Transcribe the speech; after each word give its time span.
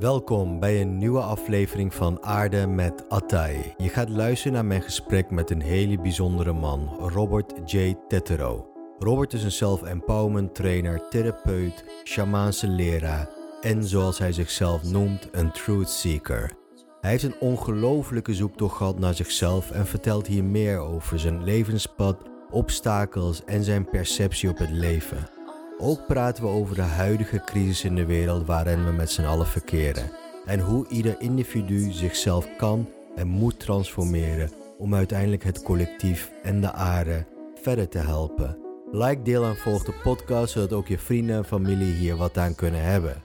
Welkom 0.00 0.60
bij 0.60 0.80
een 0.80 0.98
nieuwe 0.98 1.20
aflevering 1.20 1.94
van 1.94 2.22
Aarde 2.22 2.66
met 2.66 3.04
Atai. 3.08 3.74
Je 3.76 3.88
gaat 3.88 4.08
luisteren 4.08 4.52
naar 4.52 4.64
mijn 4.64 4.82
gesprek 4.82 5.30
met 5.30 5.50
een 5.50 5.60
hele 5.60 6.00
bijzondere 6.00 6.52
man, 6.52 6.88
Robert 6.98 7.72
J. 7.72 7.94
Tetero. 8.08 8.66
Robert 8.98 9.32
is 9.32 9.42
een 9.42 9.52
self-empowerment 9.52 10.54
trainer, 10.54 11.08
therapeut, 11.08 11.84
shamaanse 12.04 12.68
leraar 12.68 13.28
en 13.60 13.84
zoals 13.84 14.18
hij 14.18 14.32
zichzelf 14.32 14.82
noemt, 14.82 15.28
een 15.32 15.52
truth 15.52 15.90
seeker. 15.90 16.52
Hij 17.00 17.10
heeft 17.10 17.24
een 17.24 17.40
ongelofelijke 17.40 18.34
zoektocht 18.34 18.76
gehad 18.76 18.98
naar 18.98 19.14
zichzelf 19.14 19.70
en 19.70 19.86
vertelt 19.86 20.26
hier 20.26 20.44
meer 20.44 20.78
over 20.78 21.18
zijn 21.18 21.44
levenspad, 21.44 22.22
obstakels 22.50 23.44
en 23.44 23.64
zijn 23.64 23.90
perceptie 23.90 24.48
op 24.48 24.58
het 24.58 24.70
leven. 24.70 25.39
Ook 25.82 26.06
praten 26.06 26.42
we 26.42 26.48
over 26.48 26.74
de 26.74 26.82
huidige 26.82 27.42
crisis 27.44 27.84
in 27.84 27.94
de 27.94 28.06
wereld 28.06 28.46
waarin 28.46 28.84
we 28.84 28.92
met 28.92 29.10
z'n 29.10 29.24
allen 29.24 29.46
verkeren 29.46 30.10
en 30.46 30.60
hoe 30.60 30.88
ieder 30.88 31.20
individu 31.20 31.92
zichzelf 31.92 32.56
kan 32.56 32.88
en 33.16 33.26
moet 33.26 33.60
transformeren 33.60 34.50
om 34.78 34.94
uiteindelijk 34.94 35.44
het 35.44 35.62
collectief 35.62 36.30
en 36.42 36.60
de 36.60 36.72
aarde 36.72 37.26
verder 37.62 37.88
te 37.88 37.98
helpen. 37.98 38.58
Like, 38.92 39.22
deel 39.22 39.44
en 39.44 39.56
volg 39.56 39.84
de 39.84 40.00
podcast 40.02 40.52
zodat 40.52 40.72
ook 40.72 40.88
je 40.88 40.98
vrienden 40.98 41.36
en 41.36 41.44
familie 41.44 41.94
hier 41.94 42.16
wat 42.16 42.38
aan 42.38 42.54
kunnen 42.54 42.82
hebben. 42.82 43.22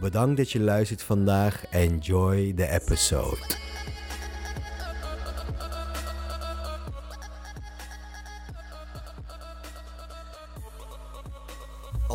Bedankt 0.00 0.36
dat 0.36 0.50
je 0.50 0.60
luistert 0.60 1.02
vandaag. 1.02 1.64
Enjoy 1.70 2.52
the 2.52 2.68
episode. 2.68 3.65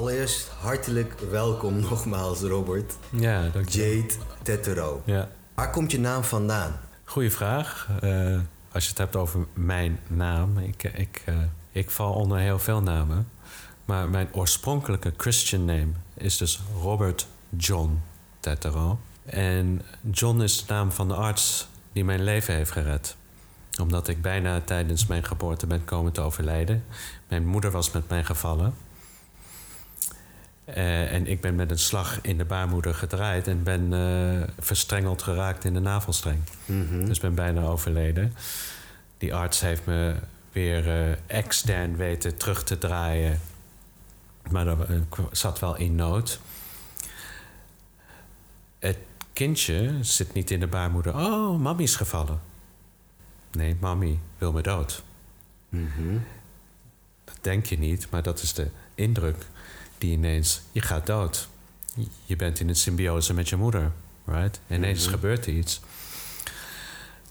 Allereerst 0.01 0.47
hartelijk 0.47 1.19
welkom 1.29 1.79
nogmaals, 1.89 2.41
Robert. 2.41 2.93
Ja, 3.09 3.49
dank 3.49 3.69
je. 3.69 3.79
Jade 3.81 4.13
Tetero. 4.41 5.01
Ja. 5.05 5.29
Waar 5.53 5.71
komt 5.71 5.91
je 5.91 5.99
naam 5.99 6.23
vandaan? 6.23 6.79
Goeie 7.03 7.31
vraag. 7.31 7.89
Eh, 8.01 8.39
als 8.71 8.83
je 8.83 8.89
het 8.89 8.97
hebt 8.97 9.15
over 9.15 9.45
mijn 9.53 9.99
naam. 10.07 10.57
Ik, 10.57 10.83
ik, 10.83 11.21
eh, 11.25 11.35
ik 11.71 11.89
val 11.89 12.13
onder 12.13 12.37
heel 12.37 12.59
veel 12.59 12.81
namen. 12.81 13.29
Maar 13.85 14.09
mijn 14.09 14.27
oorspronkelijke 14.31 15.13
Christian 15.17 15.65
name 15.65 15.91
is 16.13 16.37
dus 16.37 16.61
Robert 16.81 17.27
John 17.57 18.01
Tetero. 18.39 18.99
En 19.25 19.81
John 20.11 20.41
is 20.41 20.65
de 20.65 20.73
naam 20.73 20.91
van 20.91 21.07
de 21.07 21.15
arts 21.15 21.67
die 21.93 22.05
mijn 22.05 22.23
leven 22.23 22.53
heeft 22.53 22.71
gered. 22.71 23.15
Omdat 23.81 24.07
ik 24.07 24.21
bijna 24.21 24.61
tijdens 24.61 25.07
mijn 25.07 25.23
geboorte 25.23 25.67
ben 25.67 25.85
komen 25.85 26.11
te 26.11 26.21
overlijden. 26.21 26.83
Mijn 27.27 27.47
moeder 27.47 27.71
was 27.71 27.91
met 27.91 28.09
mij 28.09 28.23
gevallen. 28.23 28.73
Eh, 30.73 31.13
en 31.13 31.27
ik 31.27 31.41
ben 31.41 31.55
met 31.55 31.71
een 31.71 31.79
slag 31.79 32.19
in 32.21 32.37
de 32.37 32.45
baarmoeder 32.45 32.93
gedraaid 32.93 33.47
en 33.47 33.63
ben 33.63 33.93
eh, 33.93 34.47
verstrengeld 34.59 35.21
geraakt 35.21 35.63
in 35.63 35.73
de 35.73 35.79
navelstreng. 35.79 36.39
Dus 37.05 37.19
ben 37.19 37.35
bijna 37.35 37.61
overleden. 37.61 38.33
Die 39.17 39.35
arts 39.35 39.59
heeft 39.59 39.85
me 39.85 40.15
weer 40.51 40.89
eh, 40.89 41.15
extern 41.27 41.95
weten 41.95 42.37
terug 42.37 42.63
te 42.63 42.77
draaien. 42.77 43.39
Maar 44.49 44.65
dat 44.65 44.87
zat 45.31 45.59
wel 45.59 45.75
in 45.75 45.95
nood. 45.95 46.39
Het 48.79 48.97
kindje 49.33 49.97
zit 50.01 50.33
niet 50.33 50.51
in 50.51 50.59
de 50.59 50.67
baarmoeder. 50.67 51.15
Oh, 51.15 51.59
mami 51.59 51.83
is 51.83 51.95
gevallen. 51.95 52.39
Nee, 53.51 53.77
mami 53.79 54.19
wil 54.37 54.51
me 54.51 54.61
dood. 54.61 55.03
Dat 57.23 57.37
denk 57.41 57.65
je 57.65 57.79
niet, 57.79 58.07
maar 58.09 58.23
dat 58.23 58.41
is 58.41 58.53
de 58.53 58.67
indruk 58.95 59.45
die 60.01 60.11
ineens... 60.11 60.61
Je 60.71 60.81
gaat 60.81 61.05
dood. 61.05 61.49
Je 62.25 62.35
bent 62.35 62.59
in 62.59 62.69
een 62.69 62.75
symbiose 62.75 63.33
met 63.33 63.49
je 63.49 63.55
moeder. 63.55 63.91
Right? 64.25 64.59
Ineens 64.67 65.07
gebeurt 65.07 65.45
er 65.45 65.53
iets. 65.53 65.81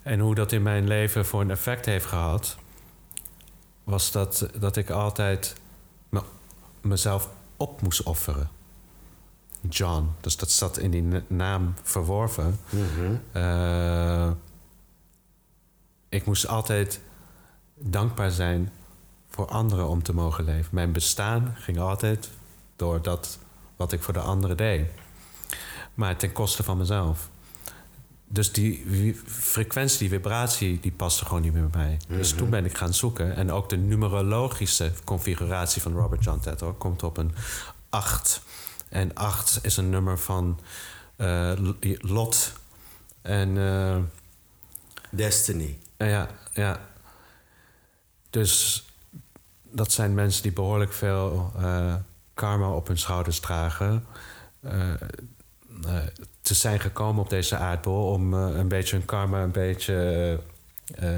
En 0.03 0.21
hoe 0.21 0.35
dat 0.35 0.53
in 0.53 0.63
mijn 0.63 0.87
leven 0.89 1.27
voor 1.27 1.41
een 1.41 1.51
effect 1.51 1.87
heeft 1.87 2.07
gehad... 2.07 2.57
was 3.85 4.11
dat, 4.11 4.49
dat 4.59 4.77
ik 4.77 4.91
altijd 4.91 5.55
me, 6.09 6.23
mezelf 6.81 7.31
op 7.57 7.83
moest 7.83 8.03
offeren. 8.03 8.49
John, 9.69 10.09
dus 10.21 10.37
dat 10.37 10.51
zat 10.51 10.79
in 10.79 10.91
die 10.91 11.03
na- 11.03 11.23
naam 11.27 11.75
verworven. 11.83 12.61
Eh, 13.33 14.31
ik 16.09 16.27
moest 16.27 16.47
altijd 16.47 17.01
dankbaar 17.75 18.31
zijn 18.31 18.73
voor 19.29 19.47
anderen 19.47 19.89
om 19.89 20.03
te 20.03 20.15
mogen 20.15 20.45
leven. 20.45 20.75
Mijn 20.75 20.93
bestaan 20.93 21.55
ging 21.57 21.79
altijd 21.79 22.31
door 22.81 23.03
dat 23.03 23.39
wat 23.77 23.93
ik 23.93 24.03
voor 24.03 24.15
de 24.15 24.21
anderen 24.21 24.57
deed. 24.57 24.87
Maar 25.95 26.17
ten 26.17 26.33
koste 26.33 26.63
van 26.63 26.79
mezelf. 26.79 27.29
Dus 28.29 28.53
die 28.53 29.15
frequentie, 29.27 29.99
die 29.99 30.09
vibratie, 30.09 30.81
die 30.81 30.93
paste 30.93 31.25
gewoon 31.25 31.43
niet 31.43 31.53
meer 31.53 31.69
bij 31.69 31.81
mij. 31.83 32.17
Dus 32.17 32.33
toen 32.33 32.51
ben 32.51 32.65
ik 32.65 32.77
gaan 32.77 32.95
zoeken. 32.95 33.37
En 33.37 33.53
ook 33.53 33.69
de 33.69 33.77
numerologische 33.77 34.93
configuratie 35.05 35.83
van 35.83 35.93
Robert 35.93 36.25
John 36.25 36.41
Tetto 36.41 36.73
komt 36.73 37.03
op 37.03 37.17
een 37.17 37.35
8. 37.89 38.43
En 38.89 39.15
8 39.15 39.59
is 39.63 39.77
een 39.77 39.91
nummer 39.91 40.19
van 40.19 40.61
eh, 41.17 41.53
lot. 41.99 42.53
En 43.23 43.59
eh, 43.59 43.97
Destiny. 45.11 45.79
ja, 45.97 46.29
ja. 46.53 46.89
Dus 48.31 48.85
dat 49.63 49.93
zijn 49.93 50.15
mensen 50.15 50.43
die 50.43 50.53
behoorlijk 50.53 50.93
veel 50.93 51.53
eh, 51.57 51.95
karma 52.41 52.71
op 52.71 52.87
hun 52.87 52.99
schouders 52.99 53.41
dragen. 53.41 54.05
Eh, 54.61 54.93
eh, 54.93 54.99
te 56.41 56.55
zijn 56.55 56.81
gekomen 56.81 57.23
op 57.23 57.31
deze 57.31 57.57
aardbol 57.57 58.13
om 58.13 58.35
eh, 58.35 58.57
een 58.57 58.69
beetje 58.69 58.97
hun 58.97 59.05
karma 59.05 59.43
een 59.43 59.51
beetje 59.51 60.41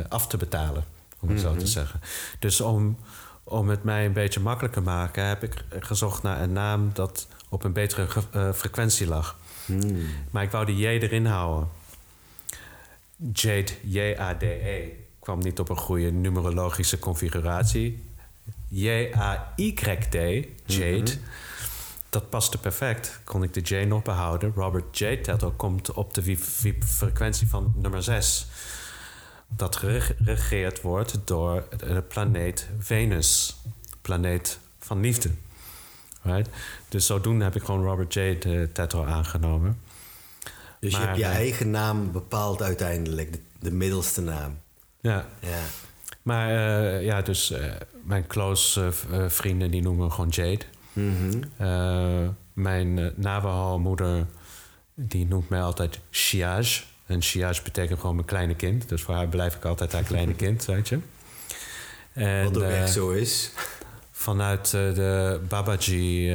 af 0.08 0.26
te 0.26 0.36
betalen, 0.36 0.84
om 1.20 1.28
het 1.28 1.40
zo 1.40 1.56
te 1.56 1.66
zeggen. 1.66 2.00
Dus 2.38 2.60
om, 2.60 2.98
om 3.44 3.68
het 3.68 3.84
mij 3.84 4.06
een 4.06 4.12
beetje 4.12 4.40
makkelijker 4.40 4.82
te 4.82 4.88
maken, 4.88 5.24
heb 5.24 5.42
ik 5.42 5.64
gezocht 5.80 6.22
naar 6.22 6.40
een 6.40 6.52
naam 6.52 6.90
dat 6.92 7.26
op 7.48 7.64
een 7.64 7.72
betere 7.72 8.06
frequentie 8.54 9.06
lag. 9.06 9.36
Maar 10.30 10.42
ik 10.42 10.50
wou 10.50 10.64
die 10.64 10.76
J 10.76 10.86
erin 10.86 11.26
houden. 11.26 11.68
Jade, 13.32 13.72
J-A-D-E, 13.82 14.88
kwam 15.18 15.38
niet 15.38 15.60
op 15.60 15.68
een 15.68 15.76
goede 15.76 16.12
numerologische 16.12 16.98
configuratie. 16.98 18.11
J-A-Y-D, 18.74 20.46
Jade, 20.64 21.12
dat 22.08 22.30
paste 22.30 22.58
perfect. 22.58 23.20
Kon 23.24 23.42
ik 23.42 23.54
de 23.54 23.60
J 23.60 23.84
nog 23.84 24.02
behouden. 24.02 24.52
Robert 24.54 24.98
J. 24.98 25.16
Tettle 25.16 25.50
komt 25.50 25.92
op 25.92 26.14
de 26.14 26.36
frequentie 26.86 27.48
van 27.48 27.72
nummer 27.76 28.02
6. 28.02 28.46
Dat 29.48 29.76
geregeerd 29.76 30.80
wordt 30.80 31.18
door 31.24 31.68
de 31.76 32.02
planeet 32.08 32.68
Venus. 32.78 33.56
Planeet 34.02 34.58
van 34.78 35.00
liefde. 35.00 35.30
Right? 36.22 36.48
Dus 36.88 37.06
zodoende 37.06 37.44
heb 37.44 37.56
ik 37.56 37.62
gewoon 37.62 37.84
Robert 37.84 38.14
J. 38.14 38.38
de 38.38 38.70
Tettle 38.72 39.04
aangenomen. 39.04 39.80
Dus 40.80 40.92
je 40.92 40.98
hebt 40.98 41.16
je 41.16 41.24
eh, 41.24 41.30
eigen 41.30 41.70
naam 41.70 42.12
bepaald 42.12 42.62
uiteindelijk, 42.62 43.32
de, 43.32 43.40
de 43.58 43.70
middelste 43.70 44.20
naam. 44.20 44.58
Ja, 45.00 45.26
Ja. 45.40 45.60
Maar 46.22 46.48
eh, 46.48 47.04
ja, 47.04 47.22
dus 47.22 47.50
eh, 47.50 47.64
mijn 48.04 48.26
close 48.26 48.90
eh, 49.10 49.28
vrienden 49.28 49.70
die 49.70 49.82
noemen 49.82 50.04
me 50.04 50.10
gewoon 50.10 50.28
Jade. 50.30 50.64
Eh, 51.56 52.28
mijn 52.52 52.96
uh, 52.98 53.06
Navajo-moeder 53.14 54.26
die 54.94 55.26
noemt 55.26 55.48
mij 55.48 55.62
altijd 55.62 55.98
Shiaj. 56.10 56.66
En 57.06 57.22
Shiaj 57.22 57.60
betekent 57.64 58.00
gewoon 58.00 58.14
mijn 58.14 58.26
kleine 58.26 58.54
kind. 58.54 58.88
Dus 58.88 59.02
voor 59.02 59.14
haar 59.14 59.28
blijf 59.28 59.54
ik 59.54 59.64
altijd 59.64 59.92
haar 59.92 60.02
kleine 60.02 60.34
kind, 60.34 60.64
weet 60.74 60.88
je. 60.88 60.98
En, 62.12 62.44
Wat 62.44 62.56
ook 62.56 62.62
echt 62.62 62.92
zo 62.92 63.10
is. 63.10 63.52
vanuit 64.10 64.70
de 64.70 65.40
Babaji, 65.48 66.26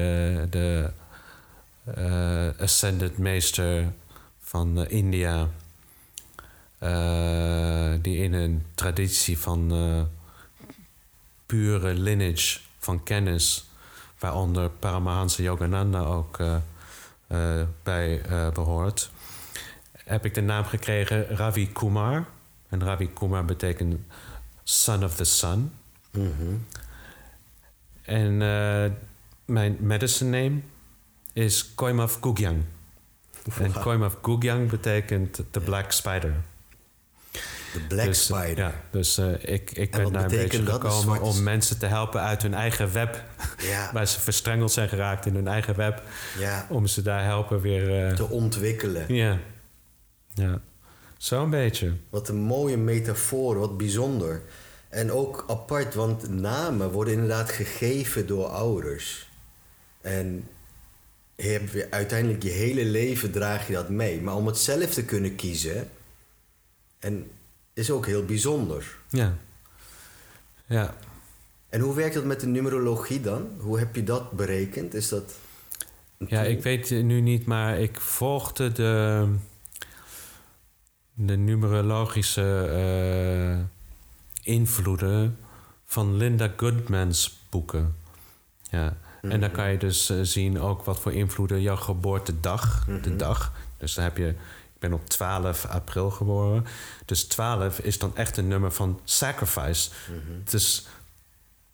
de 0.49 0.89
ascended 2.59 3.17
meester 3.17 3.85
van 4.39 4.87
India, 4.87 5.47
eh, 6.77 7.93
die 8.01 8.17
in 8.17 8.33
een 8.33 8.65
traditie 8.75 9.37
van 9.37 9.71
eh, 9.71 10.01
pure 11.45 11.93
lineage 11.93 12.59
van 12.77 13.03
kennis, 13.03 13.69
waaronder 14.19 14.69
Paramahansa 14.69 15.43
Yogananda 15.43 15.99
ook 15.99 16.39
eh, 17.27 17.61
bij 17.83 18.21
eh, 18.21 18.49
behoort, 18.49 19.11
heb 20.03 20.25
ik 20.25 20.33
de 20.33 20.41
naam 20.41 20.63
gekregen 20.63 21.27
Ravi 21.27 21.71
Kumar. 21.71 22.25
En 22.69 22.83
Ravi 22.83 23.13
Kumar 23.13 23.45
betekent 23.45 23.99
son 24.63 25.03
of 25.03 25.15
the 25.15 25.23
sun. 25.23 25.71
En 28.01 28.41
eh, 28.41 28.91
mijn 29.45 29.77
medicine 29.79 30.41
name 30.41 30.61
is 31.33 31.73
Koimav 31.75 32.15
Gugyang. 32.21 32.63
En 33.59 33.71
Koimav 33.71 34.13
Gugyang 34.21 34.69
betekent 34.69 35.41
the 35.51 35.59
black 35.59 35.91
spider. 35.91 36.33
De 37.73 37.79
Black 37.87 38.05
dus, 38.05 38.23
Spider. 38.23 38.57
Ja, 38.57 38.73
dus 38.91 39.17
uh, 39.19 39.31
ik, 39.41 39.71
ik 39.71 39.91
ben 39.91 40.11
daar 40.13 40.23
een 40.23 40.29
beetje 40.29 40.65
gekomen 40.65 41.01
zwarte- 41.01 41.23
om 41.23 41.43
mensen 41.43 41.79
te 41.79 41.85
helpen 41.85 42.21
uit 42.21 42.41
hun 42.41 42.53
eigen 42.53 42.93
web. 42.93 43.23
Ja, 43.61 43.89
waar 43.93 44.07
ze 44.07 44.19
verstrengeld 44.19 44.71
zijn 44.71 44.89
geraakt 44.89 45.25
in 45.25 45.35
hun 45.35 45.47
eigen 45.47 45.75
web. 45.75 46.01
ja, 46.37 46.65
Om 46.69 46.87
ze 46.87 47.01
daar 47.01 47.23
helpen 47.23 47.61
weer... 47.61 48.05
eh, 48.07 48.13
te 48.15 48.29
ontwikkelen. 48.29 49.13
ja. 49.13 49.37
Ja. 50.33 50.61
Zo'n 51.17 51.49
beetje. 51.49 51.93
Wat 52.09 52.29
een 52.29 52.35
mooie 52.41 52.77
metafoor, 52.77 53.59
wat 53.59 53.77
bijzonder. 53.77 54.41
En 54.89 55.11
ook 55.11 55.45
apart, 55.47 55.93
want 55.93 56.29
namen 56.29 56.91
worden 56.91 57.13
inderdaad 57.13 57.51
gegeven 57.51 58.27
door 58.27 58.45
ouders. 58.45 59.29
En 60.01 60.47
je 61.35 61.47
hebt 61.47 61.71
weer, 61.71 61.87
uiteindelijk 61.89 62.43
je 62.43 62.49
hele 62.49 62.85
leven 62.85 63.31
draag 63.31 63.67
je 63.67 63.73
dat 63.73 63.89
mee. 63.89 64.21
Maar 64.21 64.35
om 64.35 64.45
het 64.47 64.57
zelf 64.57 64.93
te 64.93 65.03
kunnen 65.05 65.35
kiezen, 65.35 65.89
en 66.99 67.31
is 67.77 67.91
ook 67.91 68.05
heel 68.05 68.25
bijzonder. 68.25 68.97
Ja. 69.09 69.37
Ja. 70.65 70.93
En 71.69 71.79
hoe 71.79 71.95
werkt 71.95 72.13
dat 72.13 72.23
met 72.23 72.39
de 72.39 72.47
numerologie 72.47 73.21
dan? 73.21 73.47
Hoe 73.59 73.79
heb 73.79 73.95
je 73.95 74.03
dat 74.03 74.31
berekend? 74.31 74.93
Is 74.93 75.09
dat. 75.09 75.33
Ja, 76.27 76.41
ik 76.41 76.63
weet 76.63 76.89
nu 76.89 77.21
niet, 77.21 77.45
maar 77.45 77.79
ik 77.79 77.99
volgde 77.99 78.71
de, 78.71 79.27
de 81.13 81.37
numerologische 81.37 82.69
eh, 82.71 83.65
invloeden 84.53 85.37
van 85.85 86.15
Linda 86.15 86.53
Goodman's 86.57 87.39
boeken. 87.49 87.95
Ja. 88.69 88.97
En 89.21 89.39
dan 89.39 89.51
kan 89.51 89.71
je 89.71 89.77
dus 89.77 90.09
eh, 90.09 90.17
zien 90.21 90.59
ook 90.59 90.83
wat 90.83 90.99
voor 90.99 91.13
invloeden 91.13 91.61
jouw 91.61 91.75
geboortedag, 91.75 92.85
de 93.01 93.15
dag. 93.15 93.53
Dus 93.77 93.93
dan 93.93 94.03
heb 94.03 94.17
je, 94.17 94.35
ben 94.79 94.93
op 94.93 95.09
12 95.09 95.65
april 95.65 96.09
geboren. 96.11 96.65
Dus 97.05 97.23
12 97.23 97.79
is 97.79 97.97
dan 97.99 98.15
echt 98.15 98.37
een 98.37 98.47
nummer 98.47 98.71
van 98.71 98.99
sacrifice. 99.03 99.89
Dus 100.43 100.87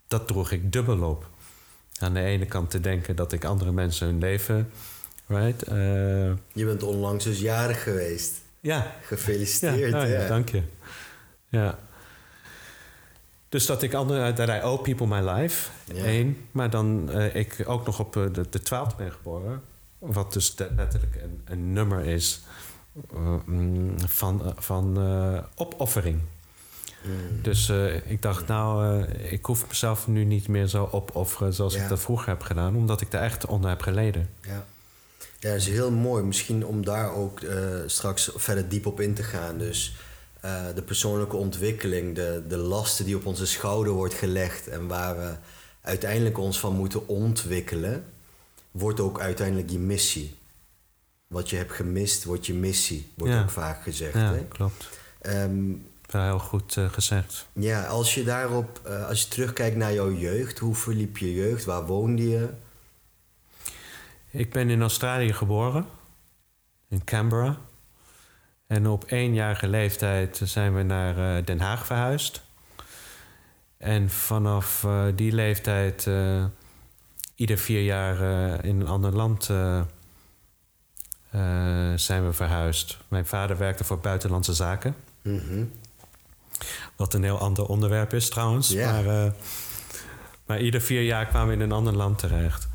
dat 0.07 0.27
droeg 0.27 0.51
ik 0.51 0.71
dubbel 0.71 1.09
op. 1.09 1.29
Aan 1.99 2.13
de 2.13 2.19
ene 2.21 2.45
kant 2.45 2.69
te 2.69 2.79
denken 2.79 3.15
dat 3.15 3.31
ik 3.31 3.45
andere 3.45 3.71
mensen 3.71 4.07
hun 4.07 4.19
leven. 4.19 4.71
Right? 5.27 5.61
eh, 5.63 5.75
Je 6.53 6.65
bent 6.65 6.83
onlangs 6.83 7.23
dus 7.23 7.39
jarig 7.39 7.83
geweest. 7.83 8.41
ja, 8.59 8.75
ja, 8.75 8.95
Gefeliciteerd. 9.01 9.91
nou 9.91 10.07
ja, 10.07 10.19
ja. 10.21 10.27
dank 10.27 10.49
je. 10.49 10.61
Ja. 11.49 11.79
Dus 13.49 13.65
dat 13.65 13.81
ik 13.81 13.93
andere, 13.93 14.33
dat 14.33 14.49
I 14.49 14.59
owe 14.63 14.81
people 14.81 15.07
my 15.21 15.29
life. 15.29 15.69
Ja. 15.93 16.05
Eén. 16.05 16.47
Maar 16.51 16.69
dan 16.69 17.11
eh, 17.11 17.35
ik 17.35 17.63
ook 17.65 17.85
nog 17.85 17.99
op 17.99 18.15
eh, 18.17 18.23
de, 18.31 18.45
de 18.49 18.59
12 18.59 18.95
ben 18.95 19.11
geboren. 19.11 19.61
Wat 19.99 20.33
dus 20.33 20.55
letterlijk 20.75 21.15
een, 21.15 21.41
een 21.45 21.73
nummer 21.73 22.05
is 22.05 22.41
van, 24.07 24.45
eh, 24.45 24.51
van 24.55 24.97
eh, 24.97 25.43
opoffering. 25.55 26.19
Mm. 27.03 27.41
Dus 27.41 27.69
eh, 27.69 28.11
ik 28.11 28.21
dacht, 28.21 28.47
nou, 28.47 29.01
eh, 29.03 29.31
ik 29.31 29.45
hoef 29.45 29.67
mezelf 29.67 30.07
nu 30.07 30.23
niet 30.25 30.47
meer 30.47 30.67
zo 30.67 30.87
opofferen 30.91 31.53
zoals 31.53 31.73
Ja. 31.73 31.83
ik 31.83 31.89
dat 31.89 31.99
vroeger 31.99 32.27
heb 32.27 32.41
gedaan, 32.41 32.75
omdat 32.75 33.01
ik 33.01 33.11
daar 33.11 33.21
echt 33.23 33.45
onder 33.45 33.69
heb 33.69 33.81
geleden. 33.81 34.29
Ja. 34.41 34.65
ja, 35.39 35.49
dat 35.49 35.55
is 35.55 35.67
heel 35.67 35.91
mooi. 35.91 36.23
Misschien 36.23 36.65
om 36.65 36.85
daar 36.85 37.13
ook 37.13 37.39
eh, 37.41 37.57
straks 37.85 38.31
verder 38.35 38.69
diep 38.69 38.85
op 38.85 38.99
in 38.99 39.13
te 39.13 39.23
gaan. 39.23 39.57
Dus 39.57 39.95
eh, 40.41 40.61
de 40.75 40.81
persoonlijke 40.81 41.35
ontwikkeling, 41.35 42.15
de, 42.15 42.43
de 42.47 42.57
lasten 42.57 43.05
die 43.05 43.15
op 43.15 43.25
onze 43.25 43.45
schouder 43.45 43.93
wordt 43.93 44.13
gelegd 44.13 44.67
en 44.67 44.87
waar 44.87 45.17
we 45.17 45.33
uiteindelijk 45.81 46.37
ons 46.37 46.59
van 46.59 46.73
moeten 46.75 47.07
ontwikkelen, 47.07 48.03
wordt 48.71 48.99
ook 48.99 49.19
uiteindelijk 49.19 49.69
je 49.69 49.79
missie. 49.79 50.35
Wat 51.33 51.49
je 51.49 51.55
hebt 51.55 51.71
gemist, 51.71 52.23
wordt 52.23 52.45
je 52.45 52.53
missie, 52.53 53.11
wordt 53.17 53.33
Ja. 53.33 53.41
ook 53.41 53.49
vaak 53.49 53.83
gezegd. 53.83 54.13
Ja, 54.13 54.33
Hè? 54.33 54.43
klopt. 54.47 54.89
Wel 56.09 56.23
heel 56.23 56.39
goed 56.39 56.77
eh, 56.77 56.89
gezegd. 56.89 57.47
ja, 57.53 57.85
als 57.85 58.13
je 58.13 58.23
daarop, 58.23 58.79
eh, 58.85 59.07
als 59.07 59.21
je 59.21 59.27
terugkijkt 59.27 59.75
naar 59.75 59.93
jouw 59.93 60.11
jeugd, 60.11 60.59
hoe 60.59 60.75
verliep 60.75 61.17
je 61.17 61.33
jeugd? 61.33 61.65
Waar 61.65 61.85
woonde 61.85 62.29
je? 62.29 62.49
Ik 64.29 64.51
ben 64.51 64.69
in 64.69 64.81
Australië 64.81 65.33
geboren, 65.33 65.85
in 66.89 67.03
Canberra. 67.03 67.57
En 68.67 68.87
op 68.87 69.03
éénjarige 69.05 69.67
leeftijd 69.67 70.41
zijn 70.43 70.75
we 70.75 70.83
naar 70.83 71.37
eh, 71.37 71.45
Den 71.45 71.59
Haag 71.59 71.85
verhuisd. 71.85 72.41
En 73.77 74.09
vanaf 74.09 74.87
die 75.15 75.31
leeftijd 75.31 76.07
ieder 77.35 77.57
vier 77.57 77.81
jaar 77.83 78.15
in 78.65 78.79
een 78.81 78.87
ander 78.87 79.11
land 79.15 79.49
zijn 81.95 82.25
we 82.25 82.33
verhuisd. 82.33 82.97
Mijn 83.07 83.25
vader 83.25 83.57
werkte 83.57 83.83
voor 83.83 83.99
buitenlandse 83.99 84.53
zaken. 84.53 84.95
Mhm. 85.21 85.63
Wat 86.95 87.13
een 87.13 87.23
heel 87.23 87.37
ander 87.37 87.65
onderwerp 87.65 88.13
is 88.13 88.29
trouwens. 88.29 88.73
Maar, 88.75 89.05
eh, 89.05 89.31
maar 90.45 90.61
ieder 90.61 90.81
vier 90.81 91.01
jaar 91.01 91.25
kwamen 91.25 91.47
we 91.47 91.53
in 91.53 91.61
een 91.61 91.71
ander 91.71 91.95
land 91.95 92.19
terecht. 92.19 92.67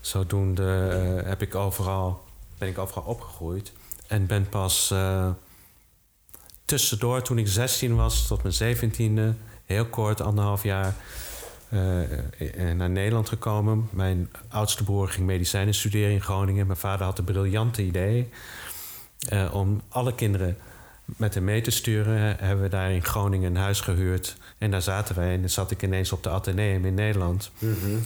Zodoende 0.00 0.88
eh, 0.88 1.28
heb 1.28 1.42
ik 1.42 1.54
overal, 1.54 2.24
ben 2.58 2.68
ik 2.68 2.78
overal 2.78 3.02
opgegroeid. 3.02 3.72
En 4.06 4.26
ben 4.26 4.48
pas 4.48 4.90
eh, 4.90 5.30
tussendoor, 6.64 7.22
toen 7.22 7.38
ik 7.38 7.48
16 7.48 7.96
was 7.96 8.26
tot 8.26 8.42
mijn 8.42 8.76
17e, 8.76 9.38
heel 9.64 9.86
kort, 9.86 10.20
anderhalf 10.20 10.62
jaar, 10.62 10.86
eh, 10.86 10.88
eh, 10.88 10.94
naar 12.76 12.90
Nederland 12.90 13.28
gekomen. 13.28 13.88
Mijn 13.90 14.30
oudste 14.48 14.84
broer 14.84 15.08
ging 15.08 15.26
medicijnen 15.26 15.74
studeren 15.74 16.12
in 16.12 16.22
Groningen. 16.22 16.66
Mijn 16.66 16.78
vader 16.78 17.06
had 17.06 17.18
een 17.18 17.24
briljante 17.24 17.82
idee 17.82 18.28
eh, 19.28 19.54
om 19.54 19.82
alle 19.88 20.14
kinderen 20.14 20.56
met 21.04 21.34
hem 21.34 21.44
mee 21.44 21.60
te 21.60 21.70
sturen. 21.70 22.36
Hebben 22.38 22.62
we 22.62 22.68
daar 22.68 22.90
in 22.90 23.04
Groningen 23.04 23.50
een 23.50 23.62
huis 23.62 23.80
gehuurd. 23.80 24.36
En 24.58 24.70
daar 24.70 24.82
zaten 24.82 25.14
wij. 25.14 25.34
En 25.34 25.40
dan 25.40 25.48
zat 25.48 25.70
ik 25.70 25.82
ineens 25.82 26.12
op 26.12 26.22
de 26.22 26.30
Atheneum 26.30 26.84
in 26.84 26.94
Nederland. 26.94 27.50
Mhm. 27.58 27.96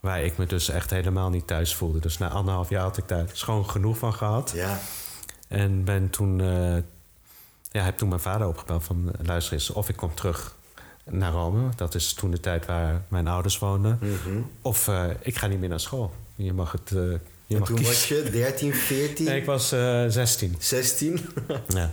Waar 0.00 0.24
ik 0.24 0.36
me 0.36 0.46
dus 0.46 0.68
echt 0.68 0.90
helemaal 0.90 1.30
niet 1.30 1.46
thuis 1.46 1.74
voelde. 1.74 1.98
Dus 1.98 2.18
na 2.18 2.28
anderhalf 2.28 2.68
jaar 2.68 2.82
had 2.82 2.96
ik 2.96 3.08
daar 3.08 3.26
schoon 3.32 3.70
genoeg 3.70 3.98
van 3.98 4.14
gehad. 4.14 4.52
Ja, 4.54 4.78
En 5.48 5.84
ben 5.84 6.10
toen, 6.10 6.40
eh, 6.40 6.76
ja, 7.70 7.82
heb 7.82 7.96
toen 7.96 8.08
mijn 8.08 8.20
vader 8.20 8.46
opgebeld 8.46 8.84
van... 8.84 9.10
luister 9.22 9.52
eens, 9.52 9.70
of 9.70 9.88
ik 9.88 9.96
kom 9.96 10.14
terug 10.14 10.56
naar 11.10 11.32
Rome. 11.32 11.68
Dat 11.76 11.94
is 11.94 12.12
toen 12.12 12.30
de 12.30 12.40
tijd 12.40 12.66
waar 12.66 13.02
mijn 13.08 13.26
ouders 13.26 13.58
woonden. 13.58 13.98
Mhm. 14.00 14.40
Of 14.62 14.88
eh, 14.88 15.04
ik 15.20 15.36
ga 15.36 15.46
niet 15.46 15.60
meer 15.60 15.68
naar 15.68 15.80
school. 15.80 16.14
Je 16.34 16.52
mag 16.52 16.72
het... 16.72 16.90
eh, 16.92 17.00
je 17.46 17.54
En 17.54 17.58
mag 17.58 17.68
toen 17.68 17.76
kiezen. 17.76 17.94
was 17.94 18.08
je 18.08 18.30
13, 18.30 18.74
14, 18.74 19.24
Nee, 19.24 19.40
ik 19.40 19.46
was 19.46 19.72
eh 19.72 20.04
16. 20.08 20.56
16. 20.58 21.20
Ja. 21.68 21.90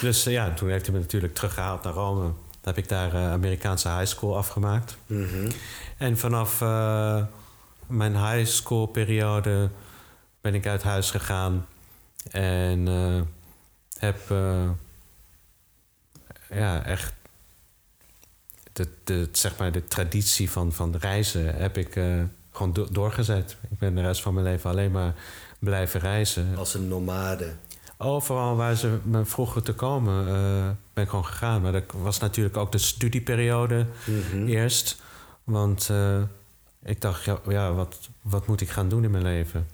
Dus 0.00 0.24
ja, 0.24 0.54
toen 0.54 0.68
heeft 0.68 0.86
hij 0.86 0.94
me 0.94 1.00
natuurlijk 1.00 1.34
teruggehaald 1.34 1.82
naar 1.82 1.92
Rome. 1.92 2.20
Dan 2.22 2.74
heb 2.74 2.78
ik 2.78 2.88
daar 2.88 3.14
Amerikaanse 3.16 3.88
high 3.88 4.04
school 4.06 4.36
afgemaakt. 4.36 4.96
Mhm. 5.06 5.50
En 5.98 6.18
vanaf 6.18 6.60
mijn 7.86 8.16
high 8.30 8.50
school 8.50 8.86
periode 8.86 9.70
ben 10.40 10.54
ik 10.54 10.66
uit 10.66 10.82
huis 10.82 11.10
gegaan. 11.10 11.66
En 12.30 12.86
heb 13.98 14.18
ja, 16.50 16.84
echt 16.84 17.12
de, 18.74 18.88
de, 19.04 19.28
zeg 19.32 19.56
maar 19.56 19.72
de 19.72 19.84
traditie 19.84 20.50
van, 20.50 20.72
van 20.72 20.96
reizen 20.96 21.54
heb 21.56 21.76
ik 21.78 21.96
eh, 21.96 22.04
gewoon 22.52 22.72
do- 22.72 22.88
doorgezet. 22.90 23.56
Ik 23.70 23.78
ben 23.78 23.94
de 23.94 24.00
rest 24.00 24.22
van 24.22 24.34
mijn 24.34 24.46
leven 24.46 24.70
alleen 24.70 24.90
maar 24.90 25.14
blijven 25.58 26.00
reizen. 26.00 26.56
Als 26.56 26.74
een 26.74 26.88
nomade. 26.88 27.52
Overal 27.98 28.56
waar 28.56 28.74
ze 28.76 28.98
me 29.02 29.24
vroegen 29.24 29.62
te 29.64 29.72
komen, 29.72 30.26
eh, 30.28 30.68
ben 30.92 31.04
ik 31.04 31.10
gewoon 31.10 31.24
gegaan. 31.26 31.62
Maar 31.62 31.72
dat 31.72 31.84
was 31.92 32.18
natuurlijk 32.18 32.56
ook 32.56 32.72
de 32.72 32.78
studieperiode 32.78 33.86
Mhm. 34.06 34.46
eerst. 34.46 34.96
Want 35.44 35.88
eh, 35.90 36.22
ik 36.84 37.00
dacht, 37.00 37.24
ja, 37.24 37.38
ja 37.48 37.72
wat, 37.72 38.08
wat 38.22 38.46
moet 38.46 38.60
ik 38.60 38.68
gaan 38.70 38.88
doen 38.88 39.04
in 39.04 39.10
mijn 39.10 39.22
leven? 39.22 39.66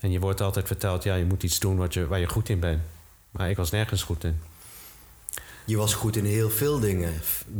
En 0.00 0.10
je 0.10 0.20
wordt 0.20 0.40
altijd 0.40 0.66
verteld, 0.66 1.02
ja, 1.02 1.14
je 1.14 1.24
moet 1.24 1.42
iets 1.42 1.58
doen 1.58 1.76
wat 1.76 1.94
je, 1.94 2.06
waar 2.06 2.18
je 2.20 2.28
goed 2.28 2.48
in 2.48 2.60
bent. 2.60 2.80
Maar 3.30 3.50
ik 3.50 3.56
was 3.56 3.70
nergens 3.70 4.02
goed 4.02 4.24
in. 4.24 4.40
Je 5.68 5.76
was 5.76 5.94
goed 5.94 6.16
in 6.16 6.24
heel 6.24 6.50
veel 6.50 6.78
dingen. 6.80 7.12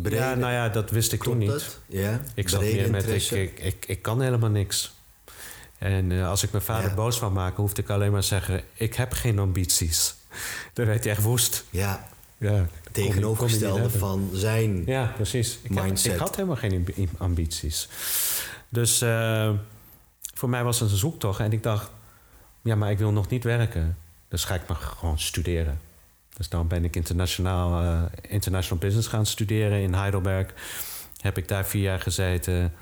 Brede, 0.02 0.16
ja, 0.16 0.34
nou 0.34 0.52
ja, 0.52 0.68
dat 0.68 0.90
wist 0.90 1.12
ik 1.12 1.22
toen 1.22 1.38
niet. 1.38 1.78
Ja? 1.86 2.20
Ik 2.34 2.48
zat 2.48 2.60
meer 2.60 2.90
met, 2.90 3.08
ik, 3.08 3.30
ik, 3.30 3.58
ik, 3.60 3.84
ik 3.86 4.02
kan 4.02 4.20
helemaal 4.20 4.50
niks. 4.50 4.92
En 5.78 6.12
eh, 6.12 6.28
als 6.28 6.42
ik 6.42 6.50
mijn 6.52 6.64
vader 6.64 6.88
Ja. 6.88 6.94
boos 6.96 7.18
wou 7.18 7.32
maken, 7.32 7.62
hoefde 7.62 7.82
ik 7.82 7.90
alleen 7.90 8.12
maar 8.12 8.22
zeggen... 8.22 8.62
ik 8.74 8.94
heb 8.94 9.12
geen 9.12 9.38
ambities. 9.38 10.14
Dan 10.74 10.86
werd 10.86 11.04
hij 11.04 11.12
echt 11.12 11.22
woest. 11.22 11.64
Ja, 11.70 12.08
Ja, 12.38 12.66
tegenovergestelde 12.92 13.90
van 13.90 14.30
zijn. 14.32 14.82
Ja, 14.86 15.12
precies. 15.16 15.58
Ik, 15.62 15.74
heb- 15.74 15.84
Mindset. 15.84 16.12
ik 16.12 16.18
had 16.18 16.36
helemaal 16.36 16.56
geen 16.56 16.72
ambi- 16.72 17.08
ambities. 17.18 17.88
Dus 18.68 19.00
eh, 19.00 19.50
voor 20.34 20.48
mij 20.48 20.64
was 20.64 20.80
het 20.80 20.90
een 20.90 20.96
zoektocht. 20.96 21.40
En 21.40 21.52
ik 21.52 21.62
dacht, 21.62 21.90
ja, 22.62 22.74
maar 22.74 22.90
ik 22.90 22.98
wil 22.98 23.12
nog 23.12 23.28
niet 23.28 23.44
werken. 23.44 23.96
Dus 24.28 24.44
ga 24.44 24.54
ik 24.54 24.68
maar 24.68 24.76
gewoon 24.76 25.18
studeren. 25.18 25.80
Dus 26.38 26.48
dan 26.48 26.66
ben 26.66 26.84
ik 26.84 26.96
internationaal, 26.96 27.82
eh, 27.82 28.02
international 28.28 28.78
business 28.78 29.08
gaan 29.08 29.26
studeren 29.26 29.80
in 29.80 29.94
Heidelberg. 29.94 30.46
Heb 31.20 31.38
ik 31.38 31.48
daar 31.48 31.66
vier 31.66 31.82
jaar 31.82 32.00
gezeten. 32.00 32.72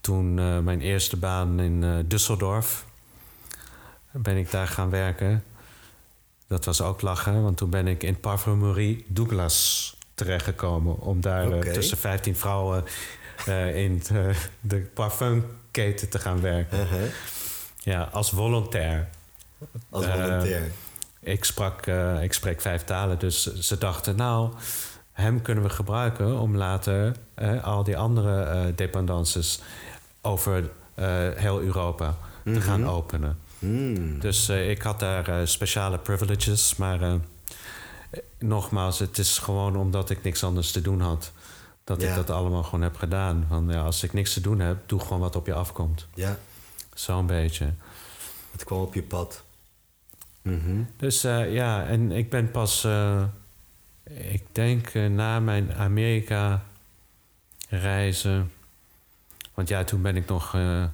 Toen 0.00 0.38
eh, 0.38 0.58
mijn 0.58 0.80
eerste 0.80 1.16
baan 1.16 1.60
in 1.60 1.84
eh, 1.84 1.98
Düsseldorf. 2.08 2.84
Ben 4.10 4.36
ik 4.36 4.50
daar 4.50 4.68
gaan 4.68 4.90
werken. 4.90 5.44
Dat 6.46 6.64
was 6.64 6.80
ook 6.80 7.00
lachen, 7.00 7.42
want 7.42 7.56
toen 7.56 7.70
ben 7.70 7.86
ik 7.86 8.02
in 8.02 8.20
Parfumerie 8.20 9.04
Douglas 9.08 9.96
terechtgekomen. 10.14 11.00
Om 11.00 11.20
daar 11.20 11.60
tussen 11.60 11.98
15 11.98 12.36
vrouwen 12.36 12.84
in 13.74 14.02
de, 14.08 14.34
de 14.60 14.76
parfumketen 14.76 16.08
te 16.08 16.18
gaan 16.18 16.40
werken. 16.40 16.78
Uh-huh. 16.78 17.02
Ja, 17.78 18.08
als 18.12 18.30
volontair. 18.30 19.08
Als 19.90 20.06
volunteer. 20.06 20.70
Ik, 21.24 21.44
sprak, 21.44 21.86
eh, 21.86 22.22
ik 22.22 22.32
spreek 22.32 22.60
vijf 22.60 22.84
talen, 22.84 23.18
dus 23.18 23.54
ze 23.54 23.78
dachten, 23.78 24.16
nou, 24.16 24.52
hem 25.12 25.42
kunnen 25.42 25.64
we 25.64 25.70
gebruiken 25.70 26.38
om 26.38 26.56
later 26.56 27.16
eh, 27.34 27.64
al 27.64 27.84
die 27.84 27.96
andere 27.96 28.42
eh 28.42 28.76
dependances 28.76 29.60
over 30.20 30.70
heel 31.34 31.60
Europa 31.60 32.16
te 32.44 32.60
gaan 32.60 32.88
openen. 32.88 33.38
Hmm. 33.58 34.18
Dus 34.20 34.48
ik 34.48 34.82
had 34.82 35.00
daar 35.00 35.48
speciale 35.48 35.98
privileges, 35.98 36.76
maar 36.76 37.18
nogmaals, 38.38 38.98
het 38.98 39.18
is 39.18 39.38
gewoon 39.38 39.76
omdat 39.76 40.10
ik 40.10 40.22
niks 40.22 40.44
anders 40.44 40.70
te 40.72 40.80
doen 40.80 41.00
had. 41.00 41.32
Dat 41.84 42.00
Ja. 42.02 42.08
ik 42.08 42.14
dat 42.14 42.30
allemaal 42.30 42.62
gewoon 42.62 42.82
heb 42.82 42.96
gedaan. 42.96 43.46
Van, 43.48 43.68
ja, 43.68 43.82
als 43.82 44.02
ik 44.02 44.12
niks 44.12 44.32
te 44.32 44.40
doen 44.40 44.58
heb, 44.60 44.76
doe 44.88 45.00
gewoon 45.00 45.18
wat 45.20 45.36
op 45.36 45.46
je 45.46 45.54
afkomt. 45.54 46.06
Ja, 46.14 46.38
Zo'n 46.94 47.26
beetje. 47.26 47.72
het 48.52 48.64
kwam 48.64 48.80
op 48.80 48.94
je 48.94 49.02
pad. 49.02 49.42
Mhm. 50.44 50.82
Dus 50.96 51.24
eh, 51.24 51.52
ja, 51.52 51.86
en 51.86 52.12
ik 52.12 52.30
ben 52.30 52.50
pas, 52.50 52.84
eh, 52.84 53.24
ik 54.04 54.42
denk 54.52 54.88
eh, 54.88 55.06
na 55.06 55.40
mijn 55.40 55.74
Amerika-reizen. 55.74 58.52
Want 59.54 59.68
ja, 59.68 59.84
toen 59.84 60.02
ben 60.02 60.16
ik 60.16 60.26
nog 60.26 60.54
in 60.54 60.90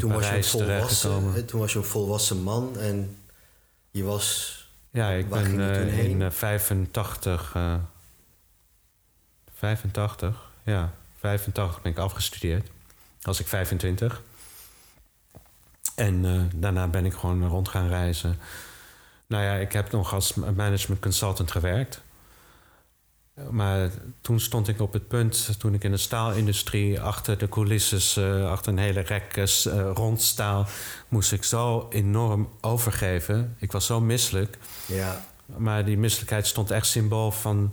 Toen 0.00 0.12
was, 0.12 0.22
Parijs 0.22 0.50
volwassen, 0.50 0.78
terechtgekomen. 0.78 1.46
toen 1.46 1.60
was 1.60 1.72
je 1.72 1.78
een 1.78 1.84
volwassen 1.84 2.42
man 2.42 2.78
en 2.78 3.16
je 3.90 4.02
was... 4.02 4.58
Ja, 4.90 5.10
ik 5.10 5.28
ben 5.28 5.60
in 5.88 6.22
eh, 6.22 6.30
85, 6.30 7.52
eh 7.54 7.74
85, 9.54 10.50
ja, 10.64 10.92
85 11.18 11.82
ben 11.82 11.92
ik 11.92 11.98
afgestudeerd. 11.98 12.70
Was 13.22 13.40
ik 13.40 13.46
25. 13.46 14.22
En 15.94 16.24
eh, 16.24 16.40
daarna 16.54 16.88
ben 16.88 17.04
ik 17.04 17.12
gewoon 17.12 17.48
rond 17.48 17.68
gaan 17.68 17.88
reizen. 17.88 18.38
Nou 19.26 19.44
ja, 19.44 19.54
ik 19.54 19.72
heb 19.72 19.90
nog 19.90 20.14
als 20.14 20.34
management 20.34 21.00
consultant 21.00 21.50
gewerkt. 21.50 22.02
Maar 23.50 23.90
toen 24.20 24.40
stond 24.40 24.68
ik 24.68 24.80
op 24.80 24.92
het 24.92 25.08
punt, 25.08 25.58
toen 25.58 25.74
ik 25.74 25.84
in 25.84 25.90
de 25.90 25.96
staalindustrie 25.96 27.00
achter 27.00 27.38
de 27.38 27.48
coulisses, 27.48 28.16
eh, 28.16 28.50
achter 28.50 28.72
een 28.72 28.78
hele 28.78 29.00
rek 29.00 29.36
eh, 29.36 29.90
rond 29.94 30.22
staal, 30.22 30.66
moest 31.08 31.32
ik 31.32 31.44
zo 31.44 31.86
enorm 31.90 32.48
overgeven. 32.60 33.56
Ik 33.58 33.72
was 33.72 33.86
zo 33.86 34.00
misselijk. 34.00 34.58
Ja, 34.86 35.24
Maar 35.46 35.84
die 35.84 35.98
misselijkheid 35.98 36.46
stond 36.46 36.70
echt 36.70 36.86
symbool 36.86 37.30
van 37.30 37.72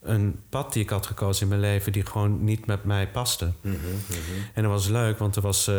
een 0.00 0.40
pad 0.48 0.72
die 0.72 0.82
ik 0.82 0.90
had 0.90 1.06
gekozen 1.06 1.42
in 1.42 1.48
mijn 1.48 1.60
leven 1.60 1.92
die 1.92 2.06
gewoon 2.06 2.44
niet 2.44 2.66
met 2.66 2.84
mij 2.84 3.08
paste. 3.08 3.52
mhm. 3.60 3.76
En 4.54 4.62
dat 4.62 4.72
was 4.72 4.88
leuk, 4.88 5.18
want 5.18 5.36
er 5.36 5.42
was 5.42 5.70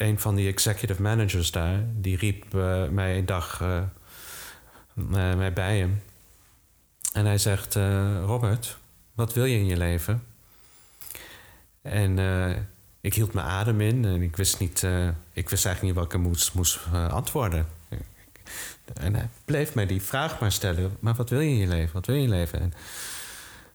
een 0.00 0.20
van 0.20 0.34
die 0.34 0.48
executive 0.48 1.02
managers 1.02 1.50
daar, 1.50 1.84
die 1.94 2.16
riep 2.16 2.54
eh, 2.54 2.88
mij 2.88 3.18
een 3.18 3.26
dag 3.26 3.60
eh, 3.60 3.76
eh, 3.76 5.36
mij 5.36 5.52
bij 5.52 5.78
hem. 5.78 6.02
En 7.12 7.24
hij 7.26 7.38
zegt: 7.38 7.74
Robert, 8.24 8.78
wat 9.14 9.32
wil 9.32 9.44
je 9.44 9.58
in 9.58 9.66
je 9.66 9.76
leven? 9.76 10.22
En 11.82 12.18
ik 13.00 13.14
hield 13.14 13.32
mijn 13.32 13.46
adem 13.46 13.80
in 13.80 14.04
en 14.04 14.22
ik 14.22 14.36
wist, 14.36 14.58
niet, 14.58 14.86
ik 15.32 15.48
wist 15.48 15.66
eigenlijk 15.66 15.82
niet 15.82 15.94
wat 16.04 16.14
ik 16.14 16.20
moest, 16.20 16.54
moest 16.54 16.78
antwoorden. 17.08 17.66
En 18.94 19.14
hij 19.14 19.28
bleef 19.44 19.74
mij 19.74 19.86
die 19.86 20.02
vraag 20.02 20.40
maar 20.40 20.52
stellen: 20.52 20.96
maar 21.00 21.14
wat 21.14 21.30
wil 21.30 21.40
je 21.40 21.50
in 21.50 21.56
je 21.56 21.66
leven? 21.66 21.92
Wat 21.92 22.06
wil 22.06 22.14
je 22.14 22.22
in 22.22 22.28
je 22.28 22.34
leven? 22.34 22.60
En, 22.60 22.72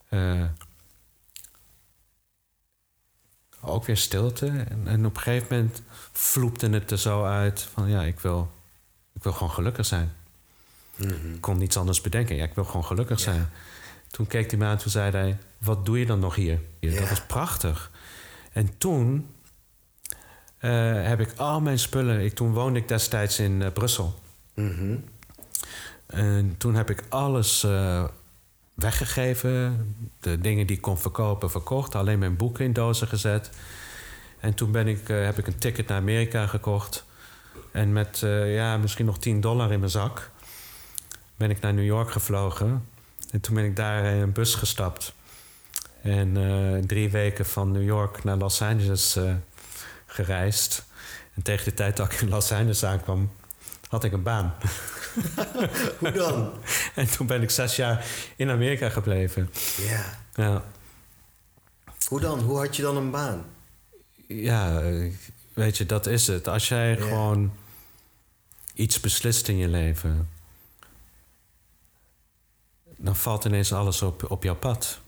eh, 0.10 0.46
ook 3.68 3.86
weer 3.86 3.98
stilte. 3.98 4.46
En, 4.46 4.82
en 4.86 5.06
op 5.06 5.16
een 5.16 5.22
gegeven 5.22 5.48
moment 5.50 5.82
vloepte 6.12 6.70
het 6.70 6.92
er 6.92 7.00
zo 7.00 7.24
uit 7.24 7.62
van 7.74 7.90
ja, 7.90 8.02
ik 8.04 8.20
wil, 8.20 8.52
ik 9.14 9.24
wil 9.24 9.32
gewoon 9.32 9.52
gelukkig 9.52 9.86
zijn. 9.86 10.12
Mhm. 10.96 11.34
Ik 11.34 11.42
kon 11.42 11.58
niets 11.58 11.78
anders 11.78 12.02
bedenken. 12.02 12.36
Ja, 12.36 12.44
ik 12.44 12.56
wil 12.56 12.64
gewoon 12.64 12.86
gelukkig 12.86 13.18
Ja. 13.18 13.24
zijn. 13.24 13.50
Toen 14.12 14.28
keek 14.28 14.50
hij 14.50 14.60
me 14.60 14.66
aan, 14.66 14.78
toen 14.78 14.92
zei 14.92 15.12
hij: 15.12 15.38
Wat 15.58 15.86
doe 15.86 16.00
je 16.00 16.06
dan 16.06 16.20
nog 16.20 16.36
hier? 16.36 16.60
Ja. 16.80 17.00
Dat 17.00 17.10
was 17.10 17.26
prachtig. 17.26 17.92
En 18.52 18.78
toen 18.78 19.30
eh, 20.58 21.04
heb 21.04 21.20
ik 21.20 21.34
al 21.38 21.62
mijn 21.62 21.80
spullen. 21.80 22.20
Ik, 22.22 22.34
toen 22.36 22.54
woonde 22.54 22.80
ik 22.80 22.88
destijds 22.88 23.40
in 23.40 23.62
eh, 23.62 23.72
Brussel. 23.72 24.20
Mhm. 24.54 24.96
En 26.06 26.56
toen 26.58 26.76
heb 26.76 26.90
ik 26.90 27.04
alles 27.10 27.64
eh, 27.64 28.04
weggegeven. 28.76 29.96
De 30.20 30.42
dingen 30.42 30.68
die 30.68 30.76
ik 30.76 30.82
kon 30.82 30.98
verkopen, 30.98 31.52
verkocht. 31.52 31.96
Alleen 31.96 32.20
mijn 32.20 32.36
boeken 32.36 32.66
in 32.66 32.74
dozen 32.74 33.08
gezet. 33.08 33.50
En 34.40 34.54
toen 34.54 34.72
ben 34.72 34.88
ik, 34.88 35.10
eh, 35.10 35.24
heb 35.24 35.38
ik 35.38 35.48
een 35.48 35.58
ticket 35.58 35.88
naar 35.88 35.98
Amerika 35.98 36.48
gekocht. 36.48 37.06
En 37.72 37.94
met 37.94 38.24
eh, 38.24 38.56
ja, 38.56 38.78
misschien 38.78 39.06
nog 39.06 39.20
10 39.20 39.42
dollar 39.42 39.72
in 39.72 39.80
mijn 39.80 39.92
zak 39.92 40.30
ben 41.38 41.50
ik 41.50 41.60
naar 41.60 41.74
New 41.74 41.86
York 41.86 42.12
gevlogen. 42.12 42.88
En 43.32 43.42
toen 43.42 43.56
ben 43.56 43.66
ik 43.66 43.76
daar 43.76 44.06
in 44.06 44.22
een 44.22 44.32
bus 44.32 44.56
gestapt. 44.56 45.14
En 46.02 46.38
eh, 46.38 46.88
drie 46.88 47.10
weken 47.10 47.46
van 47.46 47.72
New 47.72 47.84
York 47.84 48.24
naar 48.24 48.38
Los 48.38 48.62
Angeles 48.62 49.16
eh, 49.16 49.34
gereisd. 50.06 50.86
En 51.34 51.42
tegen 51.42 51.66
de 51.66 51.74
tijd 51.74 51.98
dat 51.98 52.12
ik 52.12 52.22
in 52.22 52.30
Los 52.30 52.52
Angeles 52.52 52.84
aankwam, 52.86 53.32
had 53.90 54.04
ik 54.04 54.12
een 54.12 54.24
baan. 54.24 54.54
Hoe 56.00 56.12
dan? 56.12 56.54
En 56.96 57.12
toen 57.12 57.28
ben 57.28 57.42
ik 57.42 57.50
zes 57.50 57.76
jaar 57.76 58.06
in 58.36 58.50
Amerika 58.50 58.90
gebleven. 58.90 59.50
Ja. 59.78 60.20
Ja, 60.36 60.64
Hoe 62.08 62.20
dan? 62.20 62.40
Hoe 62.40 62.58
had 62.58 62.76
je 62.76 62.82
dan 62.82 62.98
een 62.98 63.12
baan? 63.12 63.46
ja 64.28 64.82
weet 65.54 65.78
je, 65.78 65.86
dat 65.86 66.06
is 66.08 66.28
het. 66.28 66.48
Als 66.48 66.68
jij 66.68 66.90
Ja. 66.90 66.96
gewoon 66.96 67.54
iets 68.74 69.00
beslist 69.00 69.48
in 69.48 69.58
je 69.58 69.68
leven, 69.68 70.30
dan 72.98 73.16
valt 73.16 73.46
ineens 73.46 73.74
alles 73.74 74.02
op, 74.02 74.32
op 74.32 74.44
jouw 74.44 74.56
pad. 74.56 75.00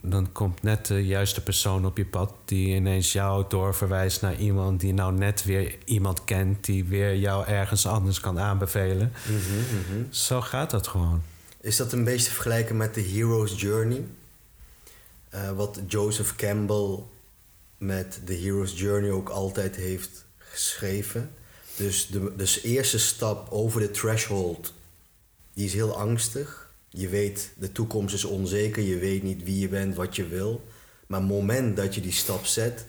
Dan 0.00 0.32
komt 0.32 0.62
net 0.62 0.86
de 0.86 1.06
juiste 1.06 1.42
persoon 1.42 1.86
op 1.86 1.96
je 1.96 2.06
pad 2.06 2.34
die 2.44 2.74
ineens 2.74 3.12
jou 3.12 3.44
doorverwijst 3.48 4.20
naar 4.20 4.36
iemand 4.36 4.80
die 4.80 4.92
nou 4.92 5.12
net 5.12 5.44
weer 5.44 5.78
iemand 5.84 6.24
kent, 6.24 6.64
die 6.64 6.84
weer 6.84 7.16
jou 7.16 7.46
ergens 7.46 7.86
anders 7.86 8.20
kan 8.20 8.38
aanbevelen. 8.38 9.12
Mhm, 9.24 9.58
mhm. 9.58 10.12
Zo 10.12 10.40
gaat 10.40 10.70
dat 10.70 10.86
gewoon. 10.86 11.22
Is 11.60 11.76
dat 11.76 11.92
een 11.92 12.04
beetje 12.04 12.26
te 12.26 12.32
vergelijken 12.32 12.76
met 12.76 12.94
de 12.94 13.02
Hero's 13.02 13.60
Journey? 13.60 14.04
Eh, 15.28 15.50
wat 15.50 15.80
Joseph 15.86 16.36
Campbell 16.36 16.98
met 17.78 18.20
de 18.24 18.34
Hero's 18.34 18.80
Journey 18.80 19.10
ook 19.10 19.28
altijd 19.28 19.76
heeft 19.76 20.24
geschreven. 20.38 21.30
Dus 21.76 22.06
de 22.06 22.32
dus 22.36 22.62
eerste 22.62 22.98
stap 22.98 23.50
over 23.50 23.80
de 23.80 23.90
threshold, 23.90 24.72
die 25.54 25.64
is 25.64 25.72
heel 25.72 25.96
angstig. 25.96 26.69
Je 26.92 27.08
weet, 27.08 27.52
de 27.58 27.72
toekomst 27.72 28.14
is 28.14 28.24
onzeker, 28.24 28.82
je 28.82 28.98
weet 28.98 29.22
niet 29.22 29.44
wie 29.44 29.58
je 29.58 29.68
bent, 29.68 29.94
wat 29.94 30.16
je 30.16 30.26
wil. 30.26 30.68
Maar 31.06 31.20
het 31.20 31.28
moment 31.28 31.76
dat 31.76 31.94
je 31.94 32.00
die 32.00 32.12
stap 32.12 32.44
zet, 32.44 32.86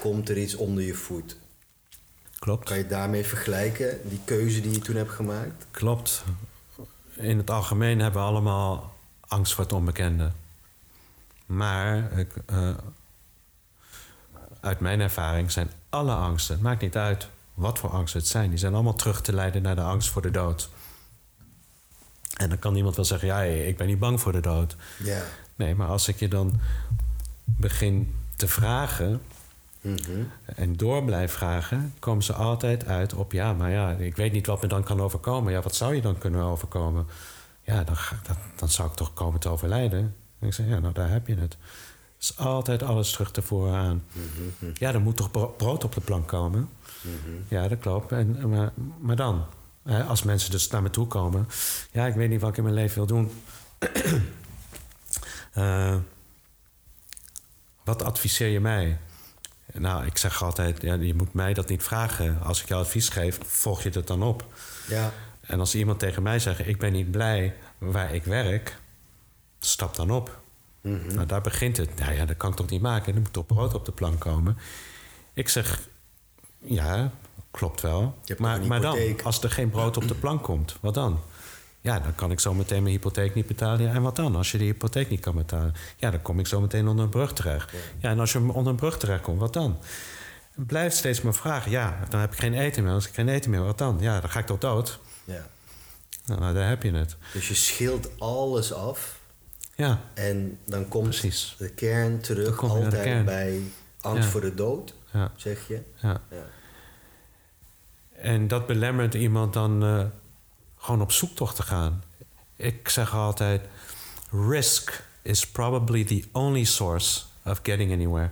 komt 0.00 0.28
er 0.28 0.38
iets 0.38 0.54
onder 0.54 0.84
je 0.84 0.94
voet. 0.94 1.36
Klopt. 2.38 2.64
Kan 2.64 2.78
je 2.78 2.86
daarmee 2.86 3.24
vergelijken, 3.24 4.08
die 4.08 4.20
keuze 4.24 4.60
die 4.60 4.72
je 4.72 4.78
toen 4.78 4.96
hebt 4.96 5.10
gemaakt? 5.10 5.66
Klopt. 5.70 6.24
In 7.16 7.38
het 7.38 7.50
algemeen 7.50 7.98
hebben 7.98 8.20
we 8.20 8.28
allemaal 8.28 8.94
angst 9.20 9.54
voor 9.54 9.64
het 9.64 9.72
onbekende. 9.72 10.30
Maar 11.46 12.18
ik, 12.18 12.32
eh, 12.46 12.74
uit 14.60 14.80
mijn 14.80 15.00
ervaring 15.00 15.50
zijn 15.50 15.70
alle 15.88 16.14
angsten, 16.14 16.54
het 16.54 16.62
maakt 16.62 16.82
niet 16.82 16.96
uit 16.96 17.28
wat 17.54 17.78
voor 17.78 17.90
angsten 17.90 18.20
het 18.20 18.28
zijn, 18.28 18.50
die 18.50 18.58
zijn 18.58 18.74
allemaal 18.74 18.94
terug 18.94 19.20
te 19.20 19.32
leiden 19.32 19.62
naar 19.62 19.74
de 19.74 19.82
angst 19.82 20.08
voor 20.08 20.22
de 20.22 20.30
dood. 20.30 20.68
En 22.34 22.48
dan 22.48 22.58
kan 22.58 22.76
iemand 22.76 22.96
wel 22.96 23.04
zeggen: 23.04 23.28
ja, 23.28 23.40
ik 23.42 23.76
ben 23.76 23.86
niet 23.86 23.98
bang 23.98 24.20
voor 24.20 24.32
de 24.32 24.40
dood. 24.40 24.76
Ja. 24.98 25.22
Nee, 25.56 25.74
maar 25.74 25.88
als 25.88 26.08
ik 26.08 26.18
je 26.18 26.28
dan 26.28 26.60
begin 27.44 28.14
te 28.36 28.48
vragen 28.48 29.20
Mhm. 29.80 30.22
en 30.44 30.76
door 30.76 31.04
blijf 31.04 31.32
vragen, 31.32 31.94
komen 31.98 32.22
ze 32.24 32.32
altijd 32.32 32.86
uit 32.86 33.14
op 33.14 33.32
ja, 33.32 33.52
maar 33.52 33.70
ja, 33.70 33.90
ik 33.90 34.16
weet 34.16 34.32
niet 34.32 34.46
wat 34.46 34.62
me 34.62 34.68
dan 34.68 34.82
kan 34.82 35.00
overkomen. 35.00 35.52
Ja, 35.52 35.60
wat 35.60 35.74
zou 35.74 35.94
je 35.94 36.00
dan 36.02 36.18
kunnen 36.18 36.42
overkomen? 36.42 37.06
Ja, 37.62 37.84
dan, 37.84 37.96
ga, 37.96 38.16
dan, 38.26 38.36
dan 38.56 38.68
zou 38.68 38.88
ik 38.88 38.94
toch 38.94 39.12
komen 39.14 39.40
te 39.40 39.48
overlijden. 39.48 40.14
En 40.38 40.46
ik 40.46 40.52
zeg, 40.54 40.66
ja, 40.66 40.78
nou 40.78 40.92
daar 40.94 41.10
heb 41.10 41.26
je 41.26 41.34
het. 41.34 41.56
is 42.20 42.38
altijd 42.38 42.82
alles 42.82 43.10
terug 43.12 43.30
te 43.30 43.42
voeren 43.42 43.74
aan. 43.74 44.02
Mhm. 44.12 44.70
Ja, 44.78 44.92
er 44.92 45.00
moet 45.00 45.16
toch 45.16 45.30
bro- 45.30 45.54
brood 45.56 45.84
op 45.84 45.94
de 45.94 46.00
plank 46.00 46.28
komen? 46.28 46.68
Ja, 47.48 47.68
dat 47.68 47.78
klopt. 47.78 48.12
En, 48.12 48.48
maar, 48.48 48.72
maar 49.00 49.16
dan? 49.16 49.44
Als 50.08 50.22
mensen 50.22 50.50
dus 50.50 50.68
naar 50.68 50.82
me 50.82 50.90
toe 50.90 51.06
komen... 51.06 51.48
Ja, 51.92 52.06
ik 52.06 52.14
weet 52.14 52.28
niet 52.28 52.40
wat 52.40 52.50
ik 52.50 52.56
in 52.56 52.62
mijn 52.62 52.74
leven 52.74 52.94
wil 52.94 53.06
doen. 53.06 53.30
Eh, 55.52 55.96
wat 57.84 58.02
adviseer 58.02 58.48
je 58.48 58.60
mij? 58.60 58.98
Nou, 59.72 60.06
ik 60.06 60.16
zeg 60.16 60.42
altijd... 60.42 60.82
Ja, 60.82 60.94
je 60.94 61.14
moet 61.14 61.32
mij 61.32 61.54
dat 61.54 61.68
niet 61.68 61.82
vragen. 61.82 62.42
Als 62.42 62.62
ik 62.62 62.68
jou 62.68 62.82
advies 62.82 63.08
geef, 63.08 63.38
volg 63.42 63.82
je 63.82 63.90
dat 63.90 64.06
dan 64.06 64.22
op. 64.22 64.46
Ja. 64.88 65.12
En 65.46 65.60
als 65.60 65.74
iemand 65.74 65.98
tegen 65.98 66.22
mij 66.22 66.38
zegt: 66.38 66.66
Ik 66.66 66.78
ben 66.78 66.92
niet 66.92 67.10
blij 67.10 67.54
waar 67.78 68.14
ik 68.14 68.24
werk, 68.24 68.78
stap 69.58 69.96
dan 69.96 70.10
op. 70.10 70.40
Mhm. 70.80 71.14
Nou, 71.14 71.26
daar 71.26 71.40
begint 71.40 71.76
het. 71.76 71.98
Nou 71.98 72.14
ja, 72.14 72.24
dat 72.24 72.36
kan 72.36 72.50
ik 72.50 72.56
toch 72.56 72.70
niet 72.70 72.80
maken? 72.80 73.14
Er 73.14 73.20
moet 73.20 73.32
toch 73.32 73.46
brood 73.46 73.74
op 73.74 73.84
de 73.84 73.92
plank 73.92 74.20
komen. 74.20 74.58
Ik 75.32 75.48
zeg: 75.48 75.80
Ja, 76.58 77.10
klopt 77.58 77.80
wel. 77.80 78.14
Maar, 78.38 78.60
maar 78.66 78.80
dan, 78.80 78.98
als 79.24 79.42
er 79.42 79.50
geen 79.50 79.70
brood 79.70 79.96
op 79.96 80.08
de 80.08 80.14
plank 80.14 80.42
komt, 80.42 80.76
wat 80.80 80.94
dan? 80.94 81.20
Ja, 81.80 81.98
dan 82.00 82.14
kan 82.14 82.30
ik 82.30 82.40
zo 82.40 82.54
meteen 82.54 82.82
mijn 82.82 82.94
hypotheek 82.94 83.34
niet 83.34 83.46
betalen. 83.46 83.82
Ja, 83.82 83.92
en 83.94 84.02
wat 84.02 84.16
dan? 84.16 84.36
Als 84.36 84.52
je 84.52 84.58
die 84.58 84.66
hypotheek 84.66 85.10
niet 85.10 85.20
kan 85.20 85.34
betalen, 85.34 85.74
ja, 85.96 86.10
dan 86.10 86.22
kom 86.22 86.38
ik 86.38 86.46
zo 86.46 86.60
meteen 86.60 86.88
onder 86.88 87.04
een 87.04 87.10
brug 87.10 87.32
terecht. 87.32 87.72
Ja, 87.98 88.10
en 88.10 88.20
als 88.20 88.32
je 88.32 88.38
onder 88.52 88.66
een 88.72 88.76
brug 88.78 88.98
terecht 88.98 89.22
komt, 89.22 89.40
wat 89.40 89.52
dan? 89.52 89.78
Het 90.54 90.66
blijft 90.66 90.96
steeds 90.96 91.22
maar 91.22 91.34
vragen. 91.34 91.70
Ja, 91.70 91.98
dan 92.08 92.20
heb 92.20 92.32
ik 92.32 92.38
geen 92.38 92.54
eten 92.54 92.82
meer. 92.84 92.92
Als 92.92 93.08
ik 93.08 93.14
geen 93.14 93.28
eten 93.28 93.50
meer, 93.50 93.64
wat 93.64 93.78
dan? 93.78 93.96
Ja, 94.00 94.20
dan 94.20 94.30
ga 94.30 94.38
ik 94.38 94.46
toch 94.46 94.58
dood. 94.58 94.98
Ja. 95.24 95.46
Nou, 96.26 96.40
nou, 96.40 96.54
daar 96.54 96.68
heb 96.68 96.82
je 96.82 96.92
het. 96.92 97.16
Dus 97.32 97.48
je 97.48 97.54
schilt 97.54 98.20
alles 98.20 98.72
af 98.72 99.18
Ja, 99.74 100.00
en 100.14 100.58
dan 100.66 100.88
komt 100.88 101.08
Precies. 101.08 101.54
de 101.58 101.68
kern 101.70 102.20
terug 102.20 102.62
altijd 102.62 103.02
kern. 103.02 103.24
bij 103.24 103.60
angst 104.00 104.24
Ja. 104.24 104.30
voor 104.30 104.40
de 104.40 104.54
dood, 104.54 104.94
ja, 105.12 105.32
zeg 105.36 105.68
je. 105.68 105.80
ja. 105.94 106.20
En 108.16 108.48
dat 108.48 108.66
belemmert 108.66 109.14
iemand 109.14 109.52
dan 109.52 109.84
eh, 109.84 110.04
gewoon 110.76 111.00
op 111.00 111.12
zoektocht 111.12 111.56
te 111.56 111.62
gaan. 111.62 112.02
Ik 112.56 112.88
zeg 112.88 113.14
altijd: 113.14 113.62
risk 114.30 115.04
is 115.22 115.46
probably 115.46 116.04
the 116.04 116.24
only 116.32 116.64
source 116.64 117.22
of 117.44 117.60
getting 117.62 117.92
anywhere. 117.92 118.30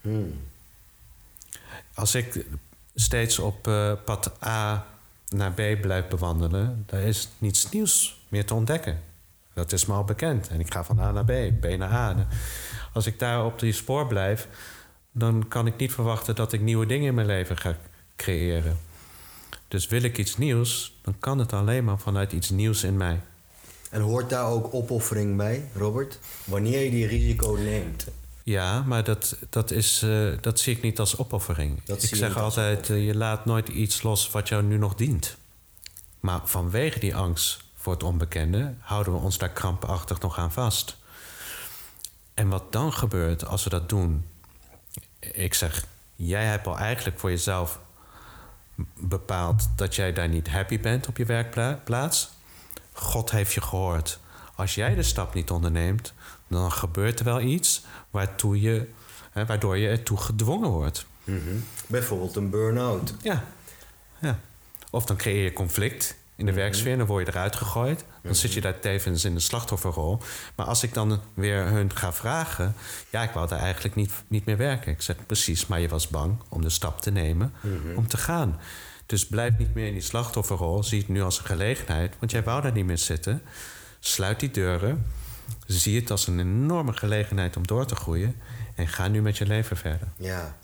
Hmm. 0.00 0.40
Als 1.94 2.14
ik 2.14 2.46
steeds 2.94 3.38
op 3.38 3.66
eh, 3.66 3.92
pad 4.04 4.44
A 4.44 4.86
naar 5.28 5.52
B 5.52 5.80
blijf 5.80 6.08
bewandelen, 6.08 6.82
daar 6.86 7.02
is 7.02 7.28
niets 7.38 7.68
nieuws 7.68 8.20
meer 8.28 8.46
te 8.46 8.54
ontdekken. 8.54 9.00
Dat 9.52 9.72
is 9.72 9.86
me 9.86 9.94
al 9.94 10.04
bekend. 10.04 10.48
En 10.48 10.60
ik 10.60 10.72
ga 10.72 10.84
van 10.84 11.00
A 11.00 11.10
naar 11.10 11.24
B, 11.24 11.60
B 11.60 11.66
naar 11.78 11.92
A. 11.92 12.26
Als 12.92 13.06
ik 13.06 13.18
daar 13.18 13.44
op 13.44 13.58
die 13.58 13.72
spoor 13.72 14.06
blijf, 14.06 14.48
dan 15.12 15.48
kan 15.48 15.66
ik 15.66 15.76
niet 15.76 15.92
verwachten 15.92 16.34
dat 16.34 16.52
ik 16.52 16.60
nieuwe 16.60 16.86
dingen 16.86 17.06
in 17.06 17.14
mijn 17.14 17.26
leven 17.26 17.56
ga 17.56 17.76
creëren. 18.18 18.78
Dus 19.68 19.86
wil 19.86 20.02
ik 20.02 20.18
iets 20.18 20.36
nieuws, 20.36 20.98
dan 21.02 21.14
kan 21.18 21.38
het 21.38 21.52
alleen 21.52 21.84
maar 21.84 21.98
vanuit 21.98 22.32
iets 22.32 22.50
nieuws 22.50 22.82
in 22.82 22.96
mij. 22.96 23.20
En 23.90 24.00
hoort 24.00 24.30
daar 24.30 24.46
ook 24.46 24.74
opoffering 24.74 25.36
bij, 25.36 25.70
Robert? 25.74 26.18
Wanneer 26.44 26.84
je 26.84 26.90
die 26.90 27.06
risico 27.06 27.52
neemt. 27.52 28.06
Ja, 28.42 28.82
maar 28.82 29.04
dat, 29.04 29.36
dat, 29.50 29.70
is, 29.70 30.02
eh, 30.02 30.28
dat 30.40 30.60
zie 30.60 30.76
ik 30.76 30.82
niet 30.82 30.98
als 30.98 31.18
opoffering. 31.18 31.84
Dat 31.84 32.02
ik 32.02 32.14
zeg 32.14 32.36
altijd, 32.36 32.90
eh, 32.90 33.06
je 33.06 33.16
laat 33.16 33.44
nooit 33.44 33.68
iets 33.68 34.02
los 34.02 34.30
wat 34.30 34.48
jou 34.48 34.62
nu 34.62 34.78
nog 34.78 34.94
dient. 34.94 35.36
Maar 36.20 36.40
vanwege 36.44 36.98
die 36.98 37.16
angst 37.16 37.60
voor 37.74 37.92
het 37.92 38.02
onbekende 38.02 38.74
houden 38.80 39.12
we 39.12 39.18
ons 39.18 39.38
daar 39.38 39.52
krampachtig 39.52 40.20
nog 40.20 40.38
aan 40.38 40.52
vast. 40.52 40.96
En 42.34 42.48
wat 42.48 42.72
dan 42.72 42.92
gebeurt 42.92 43.46
als 43.46 43.64
we 43.64 43.70
dat 43.70 43.88
doen? 43.88 44.24
Ik 45.20 45.54
zeg, 45.54 45.84
jij 46.16 46.44
hebt 46.44 46.66
al 46.66 46.78
eigenlijk 46.78 47.18
voor 47.18 47.30
jezelf 47.30 47.80
bepaald 48.94 49.68
dat 49.76 49.94
jij 49.94 50.12
daar 50.12 50.28
niet 50.28 50.48
happy 50.48 50.80
bent 50.80 51.08
op 51.08 51.16
je 51.16 51.24
werkplaats. 51.24 52.30
God 52.92 53.30
heeft 53.30 53.52
je 53.52 53.60
gehoord. 53.60 54.18
Als 54.54 54.74
jij 54.74 54.94
de 54.94 55.02
stap 55.02 55.34
niet 55.34 55.50
onderneemt, 55.50 56.12
dan 56.48 56.72
gebeurt 56.72 57.18
er 57.18 57.24
wel 57.24 57.40
iets 57.40 57.84
waartoe 58.10 58.60
je, 58.60 58.88
hè, 59.30 59.46
waardoor 59.46 59.76
je 59.76 59.88
ertoe 59.88 60.18
gedwongen 60.18 60.70
wordt. 60.70 61.06
Mhm. 61.24 61.56
Bijvoorbeeld 61.86 62.36
een 62.36 62.50
burn-out. 62.50 63.14
Ja. 63.22 63.44
ja. 64.18 64.38
Of 64.90 65.04
dan 65.04 65.16
creëer 65.16 65.44
je 65.44 65.52
conflict 65.52 66.16
in 66.36 66.46
de 66.46 66.52
werksfeer 66.52 66.92
en 66.92 66.98
dan 66.98 67.06
word 67.06 67.26
je 67.26 67.32
eruit 67.32 67.56
gegooid. 67.56 68.04
Dan 68.28 68.36
zit 68.36 68.52
je 68.52 68.60
daar 68.60 68.78
tevens 68.80 69.24
in 69.24 69.34
de 69.34 69.40
slachtofferrol. 69.40 70.18
Maar 70.54 70.66
als 70.66 70.82
ik 70.82 70.94
dan 70.94 71.20
weer 71.34 71.66
hun 71.66 71.96
ga 71.96 72.12
vragen... 72.12 72.74
ja, 73.10 73.22
ik 73.22 73.30
wou 73.30 73.48
daar 73.48 73.58
eigenlijk 73.58 73.94
niet, 73.94 74.12
niet 74.28 74.44
meer 74.44 74.56
werken. 74.56 74.92
Ik 74.92 75.02
zeg 75.02 75.16
precies, 75.26 75.66
maar 75.66 75.80
je 75.80 75.88
was 75.88 76.08
bang 76.08 76.36
om 76.48 76.62
de 76.62 76.70
stap 76.70 77.00
te 77.00 77.10
nemen 77.10 77.52
om 77.96 78.08
te 78.08 78.16
gaan. 78.16 78.60
Dus 79.06 79.26
blijf 79.26 79.58
niet 79.58 79.74
meer 79.74 79.86
in 79.86 79.92
die 79.92 80.02
slachtofferrol. 80.02 80.82
Zie 80.82 80.98
het 80.98 81.08
nu 81.08 81.22
als 81.22 81.38
een 81.38 81.44
gelegenheid, 81.44 82.14
want 82.18 82.30
jij 82.30 82.42
wou 82.42 82.62
daar 82.62 82.72
niet 82.72 82.86
meer 82.86 82.98
zitten. 82.98 83.42
Sluit 84.00 84.40
die 84.40 84.50
deuren. 84.50 85.06
Zie 85.66 86.00
het 86.00 86.10
als 86.10 86.26
een 86.26 86.40
enorme 86.40 86.92
gelegenheid 86.92 87.56
om 87.56 87.66
door 87.66 87.86
te 87.86 87.94
groeien. 87.94 88.36
En 88.74 88.88
ga 88.88 89.08
nu 89.08 89.22
met 89.22 89.38
je 89.38 89.46
leven 89.46 89.76
verder. 89.76 90.08
Ja, 90.16 90.56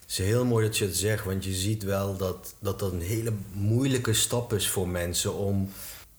het 0.00 0.10
is 0.10 0.18
heel 0.18 0.44
mooi 0.44 0.66
dat 0.66 0.78
je 0.78 0.84
het 0.84 0.96
zegt, 0.96 1.24
want 1.24 1.44
je 1.44 1.52
ziet 1.52 1.82
wel 1.82 2.16
dat, 2.16 2.54
dat 2.58 2.78
dat 2.78 2.92
een 2.92 3.00
hele 3.00 3.32
moeilijke 3.52 4.12
stap 4.12 4.52
is 4.52 4.68
voor 4.68 4.88
mensen 4.88 5.34
om 5.34 5.70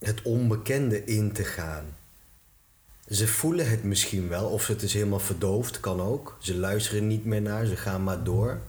het 0.06 0.22
onbekende 0.22 1.04
in 1.04 1.32
te 1.32 1.44
gaan. 1.44 1.86
Ze 3.10 3.28
voelen 3.28 3.70
het 3.70 3.84
misschien 3.84 4.28
wel, 4.28 4.50
of 4.50 4.68
het 4.68 4.82
is 4.82 4.94
helemaal 4.94 5.20
verdoofd, 5.20 5.80
kan 5.80 6.02
ook. 6.02 6.38
Ze 6.40 6.56
luisteren 6.56 7.08
niet 7.08 7.26
meer 7.26 7.42
naar, 7.42 7.66
ze 7.66 7.76
gaan 7.76 8.04
maar 8.04 8.24
door. 8.24 8.60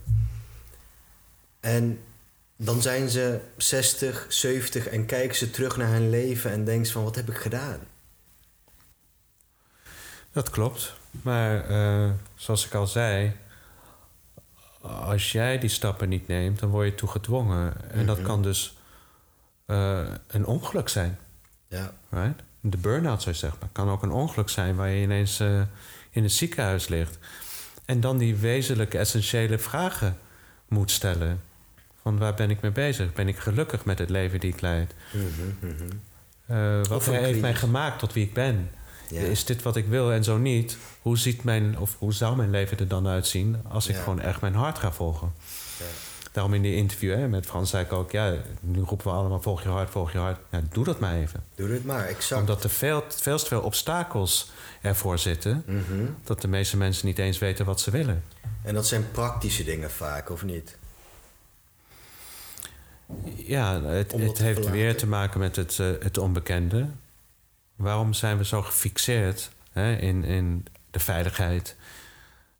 En 1.60 2.00
dan 2.56 2.82
zijn 2.82 3.08
ze 3.08 3.40
60, 3.56 4.26
70 4.28 4.86
en 4.86 5.06
kijken 5.06 5.36
ze 5.36 5.50
terug 5.50 5.76
naar 5.76 5.92
hun 5.92 6.10
leven 6.10 6.50
en 6.50 6.64
denken 6.64 6.86
ze 6.86 6.92
van 6.92 7.04
wat 7.04 7.16
heb 7.16 7.28
ik 7.28 7.36
gedaan? 7.36 7.78
Dat 10.32 10.50
klopt. 10.50 10.94
Maar 11.10 11.68
eh, 11.68 12.10
zoals 12.34 12.66
ik 12.66 12.74
al 12.74 12.86
zei, 12.86 13.36
als 14.80 15.32
jij 15.32 15.58
die 15.58 15.68
stappen 15.68 16.08
niet 16.08 16.26
neemt, 16.26 16.58
dan 16.58 16.70
word 16.70 16.86
je 16.86 16.94
toe 16.94 17.08
gedwongen. 17.08 17.90
En 17.90 18.06
dat 18.06 18.22
kan 18.22 18.42
dus 18.42 18.76
eh, 19.66 20.08
een 20.26 20.46
ongeluk 20.46 20.88
zijn. 20.88 21.18
Ja, 21.68 21.92
Right? 22.08 22.42
De 22.60 22.76
burn-out, 22.76 23.22
zou 23.22 23.34
je 23.34 23.40
zeggen. 23.40 23.58
Maar 23.60 23.68
kan 23.72 23.90
ook 23.90 24.02
een 24.02 24.10
ongeluk 24.10 24.48
zijn 24.48 24.76
waar 24.76 24.88
je 24.88 25.02
ineens 25.02 25.40
eh, 25.40 25.60
in 26.10 26.22
het 26.22 26.32
ziekenhuis 26.32 26.88
ligt. 26.88 27.18
En 27.84 28.00
dan 28.00 28.18
die 28.18 28.36
wezenlijke, 28.36 28.98
essentiële 28.98 29.58
vragen 29.58 30.18
moet 30.68 30.90
stellen. 30.90 31.40
Van 32.02 32.18
waar 32.18 32.34
ben 32.34 32.50
ik 32.50 32.60
mee 32.60 32.70
bezig? 32.70 33.12
Ben 33.12 33.28
ik 33.28 33.38
gelukkig 33.38 33.84
met 33.84 33.98
het 33.98 34.10
leven 34.10 34.40
die 34.40 34.52
ik 34.52 34.60
leid? 34.60 34.94
Eh, 36.46 36.76
wat 36.76 36.90
Of 36.90 37.06
een 37.06 37.14
heeft 37.14 37.40
mij 37.40 37.54
gemaakt 37.54 37.98
tot 37.98 38.12
wie 38.12 38.24
ik 38.24 38.32
ben? 38.32 38.70
Ja. 39.10 39.20
Is 39.20 39.44
dit 39.44 39.62
wat 39.62 39.76
ik 39.76 39.86
wil 39.86 40.12
en 40.12 40.24
zo 40.24 40.38
niet? 40.38 40.76
Hoe, 41.02 41.18
ziet 41.18 41.44
mijn, 41.44 41.78
of 41.78 41.96
hoe 41.98 42.12
zou 42.12 42.36
mijn 42.36 42.50
leven 42.50 42.78
er 42.78 42.88
dan 42.88 43.06
uitzien 43.06 43.56
als 43.68 43.88
ik 43.88 43.96
gewoon 43.96 44.20
echt 44.20 44.40
mijn 44.40 44.54
hart 44.54 44.78
ga 44.78 44.92
volgen? 44.92 45.32
Daarom 46.36 46.54
in 46.54 46.62
die 46.62 46.74
interview 46.74 47.14
hè, 47.14 47.28
met 47.28 47.46
Frans 47.46 47.70
zei 47.70 47.84
ik 47.84 47.92
ook... 47.92 48.10
ja, 48.10 48.34
nu 48.60 48.80
roepen 48.80 49.06
we 49.06 49.12
allemaal 49.12 49.42
volg 49.42 49.62
je 49.62 49.68
hart, 49.68 49.90
volg 49.90 50.12
je 50.12 50.18
hart. 50.18 50.40
Ja, 50.50 50.62
doe 50.70 50.84
dat 50.84 50.98
maar 50.98 51.14
even. 51.14 51.44
doe 51.54 51.70
het 51.70 51.84
maar, 51.84 52.04
exact. 52.06 52.40
Omdat 52.40 52.64
er 52.64 52.70
veel, 52.70 53.04
veel 53.08 53.38
te 53.38 53.46
veel 53.46 53.60
obstakels 53.60 54.50
ervoor 54.80 55.18
zitten... 55.18 55.62
Mhm. 55.66 56.04
dat 56.24 56.40
de 56.40 56.48
meeste 56.48 56.76
mensen 56.76 57.06
niet 57.06 57.18
eens 57.18 57.38
weten 57.38 57.64
wat 57.64 57.80
ze 57.80 57.90
willen. 57.90 58.24
En 58.62 58.74
dat 58.74 58.86
zijn 58.86 59.10
praktische 59.10 59.64
dingen 59.64 59.90
vaak, 59.90 60.30
of 60.30 60.44
niet? 60.44 60.78
Ja, 63.34 63.82
het, 63.82 64.12
het 64.12 64.38
heeft 64.38 64.40
verlaten. 64.40 64.70
weer 64.70 64.96
te 64.96 65.06
maken 65.06 65.40
met 65.40 65.56
het, 65.56 65.78
eh, 65.78 65.86
het 66.00 66.18
onbekende. 66.18 66.86
Waarom 67.76 68.12
zijn 68.12 68.38
we 68.38 68.44
zo 68.44 68.62
gefixeerd 68.62 69.50
hè, 69.72 69.96
in, 69.96 70.24
in 70.24 70.66
de 70.90 71.00
veiligheid? 71.00 71.76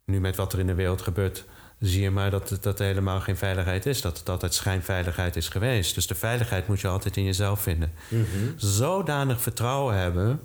Nu 0.05 0.21
met 0.21 0.37
wat 0.37 0.53
er 0.53 0.59
in 0.59 0.67
de 0.67 0.75
wereld 0.75 1.03
gebeurt, 1.03 1.45
zie 1.81 2.03
je 2.03 2.11
maar 2.11 2.31
dat 2.31 2.51
het 2.51 2.62
dat 2.62 2.81
er 2.81 2.87
helemaal 2.87 3.21
geen 3.21 3.37
veiligheid 3.37 3.87
is. 3.87 4.01
Dat 4.01 4.19
het 4.19 4.29
altijd 4.29 4.55
schijnveiligheid 4.55 5.37
is 5.37 5.49
geweest. 5.49 5.95
Dus 5.95 6.07
de 6.07 6.15
veiligheid 6.15 6.69
moet 6.69 6.81
je 6.81 6.89
altijd 6.89 7.17
in 7.17 7.25
jezelf 7.25 7.61
vinden. 7.61 7.93
Zodanig 8.57 9.41
vertrouwen 9.41 9.97
hebben 9.97 10.41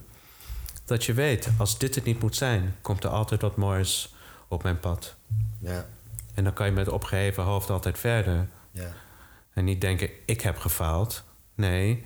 dat 0.85 1.03
je 1.05 1.13
weet, 1.13 1.49
als 1.57 1.77
dit 1.77 1.95
het 1.95 2.03
niet 2.03 2.21
moet 2.21 2.35
zijn, 2.35 2.75
komt 2.81 3.03
er 3.03 3.09
altijd 3.09 3.41
wat 3.41 3.55
moois 3.55 4.13
op 4.47 4.63
mijn 4.63 4.79
pad. 4.79 5.15
Ja, 5.59 5.85
En 6.33 6.43
dan 6.43 6.53
kan 6.53 6.65
je 6.65 6.71
met 6.71 6.87
opgeheven 6.87 7.43
hoofd 7.43 7.69
altijd 7.69 7.99
verder. 7.99 8.47
ja. 8.71 8.91
En 9.53 9.63
niet 9.65 9.81
denken, 9.81 10.09
ik 10.25 10.41
heb 10.41 10.57
gefaald. 10.57 11.23
Nee, 11.55 12.05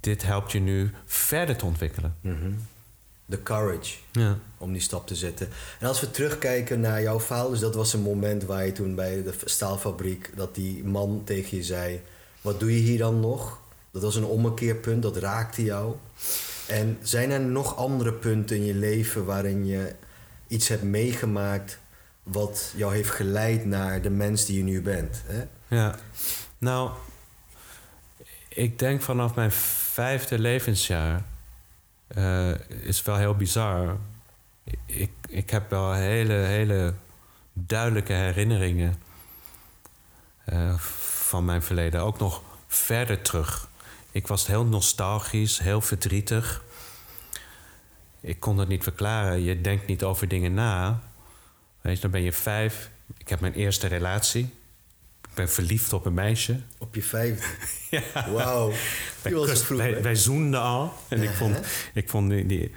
dit 0.00 0.22
helpt 0.22 0.52
je 0.52 0.60
nu 0.60 0.92
verder 1.04 1.56
te 1.56 1.64
ontwikkelen. 1.64 2.16
Mhm. 2.20 2.50
De 3.26 3.42
courage 3.42 3.96
Ja. 4.12 4.38
om 4.58 4.72
die 4.72 4.80
stap 4.82 5.06
te 5.06 5.14
zetten. 5.14 5.48
En 5.80 5.88
als 5.88 6.00
we 6.00 6.10
terugkijken 6.10 6.80
naar 6.80 7.02
jouw 7.02 7.20
verhaal, 7.20 7.50
dus 7.50 7.60
dat 7.60 7.74
was 7.74 7.92
een 7.92 8.00
moment 8.02 8.44
waar 8.44 8.66
je 8.66 8.72
toen 8.72 8.94
bij 8.94 9.22
de 9.22 9.34
staalfabriek, 9.44 10.30
dat 10.36 10.54
die 10.54 10.84
man 10.84 11.22
tegen 11.24 11.56
je 11.56 11.62
zei: 11.62 12.00
Wat 12.40 12.60
doe 12.60 12.74
je 12.74 12.80
hier 12.80 12.98
dan 12.98 13.20
nog? 13.20 13.60
Dat 13.90 14.02
was 14.02 14.16
een 14.16 14.24
ommekeerpunt, 14.24 15.02
dat 15.02 15.16
raakte 15.16 15.62
jou. 15.64 15.94
En 16.66 16.98
zijn 17.02 17.30
er 17.30 17.40
nog 17.40 17.76
andere 17.76 18.12
punten 18.12 18.56
in 18.56 18.64
je 18.64 18.74
leven 18.74 19.24
waarin 19.24 19.66
je 19.66 19.94
iets 20.46 20.68
hebt 20.68 20.82
meegemaakt 20.82 21.78
wat 22.22 22.72
jou 22.76 22.94
heeft 22.94 23.10
geleid 23.10 23.64
naar 23.64 24.02
de 24.02 24.10
mens 24.10 24.44
die 24.44 24.56
je 24.56 24.62
nu 24.64 24.82
bent? 24.82 25.22
Hè? 25.26 25.44
ja. 25.76 25.94
Nou, 26.58 26.90
ik 28.48 28.78
denk 28.78 29.02
vanaf 29.02 29.34
mijn 29.34 29.52
vijfde 29.92 30.38
levensjaar... 30.38 31.24
eh, 32.06 32.68
is 32.68 33.02
wel 33.02 33.16
heel 33.16 33.34
bizar. 33.34 33.96
Ik, 34.86 35.10
ik 35.28 35.50
heb 35.50 35.70
wel 35.70 35.92
hele, 35.92 36.32
hele 36.32 36.94
duidelijke 37.52 38.12
herinneringen... 38.12 38.94
eh, 40.44 40.78
van 40.78 41.44
mijn 41.44 41.62
verleden. 41.62 42.00
Ook 42.00 42.18
nog 42.18 42.42
verder 42.66 43.22
terug 43.22 43.68
Ik 44.10 44.26
was 44.26 44.46
heel 44.46 44.64
nostalgisch, 44.64 45.58
heel 45.58 45.80
verdrietig. 45.80 46.62
Ik 48.20 48.40
kon 48.40 48.56
dat 48.56 48.68
niet 48.68 48.82
verklaren. 48.82 49.42
Je 49.42 49.60
denkt 49.60 49.86
niet 49.86 50.02
over 50.02 50.28
dingen 50.28 50.54
na. 50.54 51.00
Weet 51.80 51.96
je, 51.96 52.02
dan 52.02 52.10
ben 52.10 52.22
je 52.22 52.32
vijf. 52.32 52.90
Ik 53.16 53.28
heb 53.28 53.40
mijn 53.40 53.54
eerste 53.54 53.86
relatie. 53.86 54.54
Ben 55.34 55.48
verliefd 55.48 55.92
op 55.92 56.06
een 56.06 56.14
meisje. 56.14 56.60
Op 56.78 56.94
je 56.94 57.02
vijfde? 57.02 57.46
Ja. 57.90 58.30
Wauw. 58.32 58.72
Wij, 59.68 60.02
wij, 60.02 60.14
zoenden 60.14 60.60
al. 60.60 60.92
En 61.08 61.22
ik 61.22 61.30
vond, 61.30 61.58
ik 61.94 62.08
vond 62.08 62.30
die, 62.30 62.46
die- 62.46 62.70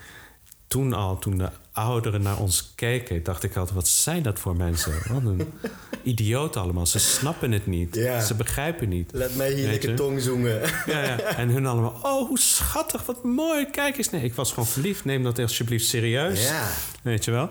toen 0.67 0.93
al, 0.93 1.19
toen 1.19 1.37
de 1.37 1.49
ouderen 1.71 2.21
naar 2.21 2.37
ons 2.39 2.71
keken, 2.75 3.23
dacht 3.23 3.43
ik 3.43 3.55
altijd: 3.55 3.75
wat 3.75 3.87
zijn 3.87 4.23
dat 4.23 4.39
voor 4.39 4.55
mensen? 4.55 4.93
Wat 5.07 5.23
een 5.23 5.53
idioot 6.03 6.55
allemaal. 6.55 6.85
Ze 6.85 6.99
snappen 6.99 7.51
het 7.51 7.65
niet. 7.67 7.95
Ja. 7.95 8.19
Ze 8.21 8.35
begrijpen 8.35 8.89
niet. 8.89 9.11
Laat 9.13 9.35
mij 9.35 9.51
hier 9.53 9.67
lekker 9.67 9.95
tong 9.95 10.21
zoenen. 10.21 10.61
Ja, 10.85 11.03
ja. 11.03 11.19
En 11.41 11.49
hun 11.49 11.65
allemaal: 11.65 11.99
oh, 12.01 12.27
hoe 12.27 12.39
schattig, 12.39 13.05
wat 13.05 13.23
mooi. 13.23 13.65
Kijk 13.65 13.97
eens. 13.97 14.09
Nee, 14.09 14.23
ik 14.23 14.33
was 14.33 14.49
gewoon 14.49 14.67
verliefd. 14.67 15.05
Neem 15.05 15.23
dat 15.23 15.39
alsjeblieft 15.39 15.85
serieus. 15.85 16.47
Ja. 16.47 16.67
Weet 17.01 17.25
je 17.25 17.31
wel? 17.31 17.49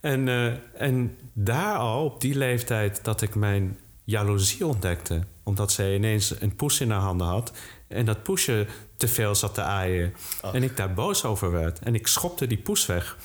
En, 0.00 0.28
eh, 0.28 0.52
en 0.88 1.16
daar 1.32 1.76
al, 1.76 2.04
op 2.04 2.20
die 2.20 2.34
leeftijd, 2.36 3.00
dat 3.04 3.22
ik 3.22 3.34
mijn 3.34 3.78
jaloezie 4.08 4.66
ontdekte. 4.66 5.20
Omdat 5.42 5.72
zij 5.72 5.94
ineens 5.94 6.40
een 6.40 6.56
poes 6.56 6.80
in 6.80 6.90
haar 6.90 7.00
handen 7.00 7.26
had. 7.26 7.52
En 7.86 8.04
dat 8.04 8.22
poesje 8.22 8.66
te 8.96 9.08
veel 9.08 9.34
zat 9.34 9.54
te 9.54 9.62
aaien. 9.62 10.14
En 10.52 10.62
ik 10.62 10.76
daar 10.76 10.94
boos 10.94 11.24
over 11.24 11.50
werd. 11.50 11.78
En 11.78 11.94
ik 11.94 12.06
schopte 12.06 12.46
die 12.46 12.58
poes 12.58 12.86
weg. 12.86 13.16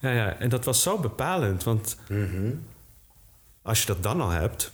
Ja, 0.00 0.10
ja. 0.10 0.36
En 0.38 0.48
dat 0.48 0.64
was 0.64 0.82
zo 0.82 0.98
bepalend. 0.98 1.64
Want 1.64 1.96
als 3.62 3.80
je 3.80 3.86
dat 3.86 4.02
dan 4.02 4.20
al 4.20 4.30
hebt... 4.30 4.72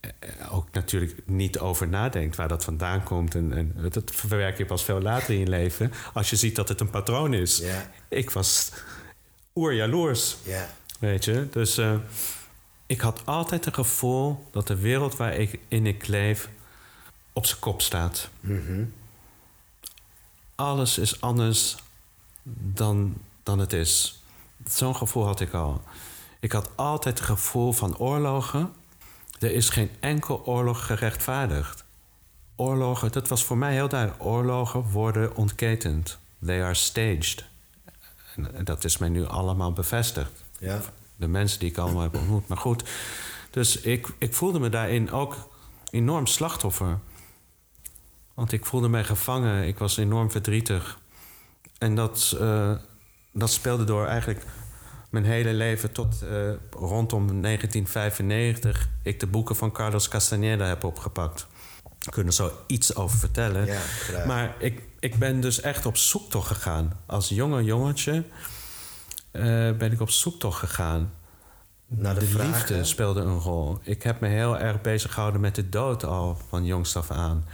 eh, 0.00 0.10
ook 0.54 0.66
natuurlijk 0.72 1.22
niet 1.26 1.58
over 1.58 1.88
nadenkt 1.88 2.36
waar 2.36 2.48
dat 2.48 2.64
vandaan 2.64 3.02
komt. 3.02 3.34
En, 3.34 3.52
en 3.52 3.74
dat 3.90 4.10
verwerk 4.14 4.58
je 4.58 4.66
pas 4.66 4.84
veel 4.84 5.00
later 5.00 5.34
in 5.34 5.40
je 5.40 5.46
leven. 5.48 5.92
Als 6.12 6.30
je 6.30 6.36
ziet 6.36 6.56
dat 6.56 6.68
het 6.68 6.80
een 6.80 6.90
patroon 6.90 7.34
is. 7.34 7.62
Ik 8.08 8.30
was 8.30 8.70
oerjaloers, 9.54 10.36
Ja. 10.44 10.68
weet 10.98 11.24
je. 11.24 11.46
Dus 11.50 11.78
eh, 11.78 11.94
ik 12.92 13.00
had 13.00 13.26
altijd 13.26 13.64
het 13.64 13.74
gevoel 13.74 14.48
dat 14.50 14.66
de 14.66 14.76
wereld 14.76 15.16
waarin 15.16 15.86
ik 15.86 16.06
leef 16.06 16.48
op 17.32 17.46
zijn 17.46 17.60
kop 17.60 17.80
staat. 17.80 18.28
Alles 20.54 20.98
is 20.98 21.20
anders 21.20 21.76
dan, 22.54 23.14
dan 23.42 23.58
het 23.58 23.72
is. 23.72 24.22
Zo'n 24.64 24.96
gevoel 24.96 25.24
had 25.24 25.40
ik 25.40 25.52
al. 25.52 25.82
Ik 26.40 26.52
had 26.52 26.70
altijd 26.74 27.18
het 27.18 27.28
gevoel 27.28 27.72
van 27.72 27.98
oorlogen. 27.98 28.72
Er 29.38 29.52
is 29.52 29.68
geen 29.68 29.90
enkel 30.00 30.44
oorlog 30.44 30.86
gerechtvaardigd. 30.86 31.84
Oorlogen, 32.56 33.12
dat 33.12 33.28
was 33.28 33.44
voor 33.44 33.58
mij 33.58 33.72
heel 33.72 33.88
duidelijk. 33.88 34.24
Oorlogen 34.24 34.82
worden 34.90 35.36
ontketend. 35.36 36.18
They 36.44 36.62
are 36.62 36.74
staged. 36.74 37.44
En 38.36 38.64
dat 38.64 38.84
is 38.84 38.98
mij 38.98 39.08
nu 39.08 39.26
allemaal 39.26 39.72
bevestigd. 39.72 40.44
Ja. 40.58 40.80
De 41.22 41.28
mensen 41.28 41.58
die 41.58 41.70
ik 41.70 41.78
allemaal 41.78 42.02
heb 42.02 42.14
ontmoet. 42.14 42.48
Maar 42.48 42.58
goed, 42.58 42.84
dus 43.50 43.80
ik, 43.80 44.08
ik 44.18 44.34
voelde 44.34 44.58
me 44.58 44.68
daarin 44.68 45.10
ook 45.10 45.36
enorm 45.90 46.26
slachtoffer. 46.26 46.98
Want 48.34 48.52
ik 48.52 48.66
voelde 48.66 48.88
mij 48.88 49.04
gevangen. 49.04 49.66
Ik 49.66 49.78
was 49.78 49.96
enorm 49.96 50.30
verdrietig. 50.30 50.98
En 51.78 51.94
dat, 51.94 52.36
eh, 52.40 52.72
dat 53.32 53.50
speelde 53.50 53.84
door 53.84 54.06
eigenlijk 54.06 54.44
mijn 55.10 55.24
hele 55.24 55.52
leven 55.52 55.92
tot 55.92 56.22
eh, 56.22 56.28
rondom 56.70 57.42
1995... 57.42 58.88
ik 59.02 59.20
de 59.20 59.26
boeken 59.26 59.56
van 59.56 59.72
Carlos 59.72 60.08
Castaneda 60.08 60.64
heb 60.64 60.84
opgepakt. 60.84 61.46
Ik 62.06 62.10
kan 62.10 62.26
er 62.26 62.32
zo 62.32 62.52
iets 62.66 62.94
over 62.94 63.18
vertellen. 63.18 63.66
Ja, 63.66 63.80
maar 64.26 64.54
ik, 64.58 64.82
ik 65.00 65.18
ben 65.18 65.40
dus 65.40 65.60
echt 65.60 65.86
op 65.86 65.96
zoektocht 65.96 66.46
gegaan. 66.46 67.00
Als 67.06 67.28
jonge 67.28 67.64
jongetje 67.64 68.24
eh, 69.32 69.42
ben 69.72 69.92
ik 69.92 70.00
op 70.00 70.10
zoektocht 70.10 70.58
gegaan. 70.58 71.12
Naar 71.86 72.14
de 72.14 72.20
de 72.20 72.26
vragen. 72.26 72.50
liefde 72.52 72.84
speelde 72.84 73.20
een 73.20 73.38
rol. 73.38 73.78
Ik 73.82 74.02
heb 74.02 74.20
me 74.20 74.28
heel 74.28 74.58
erg 74.58 74.80
bezig 74.80 75.12
gehouden 75.14 75.40
met 75.40 75.54
de 75.54 75.68
dood 75.68 76.04
al 76.04 76.38
van 76.48 76.64
jongs 76.64 76.96
af 76.96 77.10
aan. 77.10 77.44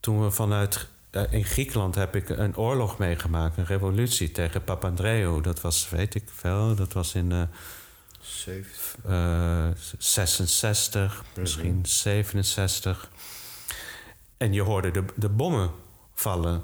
Toen 0.00 0.22
we 0.22 0.30
vanuit... 0.30 0.86
eh, 1.10 1.22
in 1.32 1.44
Griekenland 1.44 1.94
heb 1.94 2.16
ik 2.16 2.28
een 2.28 2.56
oorlog 2.56 2.98
meegemaakt. 2.98 3.56
Een 3.56 3.66
revolutie 3.66 4.32
tegen 4.32 4.64
Papandreou. 4.64 5.42
Dat 5.42 5.60
was, 5.60 5.88
weet 5.90 6.14
ik 6.14 6.28
veel, 6.34 6.74
dat 6.74 6.92
was 6.92 7.14
in... 7.14 7.32
eh, 7.32 7.42
Zeven. 8.20 9.10
eh, 9.10 9.68
66, 9.98 11.24
misschien 11.36 11.80
67. 11.86 13.10
En 14.36 14.52
je 14.52 14.62
hoorde 14.62 14.90
de, 14.90 15.04
de 15.16 15.28
bommen 15.28 15.70
vallen. 16.14 16.62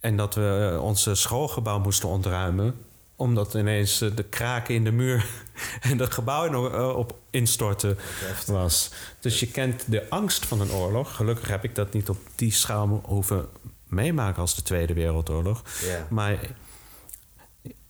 En 0.00 0.16
dat 0.16 0.34
we 0.34 0.78
onze 0.82 1.14
schoolgebouw 1.14 1.78
moesten 1.78 2.08
ontruimen. 2.08 2.84
Omdat 3.20 3.54
ineens 3.54 4.00
eh, 4.00 4.10
de 4.14 4.22
kraken 4.22 4.74
in 4.74 4.84
de 4.84 4.92
muur 4.92 5.26
en 5.90 5.96
dat 5.96 6.12
gebouw 6.12 6.50
nog 6.50 6.72
eh, 6.72 6.96
op 6.96 7.18
instorten 7.30 7.98
was. 8.46 8.90
Dus 9.20 9.40
je 9.40 9.46
kent 9.46 9.84
de 9.86 10.10
angst 10.10 10.46
van 10.46 10.60
een 10.60 10.72
oorlog. 10.72 11.16
Gelukkig 11.16 11.48
heb 11.48 11.64
ik 11.64 11.74
dat 11.74 11.92
niet 11.92 12.08
op 12.08 12.18
die 12.34 12.52
schaal 12.52 13.00
hoeven 13.04 13.48
meemaken 13.86 14.40
als 14.40 14.54
de 14.54 14.62
Tweede 14.62 14.94
Wereldoorlog. 14.94 15.62
Ja. 15.84 16.06
Maar 16.10 16.38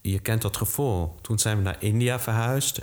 je 0.01 0.19
kent 0.19 0.43
dat 0.43 0.57
gevoel. 0.57 1.14
Toen 1.21 1.38
zijn 1.38 1.57
we 1.57 1.62
naar 1.62 1.77
India 1.79 2.21
verhuisd. 2.21 2.81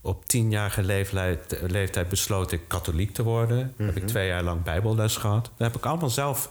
Op 0.00 0.26
tienjarige 0.26 0.82
leeftijd, 0.82 1.58
leeftijd 1.66 2.08
besloot 2.08 2.52
ik 2.52 2.60
katholiek 2.68 3.14
te 3.14 3.22
worden. 3.22 3.74
Heb 3.76 3.96
ik 3.96 4.06
twee 4.06 4.26
jaar 4.26 4.42
lang 4.42 4.62
bijbelles 4.62 5.16
gehad. 5.16 5.44
Dat 5.44 5.66
heb 5.72 5.76
ik 5.76 5.86
allemaal 5.86 6.10
zelf... 6.10 6.50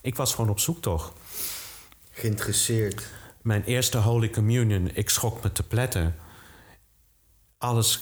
Ik 0.00 0.16
was 0.16 0.34
gewoon 0.34 0.50
op 0.50 0.60
zoektocht. 0.60 1.12
Geïnteresseerd. 2.10 3.16
Mijn 3.42 3.64
eerste 3.64 3.98
Holy 3.98 4.30
Communion, 4.30 4.90
ik 4.94 5.10
schrok 5.10 5.42
me 5.42 5.52
te 5.52 5.62
pletten. 5.62 6.16
Alles 7.58 8.00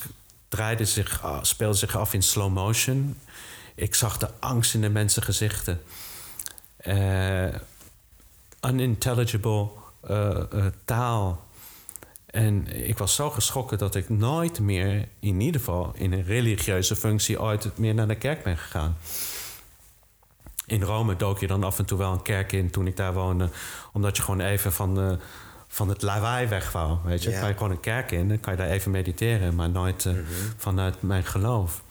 draaide 0.48 0.84
zich, 0.84 1.24
ah, 1.24 1.42
speelde 1.42 1.76
zich 1.76 1.96
af 1.96 2.14
in 2.14 2.22
slow 2.22 2.52
motion. 2.52 3.16
Ik 3.74 3.94
zag 3.94 4.18
de 4.18 4.28
angst 4.40 4.74
in 4.74 4.80
de 4.80 4.88
mensen 4.88 5.22
gezichten. 5.22 5.82
Eh, 6.76 7.54
unintelligible 8.66 9.68
eh, 10.00 10.36
eh, 10.52 10.66
taal. 10.84 11.44
En 12.26 12.66
ik 12.86 12.98
was 12.98 13.14
zo 13.14 13.30
geschrokken 13.30 13.78
dat 13.78 13.94
ik 13.94 14.08
nooit 14.08 14.60
meer, 14.60 15.08
in 15.20 15.40
ieder 15.40 15.60
geval 15.60 15.92
in 15.94 16.12
een 16.12 16.24
religieuze 16.24 16.96
functie, 16.96 17.40
ooit 17.40 17.78
meer 17.78 17.94
naar 17.94 18.08
de 18.08 18.14
kerk 18.14 18.42
ben 18.42 18.56
gegaan. 18.58 18.96
In 20.66 20.82
Rome 20.82 21.16
dook 21.16 21.38
je 21.38 21.46
dan 21.46 21.64
af 21.64 21.78
en 21.78 21.84
toe 21.84 21.98
wel 21.98 22.12
een 22.12 22.22
kerk 22.22 22.52
in 22.52 22.70
toen 22.70 22.86
ik 22.86 22.96
daar 22.96 23.12
woonde. 23.14 23.48
Omdat 23.92 24.16
je 24.16 24.22
gewoon 24.22 24.40
even 24.40 24.72
van, 24.72 25.00
eh, 25.00 25.12
van 25.68 25.88
het 25.88 26.02
lawaai 26.02 26.46
weg 26.46 26.72
wou. 26.72 26.98
Weet 27.04 27.22
je, 27.22 27.30
Ja. 27.30 27.38
kan 27.38 27.48
je 27.48 27.54
gewoon 27.54 27.70
een 27.70 27.80
kerk 27.80 28.10
in, 28.10 28.28
dan 28.28 28.40
kan 28.40 28.52
je 28.52 28.58
daar 28.58 28.68
even 28.70 28.90
mediteren. 28.90 29.54
Maar 29.54 29.70
nooit 29.70 30.06
eh, 30.06 30.12
vanuit 30.56 31.02
mijn 31.02 31.24
geloof. 31.24 31.82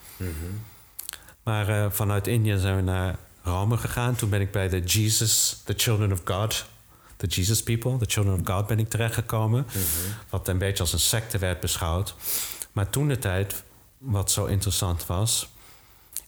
Maar 1.44 1.70
eh, 1.70 1.92
vanuit 1.92 2.28
India 2.28 2.58
zijn 2.58 2.76
we 2.76 2.82
naar 2.82 3.16
Rome 3.44 3.78
gegaan. 3.78 4.16
Toen 4.16 4.30
ben 4.30 4.42
ik 4.42 4.52
bij 4.52 4.70
de 4.70 4.80
Jesus, 4.80 5.62
the 5.66 5.74
Children 5.78 6.12
of 6.12 6.22
God. 6.26 6.66
The 7.18 7.28
Jesus 7.28 7.64
People, 7.64 7.98
the 7.98 8.06
Children 8.08 8.40
of 8.40 8.48
God 8.48 8.68
ben 8.68 8.80
ik 8.80 8.90
terechtgekomen. 8.90 9.66
Wat 10.30 10.48
een 10.48 10.58
beetje 10.58 10.84
als 10.84 10.94
een 10.94 11.00
secte 11.00 11.38
werd 11.38 11.60
beschouwd. 11.60 12.16
Maar 12.72 12.90
toen 12.90 13.08
de 13.08 13.20
tijd, 13.20 13.64
wat 13.98 14.32
zo 14.32 14.46
interessant 14.46 15.06
was... 15.06 15.54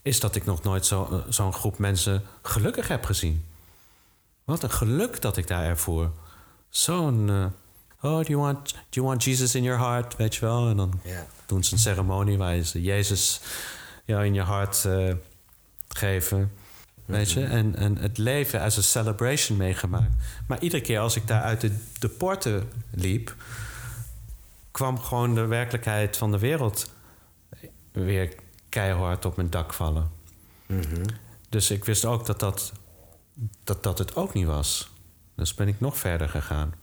is 0.07 0.19
dat 0.19 0.35
ik 0.35 0.45
nog 0.45 0.63
nooit 0.63 0.85
zo- 0.85 1.07
eh, 1.11 1.31
zo'n 1.31 1.53
groep 1.53 1.77
mensen 1.77 2.23
gelukkig 2.41 2.87
heb 2.87 3.05
gezien. 3.05 3.45
Wat 4.43 4.63
een 4.63 4.71
geluk 4.71 5.21
dat 5.21 5.37
ik 5.37 5.47
daar 5.47 5.63
ervoor. 5.63 6.11
Zo'n... 6.69 7.29
eh, 7.29 7.45
oh, 8.11 8.17
do 8.17 8.23
you, 8.23 8.37
want, 8.39 8.71
do 8.73 8.79
you 8.89 9.05
want 9.07 9.23
Jesus 9.23 9.55
in 9.55 9.63
your 9.63 9.79
heart? 9.79 10.15
Weet 10.15 10.35
je 10.35 10.41
wel? 10.45 10.69
En 10.69 10.77
dan 10.77 10.99
doen 11.45 11.63
ze 11.63 11.73
een 11.73 11.79
ceremonie 11.79 12.37
waar 12.37 12.61
ze 12.61 12.81
Jezus 12.81 13.41
jou 14.05 14.25
in 14.25 14.33
je 14.33 14.41
hart 14.41 14.85
eh, 14.85 15.13
geven. 15.87 16.51
Weet 17.05 17.31
je? 17.31 17.43
En, 17.43 17.75
en 17.75 17.97
het 17.97 18.17
leven 18.17 18.61
als 18.61 18.77
een 18.77 18.83
celebration 18.83 19.57
meegemaakt. 19.57 20.11
Maar 20.47 20.59
iedere 20.61 20.81
keer 20.81 20.99
als 20.99 21.15
ik 21.15 21.27
daar 21.27 21.41
uit 21.41 21.61
de, 21.61 21.77
de 21.99 22.09
poorten 22.09 22.71
liep, 22.91 23.35
kwam 24.71 24.99
gewoon 24.99 25.35
de 25.35 25.45
werkelijkheid 25.45 26.17
van 26.17 26.31
de 26.31 26.39
wereld 26.39 26.91
weer 27.91 28.33
keihard 28.69 29.25
op 29.25 29.35
mijn 29.35 29.49
dak 29.49 29.73
vallen. 29.73 30.11
Dus 31.49 31.71
ik 31.71 31.85
wist 31.85 32.05
ook 32.05 32.25
dat 32.25 32.39
dat, 32.39 32.71
dat 33.63 33.83
dat 33.83 33.97
het 33.97 34.15
ook 34.15 34.33
niet 34.33 34.45
was. 34.45 34.89
Dus 35.35 35.53
ben 35.53 35.67
ik 35.67 35.79
nog 35.79 35.97
verder 35.97 36.29
gegaan. 36.29 36.73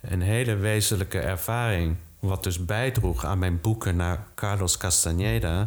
Een 0.00 0.22
hele 0.22 0.54
wezenlijke 0.54 1.20
ervaring, 1.20 1.96
wat 2.18 2.42
dus 2.42 2.64
bijdroeg 2.64 3.24
aan 3.24 3.38
mijn 3.38 3.60
boeken 3.60 3.96
naar 3.96 4.26
Carlos 4.34 4.76
Castaneda. 4.76 5.62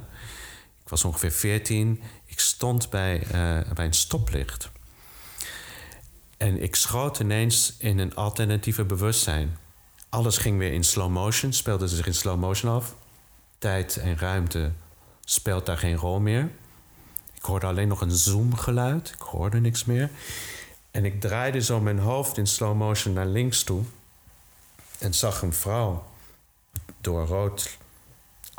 Ik 0.84 0.90
was 0.90 1.04
ongeveer 1.04 1.32
14. 1.32 2.02
Ik 2.26 2.40
stond 2.40 2.90
bij, 2.90 3.22
eh, 3.22 3.72
bij 3.74 3.86
een 3.86 3.94
stoplicht. 3.94 4.70
En 6.38 6.62
ik 6.62 6.76
schoot 6.76 7.20
ineens 7.20 7.76
in 7.78 8.00
een 8.00 8.16
alternatieve 8.16 8.84
bewustzijn. 8.84 9.58
Alles 10.10 10.38
ging 10.38 10.58
weer 10.58 10.72
in 10.72 10.84
slow 10.84 11.10
motion, 11.10 11.54
speelde 11.54 11.88
zich 11.88 12.06
in 12.06 12.14
slow 12.14 12.40
motion 12.40 12.72
af. 12.72 12.96
Tijd 13.58 13.98
en 13.98 14.18
ruimte 14.18 14.72
speelt 15.26 15.66
daar 15.66 15.78
geen 15.78 15.96
rol 15.96 16.20
meer. 16.20 16.50
Ik 17.34 17.44
hoorde 17.44 17.66
alleen 17.66 17.88
nog 17.88 18.02
een 18.02 18.12
zoomgeluid. 18.12 19.10
Ik 19.16 19.22
hoorde 19.22 19.60
niks 19.60 19.86
meer. 19.86 20.10
En 20.92 21.06
ik 21.06 21.22
draaide 21.22 21.62
zo 21.62 21.80
mijn 21.80 22.00
hoofd 22.00 22.38
in 22.38 22.48
slow 22.48 22.78
motion 22.78 23.14
naar 23.14 23.26
links 23.26 23.64
toe. 23.64 23.84
En 25.00 25.14
zag 25.14 25.42
een 25.42 25.54
vrouw 25.54 26.06
door 27.02 27.26
rood 27.26 27.78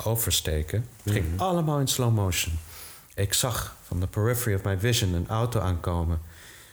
oversteken. 0.03 0.87
Het 1.03 1.13
ging 1.13 1.31
Mhm. 1.33 1.39
allemaal 1.41 1.79
in 1.79 1.87
slow 1.87 2.13
motion. 2.15 2.59
Ik 3.15 3.33
zag 3.33 3.75
van 3.83 3.99
de 3.99 4.07
periphery 4.07 4.55
of 4.55 4.63
my 4.63 4.79
vision 4.79 5.13
een 5.13 5.27
auto 5.29 5.59
aankomen. 5.59 6.21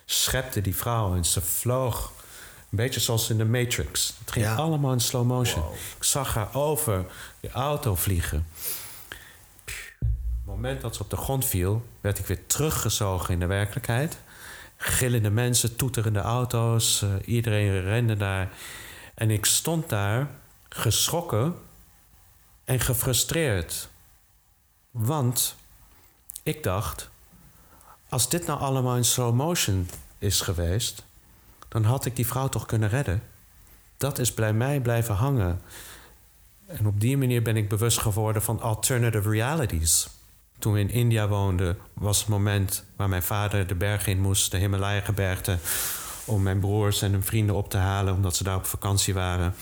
Schepte 0.05 0.61
die 0.61 0.77
vrouw 0.77 1.15
en 1.15 1.25
ze 1.25 1.41
vloog. 1.41 2.13
Een 2.75 2.81
beetje 2.85 3.01
zoals 3.01 3.31
in 3.31 3.37
de 3.37 3.45
Matrix. 3.45 4.15
Het 4.19 4.31
ging 4.33 4.45
Ja. 4.45 4.55
allemaal 4.55 4.93
in 4.93 5.01
slow 5.01 5.27
motion. 5.27 5.63
Wow. 5.63 5.75
Ik 5.97 6.05
zag 6.05 6.35
haar 6.35 6.55
over 6.55 7.07
de 7.41 7.51
auto 7.51 7.95
vliegen. 7.95 8.47
Op 9.65 9.73
het 10.05 10.45
moment 10.45 10.81
dat 10.81 10.97
ze 10.97 11.03
op 11.03 11.11
de 11.11 11.17
grond 11.17 11.45
viel, 11.45 11.87
werd 12.01 12.19
ik 12.19 12.27
weer 12.27 12.47
teruggezogen 12.47 13.35
in 13.35 13.41
de 13.41 13.47
werkelijkheid. 13.47 14.19
Gillende 14.77 15.31
mensen, 15.31 15.77
toeterende 15.77 16.21
auto's, 16.21 17.03
eh, 17.03 17.09
iedereen 17.25 17.81
rende 17.83 18.17
daar. 18.17 18.53
En 19.15 19.31
ik 19.31 19.45
stond 19.45 19.89
daar 19.89 20.31
geschrokken 20.69 21.55
en 22.65 22.81
gefrustreerd. 22.81 23.89
Want 24.91 25.57
ik 26.43 26.63
dacht, 26.63 27.09
als 28.09 28.29
dit 28.29 28.47
nou 28.47 28.61
allemaal 28.61 28.97
in 28.97 29.05
slow 29.05 29.35
motion 29.35 29.89
is 30.19 30.41
geweest, 30.41 31.03
dan 31.75 31.85
had 31.85 32.05
ik 32.05 32.17
die 32.17 32.27
vrouw 32.27 32.49
toch 32.49 32.67
kunnen 32.67 32.89
redden. 32.89 33.23
Dat 33.97 34.19
is 34.19 34.35
bij 34.35 34.53
mij 34.53 34.81
blijven 34.81 35.15
hangen. 35.15 35.61
En 36.67 36.87
op 36.87 37.01
die 37.01 37.17
manier 37.17 37.43
ben 37.43 37.57
ik 37.57 37.69
bewust 37.69 37.99
geworden 37.99 38.43
van 38.43 38.61
alternative 38.61 39.31
realities. 39.31 40.09
Toen 40.59 40.73
we 40.73 40.81
in 40.81 40.91
India 40.91 41.29
woonden, 41.29 41.79
was 41.93 42.19
het 42.19 42.29
moment 42.29 42.85
waar 42.97 43.09
mijn 43.09 43.23
vader 43.23 43.67
de 43.67 43.75
berg 43.75 44.07
in 44.07 44.21
moest, 44.21 44.51
de 44.51 44.57
Himalaya-gebergte, 44.57 45.59
om 46.25 46.43
mijn 46.43 46.61
broers 46.61 47.03
en 47.03 47.13
hun 47.13 47.23
vrienden 47.23 47.55
op 47.55 47.71
te 47.71 47.77
halen, 47.77 48.15
omdat 48.15 48.37
ze 48.37 48.45
daar 48.45 48.57
op 48.57 48.67
vakantie 48.67 49.15
waren. 49.15 49.55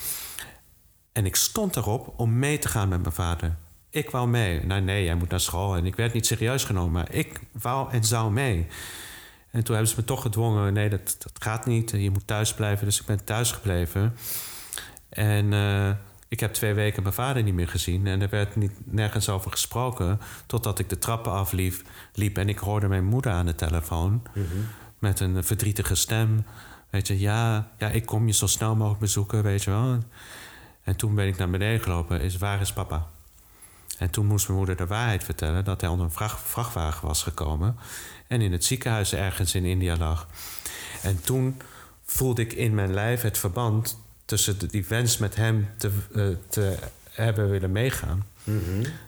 En 1.12 1.27
ik 1.27 1.37
stond 1.37 1.77
erop 1.77 2.14
om 2.16 2.38
mee 2.38 2.59
te 2.59 2.68
gaan 2.68 2.88
met 2.88 3.03
mijn 3.03 3.14
vader. 3.14 3.57
Ik 3.90 4.11
wou 4.11 4.29
mee. 4.29 4.66
Nou, 4.66 4.81
nee, 4.81 5.05
jij 5.05 5.14
moet 5.14 5.31
naar 5.31 5.40
school. 5.40 5.77
En 5.77 5.87
ik 5.87 5.96
werd 5.96 6.12
niet 6.12 6.27
serieus 6.27 6.64
genomen, 6.64 6.92
maar 6.92 7.14
ik 7.14 7.40
wou 7.53 7.92
en 7.92 8.05
zou 8.05 8.33
mee. 8.33 8.66
En 9.52 9.64
toen 9.64 9.74
hebben 9.74 9.92
ze 9.92 10.00
me 10.00 10.06
toch 10.06 10.22
gedwongen: 10.22 10.72
nee, 10.72 10.88
dat, 10.88 11.16
dat 11.18 11.32
gaat 11.38 11.66
niet. 11.66 11.90
Je 11.90 12.10
moet 12.10 12.26
thuis 12.26 12.54
blijven. 12.54 12.86
Dus 12.86 13.00
ik 13.00 13.06
ben 13.06 13.24
thuis 13.24 13.52
gebleven. 13.52 14.16
En 15.08 15.52
eh, 15.52 15.90
ik 16.28 16.40
heb 16.40 16.52
twee 16.52 16.74
weken 16.74 17.02
mijn 17.02 17.14
vader 17.14 17.42
niet 17.42 17.54
meer 17.54 17.68
gezien. 17.68 18.06
En 18.06 18.22
er 18.22 18.28
werd 18.28 18.56
niet, 18.56 18.72
nergens 18.84 19.28
over 19.28 19.50
gesproken. 19.50 20.20
Totdat 20.46 20.78
ik 20.78 20.88
de 20.88 20.98
trappen 20.98 21.32
afliep 21.32 21.82
liep 22.12 22.38
en 22.38 22.48
ik 22.48 22.58
hoorde 22.58 22.88
mijn 22.88 23.04
moeder 23.04 23.32
aan 23.32 23.46
de 23.46 23.54
telefoon. 23.54 24.22
Met 24.98 25.20
een 25.20 25.44
verdrietige 25.44 25.94
stem. 25.94 26.44
Weet 26.90 27.06
je, 27.06 27.18
ja, 27.18 27.70
ja, 27.78 27.88
ik 27.88 28.06
kom 28.06 28.26
je 28.26 28.32
zo 28.32 28.46
snel 28.46 28.76
mogelijk 28.76 29.00
bezoeken, 29.00 29.42
weet 29.42 29.62
je 29.62 29.70
wel. 29.70 29.98
En 30.82 30.96
toen 30.96 31.14
ben 31.14 31.26
ik 31.26 31.36
naar 31.36 31.50
beneden 31.50 31.80
gelopen. 31.80 32.20
Is, 32.20 32.36
waar 32.36 32.60
is 32.60 32.72
papa? 32.72 33.06
En 33.98 34.10
toen 34.10 34.26
moest 34.26 34.46
mijn 34.46 34.58
moeder 34.58 34.76
de 34.76 34.86
waarheid 34.86 35.24
vertellen 35.24 35.64
dat 35.64 35.80
hij 35.80 35.90
onder 35.90 36.06
een 36.06 36.12
vracht, 36.12 36.40
vrachtwagen 36.40 37.06
was 37.06 37.22
gekomen 37.22 37.76
en 38.33 38.40
in 38.40 38.53
het 38.53 38.64
ziekenhuis 38.64 39.14
ergens 39.14 39.55
in 39.55 39.64
India 39.64 39.97
lag. 39.97 40.27
En 41.03 41.21
toen 41.21 41.61
voelde 42.05 42.42
ik 42.42 42.53
in 42.53 42.75
mijn 42.75 42.95
lijf 42.95 43.23
het 43.23 43.38
verband 43.38 43.99
tussen 44.25 44.59
de- 44.59 44.66
die 44.66 44.85
wens 44.88 45.18
met 45.18 45.37
hem 45.37 45.68
te, 45.79 45.90
eh, 46.14 46.27
te 46.49 46.77
hebben 47.11 47.51
willen 47.51 47.73
meegaan 47.73 48.25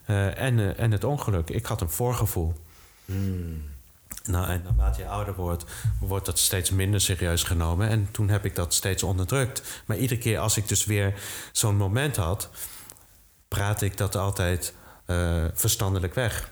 eh, 0.05 0.39
en, 0.39 0.59
eh, 0.59 0.79
en 0.79 0.91
het 0.93 1.05
ongeluk. 1.05 1.51
Ik 1.51 1.67
had 1.67 1.81
een 1.81 1.91
voorgevoel. 1.91 2.55
Nou, 4.25 4.49
en 4.49 4.63
naarmate 4.65 5.01
je 5.01 5.09
ouder 5.09 5.35
wordt, 5.35 5.65
wordt 6.01 6.27
dat 6.27 6.39
steeds 6.39 6.71
minder 6.71 7.01
serieus 7.01 7.43
genomen. 7.43 7.89
En 7.89 8.09
toen 8.11 8.29
heb 8.29 8.45
ik 8.45 8.55
dat 8.55 8.75
steeds 8.75 9.03
onderdrukt. 9.03 9.83
Maar 9.87 9.97
iedere 9.97 10.21
keer 10.21 10.39
als 10.39 10.57
ik 10.57 10.69
dus 10.69 10.85
weer 10.85 11.15
zo'n 11.53 11.77
moment 11.77 12.17
had, 12.17 12.51
praatte 13.49 13.85
ik 13.85 13.97
dat 13.97 14.17
altijd 14.17 14.75
verstandelijk 15.55 16.15
weg. 16.15 16.51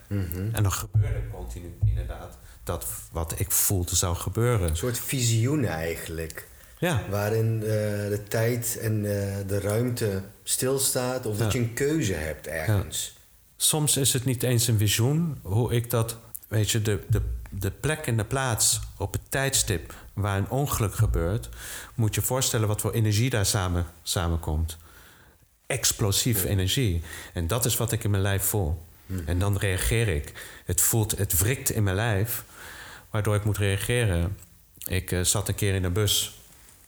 En 0.53 0.63
dan 0.63 0.73
gebeurde 0.73 1.23
continu 1.33 1.79
inderdaad 1.85 2.39
dat 2.65 2.87
wat 3.13 3.35
ik 3.41 3.51
voelde 3.51 3.97
zou 3.97 4.17
gebeuren. 4.17 4.69
Een 4.69 4.77
soort 4.77 4.99
visioen 4.99 5.65
eigenlijk. 5.65 6.49
Ja, 6.79 7.03
Waarin 7.11 7.61
eh, 7.63 7.69
de 8.09 8.21
tijd 8.29 8.79
en 8.81 8.97
eh, 8.97 9.37
de 9.47 9.61
ruimte 9.61 10.23
stilstaat. 10.43 11.27
Of 11.27 11.37
dat 11.37 11.53
je 11.53 11.59
een 11.59 11.75
keuze 11.75 12.15
hebt 12.15 12.47
ergens. 12.47 13.17
soms 13.57 13.97
is 13.97 14.13
het 14.13 14.25
niet 14.25 14.43
eens 14.43 14.67
een 14.67 14.79
visioen 14.79 15.39
hoe 15.43 15.73
ik 15.73 15.91
dat, 15.91 16.17
weet 16.49 16.71
je, 16.71 16.83
de, 16.83 17.01
de, 17.09 17.21
de 17.51 17.71
plek 17.71 18.07
en 18.07 18.17
de 18.17 18.25
plaats 18.25 18.81
op 18.99 19.13
het 19.13 19.23
tijdstip 19.29 19.95
waar 20.13 20.39
een 20.39 20.51
ongeluk 20.51 20.95
gebeurt, 20.95 21.49
moet 21.95 22.15
je 22.15 22.23
voorstellen 22.23 22.69
wat 22.69 22.81
voor 22.81 22.93
energie 22.93 23.31
daar 23.31 23.47
samen, 23.47 23.87
samenkomt. 24.03 24.77
Explosief 25.67 26.45
energie. 26.45 27.03
En 27.33 27.47
dat 27.47 27.65
is 27.65 27.77
wat 27.77 27.93
ik 27.93 28.05
in 28.05 28.11
mijn 28.11 28.23
lijf 28.23 28.43
voel. 28.43 28.83
En 29.27 29.39
dan 29.39 29.57
reageer 29.57 30.09
ik. 30.09 30.33
Het 30.65 30.81
voelt, 30.81 31.19
het 31.19 31.39
wrikt 31.39 31.71
in 31.71 31.83
mijn 31.83 31.97
lijf, 31.97 32.45
waardoor 33.13 33.35
ik 33.35 33.45
moet 33.45 33.59
reageren. 33.59 34.37
Ik 34.87 35.13
eh, 35.13 35.21
zat 35.21 35.49
een 35.49 35.55
keer 35.55 35.75
in 35.75 35.85
een 35.85 35.93
bus 35.93 36.41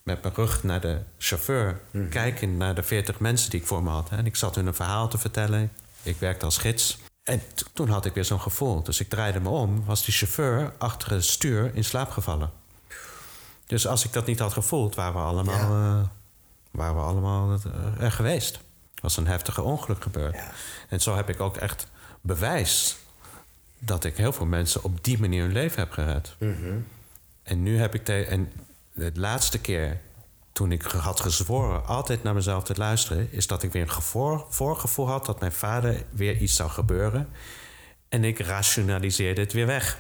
met 0.03 0.23
mijn 0.23 0.35
rug 0.35 0.63
naar 0.63 0.81
de 0.81 1.01
chauffeur, 1.19 1.81
kijken 2.11 2.57
naar 2.57 2.75
de 2.75 2.83
40 2.83 3.21
mensen 3.21 3.51
die 3.51 3.61
ik 3.61 3.67
voor 3.67 3.83
me 3.83 3.91
had. 3.91 4.11
En 4.11 4.27
ik 4.27 4.37
zat 4.37 4.55
hun 4.55 4.67
een 4.67 4.75
verhaal 4.75 5.09
te 5.09 5.19
vertellen. 5.19 5.73
Ik 6.03 6.17
werkte 6.17 6.45
als 6.45 6.59
gids. 6.59 6.99
En 7.23 7.43
toen 7.73 7.89
had 7.89 8.05
ik 8.05 8.15
weer 8.15 8.25
zo'n 8.25 8.41
gevoel. 8.41 8.83
Dus 8.83 9.01
ik 9.01 9.09
draaide 9.09 9.41
me 9.41 9.49
om, 9.49 9.85
was 9.85 10.05
die 10.05 10.15
chauffeur 10.15 10.73
achter 10.79 11.11
het 11.11 11.25
stuur 11.25 11.71
in 11.75 11.85
slaap 11.85 12.11
gevallen. 12.11 12.51
Dus 13.67 13.87
als 13.87 14.05
ik 14.05 14.13
dat 14.13 14.27
niet 14.27 14.39
had 14.39 14.53
gevoeld, 14.53 14.95
waren 14.95 15.13
we 15.13 15.19
allemaal, 15.19 15.61
eh, 15.61 16.09
waren 16.71 16.95
we 16.95 17.01
allemaal 17.01 17.53
eh, 17.53 18.05
er 18.05 18.13
geweest. 18.13 18.55
Er 18.95 19.03
was 19.03 19.17
een 19.17 19.27
heftige 19.27 19.63
ongeluk 19.63 20.03
gebeurd. 20.03 20.35
Ja. 20.35 20.51
En 20.89 21.01
zo 21.01 21.17
heb 21.17 21.29
ik 21.29 21.41
ook 21.41 21.57
echt 21.57 21.87
bewijs 22.21 22.97
dat 23.85 24.05
ik 24.05 24.17
heel 24.17 24.33
veel 24.33 24.47
mensen 24.47 24.85
op 24.85 25.05
die 25.05 25.21
manier 25.21 25.43
hun 25.43 25.53
leven 25.53 25.79
heb 25.79 25.91
gered. 25.91 26.37
En 27.43 27.63
nu 27.63 27.79
heb 27.79 27.95
ik 27.95 28.05
te, 28.05 28.25
en 28.25 28.53
de 28.93 29.11
laatste 29.15 29.61
keer 29.61 30.01
toen 30.53 30.73
ik 30.73 30.83
had 30.83 31.21
gezworen 31.21 31.87
altijd 31.87 32.23
naar 32.23 32.35
mezelf 32.35 32.65
te 32.65 32.75
luisteren, 32.77 33.33
is 33.33 33.47
dat 33.47 33.63
ik 33.63 33.73
weer 33.73 33.83
een 33.83 33.91
gevoor, 33.91 34.47
voorgevoel 34.49 35.09
had 35.09 35.27
dat 35.27 35.41
mijn 35.41 35.53
vader 35.53 36.05
weer 36.11 36.37
iets 36.37 36.57
zou 36.57 36.71
gebeuren. 36.71 37.29
En 38.09 38.25
ik 38.25 38.39
rationaliseerde 38.39 39.41
het 39.41 39.53
weer 39.53 39.67
weg. 39.67 39.99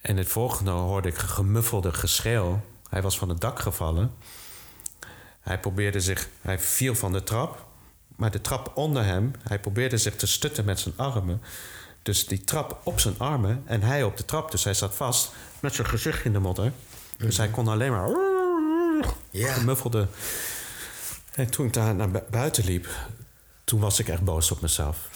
En 0.00 0.16
het 0.16 0.28
volgende 0.28 0.70
hoorde 0.70 1.08
ik 1.08 1.16
gemuffelde 1.16 1.92
geschreeuw. 1.92 2.60
Hij 2.90 3.02
was 3.02 3.18
van 3.18 3.28
het 3.28 3.40
dak 3.40 3.58
gevallen. 3.58 4.14
Hij 5.40 5.60
probeerde 5.60 6.00
zich, 6.00 6.28
hij 6.40 6.58
viel 6.58 6.94
van 6.94 7.12
de 7.12 7.22
trap, 7.22 7.65
maar 8.16 8.30
de 8.30 8.40
trap 8.40 8.72
onder 8.74 9.04
hem, 9.04 9.32
hij 9.42 9.58
probeerde 9.60 9.96
zich 9.98 10.16
te 10.16 10.26
stutten 10.26 10.64
met 10.64 10.80
zijn 10.80 10.94
armen. 10.96 11.42
Dus 12.02 12.26
die 12.26 12.44
trap 12.44 12.80
op 12.82 13.00
zijn 13.00 13.14
armen 13.18 13.62
en 13.64 13.82
hij 13.82 14.02
op 14.02 14.16
de 14.16 14.24
trap. 14.24 14.50
Dus 14.50 14.64
hij 14.64 14.74
zat 14.74 14.94
vast 14.94 15.32
met 15.60 15.74
zijn 15.74 15.86
gezicht 15.86 16.24
in 16.24 16.32
de 16.32 16.38
modder. 16.38 16.72
Dus 17.16 17.36
hij 17.36 17.48
kon 17.48 17.68
alleen 17.68 17.90
maar 17.90 18.08
Ja. 19.30 19.52
gemuffelde. 19.52 20.06
En 21.32 21.50
toen 21.50 21.66
ik 21.66 21.72
daar 21.72 21.94
naar 21.94 22.10
bu- 22.10 22.22
buiten 22.30 22.64
liep, 22.64 22.88
toen 23.64 23.80
was 23.80 23.98
ik 23.98 24.08
echt 24.08 24.22
boos 24.24 24.50
op 24.50 24.60
mezelf. 24.60 25.08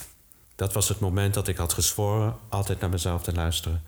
Dat 0.55 0.73
was 0.73 0.89
het 0.89 1.01
moment 1.01 1.35
dat 1.35 1.49
ik 1.49 1.57
had 1.57 1.73
gezworen 1.73 2.37
altijd 2.49 2.81
naar 2.81 2.91
mezelf 2.91 3.23
te 3.23 3.33
luisteren. 3.33 3.83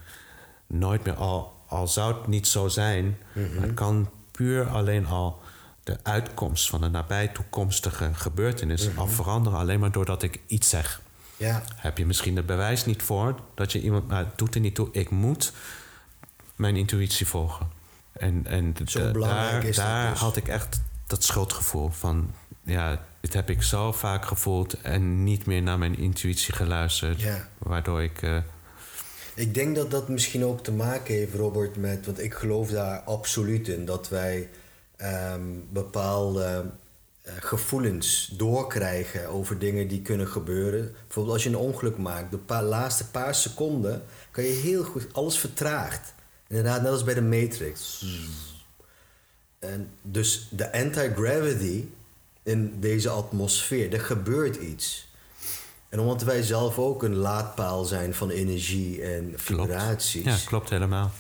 Nooit 0.67 1.05
meer, 1.05 1.15
al, 1.15 1.53
al 1.67 1.89
zou 1.89 2.15
het 2.15 2.27
niet 2.27 2.47
zo 2.47 2.69
zijn, 2.69 3.19
maar 3.33 3.63
het 3.67 3.75
kan 3.75 4.11
puur 4.31 4.69
alleen 4.69 5.07
al 5.07 5.41
de 5.83 5.99
uitkomst 6.03 6.69
van 6.69 6.83
een 6.83 6.91
nabij 6.91 7.29
toekomstige 7.29 8.11
gebeurtenis 8.15 8.89
al 8.97 9.09
veranderen, 9.09 9.59
alleen 9.59 9.81
maar 9.81 9.93
doordat 9.93 10.23
ik 10.23 10.41
iets 10.47 10.69
zeg. 10.69 11.01
Ja. 11.37 11.63
Heb 11.77 11.99
je 11.99 12.07
misschien 12.07 12.37
het 12.37 12.47
bewijs 12.47 12.85
niet 12.85 13.03
voor 13.03 13.41
dat 13.55 13.73
je 13.73 13.81
iemand, 13.81 14.09
maar 14.09 14.19
het 14.25 14.39
doet 14.39 14.55
er 14.55 14.61
niet 14.61 14.75
toe. 14.75 14.89
Ik 14.93 15.11
moet 15.11 15.53
mijn 16.57 16.77
intuïtie 16.77 17.27
volgen. 17.27 17.71
En, 18.13 18.47
en 18.47 18.75
Zo 18.85 19.11
belangrijk 19.11 19.51
daar, 19.51 19.65
is 19.65 19.77
dat 19.77 19.85
daar 19.85 20.11
dus. 20.11 20.21
had 20.21 20.37
ik 20.37 20.49
echt 20.49 20.81
dat 21.07 21.25
schuldgevoel 21.25 21.89
van, 21.89 22.35
ja, 22.65 23.05
dit 23.21 23.33
heb 23.33 23.51
ik 23.51 23.63
zo 23.63 23.93
vaak 23.93 24.25
gevoeld 24.25 24.81
en 24.81 25.25
niet 25.25 25.47
meer 25.47 25.63
naar 25.63 25.79
mijn 25.79 25.99
intuïtie 25.99 26.55
geluisterd. 26.55 27.21
Ja. 27.21 27.49
Waardoor 27.59 28.03
ik, 28.03 28.23
eh, 28.23 28.37
Ik 29.35 29.55
denk 29.55 29.77
dat 29.77 29.91
dat 29.91 30.09
misschien 30.09 30.45
ook 30.45 30.63
te 30.63 30.73
maken 30.73 31.15
heeft, 31.15 31.35
Robert, 31.35 31.77
met... 31.77 32.07
Want 32.07 32.23
ik 32.23 32.35
geloof 32.35 32.71
daar 32.71 33.01
absoluut 33.01 33.69
in. 33.69 33.85
Dat 33.85 34.09
wij 34.09 34.49
ehm, 35.03 35.43
bepaalde 35.73 36.71
eh, 37.23 37.33
gevoelens 37.41 38.31
doorkrijgen 38.37 39.29
over 39.29 39.59
dingen 39.59 39.89
die 39.89 40.03
kunnen 40.03 40.29
gebeuren. 40.29 40.95
Bijvoorbeeld 41.07 41.35
als 41.35 41.43
je 41.45 41.49
een 41.49 41.57
ongeluk 41.57 41.97
maakt. 41.99 42.31
De 42.31 42.39
pa- 42.39 42.63
laatste 42.63 43.11
paar 43.11 43.35
seconden 43.35 44.03
kan 44.31 44.45
je 44.45 44.51
heel 44.53 44.85
goed... 44.85 45.07
Alles 45.13 45.39
vertraagt. 45.39 46.15
Inderdaad, 46.49 46.83
net 46.83 46.91
als 46.91 47.05
bij 47.05 47.15
de 47.15 47.23
Matrix. 47.23 48.05
En 49.59 49.91
dus 50.03 50.49
de 50.51 50.73
anti-gravity 50.73 51.85
in 52.43 52.81
deze 52.81 53.09
atmosfeer, 53.11 53.93
er 53.93 54.01
gebeurt 54.01 54.57
iets. 54.57 55.11
En 55.89 56.01
omdat 56.01 56.23
wij 56.23 56.43
zelf 56.43 56.79
ook 56.79 57.03
een 57.03 57.15
laadpaal 57.17 57.85
zijn 57.85 58.15
van 58.15 58.31
energie 58.31 59.03
en 59.03 59.33
vibraties, 59.37 60.25
Ja, 60.25 60.37
klopt 60.47 60.71
helemaal. 60.71 61.11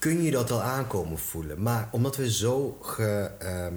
Kun 0.00 0.22
je 0.22 0.30
dat 0.30 0.50
al 0.50 0.62
aankomen 0.62 1.18
voelen. 1.18 1.62
Maar 1.62 1.88
omdat 1.92 2.16
we 2.16 2.32
zo 2.32 2.78
ge, 2.82 3.30
ehm, 3.38 3.74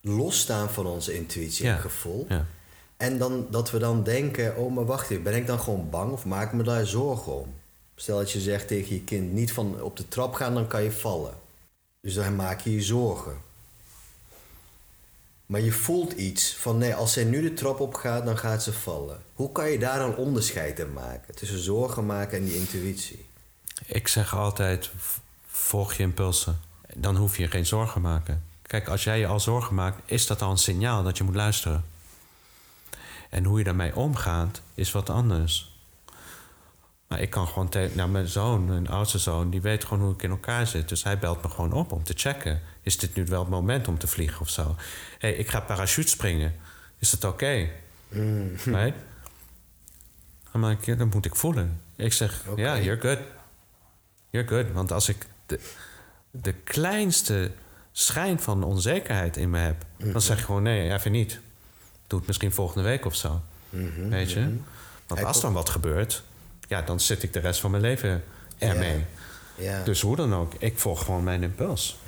losstaan 0.00 0.70
van 0.70 0.86
onze 0.86 1.14
intuïtie 1.14 1.64
Ja. 1.64 1.74
en 1.74 1.80
gevoel, 1.80 2.26
Ja. 2.28 2.46
en 2.96 3.18
dan, 3.18 3.46
dat 3.50 3.70
we 3.70 3.78
dan 3.78 4.02
denken: 4.02 4.56
oh, 4.56 4.74
maar 4.74 4.84
wacht 4.86 5.10
even, 5.10 5.22
ben 5.22 5.34
ik 5.36 5.46
dan 5.46 5.60
gewoon 5.60 5.90
bang 5.90 6.12
of 6.12 6.24
maak 6.24 6.46
ik 6.46 6.52
me 6.52 6.62
daar 6.62 6.86
zorgen 6.86 7.40
om? 7.40 7.54
Stel 7.96 8.18
dat 8.18 8.30
je 8.30 8.40
zegt 8.40 8.68
tegen 8.68 8.94
je 8.94 9.00
kind: 9.02 9.32
niet 9.32 9.52
van 9.52 9.82
op 9.82 9.96
de 9.96 10.08
trap 10.08 10.34
gaan, 10.34 10.54
dan 10.54 10.66
kan 10.66 10.82
je 10.82 10.92
vallen. 10.92 11.34
Dus 12.00 12.14
dan 12.14 12.36
maak 12.36 12.60
je 12.60 12.72
je 12.74 12.82
zorgen. 12.82 13.36
Maar 15.46 15.60
je 15.60 15.72
voelt 15.72 16.12
iets 16.12 16.56
van 16.56 16.78
nee, 16.78 16.94
als 16.94 17.12
zij 17.12 17.24
nu 17.24 17.42
de 17.42 17.54
trap 17.54 17.80
op 17.80 17.94
gaat, 17.94 18.24
dan 18.24 18.38
gaat 18.38 18.62
ze 18.62 18.72
vallen. 18.72 19.18
Hoe 19.34 19.52
kan 19.52 19.70
je 19.70 19.78
daar 19.78 20.00
een 20.00 20.16
onderscheid 20.16 20.78
in 20.78 20.92
maken 20.92 21.34
tussen 21.34 21.58
zorgen 21.58 22.06
maken 22.06 22.38
en 22.38 22.44
die 22.44 22.56
intuïtie? 22.56 23.26
Ik 23.86 24.08
zeg 24.08 24.36
altijd, 24.36 24.90
volg 25.64 25.94
je 25.94 26.02
impulsen. 26.02 26.60
Dan 26.94 27.16
hoef 27.16 27.36
je 27.36 27.48
geen 27.48 27.66
zorgen 27.66 27.92
te 27.92 28.00
maken. 28.00 28.44
Kijk, 28.62 28.88
als 28.88 29.04
jij 29.04 29.18
je 29.18 29.26
al 29.26 29.40
zorgen 29.40 29.74
maakt, 29.74 30.00
is 30.04 30.26
dat 30.26 30.42
al 30.42 30.50
een 30.50 30.58
signaal 30.58 31.02
dat 31.02 31.18
je 31.18 31.24
moet 31.24 31.34
luisteren. 31.34 31.84
En 33.30 33.44
hoe 33.44 33.58
je 33.58 33.64
daarmee 33.64 33.96
omgaat, 33.96 34.60
is 34.74 34.92
wat 34.92 35.10
anders. 35.10 35.72
Maar 37.06 37.20
ik 37.20 37.30
kan 37.30 37.46
gewoon 37.46 37.68
tegen... 37.68 37.96
Nou, 37.96 38.10
mijn 38.10 38.28
zoon, 38.28 38.64
mijn 38.64 38.88
oudste 38.88 39.18
zoon, 39.18 39.50
die 39.50 39.60
weet 39.60 39.84
gewoon 39.84 40.02
hoe 40.02 40.14
ik 40.14 40.22
in 40.22 40.30
elkaar 40.30 40.66
zit. 40.66 40.88
Dus 40.88 41.02
hij 41.02 41.18
belt 41.18 41.42
me 41.42 41.48
gewoon 41.48 41.72
op 41.72 41.92
om 41.92 42.04
te 42.04 42.14
checken. 42.16 42.60
Is 42.82 42.98
dit 42.98 43.14
nu 43.14 43.24
wel 43.24 43.40
het 43.40 43.50
moment 43.50 43.88
om 43.88 43.98
te 43.98 44.06
vliegen 44.06 44.40
of 44.40 44.48
zo? 44.48 44.74
Hé, 45.18 45.28
hey, 45.28 45.32
ik 45.32 45.48
ga 45.48 45.60
parachute 45.60 46.08
springen. 46.08 46.54
Is 46.98 47.10
dat 47.10 47.24
oké? 47.24 47.68
Right? 48.64 48.96
Dan, 50.52 50.60
denk 50.60 50.78
ik, 50.78 50.84
ja, 50.86 50.94
dat 50.94 51.14
moet 51.14 51.24
ik 51.24 51.36
voelen. 51.36 51.80
Ik 51.96 52.12
zeg, 52.12 52.44
ja, 52.56 52.78
you're 52.78 53.00
good. 53.00 53.18
You're 54.30 54.48
good. 54.48 54.72
Want 54.72 54.92
als 54.92 55.08
ik 55.08 55.26
de, 55.46 55.60
de 56.30 56.52
kleinste 56.52 57.50
schijn 57.92 58.40
van 58.40 58.62
onzekerheid 58.64 59.36
in 59.36 59.50
me 59.50 59.58
heb... 59.58 59.84
dan 59.96 60.20
zeg 60.20 60.38
ik 60.38 60.44
gewoon, 60.44 60.62
nee, 60.62 60.92
even 60.92 61.12
niet. 61.12 61.38
Doe 62.06 62.18
het 62.18 62.26
misschien 62.28 62.52
volgende 62.52 62.88
week 62.88 63.04
of 63.04 63.14
zo. 63.14 63.40
Weet 64.08 64.32
je? 64.32 64.40
Want 65.06 65.20
Hij 65.20 65.24
als 65.24 65.40
dan 65.40 65.52
wat 65.52 65.68
gebeurt... 65.68 66.22
ja, 66.68 66.82
dan 66.82 67.00
zit 67.00 67.22
ik 67.22 67.32
de 67.32 67.38
rest 67.40 67.60
van 67.60 67.70
mijn 67.70 67.82
leven 67.82 68.24
ermee. 68.58 69.04
Ja. 69.58 69.82
Dus 69.84 70.00
hoe 70.00 70.16
dan 70.16 70.34
ook, 70.34 70.52
ik 70.58 70.78
volg 70.78 71.04
gewoon 71.04 71.24
mijn 71.24 71.42
impuls. 71.42 71.98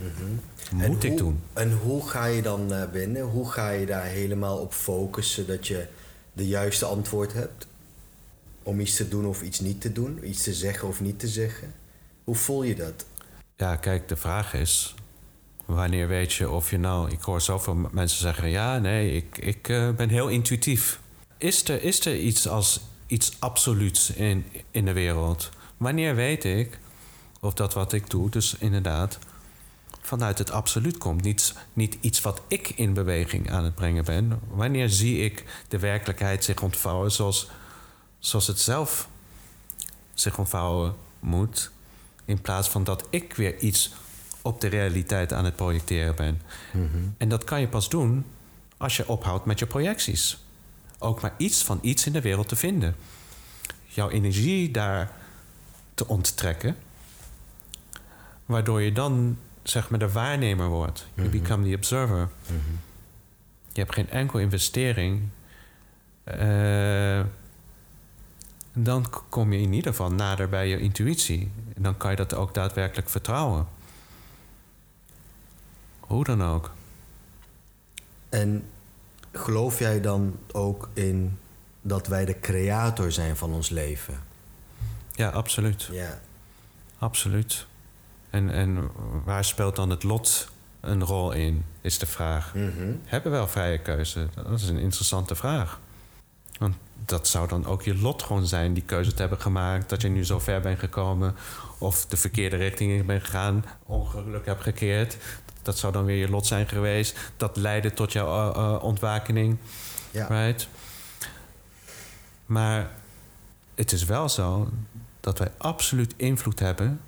Moet 0.73 1.05
ik 1.05 1.09
hoe- 1.11 1.19
doen. 1.19 1.43
En 1.53 1.73
hoe 1.73 2.09
ga 2.09 2.25
je 2.27 2.43
dan 2.43 2.67
naar 2.67 2.89
binnen? 2.91 3.23
Hoe 3.23 3.51
ga 3.51 3.71
je 3.71 3.87
daar 3.87 4.05
helemaal 4.05 4.59
op 4.59 4.73
focussen 4.73 5.47
dat 5.47 5.67
je 5.67 5.87
de 6.33 6.47
juiste 6.47 6.85
antwoord 6.85 7.33
hebt? 7.33 7.67
Om 8.63 8.81
iets 8.81 8.97
te 8.97 9.09
doen 9.09 9.27
of 9.27 9.43
iets 9.43 9.61
niet 9.61 9.81
te 9.81 9.93
doen? 9.93 10.29
Iets 10.29 10.43
te 10.43 10.55
zeggen 10.55 10.89
of 10.89 11.01
niet 11.01 11.19
te 11.19 11.29
zeggen? 11.29 11.73
Hoe 12.25 12.35
voel 12.35 12.63
je 12.63 12.75
dat? 12.75 13.05
Ja, 13.59 13.77
kijk, 13.77 14.09
de 14.09 14.17
vraag 14.17 14.55
is... 14.55 14.95
wanneer 15.65 16.09
weet 16.09 16.33
je 16.33 16.51
of 16.51 16.71
je 16.71 16.79
nou... 16.79 17.11
Ik 17.11 17.23
hoor 17.23 17.41
zoveel 17.41 17.75
mensen 17.75 18.19
zeggen... 18.19 18.49
ja, 18.49 18.79
nee, 18.79 19.13
ik, 19.13 19.39
ik 19.39 19.69
eh, 19.69 19.91
ben 19.91 20.09
heel 20.09 20.29
intuïtief. 20.29 21.01
Is 21.39 21.69
er, 21.69 21.83
is 21.83 22.07
er 22.07 22.19
iets 22.19 22.49
als 22.49 22.81
iets 23.07 23.37
absoluuts 23.39 24.11
in, 24.11 24.47
in 24.71 24.85
de 24.85 24.93
wereld? 24.93 25.51
Wanneer 25.77 26.15
weet 26.15 26.45
ik 26.45 26.79
of 27.41 27.55
dat 27.55 27.75
wat 27.75 27.93
ik 27.93 28.11
doe... 28.11 28.31
dus 28.31 28.57
inderdaad 28.59 29.19
vanuit 30.01 30.39
het 30.39 30.51
absoluut 30.51 30.99
komt? 30.99 31.23
Niet, 31.23 31.55
niet 31.73 31.97
iets 32.01 32.21
wat 32.21 32.41
ik 32.49 32.69
in 32.69 32.95
beweging 32.95 33.51
aan 33.51 33.65
het 33.65 33.75
brengen 33.75 34.05
ben. 34.05 34.41
Wanneer 34.49 34.89
zie 34.89 35.25
ik 35.25 35.45
de 35.69 35.79
werkelijkheid 35.79 36.45
zich 36.45 36.63
ontvouwen... 36.63 37.13
zoals, 37.13 37.51
zoals 38.19 38.47
het 38.47 38.61
zelf 38.61 39.09
zich 40.15 40.39
ontvouwen 40.39 40.95
moet... 41.21 41.75
in 42.27 42.41
plaats 42.41 42.69
van 42.69 42.85
dat 42.85 43.07
ik 43.11 43.35
weer 43.35 43.59
iets 43.59 43.95
op 44.43 44.61
de 44.61 44.67
realiteit 44.67 45.33
aan 45.33 45.45
het 45.45 45.57
projecteren 45.57 46.17
ben. 46.17 46.41
En 47.19 47.29
dat 47.29 47.45
kan 47.45 47.61
je 47.61 47.69
pas 47.69 47.89
doen 47.89 48.25
als 48.77 48.97
je 48.97 49.09
ophoudt 49.09 49.45
met 49.45 49.59
je 49.59 49.67
projecties. 49.67 50.39
Ook 50.99 51.21
maar 51.21 51.35
iets 51.37 51.65
van 51.65 51.79
iets 51.83 52.07
in 52.07 52.13
de 52.13 52.21
wereld 52.21 52.49
te 52.49 52.57
vinden. 52.57 52.97
Jouw 53.85 54.11
energie 54.11 54.71
daar 54.71 55.13
te 55.95 56.09
onttrekken. 56.09 56.77
Waardoor 58.47 58.83
je 58.83 58.93
dan 58.93 59.39
zeg 59.63 59.91
maar 59.91 59.99
de 59.99 60.13
waarnemer 60.13 60.69
wordt. 60.69 61.07
You 61.15 61.29
become 61.29 61.69
the 61.69 61.77
observer. 61.77 62.29
Je 63.73 63.81
hebt 63.81 63.95
geen 63.95 64.11
enkel 64.11 64.39
investering. 64.39 65.23
Eh, 66.25 67.21
dan 68.79 69.07
kom 69.29 69.53
je 69.53 69.61
in 69.61 69.73
ieder 69.73 69.91
geval 69.91 70.13
nader 70.13 70.49
bij 70.49 70.69
je 70.69 70.79
intuïtie. 70.79 71.51
En 71.75 71.83
dan 71.83 71.97
kan 71.97 72.11
je 72.11 72.17
dat 72.17 72.35
ook 72.35 72.55
daadwerkelijk 72.55 73.09
vertrouwen. 73.09 73.67
Hoe 76.01 76.25
dan 76.25 76.43
ook. 76.43 76.71
En 78.29 78.65
geloof 79.33 79.79
jij 79.79 80.01
dan 80.01 80.37
ook 80.53 80.89
in 80.93 81.39
dat 81.81 82.07
wij 82.07 82.25
de 82.25 82.41
creator 82.41 83.13
zijn 83.13 83.37
van 83.37 83.53
ons 83.53 83.69
leven? 83.69 84.15
Ja, 85.13 85.29
absoluut. 85.29 85.89
Ja. 85.93 86.21
Absoluut. 86.99 87.67
En, 88.31 88.51
en 88.51 88.91
waar 89.25 89.45
speelt 89.45 89.77
dan 89.77 89.91
het 89.91 90.03
lot 90.03 90.49
een 90.81 91.05
rol 91.05 91.33
in, 91.33 91.65
is 91.81 91.99
de 91.99 92.07
vraag. 92.07 92.55
Mhm. 92.55 92.93
Hebben 93.05 93.31
we 93.31 93.37
wel 93.37 93.49
vrije 93.49 93.79
keuze? 93.79 94.29
Dat 94.35 94.61
is 94.61 94.69
een 94.69 94.79
interessante 94.79 95.35
vraag. 95.35 95.81
Want 96.59 96.75
dat 97.05 97.29
zou 97.29 97.49
dan 97.49 97.67
ook 97.67 97.83
je 97.83 97.95
lot 97.95 98.23
gewoon 98.23 98.47
zijn, 98.47 98.75
die 98.75 98.83
keuze 98.83 99.15
te 99.15 99.21
hebben 99.21 99.41
gemaakt... 99.41 99.89
dat 99.89 100.03
je 100.03 100.09
nu 100.09 100.25
zo 100.25 100.39
ver 100.39 100.61
bent 100.61 100.79
gekomen 100.79 101.35
of 101.79 102.07
de 102.07 102.17
verkeerde 102.17 102.57
richting 102.57 102.93
in 102.93 103.07
bent 103.07 103.25
gegaan... 103.25 103.65
ongeluk 103.87 104.47
hebt 104.47 104.63
gekeerd. 104.63 105.17
Dat 105.63 105.79
zou 105.79 105.93
dan 105.93 106.05
weer 106.05 106.17
je 106.17 106.29
lot 106.29 106.47
zijn 106.47 106.69
geweest. 106.69 107.19
Dat 107.37 107.57
leidde 107.57 107.93
tot 107.93 108.13
jouw 108.13 108.53
eh, 108.53 108.83
ontwakening. 108.83 109.59
Ja. 110.11 110.27
Right? 110.27 110.69
Maar 112.47 112.91
het 113.75 113.93
is 113.93 114.05
wel 114.05 114.29
zo 114.29 114.69
dat 115.21 115.39
wij 115.39 115.51
absoluut 115.59 116.15
invloed 116.17 116.59
hebben 116.59 117.01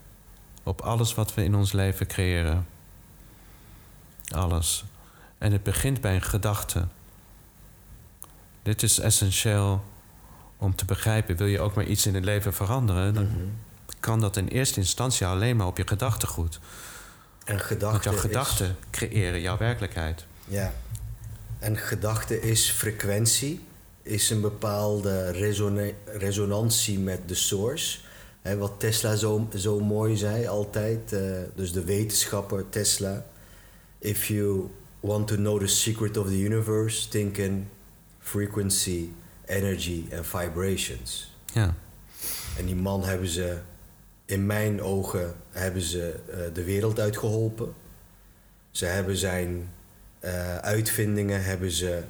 op 0.62 0.80
alles 0.80 1.14
wat 1.14 1.34
we 1.34 1.44
in 1.44 1.54
ons 1.54 1.72
leven 1.72 2.06
creëren. 2.06 2.66
Alles. 4.28 4.84
En 5.38 5.52
het 5.52 5.62
begint 5.62 6.00
bij 6.00 6.14
een 6.14 6.22
gedachte. 6.22 6.86
Dit 8.62 8.82
is 8.82 8.98
essentieel 8.98 9.82
om 10.56 10.74
te 10.74 10.84
begrijpen. 10.84 11.36
Wil 11.36 11.46
je 11.46 11.60
ook 11.60 11.74
maar 11.74 11.84
iets 11.86 12.06
in 12.06 12.14
het 12.14 12.24
leven 12.24 12.54
veranderen, 12.54 13.14
dan 13.14 13.24
Mhm. 13.24 13.36
kan 14.00 14.20
dat 14.20 14.36
in 14.36 14.46
eerste 14.48 14.80
instantie 14.80 15.26
alleen 15.26 15.56
maar 15.56 15.66
op 15.66 15.76
je 15.76 15.86
gedachtegoed. 15.86 16.60
En 17.44 17.54
Want 17.54 17.66
gedachte 17.66 18.04
jouw 18.08 18.14
is- 18.14 18.20
gedachten 18.20 18.76
creëren 18.90 19.40
jouw 19.40 19.56
werkelijkheid. 19.56 20.26
Ja. 20.44 20.72
En 21.58 21.76
gedachte 21.76 22.40
is 22.40 22.70
frequentie, 22.70 23.60
is 24.02 24.30
een 24.30 24.40
bepaalde 24.40 25.30
resona- 25.30 25.90
resonantie 26.04 26.98
met 26.98 27.20
de 27.28 27.34
source. 27.34 27.98
Wat 28.58 28.72
Tesla 28.78 29.14
zo, 29.16 29.48
zo 29.56 29.80
mooi 29.80 30.16
zei 30.16 30.46
altijd, 30.46 31.12
eh, 31.12 31.20
dus 31.54 31.72
de 31.72 31.84
wetenschapper 31.84 32.68
Tesla. 32.68 33.24
If 33.98 34.26
you 34.26 34.70
want 35.00 35.26
to 35.28 35.34
know 35.34 35.60
the 35.60 35.66
secret 35.66 36.16
of 36.16 36.26
the 36.26 36.38
universe, 36.42 37.08
think 37.08 37.36
in 37.36 37.68
frequency, 38.28 39.08
energy 39.46 40.04
and 40.16 40.26
vibrations. 40.26 41.36
Ja, 41.52 41.74
En 42.58 42.66
die 42.66 42.76
man 42.76 43.04
hebben 43.04 43.28
ze, 43.28 43.58
in 44.24 44.46
mijn 44.46 44.82
ogen, 44.82 45.34
hebben 45.50 45.82
ze 45.82 46.14
eh, 46.30 46.38
de 46.52 46.64
wereld 46.64 47.00
uitgeholpen. 47.00 47.74
Ze 48.70 48.84
hebben 48.84 49.16
zijn 49.16 49.70
eh, 50.18 50.58
uitvindingen, 50.58 51.44
hebben 51.44 51.70
ze 51.70 52.02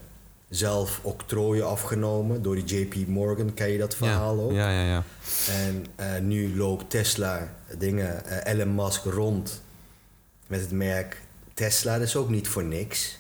zelf 0.48 1.00
octrooien 1.02 1.66
afgenomen 1.66 2.42
door 2.42 2.54
die 2.54 2.64
JP 2.64 3.08
Morgan. 3.08 3.54
Ken 3.54 3.68
je 3.68 3.78
dat 3.78 3.94
verhaal 3.94 4.36
ja, 4.36 4.42
ook? 4.42 4.52
ja, 4.52 4.70
ja, 4.70 4.84
ja. 4.84 5.02
En 5.48 5.86
eh, 5.96 6.20
nu 6.20 6.56
loopt 6.56 6.90
Tesla 6.90 7.54
dingen, 7.78 8.42
Elon 8.44 8.74
Musk 8.74 9.04
rond 9.04 9.62
met 10.46 10.60
het 10.60 10.72
merk 10.72 11.22
Tesla. 11.54 11.98
Dat 11.98 12.06
is 12.06 12.16
ook 12.16 12.28
niet 12.28 12.48
voor 12.48 12.64
niks. 12.64 13.18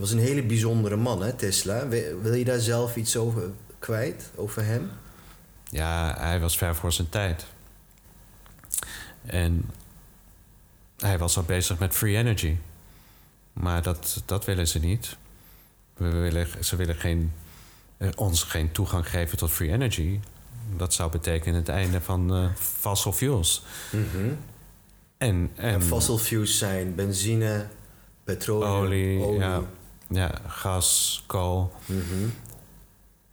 Dat 0.00 0.08
was 0.08 0.18
een 0.18 0.26
hele 0.26 0.42
bijzondere 0.42 0.96
man, 0.96 1.22
hè, 1.22 1.32
Tesla. 1.32 1.88
Wil, 1.88 2.34
je 2.34 2.44
daar 2.44 2.58
zelf 2.58 2.96
iets 2.96 3.16
over 3.16 3.50
kwijt, 3.78 4.30
over 4.34 4.64
hem? 4.64 4.90
Ja, 5.64 6.16
hij 6.18 6.40
was 6.40 6.56
ver 6.56 6.74
voor 6.74 6.92
zijn 6.92 7.08
tijd. 7.08 7.46
En 9.26 9.70
hij 10.96 11.18
was 11.18 11.36
al 11.36 11.42
bezig 11.42 11.78
met 11.78 11.94
free 11.94 12.16
energy. 12.16 12.56
Maar 13.52 13.82
dat, 13.82 14.22
dat 14.26 14.44
willen 14.44 14.68
ze 14.68 14.78
niet. 14.78 15.16
We 15.94 16.08
willen, 16.10 16.64
ze 16.64 16.76
willen 16.76 16.96
geen, 16.96 17.32
eh, 17.96 18.08
ons 18.14 18.42
geen 18.42 18.72
toegang 18.72 19.08
geven 19.08 19.38
tot 19.38 19.50
free 19.50 19.70
energy. 19.70 20.20
Dat 20.76 20.94
zou 20.94 21.10
betekenen 21.10 21.58
het 21.58 21.68
einde 21.68 22.00
van 22.00 22.34
eh, 22.34 22.54
fossil 22.54 23.12
fuels. 23.12 23.64
En, 23.90 24.38
en, 25.18 25.50
En 25.56 25.82
fossil 25.82 26.18
fuels 26.18 26.58
zijn 26.58 26.94
benzine, 26.94 27.66
petroleum, 28.24 28.70
olie, 28.70 29.22
olie. 29.24 29.38
Ja, 29.38 29.62
ja, 30.10 30.30
gas, 30.46 31.22
kool. 31.26 31.72
Mhm. 31.86 32.28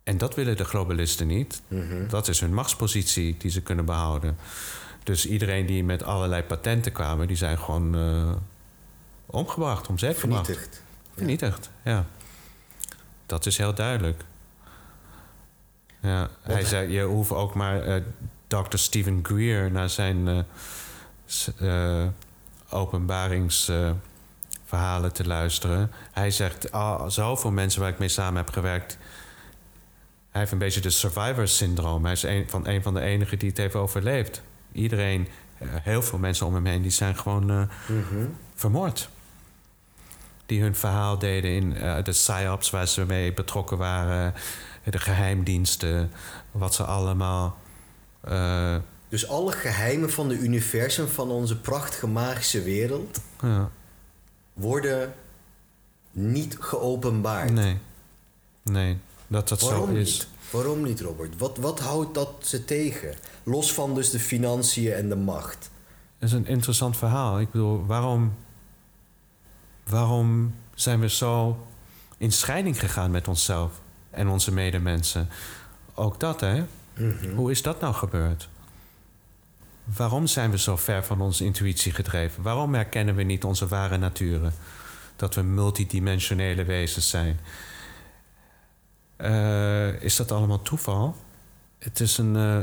En 0.03 0.17
dat 0.17 0.35
willen 0.35 0.57
de 0.57 0.63
globalisten 0.65 1.27
niet. 1.27 1.61
Mhm. 1.67 2.07
Dat 2.07 2.27
is 2.27 2.39
hun 2.39 2.53
machtspositie 2.53 3.35
die 3.37 3.51
ze 3.51 3.61
kunnen 3.61 3.85
behouden. 3.85 4.37
Dus 5.03 5.25
iedereen 5.25 5.65
die 5.65 5.83
met 5.83 6.03
allerlei 6.03 6.43
patenten 6.43 6.91
kwamen, 6.91 7.27
die 7.27 7.35
zijn 7.37 7.57
gewoon 7.57 7.95
eh, 7.95 8.31
omgebracht, 9.25 9.87
om 9.87 9.97
zeep 9.97 10.17
gebracht. 10.17 10.45
Vernietigd. 10.45 10.81
Vernietigd, 11.15 11.69
ja. 11.83 12.05
Dat 13.25 13.45
is 13.45 13.57
heel 13.57 13.73
duidelijk. 13.73 14.23
Ja, 16.01 16.29
hij 16.41 16.63
zei, 16.65 16.91
je 16.91 17.01
hoeft 17.03 17.31
ook 17.31 17.53
maar 17.53 17.81
eh 17.81 18.01
Dr. 18.47 18.77
Stephen 18.77 19.19
Greer 19.23 19.71
naar 19.71 19.89
zijn 19.89 20.27
eh, 20.27 20.39
s- 21.25 21.51
openbaringsverhalen 24.67 25.13
te 25.13 25.25
luisteren. 25.27 25.91
Hij 26.11 26.31
zegt, 26.31 26.71
ah, 26.71 27.09
zoveel 27.09 27.51
mensen 27.51 27.81
waar 27.81 27.89
ik 27.89 27.99
mee 27.99 28.09
samen 28.09 28.37
heb 28.37 28.49
gewerkt... 28.53 28.97
Hij 30.29 30.45
heeft 30.45 30.51
een 30.51 30.65
beetje 30.67 30.81
de 30.81 30.89
survivor 30.89 31.47
syndroom. 31.47 32.03
Hij 32.03 32.13
is 32.13 32.23
een 32.23 32.49
van, 32.49 32.67
een 32.67 32.83
van 32.83 32.93
de 32.93 32.99
enigen 33.01 33.39
die 33.39 33.49
het 33.49 33.57
heeft 33.57 33.75
overleefd. 33.75 34.41
Iedereen, 34.71 35.27
eh, 35.57 35.67
heel 35.71 36.01
veel 36.01 36.19
mensen 36.19 36.45
om 36.45 36.53
hem 36.53 36.65
heen, 36.65 36.81
die 36.81 36.91
zijn 36.91 37.15
gewoon 37.15 37.49
eh, 37.49 37.61
Mhm. 37.87 38.27
vermoord. 38.55 39.09
Die 40.45 40.61
hun 40.61 40.75
verhaal 40.75 41.17
deden 41.19 41.51
in 41.51 41.75
eh, 41.75 42.03
de 42.03 42.11
psyops 42.11 42.69
waar 42.69 42.87
ze 42.87 43.05
mee 43.05 43.33
betrokken 43.33 43.77
waren, 43.77 44.33
de 44.83 44.99
geheimdiensten, 44.99 46.11
wat 46.51 46.73
ze 46.73 46.83
allemaal. 46.83 47.57
Dus 49.09 49.27
alle 49.27 49.51
geheimen 49.51 50.11
van 50.11 50.27
de 50.27 50.37
universum, 50.37 51.07
van 51.07 51.29
onze 51.29 51.57
prachtige 51.59 52.07
magische 52.07 52.61
wereld, 52.63 53.19
ja, 53.41 53.69
worden 54.57 55.13
niet 56.11 56.57
geopenbaard. 56.59 57.51
nee, 57.51 57.77
nee, 58.61 58.97
dat 59.27 59.47
dat 59.49 59.61
Waarom 59.61 59.89
zo 59.89 59.95
is. 59.95 60.11
niet? 60.17 60.27
Waarom 60.51 60.83
niet, 60.83 61.01
Robert? 61.01 61.37
Wat, 61.37 61.57
wat 61.57 61.79
houdt 61.79 62.13
dat 62.13 62.29
ze 62.39 62.65
tegen? 62.65 63.13
Los 63.43 63.73
van 63.73 63.95
dus 63.95 64.09
de 64.09 64.19
financiën 64.19 64.93
en 64.93 65.09
de 65.09 65.15
macht. 65.15 65.69
Dat 66.19 66.29
is 66.29 66.35
een 66.35 66.45
interessant 66.47 66.97
verhaal. 66.97 67.39
Ik 67.39 67.51
bedoel, 67.51 67.85
waarom, 67.85 68.33
waarom 69.89 70.53
zijn 70.75 70.99
we 70.99 71.09
zo 71.09 71.65
in 72.17 72.31
scheiding 72.31 72.79
gegaan 72.79 73.11
met 73.11 73.27
onszelf 73.27 73.71
en 74.09 74.27
onze 74.27 74.53
medemensen? 74.53 75.29
Ook 75.93 76.19
dat, 76.19 76.39
hè? 76.41 76.63
Mhm. 76.93 77.35
Hoe 77.35 77.51
is 77.51 77.61
dat 77.61 77.79
nou 77.81 77.93
gebeurd? 77.93 78.49
Waarom 79.95 80.27
zijn 80.27 80.51
we 80.51 80.57
zo 80.57 80.77
ver 80.77 81.03
van 81.03 81.21
onze 81.21 81.43
intuïtie 81.43 81.91
gedreven? 81.91 82.43
Waarom 82.43 82.73
herkennen 82.73 83.15
we 83.15 83.23
niet 83.23 83.43
onze 83.43 83.67
ware 83.67 83.97
naturen? 83.97 84.53
Dat 85.15 85.35
we 85.35 85.41
multidimensionele 85.41 86.63
wezens 86.63 87.09
zijn? 87.09 87.39
Eh, 89.15 90.01
is 90.01 90.15
dat 90.15 90.31
allemaal 90.31 90.61
toeval? 90.61 91.15
Het 91.79 91.99
is 91.99 92.17
een 92.17 92.35
eh, 92.35 92.59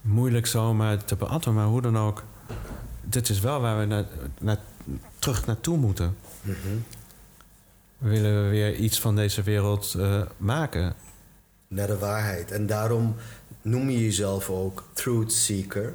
moeilijk 0.00 0.46
zomaar 0.46 1.04
te 1.04 1.16
beantwoorden, 1.16 1.62
maar 1.62 1.70
hoe 1.70 1.82
dan 1.82 1.98
ook. 1.98 2.24
Dit 3.02 3.28
is 3.28 3.40
wel 3.40 3.60
waar 3.60 3.78
we 3.78 3.84
na, 3.84 4.04
na- 4.40 4.60
terug 5.18 5.46
naartoe 5.46 5.76
moeten. 5.76 6.16
Mhm. 6.42 6.56
Willen 7.98 8.44
we 8.44 8.50
weer 8.50 8.74
iets 8.74 9.00
van 9.00 9.16
deze 9.16 9.42
wereld 9.42 9.94
eh, 9.98 10.22
maken? 10.36 10.94
Naar 11.68 11.86
de 11.86 11.98
waarheid. 11.98 12.50
En 12.50 12.66
daarom 12.66 13.14
noem 13.62 13.90
je 13.90 14.04
jezelf 14.04 14.50
ook 14.50 14.84
Truth 14.92 15.32
Seeker. 15.32 15.94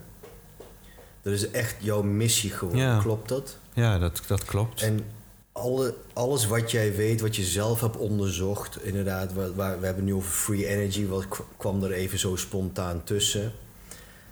Dat 1.22 1.34
is 1.34 1.52
echt 1.52 1.76
jouw 1.80 2.02
missie 2.02 2.50
geworden, 2.50 2.86
Ja. 2.86 3.00
klopt 3.00 3.30
dat? 3.30 3.58
Ja, 3.74 3.98
dat, 4.00 4.22
dat 4.28 4.46
klopt. 4.46 4.82
En 4.82 5.06
alle, 5.52 5.96
alles 6.14 6.46
wat 6.48 6.72
jij 6.72 6.96
weet, 6.96 7.22
wat 7.22 7.36
je 7.36 7.44
zelf 7.44 7.82
hebt 7.82 7.98
onderzocht, 7.98 8.84
inderdaad, 8.84 9.34
waar, 9.34 9.56
waar- 9.56 9.80
we 9.80 9.86
hebben 9.86 10.04
nu 10.04 10.14
over 10.14 10.30
free 10.32 10.68
energy, 10.68 11.08
wat 11.08 11.26
kwam 11.58 11.84
er 11.84 11.92
even 11.92 12.20
zo 12.20 12.36
spontaan 12.36 13.04
tussen. 13.04 13.52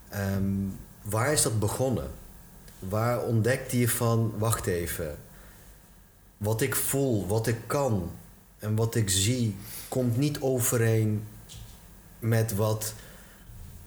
Ehm, 0.10 0.44
waar 1.02 1.32
is 1.32 1.42
dat 1.42 1.60
begonnen? 1.60 2.08
Waar 2.80 3.24
ontdekte 3.24 3.80
je 3.80 3.90
van, 3.90 4.34
wacht 4.38 4.66
even, 4.66 5.18
wat 6.38 6.62
ik 6.62 6.76
voel, 6.76 7.28
wat 7.28 7.48
ik 7.48 7.58
kan 7.68 8.12
en 8.60 8.76
wat 8.76 8.96
ik 8.96 9.10
zie, 9.10 9.56
komt 9.88 10.18
niet 10.18 10.42
overeen 10.42 11.24
met 12.20 12.56
wat 12.56 12.94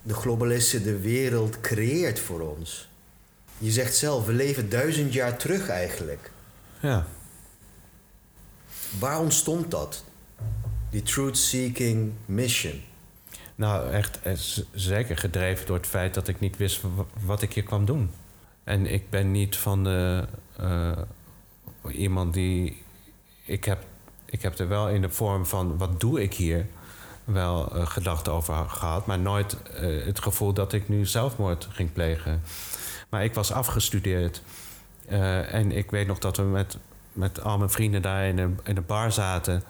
de 0.03 0.15
globalisten 0.15 0.83
de 0.83 0.99
wereld 0.99 1.61
creëert 1.61 2.19
voor 2.21 2.41
ons. 2.41 2.89
Je 3.59 3.71
zegt 3.71 3.97
zelf, 3.97 4.27
we 4.27 4.33
leven 4.33 4.69
duizend 4.69 5.13
jaar 5.13 5.37
terug 5.39 5.69
eigenlijk. 5.69 6.31
Ja. 6.81 7.07
Waar 8.99 9.21
ontstond 9.21 9.71
dat? 9.71 10.05
Die 10.91 11.03
truth-seeking 11.03 12.13
mission. 12.25 12.81
Nou, 13.55 13.91
echt 13.93 14.21
eh, 14.23 14.33
zeker 14.73 15.17
gedreven 15.17 15.67
door 15.67 15.77
het 15.77 15.87
feit 15.87 16.15
dat 16.15 16.29
ik 16.29 16.41
niet 16.41 16.57
wist 16.57 16.83
wa- 16.83 17.07
wat 17.25 17.43
ik 17.43 17.53
hier 17.53 17.63
kwam 17.63 17.85
doen. 17.85 18.11
En 18.65 18.87
ik 18.87 19.11
ben 19.11 19.31
niet 19.31 19.57
van 19.57 19.85
de, 19.85 20.27
eh, 20.57 20.99
iemand 21.91 22.35
die. 22.35 22.83
Ik 23.45 23.65
heb, 23.65 23.85
ik 24.25 24.43
heb 24.43 24.59
er 24.59 24.69
wel 24.69 24.89
in 24.89 25.01
de 25.01 25.11
vorm 25.11 25.47
van 25.47 25.79
wat 25.79 26.01
doe 26.01 26.23
ik 26.23 26.35
hier 26.35 26.67
wel 27.33 27.73
eh, 27.75 27.87
gedachten 27.87 28.33
over 28.33 28.69
gehad, 28.69 29.07
maar 29.07 29.19
nooit 29.19 29.57
eh, 29.63 30.05
het 30.05 30.23
gevoel 30.23 30.53
dat 30.53 30.73
ik 30.73 30.89
nu 30.89 31.07
zelfmoord 31.07 31.69
ging 31.71 31.93
plegen. 31.93 32.43
Maar 33.09 33.25
ik 33.25 33.35
was 33.35 33.53
afgestudeerd 33.53 34.43
eh, 35.09 35.55
en 35.55 35.73
ik 35.73 35.91
weet 35.91 36.07
nog 36.07 36.19
dat 36.19 36.37
we 36.37 36.43
met, 36.43 36.77
met 37.13 37.43
al 37.43 37.59
mijn 37.59 37.71
vrienden 37.71 38.03
daar 38.03 38.25
in 38.25 38.39
een, 38.39 38.59
in 38.65 38.77
een 38.77 38.87
bar 38.87 39.13
zaten. 39.13 39.63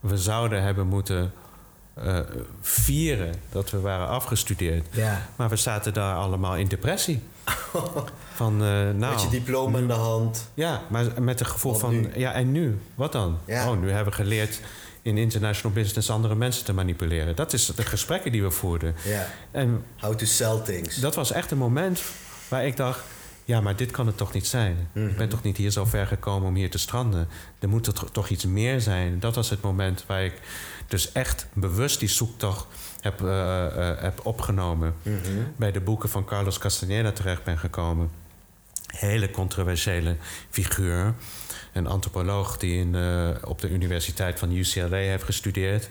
We 0.00 0.16
zouden 0.18 0.62
hebben 0.62 0.86
moeten 0.86 1.32
vieren 2.60 3.34
dat 3.50 3.70
we 3.70 3.80
waren 3.80 4.08
afgestudeerd. 4.08 4.86
Ja. 4.90 5.26
Maar 5.36 5.48
we 5.48 5.56
zaten 5.56 5.92
daar 5.92 6.16
allemaal 6.16 6.56
in 6.56 6.68
depressie. 6.68 7.22
Van, 8.34 8.56
nou, 8.56 8.96
Met 8.96 9.22
je 9.22 9.28
diploma 9.28 9.78
in 9.78 9.86
de 9.86 9.92
hand. 9.92 10.50
ja, 10.54 10.80
maar 10.88 11.22
met 11.22 11.38
het 11.38 11.48
gevoel 11.48 11.72
Wat 11.72 11.80
van, 11.80 11.90
nu? 11.90 12.10
ja, 12.14 12.32
en 12.32 12.52
nu? 12.52 12.80
Wat 12.94 13.12
dan? 13.12 13.38
Ja. 13.44 13.70
Oh, 13.70 13.80
nu 13.80 13.90
hebben 13.90 14.12
we 14.12 14.22
geleerd 14.22 14.60
in 15.02 15.18
international 15.18 15.72
business 15.72 16.10
andere 16.10 16.34
mensen 16.34 16.64
te 16.64 16.72
manipuleren. 16.72 17.36
Dat 17.36 17.52
is 17.52 17.66
de 17.66 17.82
gesprekken 17.82 18.32
die 18.32 18.42
we 18.42 18.50
voerden. 18.50 18.94
Ja. 19.04 19.26
En 19.50 19.84
How 19.98 20.14
to 20.14 20.24
sell 20.26 20.60
things. 20.64 20.96
dat 20.96 21.14
was 21.14 21.32
echt 21.32 21.50
een 21.50 21.58
moment 21.58 22.02
waar 22.48 22.66
ik 22.66 22.76
dacht... 22.76 23.00
ja, 23.44 23.60
maar 23.60 23.76
dit 23.76 23.90
kan 23.90 24.06
het 24.06 24.16
toch 24.16 24.32
niet 24.32 24.46
zijn? 24.46 24.88
Ik 24.94 25.16
ben 25.16 25.28
toch 25.28 25.42
niet 25.42 25.56
hier 25.56 25.70
zo 25.70 25.84
ver 25.84 26.06
gekomen 26.06 26.48
om 26.48 26.54
hier 26.54 26.70
te 26.70 26.78
stranden? 26.78 27.28
Er 27.58 27.68
moet 27.68 27.86
er 27.86 27.92
toch- 27.92 28.10
toch 28.10 28.28
iets 28.28 28.44
meer 28.46 28.80
zijn? 28.80 29.20
Dat 29.20 29.34
was 29.34 29.50
het 29.50 29.60
moment 29.60 30.04
waar 30.06 30.24
ik 30.24 30.34
dus 30.88 31.12
echt 31.12 31.46
bewust 31.52 31.98
die 32.00 32.08
zoektocht 32.08 32.66
heb, 33.00 33.22
eh, 33.22 33.66
eh, 33.90 34.02
heb 34.02 34.20
opgenomen. 34.26 34.94
Mhm. 35.02 35.18
Bij 35.56 35.72
de 35.72 35.80
boeken 35.80 36.08
van 36.08 36.24
Carlos 36.24 36.58
Castaneda 36.58 37.12
terecht 37.12 37.44
ben 37.44 37.58
gekomen. 37.58 38.10
Hele 38.86 39.30
controversiële 39.30 40.16
figuur. 40.50 41.14
Een 41.72 41.86
antropoloog 41.86 42.56
die 42.56 42.78
in, 42.78 42.94
eh, 42.94 43.28
op 43.44 43.60
de 43.60 43.70
Universiteit 43.70 44.38
van 44.38 44.52
UCLA 44.52 44.96
heeft 44.96 45.24
gestudeerd. 45.24 45.88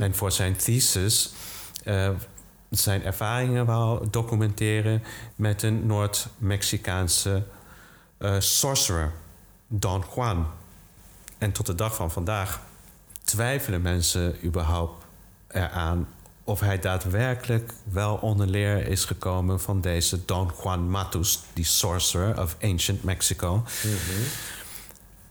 En 0.00 0.14
voor 0.14 0.32
zijn 0.32 0.56
thesis 0.56 1.32
eh, 1.84 2.10
zijn 2.70 3.04
ervaringen 3.04 3.66
wou 3.66 4.06
documenteren 4.10 5.02
met 5.36 5.62
een 5.62 5.86
Noord-Mexicaanse 5.86 7.42
eh, 8.18 8.34
sorcerer, 8.38 9.12
Don 9.66 10.04
Juan. 10.14 10.46
En 11.38 11.52
tot 11.52 11.66
de 11.66 11.74
dag 11.74 11.94
van 11.94 12.10
vandaag 12.10 12.60
twijfelen 13.24 13.82
mensen 13.82 14.36
überhaupt 14.44 15.04
eraan 15.48 16.08
of 16.44 16.60
hij 16.60 16.78
daadwerkelijk 16.78 17.72
wel 17.84 18.14
onder 18.14 18.46
leer 18.46 18.86
is 18.86 19.04
gekomen 19.04 19.60
van 19.60 19.80
deze 19.80 20.24
Don 20.24 20.50
Juan 20.62 20.90
Matus, 20.90 21.40
die 21.52 21.64
sorcerer 21.64 22.40
of 22.40 22.56
ancient 22.62 23.02
Mexico. 23.02 23.64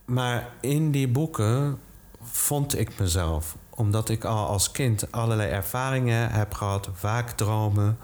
Maar 0.06 0.50
in 0.60 0.92
die 0.92 1.08
boeken 1.08 1.80
vond 2.22 2.78
ik 2.78 3.00
mezelf, 3.00 3.56
omdat 3.70 4.10
ik 4.10 4.24
al 4.24 4.48
als 4.48 4.72
kind 4.72 5.12
allerlei 5.12 5.50
ervaringen 5.50 6.32
heb 6.32 6.54
gehad, 6.54 6.90
waakdromen, 7.02 7.98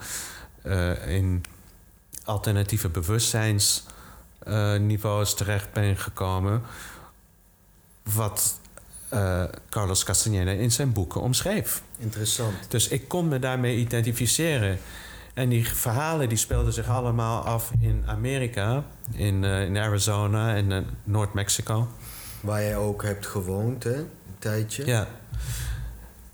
eh, 0.61 1.15
in 1.15 1.43
alternatieve 2.23 2.89
bewustzijnsniveaus 2.89 5.35
terecht 5.35 5.73
ben 5.73 5.97
gekomen, 5.97 6.61
wat 8.13 8.59
eh, 9.09 9.43
Carlos 9.69 10.03
Castaneda 10.03 10.51
in 10.51 10.71
zijn 10.71 10.93
boeken 10.93 11.21
omschreef. 11.21 11.81
Interessant. 11.97 12.55
Dus 12.67 12.87
ik 12.87 13.07
kon 13.07 13.27
me 13.27 13.39
daarmee 13.39 13.77
identificeren. 13.77 14.79
En 15.37 15.49
die 15.49 15.67
verhalen 15.67 16.29
die 16.29 16.37
speelden 16.37 16.73
zich 16.73 16.87
allemaal 16.87 17.43
af 17.43 17.71
in 17.79 18.03
Amerika, 18.05 18.83
in, 19.11 19.43
eh, 19.43 19.63
in 19.63 19.77
Arizona 19.77 20.55
en 20.55 20.71
eh, 20.71 20.81
Noord-Mexico. 21.03 21.87
Waar 22.41 22.61
jij 22.61 22.77
ook 22.77 23.03
hebt 23.03 23.27
gewoond, 23.27 23.83
hè? 23.83 23.95
Een 23.95 24.09
tijdje. 24.39 24.85
Ja. 24.85 25.07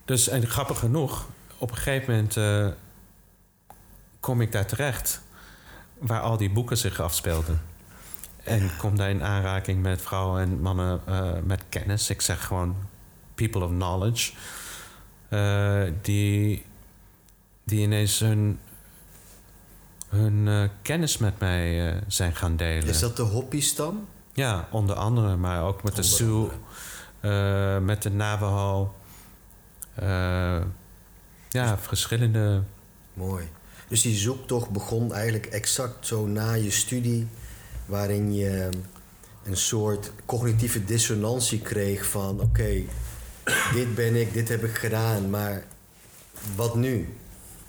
Dus 0.06 0.28
en 0.28 0.48
grappig 0.48 0.80
genoeg, 0.80 1.26
op 1.58 1.70
een 1.70 1.78
gegeven 1.78 2.14
moment 2.14 2.38
eh, 2.38 2.68
kom 4.20 4.42
ik 4.42 4.52
daar 4.52 4.66
terecht, 4.66 5.22
waar 5.98 6.22
al 6.22 6.38
die 6.38 6.50
boeken 6.50 6.78
zich 6.78 7.00
afspeelden. 7.00 7.62
En 8.44 8.72
kom 8.78 8.98
daar 8.98 9.10
in 9.10 9.24
aanraking 9.24 9.82
met 9.82 10.02
vrouwen 10.02 10.42
en 10.42 10.62
mannen 10.62 11.02
met 11.46 11.64
kennis. 11.70 12.10
Ik 12.10 12.22
zeg 12.22 12.46
gewoon 12.46 12.76
people 13.36 13.64
of 13.64 13.70
knowledge. 13.70 14.34
die, 16.02 16.66
die 17.64 17.82
ineens 17.82 18.20
hun, 18.20 18.60
hun 20.14 20.48
eh, 20.48 20.70
kennis 20.82 21.18
met 21.18 21.40
mij 21.40 21.92
eh, 21.92 22.02
zijn 22.08 22.36
gaan 22.36 22.56
delen. 22.56 22.88
Is 22.88 23.00
dat 23.00 23.18
de 23.18 23.24
Hopi-stam? 23.24 24.08
Ja, 24.34 24.68
onder 24.72 24.96
andere, 24.96 25.36
maar 25.36 25.64
ook 25.64 25.84
met 25.84 25.96
de 25.96 26.04
Sioux, 26.04 26.54
eh, 27.20 27.78
met 27.78 28.02
de 28.02 28.10
Navajo. 28.10 28.94
Ja, 31.50 31.78
verschillende. 31.78 32.64
Mooi. 33.14 33.50
Dus 33.88 34.02
die 34.02 34.16
zoektocht 34.16 34.70
begon 34.70 35.14
eigenlijk 35.14 35.46
exact 35.46 36.08
zo 36.08 36.26
na 36.26 36.54
je 36.54 36.72
studie, 36.72 37.28
waarin 37.86 38.34
je 38.34 38.70
een 39.44 39.58
soort 39.58 40.12
cognitieve 40.26 40.86
dissonantie 40.86 41.60
kreeg 41.60 42.06
van 42.06 42.40
oké, 42.40 42.82
dit 43.74 43.96
ben 43.96 44.16
ik, 44.16 44.34
dit 44.34 44.50
heb 44.50 44.64
ik 44.64 44.76
gedaan, 44.76 45.30
maar 45.30 45.64
wat 46.56 46.76
nu? 46.76 47.18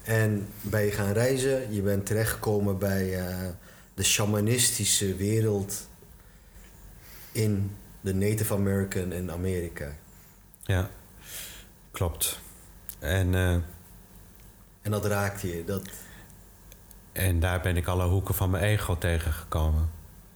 En 0.04 0.48
ben 0.60 0.82
je 0.84 0.90
gaan 0.90 1.12
reizen, 1.12 1.74
je 1.74 1.82
bent 1.82 2.06
terechtgekomen 2.06 2.78
bij 2.78 3.26
eh, 3.26 3.48
de 3.94 4.02
shamanistische 4.02 5.16
wereld 5.16 5.88
in 7.32 7.76
de 8.00 8.14
Native 8.14 8.54
American 8.54 9.12
in 9.12 9.30
Amerika. 9.30 9.92
Ja, 10.62 10.90
klopt. 11.90 12.38
En, 12.98 13.34
eh, 13.34 13.52
En 14.82 14.90
dat 14.90 15.04
raakte 15.04 15.56
je. 15.56 15.64
Dat, 15.64 15.88
en 17.12 17.40
daar 17.40 17.60
ben 17.60 17.76
ik 17.76 17.86
alle 17.86 18.06
hoeken 18.06 18.34
van 18.34 18.50
mijn 18.50 18.64
ego 18.64 18.98
tegengekomen. 18.98 19.90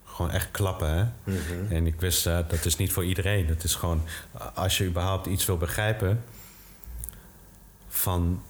Gewoon 0.05 0.31
echt 0.31 0.51
klappen, 0.51 0.89
hè? 0.89 1.05
Mhm. 1.33 1.73
En 1.73 1.87
ik 1.87 2.01
wist, 2.01 2.27
eh, 2.27 2.39
dat 2.49 2.65
is 2.65 2.77
niet 2.77 2.93
voor 2.93 3.05
iedereen. 3.05 3.47
Dat 3.47 3.65
is 3.65 3.75
gewoon, 3.75 4.03
als 4.55 4.79
je 4.79 4.87
überhaupt 4.87 5.27
iets 5.27 5.47
wil 5.47 5.57
begrijpen 5.57 6.25
van 7.89 8.43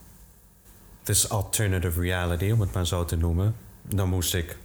this 1.09 1.29
alternative 1.29 2.01
reality, 2.01 2.51
om 2.51 2.61
het 2.61 2.73
maar 2.73 2.87
zo 2.87 3.05
te 3.05 3.17
noemen, 3.17 3.57
dan 3.83 4.09
moest 4.09 4.35
ik 4.35 4.57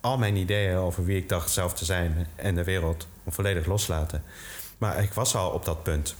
al 0.00 0.18
mijn 0.18 0.36
ideeën 0.36 0.76
over 0.76 1.04
wie 1.04 1.16
ik 1.16 1.28
dacht 1.28 1.50
zelf 1.50 1.74
te 1.74 1.84
zijn 1.84 2.26
en 2.36 2.54
de 2.54 2.64
wereld 2.64 3.06
volledig 3.28 3.66
loslaten. 3.66 4.22
Maar 4.78 5.02
ik 5.02 5.12
was 5.12 5.34
al 5.34 5.50
op 5.50 5.64
dat 5.64 5.82
punt. 5.82 6.14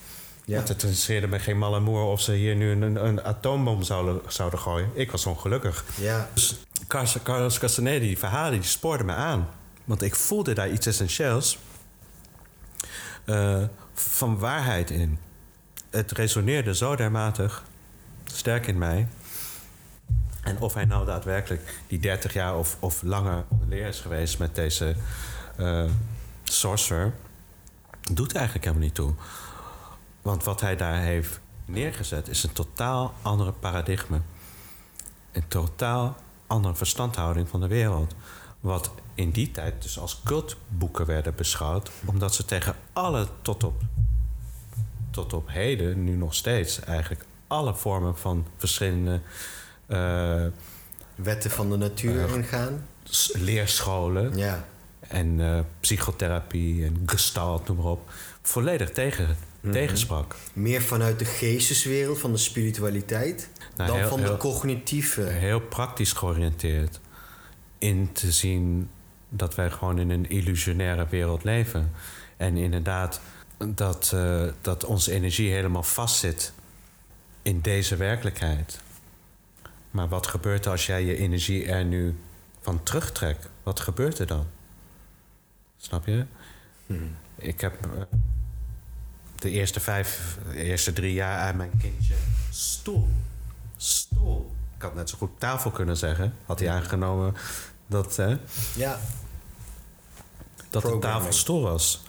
Ja. 0.45 0.57
Want 0.57 0.69
het 0.69 0.83
interesseerde 0.83 1.27
me 1.27 1.39
geen 1.39 1.59
malle 1.59 1.81
moer 1.81 2.03
of 2.03 2.21
ze 2.21 2.33
hier 2.33 2.57
nu 2.57 2.71
een, 2.71 3.07
een 3.07 3.23
atoombom 3.23 3.83
zouden, 3.83 4.21
zouden 4.29 4.59
gooien. 4.59 4.91
Ik 4.95 5.11
was 5.11 5.27
ongelukkig. 5.27 5.85
ja, 5.97 6.29
Dus 6.35 6.57
Carlos, 6.87 7.17
Carlos 7.23 7.59
Castaneda, 7.59 8.01
die 8.01 8.19
verhalen, 8.19 8.61
die 8.61 8.69
spoorden 8.69 9.07
me 9.07 9.13
aan. 9.13 9.49
Want 9.85 10.03
ik 10.03 10.15
voelde 10.15 10.53
daar 10.53 10.71
iets 10.71 10.87
essentieels 10.87 11.59
eh, 13.25 13.63
van 13.95 14.39
waarheid 14.39 14.91
in. 14.91 15.19
Het 15.91 16.13
resoneerde 16.13 16.75
zo 16.75 16.97
dermatig 16.97 17.65
sterk 18.25 18.67
in 18.67 18.79
mij. 18.79 19.09
En 20.43 20.61
of 20.61 20.75
hij 20.75 20.85
nou 20.85 21.07
daadwerkelijk 21.07 21.81
die 21.87 21.99
30 21.99 22.33
jaar 22.33 22.57
of, 22.57 22.77
of 22.81 23.03
langer 23.03 23.45
leer 23.69 23.87
is 23.87 24.01
geweest 24.01 24.39
met 24.39 24.55
deze 24.55 24.95
eh 25.57 25.85
sorcerer, 26.45 27.13
doet 28.13 28.35
eigenlijk 28.35 28.65
helemaal 28.65 28.87
niet 28.87 28.95
toe. 28.95 29.15
Want 30.23 30.45
wat 30.45 30.61
hij 30.61 30.77
daar 30.77 31.01
heeft 31.01 31.41
neergezet 31.65 32.29
is 32.29 32.43
een 32.43 32.53
totaal 32.53 33.15
andere 33.23 33.53
paradigma 33.53 34.21
een 35.33 35.49
totaal 35.49 36.17
andere 36.47 36.75
verstandhouding 36.75 37.49
van 37.49 37.61
de 37.61 37.67
wereld. 37.67 38.15
Wat 38.61 38.91
in 39.15 39.31
die 39.31 39.51
tijd 39.51 39.83
dus 39.83 39.99
als 39.99 40.21
cultboeken 40.25 41.07
werden 41.07 41.35
beschouwd, 41.35 41.91
omdat 42.05 42.35
ze 42.35 42.45
tegen 42.45 42.75
alle 42.93 43.27
tot 43.43 43.65
op, 43.65 43.83
tot 45.11 45.33
op 45.33 45.49
heden, 45.49 46.05
nu 46.05 46.17
nog 46.17 46.35
steeds 46.35 46.81
eigenlijk, 46.81 47.25
alle 47.47 47.75
vormen 47.75 48.19
van 48.19 48.47
verschillende 48.57 49.21
wetten 51.15 51.51
van 51.51 51.71
de 51.71 51.77
natuur 51.77 52.21
Ja. 52.29 52.35
ingaan. 52.35 52.87
leerscholen 53.33 54.37
Ja, 54.37 54.65
en 55.01 55.41
eh, 55.41 55.59
psychotherapie 55.81 56.85
en 56.85 57.03
gestalt, 57.07 57.67
noem 57.69 57.77
maar 57.77 57.87
op, 57.87 58.11
volledig 58.43 58.91
tegen, 58.91 59.37
tegensprak. 59.73 60.37
meer 60.53 60.83
vanuit 60.83 61.19
de 61.19 61.25
geesteswereld, 61.25 62.19
van 62.19 62.33
de 62.33 62.39
spiritualiteit, 62.39 63.49
Nou, 63.77 63.89
dan 63.91 63.99
heel- 63.99 64.09
van 64.09 64.21
de 64.21 64.27
heel- 64.27 64.37
cognitieve. 64.37 65.21
heel 65.23 65.61
praktisch 65.61 66.13
georiënteerd. 66.13 67.01
In 67.79 68.13
te 68.13 68.33
zien 68.33 68.91
dat 69.29 69.55
wij 69.55 69.71
gewoon 69.71 69.99
in 69.99 70.11
een 70.11 70.29
illusionaire 70.29 71.07
wereld 71.11 71.45
leven. 71.45 71.93
En 72.37 72.57
inderdaad, 72.57 73.21
dat, 73.75 74.11
eh, 74.15 74.45
dat 74.61 74.85
onze 74.85 75.13
energie 75.13 75.51
helemaal 75.53 75.83
vastzit 75.83 76.53
in 77.43 77.61
deze 77.61 77.97
werkelijkheid. 77.97 78.81
Maar 79.91 80.09
wat 80.09 80.27
gebeurt 80.27 80.65
er 80.65 80.71
als 80.71 80.87
jij 80.87 81.05
je 81.05 81.17
energie 81.17 81.67
er 81.67 81.85
nu 81.85 82.19
van 82.61 82.83
terugtrekt? 82.83 83.49
Wat 83.63 83.81
gebeurt 83.81 84.19
er 84.19 84.27
dan? 84.27 84.47
Snap 85.77 86.07
je? 86.07 86.25
Hmm. 86.87 87.17
Ik 87.35 87.61
heb 87.61 87.85
eh, 87.85 88.03
de 89.35 89.51
eerste 89.51 89.81
vijf, 89.81 90.39
de 90.53 90.63
eerste 90.63 90.93
drie 90.93 91.13
jaar 91.13 91.39
uit 91.39 91.57
mijn 91.57 91.71
kindje 91.79 92.15
stoel. 92.51 93.09
Stoel. 93.77 94.55
Ik 94.77 94.83
had 94.83 94.95
net 94.95 95.11
zo 95.11 95.19
goed 95.19 95.31
tafel 95.39 95.71
kunnen 95.71 95.97
zeggen. 95.97 96.35
Had 96.47 96.59
hij 96.59 96.71
aangenomen 96.71 97.35
dat, 97.87 98.17
hè, 98.17 98.37
Ja, 98.75 98.99
dat 100.71 100.83
de 100.83 100.99
tafel 100.99 101.33
stoel 101.33 101.63
was. 101.63 102.03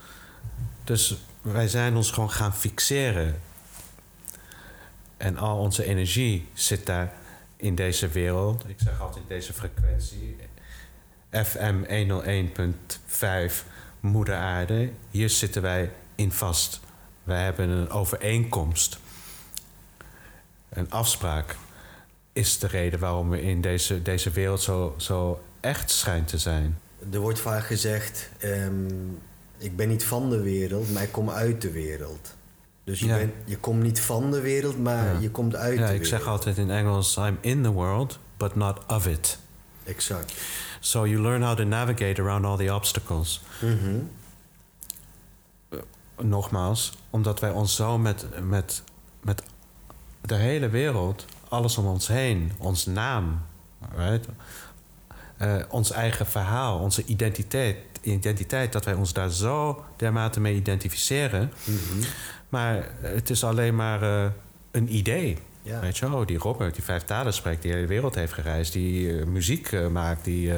Dus 0.83 1.15
wij 1.41 1.67
zijn 1.67 1.95
ons 1.95 2.11
gewoon 2.11 2.31
gaan 2.31 2.55
fixeren. 2.55 3.41
En 5.17 5.37
al 5.37 5.57
onze 5.57 5.83
energie 5.83 6.47
zit 6.53 6.85
daar 6.85 7.13
in 7.61 7.75
deze 7.75 8.07
wereld. 8.07 8.69
Ik 8.69 8.79
zeg 8.79 9.01
altijd 9.01 9.27
deze 9.27 9.53
frequentie. 9.53 10.35
FM 11.31 11.83
101.5 13.49 13.65
Moeder 13.99 14.35
Aarde. 14.35 14.91
Hier 15.09 15.29
zitten 15.29 15.61
wij 15.61 15.91
in 16.15 16.31
vast. 16.31 16.79
Wij 17.23 17.43
hebben 17.43 17.69
een 17.69 17.89
overeenkomst. 17.89 18.99
Een 20.69 20.91
afspraak 20.91 21.55
is 22.33 22.59
de 22.59 22.67
reden 22.67 22.99
waarom 22.99 23.29
we 23.29 23.41
in 23.41 23.61
deze, 23.61 24.01
deze 24.01 24.29
wereld 24.29 24.61
zo, 24.61 24.93
zo 24.97 25.41
echt 25.59 25.91
schijnt 25.91 26.27
te 26.27 26.37
zijn. 26.37 26.79
er 27.11 27.19
wordt 27.19 27.39
vaak 27.39 27.65
gezegd: 27.65 28.29
ehm, 28.37 28.85
ik 29.57 29.75
ben 29.75 29.87
niet 29.87 30.03
van 30.03 30.29
de 30.29 30.41
wereld, 30.41 30.93
maar 30.93 31.03
ik 31.03 31.11
kom 31.11 31.29
uit 31.29 31.61
de 31.61 31.71
wereld. 31.71 32.35
Dus 32.83 32.99
je, 32.99 33.05
Ja. 33.05 33.17
bent, 33.17 33.33
je 33.45 33.57
komt 33.57 33.81
niet 33.83 34.01
van 34.01 34.31
de 34.31 34.39
wereld, 34.41 34.77
maar 34.77 35.13
Ja. 35.13 35.19
je 35.19 35.31
komt 35.31 35.55
uit 35.55 35.77
Ja, 35.79 35.87
de 35.87 35.93
ik 35.93 36.01
wereld. 36.01 36.07
zeg 36.21 36.27
altijd 36.27 36.57
in 36.57 36.69
Engels: 36.71 37.17
I'm 37.17 37.37
in 37.41 37.63
the 37.63 37.71
world, 37.71 38.19
but 38.37 38.55
not 38.55 38.77
of 38.87 39.07
it. 39.07 39.39
Exact. 39.83 40.33
So 40.79 41.07
you 41.07 41.21
learn 41.21 41.41
how 41.41 41.55
to 41.57 41.63
navigate 41.63 42.21
around 42.21 42.45
all 42.45 42.57
the 42.57 42.73
obstacles. 42.73 43.41
Mhm. 43.61 43.95
Nogmaals, 46.21 46.93
omdat 47.09 47.39
wij 47.39 47.51
ons 47.51 47.75
zo 47.75 47.97
met, 47.97 48.25
met, 48.43 48.83
met 49.21 49.43
de 50.21 50.35
hele 50.35 50.69
wereld, 50.69 51.25
alles 51.49 51.77
om 51.77 51.85
ons 51.85 52.07
heen, 52.07 52.51
ons 52.57 52.85
naam, 52.85 53.41
right? 53.95 54.27
Eh, 55.37 55.55
ons 55.69 55.91
eigen 55.91 56.25
verhaal, 56.27 56.79
onze 56.79 57.03
identiteit, 57.05 57.77
identiteit, 58.01 58.71
dat 58.71 58.85
wij 58.85 58.93
ons 58.93 59.13
daar 59.13 59.29
zo 59.29 59.83
dermate 59.95 60.39
mee 60.39 60.55
identificeren. 60.55 61.51
Mhm. 61.63 62.03
Maar 62.51 62.89
het 63.01 63.29
is 63.29 63.43
alleen 63.43 63.75
maar 63.75 64.01
eh, 64.03 64.31
een 64.71 64.95
idee. 64.95 65.37
Ja. 65.61 65.79
Weet 65.79 65.97
je, 65.97 66.05
oh, 66.05 66.25
die 66.25 66.37
Robert 66.37 66.75
die 66.75 66.83
vijf 66.83 67.03
talen 67.03 67.33
spreekt, 67.33 67.61
die 67.61 67.71
de 67.71 67.77
hele 67.77 67.89
wereld 67.89 68.15
heeft 68.15 68.33
gereisd, 68.33 68.73
die 68.73 69.19
eh, 69.19 69.25
muziek 69.25 69.71
eh, 69.71 69.87
maakt, 69.87 70.23
die. 70.23 70.53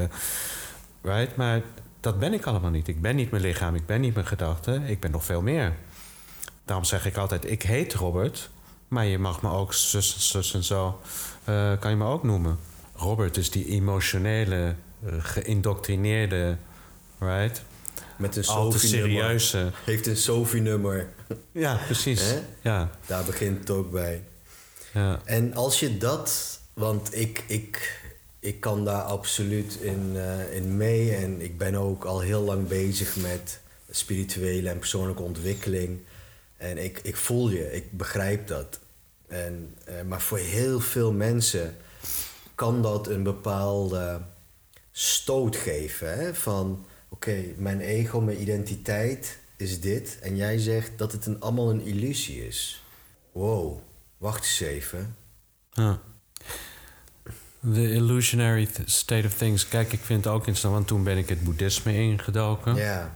right? 1.02 1.36
Maar 1.36 1.62
dat 2.00 2.20
ben 2.20 2.34
ik 2.34 2.46
allemaal 2.46 2.72
niet. 2.72 2.88
Ik 2.88 3.02
ben 3.02 3.16
niet 3.16 3.32
mijn 3.32 3.44
lichaam, 3.44 3.76
ik 3.76 3.86
ben 3.86 4.02
niet 4.02 4.14
mijn 4.14 4.26
gedachten, 4.26 4.84
ik 4.84 5.00
ben 5.00 5.12
nog 5.12 5.26
veel 5.26 5.42
meer. 5.42 5.74
Daarom 6.66 6.86
zeg 6.86 7.06
ik 7.06 7.18
altijd: 7.18 7.50
ik 7.52 7.62
heet 7.62 7.94
Robert, 7.94 8.50
maar 8.88 9.06
je 9.06 9.20
mag 9.20 9.42
me 9.42 9.50
ook 9.50 9.74
zus, 9.74 10.30
zus 10.30 10.54
en 10.54 10.64
zo, 10.64 11.02
kan 11.80 11.90
je 11.90 11.96
me 11.96 12.06
ook 12.06 12.24
noemen. 12.24 12.58
Robert 12.96 13.38
is 13.38 13.52
die 13.52 13.68
emotionele, 13.68 14.76
geïndoctrineerde, 15.06 16.58
right? 17.20 17.64
Met 18.18 18.36
een 18.36 18.42
te 18.44 18.50
Sophie-nummer. 18.52 19.12
serieuze. 19.40 19.72
Heeft 19.86 20.08
een 20.08 20.18
Sophie-nummer. 20.18 21.08
Ja, 21.52 21.80
precies. 21.86 22.22
Hè? 22.22 22.40
Ja, 22.62 22.90
Daar 23.06 23.24
begint 23.24 23.60
het 23.60 23.70
ook 23.70 23.92
bij. 23.92 24.24
ja. 24.94 25.22
En 25.26 25.54
als 25.54 25.80
je 25.80 25.98
dat, 25.98 26.60
want 26.74 27.16
ik, 27.18 27.44
ik, 27.48 28.02
ik 28.40 28.60
kan 28.60 28.86
daar 28.86 29.02
absoluut 29.02 29.76
in, 29.82 30.12
eh, 30.16 30.56
in 30.56 30.78
mee. 30.78 31.16
En 31.16 31.42
ik 31.42 31.58
ben 31.58 31.76
ook 31.76 32.04
al 32.06 32.20
heel 32.20 32.42
lang 32.42 32.68
bezig 32.68 33.16
met 33.16 33.60
spirituele 33.90 34.70
en 34.70 34.80
persoonlijke 34.80 35.22
ontwikkeling. 35.22 36.00
En 36.58 36.78
ik, 36.84 37.00
ik 37.04 37.16
voel 37.16 37.50
je, 37.50 37.74
ik 37.74 37.92
begrijp 37.92 38.48
dat. 38.48 38.80
En, 39.28 39.76
eh, 39.86 39.94
maar 40.08 40.22
voor 40.22 40.38
heel 40.38 40.80
veel 40.80 41.12
mensen 41.12 41.76
kan 42.56 42.82
dat 42.82 43.08
een 43.08 43.24
bepaalde 43.24 44.22
stoot 44.92 45.56
geven. 45.56 46.14
Hè? 46.18 46.36
Van 46.36 46.86
oké, 47.24 47.44
mijn 47.58 47.80
ego, 47.80 48.22
mijn 48.22 48.42
identiteit 48.42 49.38
is 49.58 49.82
dit. 49.82 50.18
En 50.22 50.36
jij 50.36 50.58
zegt 50.58 50.92
dat 50.98 51.12
het 51.12 51.26
een, 51.26 51.40
allemaal 51.40 51.70
een 51.70 51.86
illusie 51.86 52.48
is. 52.48 52.84
Wow, 53.32 53.80
Wacht 54.18 54.44
eens 54.44 54.60
even. 54.60 55.16
The 57.74 57.92
illusionary 57.92 58.66
th- 58.66 58.92
state 58.92 59.28
of 59.28 59.34
things. 59.34 59.68
Kijk, 59.68 59.94
ik 59.94 60.00
vind 60.00 60.28
ook 60.28 60.38
interessant, 60.38 60.74
want 60.74 60.88
toen 60.88 61.04
ben 61.04 61.18
ik 61.18 61.30
het 61.30 61.44
boeddhisme 61.44 61.94
ingedoken. 61.94 62.76
Ja. 62.76 63.16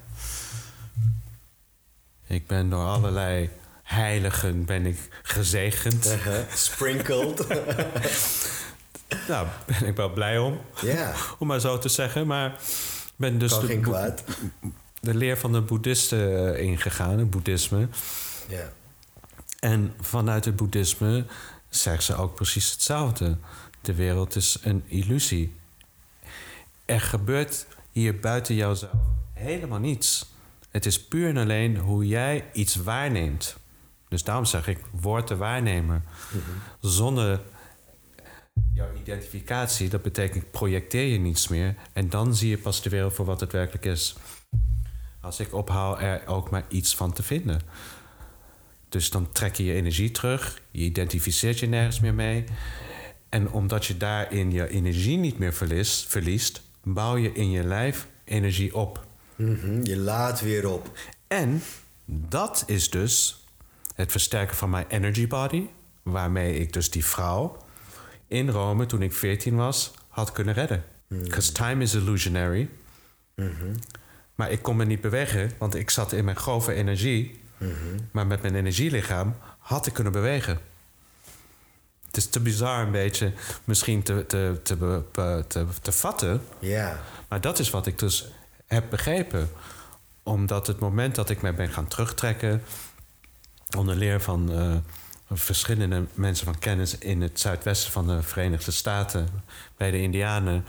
Ik 2.28 2.47
ben 2.47 2.70
door 2.70 2.86
allerlei 2.86 3.49
heiligen 3.84 4.66
ben 4.66 4.86
ik 4.86 4.97
gezegend. 5.24 6.05
Uh-huh. 6.05 6.53
Sprinkled. 6.53 7.45
Nou, 9.28 9.47
ben 9.66 9.86
ik 9.86 9.95
wel 9.95 10.10
blij 10.10 10.38
om, 10.38 10.62
ja. 10.82 11.14
om 11.39 11.47
maar 11.47 11.60
zo 11.60 11.78
te 11.78 11.89
zeggen. 11.89 12.28
Maar 12.28 12.60
ben 13.18 13.38
dus 13.38 13.59
de, 13.59 13.80
kwaad. 13.80 14.24
de 14.99 15.15
leer 15.15 15.38
van 15.38 15.51
de 15.51 15.61
boeddhisten 15.61 16.55
eh, 16.55 16.63
ingegaan, 16.63 17.20
het 17.20 17.30
boeddhisme. 17.30 17.88
Ja. 18.47 18.72
En 19.59 19.93
vanuit 20.01 20.45
het 20.45 20.55
boeddhisme 20.55 21.26
zeggen 21.70 22.03
ze 22.03 22.15
ook 22.15 22.36
precies 22.36 22.72
hetzelfde. 22.72 23.38
De 23.82 23.93
wereld 23.93 24.36
is 24.36 24.57
een 24.61 24.84
illusie. 24.88 25.55
Er 26.86 27.01
gebeurt 27.01 27.68
hier 27.91 28.20
buiten 28.20 28.55
jouzelf 28.55 28.91
helemaal 29.34 29.80
niets. 29.80 30.26
Het 30.72 30.86
is 30.86 31.03
puur 31.03 31.30
en 31.30 31.38
alleen 31.38 31.78
hoe 31.78 32.07
jij 32.07 32.45
iets 32.53 32.76
waarneemt. 32.76 33.57
Dus 34.09 34.24
daarom 34.24 34.45
zeg 34.45 34.68
ik, 34.68 34.80
word 34.91 35.28
de 35.28 35.36
waarnemer. 35.36 36.01
Zonder 36.80 37.41
jouw 38.74 38.89
identificatie, 38.99 39.89
dat 39.89 40.01
betekent 40.01 40.51
projecteer 40.51 41.05
je 41.05 41.20
niets 41.20 41.47
meer. 41.47 41.76
En 41.93 42.10
dan 42.10 42.36
zie 42.36 42.49
je 42.49 42.58
pas 42.58 42.82
de 42.82 42.89
wereld 42.89 43.14
voor 43.14 43.26
wat 43.26 43.39
het 43.39 43.51
werkelijk 43.51 43.86
is. 43.86 44.16
Als 45.22 45.39
ik 45.39 45.53
ophoud 45.53 46.01
er 46.01 46.28
ook 46.28 46.49
maar 46.49 46.66
iets 46.70 46.95
van 46.95 47.14
te 47.14 47.24
vinden. 47.24 47.62
Dus 48.89 49.10
dan 49.10 49.32
trek 49.32 49.55
je 49.55 49.64
je 49.64 49.74
energie 49.74 50.12
terug, 50.12 50.62
je 50.72 50.84
identificeert 50.84 51.60
je 51.60 51.68
nergens 51.68 51.99
meer 51.99 52.14
mee. 52.14 52.43
En 53.30 53.51
omdat 53.51 53.86
je 53.86 53.97
daarin 53.97 54.51
je 54.51 54.70
energie 54.70 55.18
niet 55.18 55.38
meer 55.38 55.53
verliest, 55.53 56.08
verliest 56.08 56.62
bouw 56.84 57.16
je 57.18 57.32
in 57.32 57.51
je 57.51 57.64
lijf 57.64 58.08
energie 58.24 58.76
op. 58.76 59.05
Mhm, 59.36 59.84
Je 59.84 59.97
laat 59.97 60.41
weer 60.41 60.70
op. 60.70 60.91
En 61.28 61.62
dat 62.05 62.64
is 62.68 62.89
dus 62.89 63.45
het 63.95 64.12
versterken 64.12 64.55
van 64.55 64.70
mijn 64.70 64.86
energy 64.88 65.28
body, 65.28 65.68
waarmee 66.03 66.60
ik 66.60 66.74
dus 66.74 66.91
die 66.91 67.05
vrouw 67.05 67.58
in 68.28 68.50
Rome 68.50 68.86
toen 68.86 69.02
ik 69.02 69.14
14 69.14 69.56
was 69.56 69.92
had 70.08 70.32
kunnen 70.32 70.54
redden. 70.54 70.84
Because 71.08 71.52
time 71.52 71.84
is 71.84 71.94
illusionary. 71.94 72.70
Maar 74.36 74.52
ik 74.52 74.62
kon 74.62 74.76
me 74.76 74.86
niet 74.86 75.02
bewegen, 75.02 75.52
want 75.58 75.76
ik 75.76 75.90
zat 75.90 76.12
in 76.12 76.26
mijn 76.26 76.38
grove 76.38 76.74
energie. 76.74 77.40
Maar 78.12 78.28
met 78.28 78.42
mijn 78.42 78.56
energielichaam 78.56 79.36
had 79.58 79.88
ik 79.88 79.94
kunnen 79.94 80.14
bewegen. 80.14 80.60
Het 82.06 82.18
is 82.18 82.28
te 82.28 82.40
bizar 82.40 82.82
een 82.82 82.92
beetje 82.92 83.34
misschien 83.64 84.04
te, 84.04 84.26
te, 84.28 84.60
te, 84.64 85.66
te 85.82 85.92
vatten. 85.92 86.42
Ja. 86.60 87.00
Maar 87.28 87.42
dat 87.42 87.60
is 87.60 87.70
wat 87.70 87.88
ik 87.88 88.00
dus 88.00 88.28
heb 88.66 88.90
begrepen. 88.90 89.50
Omdat 90.24 90.68
het 90.68 90.80
moment 90.80 91.16
dat 91.16 91.30
ik 91.30 91.42
mij 91.42 91.54
ben 91.54 91.70
gaan 91.70 91.88
terugtrekken... 91.88 92.64
onder 93.78 93.96
leer 93.96 94.22
van 94.22 94.52
eh, 94.52 94.76
verschillende 95.32 96.06
mensen 96.14 96.46
van 96.46 96.60
kennis... 96.60 96.98
in 96.98 97.22
het 97.22 97.40
zuidwesten 97.40 97.92
van 97.92 98.08
de 98.08 98.24
Verenigde 98.24 98.72
Staten... 98.72 99.28
bij 99.78 99.92
de 99.92 100.02
Indianen... 100.02 100.66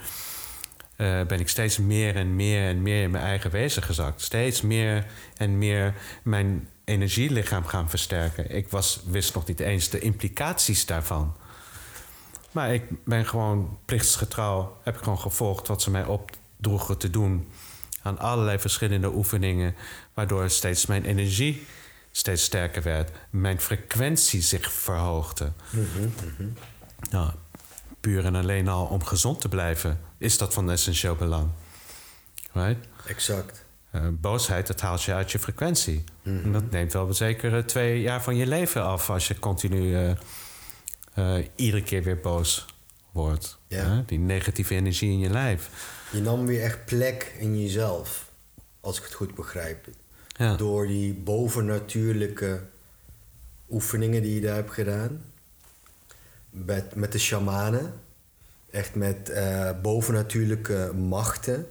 eh, 0.97 1.23
ben 1.23 1.41
ik 1.41 1.49
steeds 1.49 1.79
meer 1.79 2.17
en 2.17 2.37
meer 2.37 2.69
en 2.69 2.83
meer 2.83 3.03
in 3.03 3.11
mijn 3.11 3.25
eigen 3.25 3.51
wezen 3.51 3.83
gezakt. 3.83 4.21
Steeds 4.21 4.63
meer 4.63 5.07
en 5.37 5.59
meer 5.59 5.95
mijn 6.23 6.69
energielichaam 6.85 7.65
gaan 7.65 7.91
versterken. 7.91 8.55
Ik 8.55 8.69
was, 8.69 9.01
wist 9.07 9.35
nog 9.35 9.47
niet 9.47 9.61
eens 9.61 9.89
de 9.89 9.99
implicaties 9.99 10.87
daarvan. 10.87 11.37
Maar 12.51 12.75
ik 12.75 12.83
ben 13.05 13.27
gewoon 13.27 13.79
plichtsgetrouw, 13.85 14.77
heb 14.83 14.97
ik 14.97 15.03
gewoon 15.03 15.19
gevolgd 15.19 15.69
wat 15.69 15.83
ze 15.83 15.91
mij 15.91 16.05
opdroegen 16.05 16.99
te 16.99 17.11
doen. 17.11 17.49
Aan 18.03 18.19
allerlei 18.19 18.59
verschillende 18.59 19.15
oefeningen, 19.15 19.75
waardoor 20.15 20.51
steeds 20.51 20.87
mijn 20.87 21.05
energie 21.05 21.67
steeds 22.11 22.43
sterker 22.43 22.83
werd. 22.83 23.11
Mijn 23.31 23.61
frequentie 23.61 24.43
zich 24.43 24.73
verhoogde. 24.73 25.53
Nou, 27.11 27.31
puur 28.01 28.25
en 28.25 28.35
alleen 28.35 28.69
al 28.69 28.87
om 28.87 29.05
gezond 29.05 29.41
te 29.41 29.49
blijven, 29.49 30.01
is 30.19 30.39
dat 30.39 30.55
van 30.55 30.71
essentieel 30.71 31.15
belang. 31.15 31.49
Right? 32.53 32.87
Exact. 33.07 33.67
Eh, 33.91 34.09
boosheid, 34.13 34.67
dat 34.67 34.81
haalt 34.81 35.03
je 35.03 35.15
uit 35.15 35.33
je 35.33 35.39
frequentie. 35.39 36.05
En 36.23 36.53
dat 36.53 36.71
neemt 36.71 36.93
wel 36.93 37.15
zeker 37.15 37.57
eh, 37.57 37.63
twee 37.63 38.01
jaar 38.01 38.23
van 38.23 38.37
je 38.37 38.47
leven 38.47 38.83
af 38.83 39.11
als 39.11 39.29
je 39.29 39.39
continu 39.39 39.97
eh, 41.15 41.45
iedere 41.55 41.83
keer 41.83 42.03
weer 42.03 42.21
boos 42.21 42.67
wordt. 43.13 43.59
Ja. 43.67 44.03
Die 44.07 44.19
negatieve 44.19 44.75
energie 44.75 45.11
in 45.11 45.19
je 45.19 45.31
lijf. 45.31 45.71
Je 46.13 46.21
nam 46.21 46.47
weer 46.47 46.63
echt 46.63 46.85
plek 46.85 47.35
in 47.39 47.61
jezelf. 47.61 48.31
Als 48.81 48.99
ik 48.99 49.05
het 49.05 49.15
goed 49.15 49.35
begrijp. 49.35 49.89
Ja. 50.39 50.57
Door 50.57 50.87
die 50.87 51.15
bovennatuurlijke 51.15 52.61
oefeningen 53.71 54.23
die 54.23 54.35
je 54.35 54.41
daar 54.41 54.55
hebt 54.55 54.73
gedaan. 54.73 55.25
Met, 56.51 56.95
met 56.95 57.13
de 57.13 57.19
shamanen. 57.19 57.93
Echt 58.71 58.95
met 58.95 59.29
eh, 59.29 59.71
bovennatuurlijke 59.83 60.93
machten. 60.95 61.67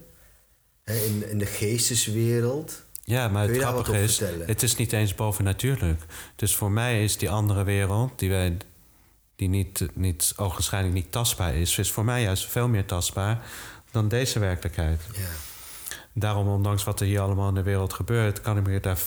Hè, 0.83 0.95
in, 0.95 1.29
in 1.29 1.37
de 1.37 1.45
geesteswereld. 1.45 2.83
Ja, 3.03 3.27
maar 3.27 3.47
het 3.47 3.57
grappige 3.57 4.01
is, 4.01 4.17
vertellen? 4.17 4.47
het 4.47 4.63
is 4.63 4.75
niet 4.75 4.93
eens 4.93 5.15
bovennatuurlijk. 5.15 6.01
Dus 6.35 6.55
voor 6.55 6.71
mij 6.71 7.03
is 7.03 7.17
die 7.17 7.29
andere 7.29 7.63
wereld, 7.63 8.19
die, 8.19 8.29
wij, 8.29 8.57
die 9.35 9.49
niet, 9.49 9.87
niet, 9.93 10.33
ogenschijnlijk 10.35 10.93
niet 10.93 11.11
tastbaar 11.11 11.55
is, 11.55 11.77
is 11.77 11.91
voor 11.91 12.05
mij 12.05 12.21
juist 12.21 12.45
veel 12.45 12.67
meer 12.67 12.85
tastbaar 12.85 13.45
dan 13.91 14.07
deze 14.07 14.39
werkelijkheid. 14.39 15.01
Ja. 15.13 15.46
Daarom, 16.19 16.47
ondanks 16.47 16.83
wat 16.83 16.99
er 16.99 17.05
hier 17.05 17.19
allemaal 17.19 17.47
in 17.47 17.53
de 17.53 17.63
wereld 17.63 17.93
gebeurt, 17.93 18.41
kan 18.41 18.57
ik 18.57 18.67
me 18.67 18.79
daar 18.79 18.99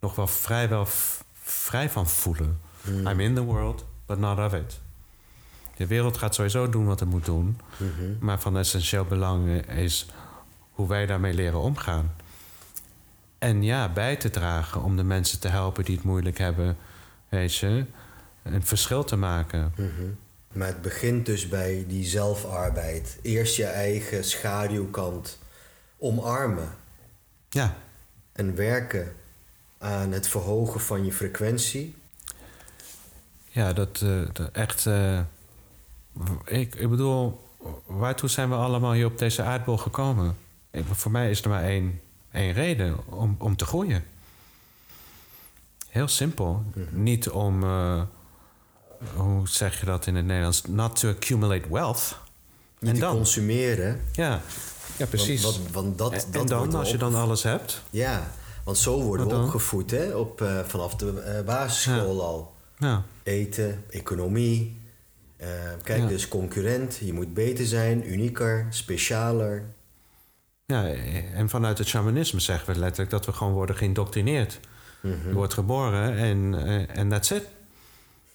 nog 0.00 0.14
wel 0.14 0.26
vrijwel 0.26 0.86
vrij 1.32 1.90
van 1.90 2.08
voelen. 2.08 2.60
I'm 2.86 3.20
in 3.20 3.34
the 3.34 3.42
world, 3.42 3.84
but 4.06 4.18
not 4.18 4.38
of 4.38 4.54
it. 4.54 4.80
De 5.76 5.86
wereld 5.86 6.16
gaat 6.16 6.34
sowieso 6.34 6.68
doen 6.68 6.86
wat 6.86 7.00
het 7.00 7.08
moet 7.08 7.24
doen. 7.24 7.60
Maar 8.20 8.40
van 8.40 8.58
essentieel 8.58 9.04
belang 9.04 9.66
is 9.66 10.06
hoe 10.70 10.88
wij 10.88 11.06
daarmee 11.06 11.34
leren 11.34 11.60
omgaan. 11.60 12.14
En 13.38 13.62
ja, 13.62 13.92
bij 13.92 14.16
te 14.16 14.30
dragen 14.30 14.82
om 14.82 14.96
de 14.96 15.04
mensen 15.04 15.40
te 15.40 15.48
helpen 15.48 15.84
die 15.84 15.94
het 15.94 16.04
moeilijk 16.04 16.38
hebben, 16.38 16.76
weet 17.28 17.54
je, 17.54 17.84
een 18.42 18.66
verschil 18.66 19.04
te 19.04 19.16
maken. 19.16 19.72
Mhm. 19.76 19.88
Maar 20.52 20.68
het 20.68 20.82
begint 20.82 21.26
dus 21.26 21.48
bij 21.48 21.84
die 21.88 22.04
zelfarbeid. 22.04 23.18
Eerst 23.22 23.56
je 23.56 23.64
eigen 23.64 24.24
schaduwkant 24.24 25.38
omarmen. 26.00 26.68
Ja, 27.50 27.76
En 28.32 28.54
werken 28.54 29.12
aan 29.78 30.12
het 30.12 30.28
verhogen 30.28 30.80
van 30.80 31.04
je 31.04 31.12
frequentie. 31.12 31.94
ja 33.48 33.72
dat, 33.72 34.00
eh, 34.02 34.20
dat 34.32 34.50
echt. 34.52 34.86
eh, 34.86 35.20
ik, 36.44 36.74
ik 36.74 36.88
bedoel, 36.90 37.40
waartoe 37.86 38.28
zijn 38.28 38.48
we 38.48 38.54
allemaal 38.54 38.92
hier 38.92 39.06
op 39.06 39.18
deze 39.18 39.42
aardbol 39.42 39.76
gekomen? 39.76 40.36
Ik- 40.70 40.84
voor 40.92 41.10
mij 41.10 41.30
is 41.30 41.42
er 41.42 41.48
maar 41.48 41.62
één, 41.64 42.00
één 42.32 42.52
reden: 42.52 43.06
om, 43.08 43.36
om 43.38 43.56
te 43.56 43.64
groeien. 43.64 44.04
Heel 45.88 46.08
simpel. 46.08 46.64
Niet 46.90 47.28
om, 47.30 47.62
eh, 47.62 48.02
hoe 49.16 49.48
zeg 49.48 49.80
je 49.80 49.86
dat 49.86 50.06
in 50.06 50.14
het 50.16 50.24
Nederlands? 50.24 50.62
Not 50.68 51.00
to 51.00 51.08
accumulate 51.08 51.68
wealth. 51.70 52.16
Niet 52.78 52.88
En 52.90 52.94
te 52.94 53.00
dan? 53.00 53.14
consumeren. 53.14 54.00
Ja, 54.12 54.40
ja 55.00 55.06
precies. 55.06 55.42
Want, 55.42 55.56
want, 55.56 55.72
want 55.72 55.98
dat, 55.98 56.12
en 56.12 56.30
dat 56.30 56.40
en 56.40 56.46
dan, 56.46 56.74
als 56.74 56.90
je 56.90 56.96
dan 56.96 57.14
alles 57.14 57.42
hebt, 57.42 57.82
Ja, 57.90 58.30
want 58.64 58.78
zo 58.78 59.02
worden 59.02 59.28
we 59.28 59.34
opgevoed 59.36 59.90
hè? 59.90 60.14
Op, 60.14 60.40
eh, 60.40 60.58
vanaf 60.66 60.94
de 60.94 61.20
eh, 61.20 61.44
basisschool 61.44 62.22
al. 62.24 62.54
ja, 62.78 63.02
Eten, 63.22 63.84
economie. 63.90 64.78
Eh, 65.36 65.48
kijk, 65.82 66.00
Ja. 66.00 66.06
dus 66.06 66.28
concurrent. 66.28 66.96
Je 67.00 67.12
moet 67.12 67.34
beter 67.34 67.66
zijn, 67.66 68.12
unieker, 68.12 68.66
specialer. 68.70 69.62
ja, 70.66 70.84
en 71.34 71.48
vanuit 71.48 71.78
het 71.78 71.86
shamanisme 71.86 72.40
zeggen 72.40 72.72
we 72.72 72.78
letterlijk 72.78 73.10
dat 73.10 73.26
we 73.26 73.32
gewoon 73.32 73.52
worden 73.52 73.76
geïndoctrineerd. 73.76 74.60
Je 75.02 75.32
wordt 75.32 75.54
geboren 75.54 76.16
en 76.16 76.54
en 76.94 77.08
that's 77.08 77.30
it. 77.30 77.42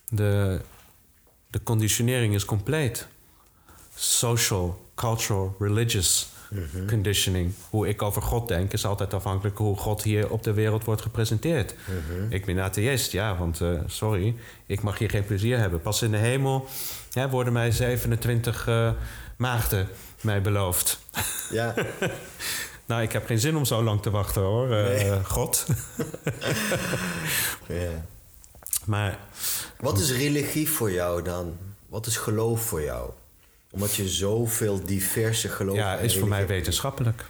De, 0.09 0.59
de 1.49 1.63
conditionering 1.63 2.33
is 2.33 2.45
compleet. 2.45 3.07
Social, 3.95 4.85
cultural, 4.95 5.55
religious 5.59 6.27
conditioning. 6.87 7.53
Hoe 7.69 7.87
ik 7.87 8.01
over 8.01 8.21
God 8.21 8.47
denk 8.47 8.73
is 8.73 8.85
altijd 8.85 9.13
afhankelijk 9.13 9.57
hoe 9.57 9.77
God 9.77 10.03
hier 10.03 10.29
op 10.29 10.43
de 10.43 10.53
wereld 10.53 10.83
wordt 10.83 11.01
gepresenteerd. 11.01 11.75
Ik 12.29 12.45
ben 12.45 12.59
atheïst, 12.59 13.11
ja, 13.11 13.37
want 13.37 13.61
eh, 13.61 13.69
sorry, 13.85 14.35
ik 14.65 14.81
mag 14.81 14.97
hier 14.97 15.09
geen 15.09 15.25
plezier 15.25 15.57
hebben. 15.57 15.81
Pas 15.81 16.01
in 16.01 16.11
de 16.11 16.17
hemel 16.17 16.67
ja, 17.11 17.29
worden 17.29 17.53
mij 17.53 17.71
27 17.71 18.67
eh, 18.67 18.91
maagden 19.37 19.87
mij 20.21 20.41
beloofd. 20.41 20.99
Ja, 21.51 21.73
Nou, 22.85 23.01
ik 23.01 23.11
heb 23.11 23.25
geen 23.25 23.39
zin 23.39 23.55
om 23.55 23.65
zo 23.65 23.83
lang 23.83 24.01
te 24.01 24.09
wachten 24.09 24.41
hoor, 24.41 24.71
eh. 24.71 25.25
God. 25.35 25.65
ja. 27.67 28.05
Maar 28.85 29.19
Wat 29.79 29.99
is 29.99 30.11
religie 30.11 30.69
voor 30.69 30.91
jou 30.91 31.21
dan? 31.21 31.57
Wat 31.89 32.05
is 32.05 32.17
geloof 32.17 32.61
voor 32.61 32.81
jou? 32.81 33.09
Omdat 33.75 33.95
je 33.95 34.09
zoveel 34.09 34.85
diverse 34.85 35.49
geloven 35.49 35.81
Ja, 35.81 35.97
is 35.97 36.17
voor 36.17 36.27
mij 36.27 36.47
wetenschappelijk. 36.47 37.25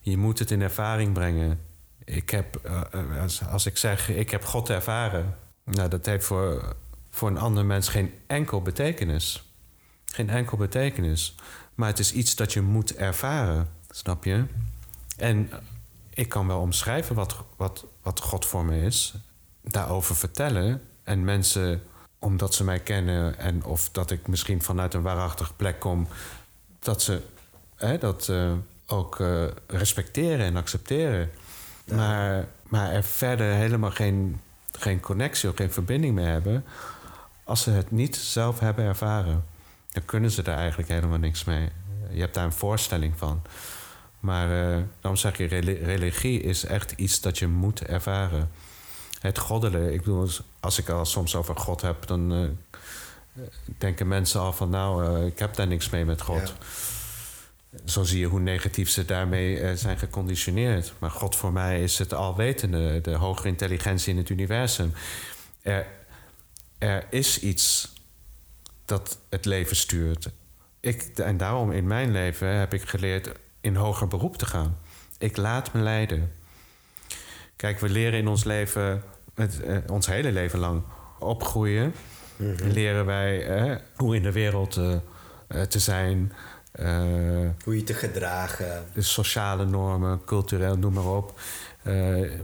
Je 0.00 0.16
moet 0.16 0.38
het 0.38 0.50
in 0.50 0.60
ervaring 0.60 1.12
brengen. 1.12 1.60
Ik 2.04 2.30
heb, 2.30 2.56
eh, 2.62 2.80
eh, 2.92 3.22
als, 3.22 3.42
als 3.46 3.66
ik 3.66 3.76
zeg, 3.76 4.08
ik 4.08 4.30
heb 4.30 4.44
God 4.44 4.68
ervaren. 4.70 5.36
Nou, 5.64 5.88
dat 5.88 6.06
heeft 6.06 6.24
voor, 6.24 6.76
voor 7.10 7.28
een 7.28 7.38
ander 7.38 7.64
mens 7.64 7.88
geen 7.88 8.12
enkel 8.26 8.62
betekenis. 8.62 9.52
Geen 10.04 10.30
enkel 10.30 10.56
betekenis. 10.56 11.34
Maar 11.74 11.88
het 11.88 11.98
is 11.98 12.12
iets 12.12 12.34
dat 12.34 12.52
je 12.52 12.60
moet 12.60 12.94
ervaren, 12.94 13.68
snap 13.90 14.24
je? 14.24 14.44
En 15.16 15.50
ik 16.14 16.28
kan 16.28 16.46
wel 16.46 16.60
omschrijven 16.60 17.14
wat, 17.14 17.44
wat, 17.56 17.84
wat 18.02 18.20
God 18.20 18.46
voor 18.46 18.64
me 18.64 18.80
is. 18.80 19.14
Daarover 19.62 20.16
vertellen. 20.16 20.82
En 21.02 21.24
mensen, 21.24 21.82
omdat 22.18 22.54
ze 22.54 22.64
mij 22.64 22.80
kennen... 22.80 23.38
en 23.38 23.64
of 23.64 23.88
dat 23.90 24.10
ik 24.10 24.26
misschien 24.26 24.62
vanuit 24.62 24.94
een 24.94 25.02
waarachtige 25.02 25.54
plek 25.54 25.80
kom... 25.80 26.08
dat 26.78 27.02
ze 27.02 27.20
hè, 27.76 27.98
dat 27.98 28.28
eh, 28.28 28.52
ook 28.86 29.20
eh, 29.20 29.44
respecteren 29.66 30.46
en 30.46 30.56
accepteren. 30.56 31.30
Maar, 31.84 32.48
maar 32.62 32.92
er 32.92 33.02
verder 33.02 33.52
helemaal 33.52 33.90
geen, 33.90 34.40
geen 34.72 35.00
connectie 35.00 35.48
of 35.48 35.56
geen 35.56 35.72
verbinding 35.72 36.14
mee 36.14 36.26
hebben... 36.26 36.64
als 37.44 37.62
ze 37.62 37.70
het 37.70 37.90
niet 37.90 38.16
zelf 38.16 38.60
hebben 38.60 38.84
ervaren. 38.84 39.44
Dan 39.92 40.04
kunnen 40.04 40.30
ze 40.30 40.42
daar 40.42 40.58
eigenlijk 40.58 40.88
helemaal 40.88 41.18
niks 41.18 41.44
mee. 41.44 41.68
Je 42.10 42.20
hebt 42.20 42.34
daar 42.34 42.44
een 42.44 42.52
voorstelling 42.52 43.12
van. 43.16 43.42
Maar 44.20 44.44
eh, 44.44 44.82
daarom 45.00 45.20
zeg 45.20 45.36
je, 45.36 45.46
reli- 45.46 45.82
religie 45.84 46.40
is 46.40 46.64
echt 46.64 46.92
iets 46.92 47.20
dat 47.20 47.38
je 47.38 47.46
moet 47.46 47.82
ervaren. 47.82 48.50
Het 49.20 49.38
goddelijke, 49.38 49.92
ik 49.92 49.98
bedoel, 49.98 50.28
als 50.60 50.78
ik 50.78 50.88
al 50.88 51.04
soms 51.04 51.34
over 51.34 51.56
God 51.56 51.80
heb, 51.80 52.06
dan 52.06 52.32
eh, 52.32 53.42
denken 53.78 54.08
mensen 54.08 54.40
al 54.40 54.52
van, 54.52 54.70
nou, 54.70 55.04
eh, 55.04 55.26
ik 55.26 55.38
heb 55.38 55.54
daar 55.54 55.66
niks 55.66 55.90
mee 55.90 56.04
met 56.04 56.20
God. 56.20 56.54
Zo 57.84 58.02
zie 58.02 58.18
je 58.18 58.26
hoe 58.26 58.40
negatief 58.40 58.90
ze 58.90 59.04
daarmee 59.04 59.60
eh, 59.60 59.76
zijn 59.76 59.98
geconditioneerd. 59.98 60.92
Maar 60.98 61.10
God 61.10 61.36
voor 61.36 61.52
mij 61.52 61.82
is 61.82 61.98
het 61.98 62.14
alwetende, 62.14 63.00
de 63.00 63.14
hogere 63.14 63.48
intelligentie 63.48 64.12
in 64.12 64.18
het 64.18 64.28
universum. 64.28 64.92
Er, 65.62 65.86
er 66.78 67.06
is 67.10 67.40
iets 67.40 67.94
dat 68.84 69.18
het 69.28 69.44
leven 69.44 69.76
stuurt. 69.76 70.28
Ik, 70.80 71.02
en 71.02 71.36
daarom 71.36 71.72
in 71.72 71.86
mijn 71.86 72.12
leven 72.12 72.48
heb 72.48 72.74
ik 72.74 72.88
geleerd 72.88 73.32
in 73.60 73.74
hoger 73.74 74.08
beroep 74.08 74.36
te 74.36 74.46
gaan. 74.46 74.78
Ik 75.18 75.36
laat 75.36 75.72
me 75.72 75.80
leiden. 75.80 76.32
Kijk, 77.56 77.80
we 77.80 77.88
leren 77.88 78.18
in 78.18 78.28
ons 78.28 78.44
leven, 78.44 79.02
het, 79.34 79.62
eh, 79.62 79.76
ons 79.90 80.06
hele 80.06 80.32
leven 80.32 80.58
lang 80.58 80.82
opgroeien. 81.18 81.94
Leren 82.72 83.06
wij 83.06 83.46
eh, 83.46 83.76
hoe 83.96 84.16
in 84.16 84.22
de 84.22 84.32
wereld 84.32 84.76
eh, 84.76 84.94
eh, 85.48 85.62
te 85.62 85.78
zijn. 85.78 86.32
Hoe 87.64 87.76
je 87.76 87.82
te 87.84 87.94
gedragen. 87.94 88.84
de 88.92 89.02
sociale 89.02 89.64
normen, 89.64 90.24
cultureel, 90.24 90.78
noem 90.78 90.92
maar 90.92 91.06
op. 91.06 91.40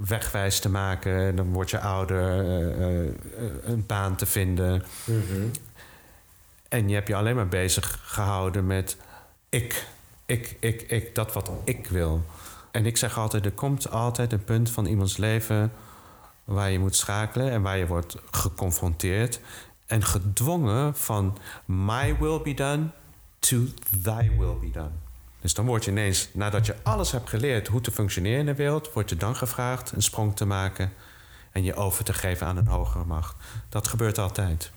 wegwijs 0.06 0.60
te 0.60 0.68
maken. 0.68 1.36
Dan 1.36 1.52
word 1.52 1.70
je 1.70 1.78
ouder, 1.78 2.20
een 3.64 3.84
baan 3.86 4.16
te 4.16 4.26
vinden. 4.26 4.82
En 6.68 6.88
je 6.88 6.94
hebt 6.94 7.08
je 7.08 7.14
alleen 7.14 7.34
maar 7.34 7.48
bezig 7.48 8.00
gehouden 8.04 8.66
met 8.66 8.96
ik, 9.48 9.86
ik, 10.26 10.56
ik, 10.60 10.82
ik, 10.82 11.14
dat 11.14 11.32
wat 11.32 11.50
ik 11.64 11.86
wil. 11.86 12.24
En 12.72 12.86
ik 12.86 12.96
zeg 12.96 13.18
altijd, 13.18 13.44
er 13.44 13.52
komt 13.52 13.90
altijd 13.90 14.32
een 14.32 14.44
punt 14.44 14.70
van 14.70 14.86
iemands 14.86 15.16
leven 15.16 15.72
waar 16.44 16.70
je 16.70 16.78
moet 16.78 16.96
schakelen 16.96 17.50
en 17.50 17.62
waar 17.62 17.78
je 17.78 17.86
wordt 17.86 18.16
geconfronteerd 18.30 19.40
en 19.86 20.04
gedwongen 20.04 20.96
van 20.96 21.38
my 21.64 22.16
will 22.18 22.40
be 22.40 22.54
done 22.54 22.86
to 23.38 23.64
thy 24.02 24.30
will 24.38 24.56
be 24.60 24.70
done. 24.70 24.90
Dus 25.40 25.54
dan 25.54 25.66
word 25.66 25.84
je 25.84 25.90
ineens, 25.90 26.28
nadat 26.32 26.66
je 26.66 26.74
alles 26.82 27.12
hebt 27.12 27.28
geleerd 27.28 27.68
hoe 27.68 27.80
te 27.80 27.90
functioneren 27.90 28.38
in 28.38 28.46
de 28.46 28.54
wereld, 28.54 28.92
wordt 28.92 29.10
je 29.10 29.16
dan 29.16 29.36
gevraagd 29.36 29.92
een 29.92 30.02
sprong 30.02 30.36
te 30.36 30.44
maken 30.44 30.92
en 31.52 31.64
je 31.64 31.74
over 31.74 32.04
te 32.04 32.12
geven 32.12 32.46
aan 32.46 32.56
een 32.56 32.66
hogere 32.66 33.04
macht. 33.04 33.36
Dat 33.68 33.88
gebeurt 33.88 34.18
altijd. 34.18 34.70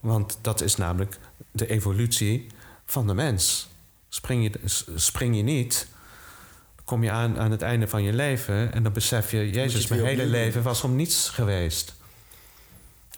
Want 0.00 0.38
dat 0.40 0.60
is 0.60 0.76
namelijk 0.76 1.18
de 1.50 1.66
evolutie 1.66 2.46
van 2.84 3.06
de 3.06 3.14
mens. 3.14 3.68
Spring 4.08 4.42
je, 4.42 4.60
spring 4.94 5.36
je 5.36 5.42
niet, 5.42 5.88
kom 6.92 7.02
je 7.02 7.10
aan 7.10 7.38
aan 7.38 7.50
het 7.50 7.62
einde 7.62 7.88
van 7.88 8.02
je 8.02 8.12
leven 8.12 8.72
en 8.72 8.82
dan 8.82 8.92
besef 8.92 9.30
je, 9.30 9.50
Jezus, 9.50 9.86
mijn 9.86 10.04
hele 10.04 10.22
doen. 10.22 10.30
leven 10.30 10.62
was 10.62 10.84
om 10.84 10.96
niets 10.96 11.28
geweest. 11.28 11.94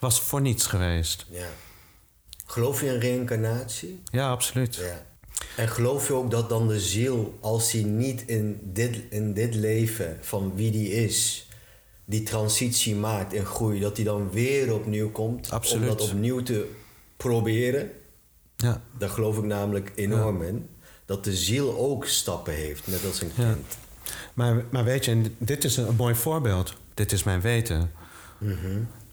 Was 0.00 0.20
voor 0.20 0.40
niets 0.40 0.66
geweest. 0.66 1.26
Ja. 1.30 1.46
Geloof 2.46 2.80
je 2.80 2.86
in 2.86 2.98
reïncarnatie? 2.98 4.02
Ja, 4.04 4.30
absoluut. 4.30 4.74
Ja. 4.74 5.06
En 5.56 5.68
geloof 5.68 6.06
je 6.06 6.12
ook 6.12 6.30
dat 6.30 6.48
dan 6.48 6.68
de 6.68 6.80
ziel, 6.80 7.38
als 7.40 7.72
hij 7.72 7.82
niet 7.82 8.22
in 8.26 8.60
dit, 8.62 9.00
in 9.10 9.32
dit 9.32 9.54
leven 9.54 10.18
van 10.20 10.54
wie 10.54 10.70
die 10.70 10.90
is, 10.90 11.48
die 12.04 12.22
transitie 12.22 12.94
maakt 12.94 13.32
en 13.32 13.46
groeit, 13.46 13.82
dat 13.82 13.96
hij 13.96 14.04
dan 14.04 14.30
weer 14.30 14.74
opnieuw 14.74 15.10
komt 15.10 15.50
Absoluut. 15.50 15.90
om 15.90 15.96
dat 15.96 16.10
opnieuw 16.10 16.42
te 16.42 16.70
proberen? 17.16 17.90
Ja. 18.56 18.82
Daar 18.98 19.08
geloof 19.08 19.38
ik 19.38 19.44
namelijk 19.44 19.92
enorm 19.94 20.42
in. 20.42 20.68
Dat 21.06 21.24
de 21.24 21.34
ziel 21.36 21.76
ook 21.78 22.06
stappen 22.06 22.52
heeft, 22.54 22.86
net 22.86 23.04
als 23.04 23.20
een 23.20 23.30
Ja. 23.36 23.52
kind. 23.52 23.66
Maar, 24.34 24.64
maar 24.70 24.84
weet 24.84 25.04
je, 25.04 25.10
en 25.10 25.34
dit 25.38 25.64
is 25.64 25.76
een 25.76 25.96
mooi 25.96 26.14
voorbeeld. 26.14 26.74
Dit 26.94 27.12
is 27.12 27.22
mijn 27.22 27.40
weten. 27.40 27.90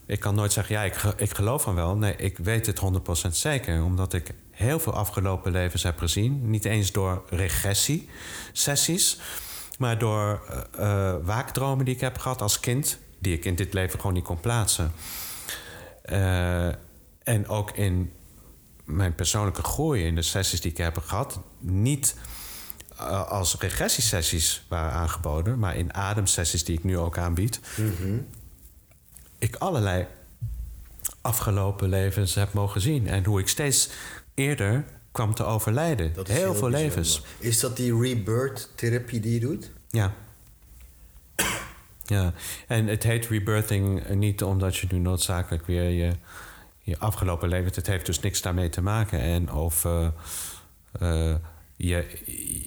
Ik 0.06 0.20
kan 0.20 0.34
nooit 0.34 0.52
zeggen, 0.52 0.74
ja, 0.74 0.82
ik, 0.82 1.02
ik 1.16 1.34
geloof 1.34 1.62
van 1.62 1.74
wel. 1.74 1.96
Nee, 1.96 2.16
ik 2.16 2.38
weet 2.38 2.66
het 2.66 2.80
100% 3.26 3.28
zeker. 3.30 3.82
Omdat 3.84 4.12
ik 4.12 4.30
heel 4.50 4.80
veel 4.80 4.92
afgelopen 4.92 5.52
levens 5.52 5.82
heb 5.82 5.98
gezien. 5.98 6.50
Niet 6.50 6.64
eens 6.64 6.92
door 6.92 7.22
regressie-sessies. 7.28 9.18
Maar 9.78 9.98
door 9.98 10.42
eh, 10.78 11.14
waakdromen 11.22 11.84
die 11.84 11.94
ik 11.94 12.00
heb 12.00 12.18
gehad 12.18 12.42
als 12.42 12.60
kind. 12.60 12.98
Die 13.18 13.34
ik 13.34 13.44
in 13.44 13.54
dit 13.54 13.72
leven 13.72 13.98
gewoon 14.00 14.14
niet 14.14 14.24
kon 14.24 14.40
plaatsen. 14.40 14.92
Eh, 16.02 16.66
en 17.22 17.48
ook 17.48 17.70
in 17.70 18.12
mijn 18.92 19.14
persoonlijke 19.14 19.62
groei, 19.62 20.04
in 20.04 20.14
de 20.14 20.22
sessies 20.22 20.60
die 20.60 20.70
ik 20.70 20.76
heb 20.76 20.98
gehad. 20.98 21.40
Niet 21.58 22.16
eh, 22.96 23.28
als 23.28 23.56
regressiesessies 23.58 24.64
waren 24.68 24.92
aangeboden, 24.92 25.58
maar 25.58 25.76
in 25.76 25.94
ademsessies 25.94 26.64
die 26.64 26.78
ik 26.78 26.84
nu 26.84 26.98
ook 26.98 27.18
aanbied. 27.18 27.60
Ik 29.38 29.56
allerlei 29.56 30.06
afgelopen 31.20 31.88
levens 31.88 32.34
heb 32.34 32.52
mogen 32.52 32.80
zien. 32.80 33.06
En 33.06 33.24
hoe 33.24 33.40
ik 33.40 33.48
steeds 33.48 33.88
eerder 34.34 34.84
kwam 35.12 35.34
te 35.34 35.44
overlijden. 35.44 36.12
Heel, 36.14 36.24
veel 36.24 36.42
bijzonder. 36.42 36.70
levens. 36.70 37.22
Is 37.38 37.60
dat 37.60 37.76
die 37.76 37.98
rebirth 38.00 38.70
therapie 38.74 39.20
die 39.20 39.34
je 39.34 39.40
doet? 39.40 39.70
Ja. 39.90 40.14
Ja, 42.04 42.32
en 42.66 42.86
het 42.86 43.02
heet 43.02 43.26
rebirthing 43.26 44.08
niet 44.08 44.42
omdat 44.42 44.76
je 44.76 44.86
nu 44.90 44.98
noodzakelijk 44.98 45.66
weer 45.66 45.88
je, 45.88 46.12
je 46.82 46.98
afgelopen 46.98 47.48
leven... 47.48 47.72
Het 47.74 47.86
heeft 47.86 48.06
dus 48.06 48.20
niks 48.20 48.42
daarmee 48.42 48.68
te 48.68 48.82
maken. 48.82 49.20
En 49.20 49.52
of 49.52 49.84
eh, 49.84 51.34
je, 51.76 52.22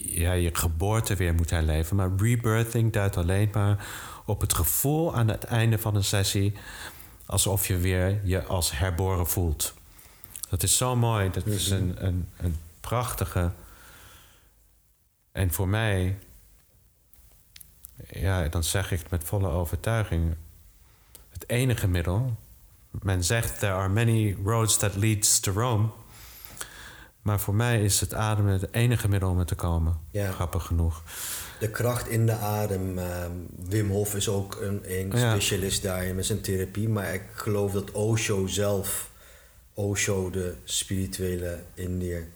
ja, 0.06 0.32
je 0.32 0.56
geboorte 0.56 1.16
weer 1.16 1.34
moet 1.34 1.50
herleven. 1.50 1.96
Maar 1.96 2.12
rebirthing 2.18 2.94
duidt 2.94 3.18
alleen 3.18 3.50
maar 3.54 3.88
op 4.26 4.42
het 4.42 4.54
gevoel 4.54 5.16
aan 5.16 5.28
het 5.28 5.44
einde 5.44 5.78
van 5.78 5.96
een 5.96 6.04
sessie... 6.04 6.54
alsof 7.26 7.68
je 7.68 7.78
weer 7.78 8.20
je 8.24 8.44
als 8.44 8.78
herboren 8.78 9.28
voelt. 9.28 9.74
Dat 10.50 10.64
is 10.64 10.78
zo 10.78 10.96
mooi. 10.96 11.30
Dat 11.30 11.46
is 11.46 11.70
een, 11.70 12.06
een, 12.06 12.30
een 12.38 12.56
prachtige... 12.80 13.52
En 15.32 15.52
voor 15.52 15.68
mij 15.68 16.18
ja, 18.10 18.48
dan 18.48 18.64
zeg 18.64 18.92
ik 18.92 19.00
het 19.00 19.10
met 19.10 19.24
volle 19.24 19.50
overtuiging. 19.50 20.36
Het 21.30 21.50
enige 21.50 21.88
middel. 21.88 22.38
Men 23.02 23.24
zegt 23.24 23.60
there 23.60 23.74
are 23.74 23.90
many 23.90 24.38
roads 24.44 24.78
that 24.78 24.96
leads 24.96 25.40
to 25.40 25.52
Rome. 25.52 25.88
Maar 27.22 27.40
voor 27.40 27.56
mij 27.56 27.84
is 27.84 28.00
het 28.00 28.14
ademen 28.14 28.54
het 28.54 28.74
enige 28.74 29.08
middel 29.10 29.30
om 29.30 29.40
er 29.40 29.46
te 29.46 29.56
komen. 29.56 29.98
Ja. 30.12 30.32
Grappig 30.32 30.64
genoeg. 30.66 31.04
De 31.60 31.70
kracht 31.70 32.08
in 32.08 32.26
de 32.26 32.36
adem. 32.36 32.98
ehm, 32.98 33.32
Wim 33.70 33.90
Hof 33.90 34.16
is 34.16 34.30
ook 34.30 34.58
een, 34.62 34.82
een 35.00 35.12
Ja. 35.12 35.30
specialist 35.32 35.84
daarin 35.84 36.16
met 36.16 36.26
zijn 36.26 36.42
therapie. 36.42 36.90
Maar 36.90 37.14
ik 37.14 37.24
geloof 37.34 37.72
dat 37.72 37.92
Osho 37.92 38.48
zelf, 38.48 39.10
Osho, 39.74 40.30
de 40.30 40.54
spirituele 40.64 41.64
Indiër, 41.74 42.28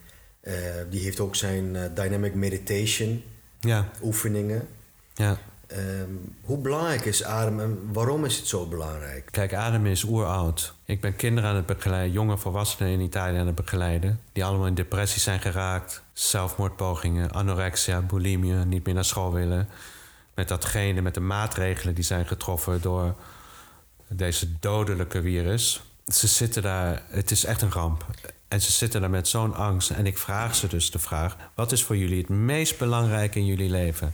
eh, 0.41 0.53
die 0.89 1.03
heeft 1.03 1.19
ook 1.19 1.35
zijn 1.35 1.75
eh, 1.75 1.83
dynamic 1.95 2.33
meditation 2.33 3.23
Ja, 3.59 3.89
oefeningen. 4.03 4.67
ja. 5.13 5.37
Ehm, 5.69 6.09
hoe 6.41 6.57
belangrijk 6.57 7.05
is 7.05 7.23
adem 7.23 7.59
en 7.59 7.79
waarom 7.93 8.25
is 8.25 8.37
het 8.37 8.47
zo 8.47 8.65
belangrijk? 8.65 9.27
Kijk, 9.31 9.53
ademen 9.53 9.91
is 9.91 10.03
oeroud. 10.03 10.73
Ik 10.85 11.01
ben 11.01 11.15
kinderen 11.15 11.49
aan 11.49 11.55
het 11.55 11.65
begeleiden, 11.65 12.11
jonge 12.11 12.37
volwassenen 12.37 12.91
in 12.91 12.99
Italië 12.99 13.37
aan 13.37 13.45
het 13.45 13.55
begeleiden. 13.55 14.19
Die 14.31 14.45
allemaal 14.45 14.67
in 14.67 14.73
depressie 14.73 15.21
zijn 15.21 15.39
geraakt. 15.39 16.03
Zelfmoordpogingen, 16.13 17.31
anorexia, 17.31 18.01
bulimie, 18.01 18.53
niet 18.53 18.85
meer 18.85 18.93
naar 18.93 19.05
school 19.05 19.33
willen. 19.33 19.69
Met 20.35 20.47
datgene, 20.47 21.01
met 21.01 21.13
de 21.13 21.19
maatregelen 21.19 21.95
die 21.95 22.03
zijn 22.03 22.27
getroffen 22.27 22.81
door 22.81 23.15
deze 24.07 24.59
dodelijke 24.59 25.21
virus. 25.21 25.81
Ze 26.05 26.27
zitten 26.27 26.61
daar, 26.61 27.03
het 27.07 27.31
is 27.31 27.45
echt 27.45 27.61
een 27.61 27.71
ramp. 27.71 28.05
En 28.47 28.61
ze 28.61 28.71
zitten 28.71 29.01
daar 29.01 29.09
met 29.09 29.27
zo'n 29.27 29.55
angst. 29.55 29.89
En 29.89 30.05
ik 30.05 30.17
vraag 30.17 30.55
ze 30.55 30.67
dus 30.67 30.91
de 30.91 30.99
vraag: 30.99 31.35
wat 31.53 31.71
is 31.71 31.83
voor 31.83 31.97
jullie 31.97 32.17
het 32.17 32.29
meest 32.29 32.77
belangrijke 32.77 33.39
in 33.39 33.45
jullie 33.45 33.69
leven? 33.69 34.13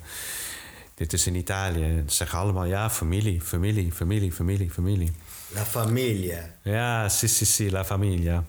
Dit 0.95 1.13
is 1.13 1.27
in 1.27 1.35
Italië. 1.35 2.03
Ze 2.07 2.15
zeggen 2.15 2.39
allemaal 2.39 2.65
ja, 2.65 2.89
familie, 2.89 3.41
familie, 3.41 3.91
familie, 3.91 4.31
familie, 4.31 4.71
familie. 4.71 5.11
La 5.53 5.65
familia. 5.65 6.55
Ja, 6.61 7.09
si, 7.09 7.27
si, 7.27 7.45
si, 7.45 7.71
la 7.71 7.85
familia. 7.85 8.43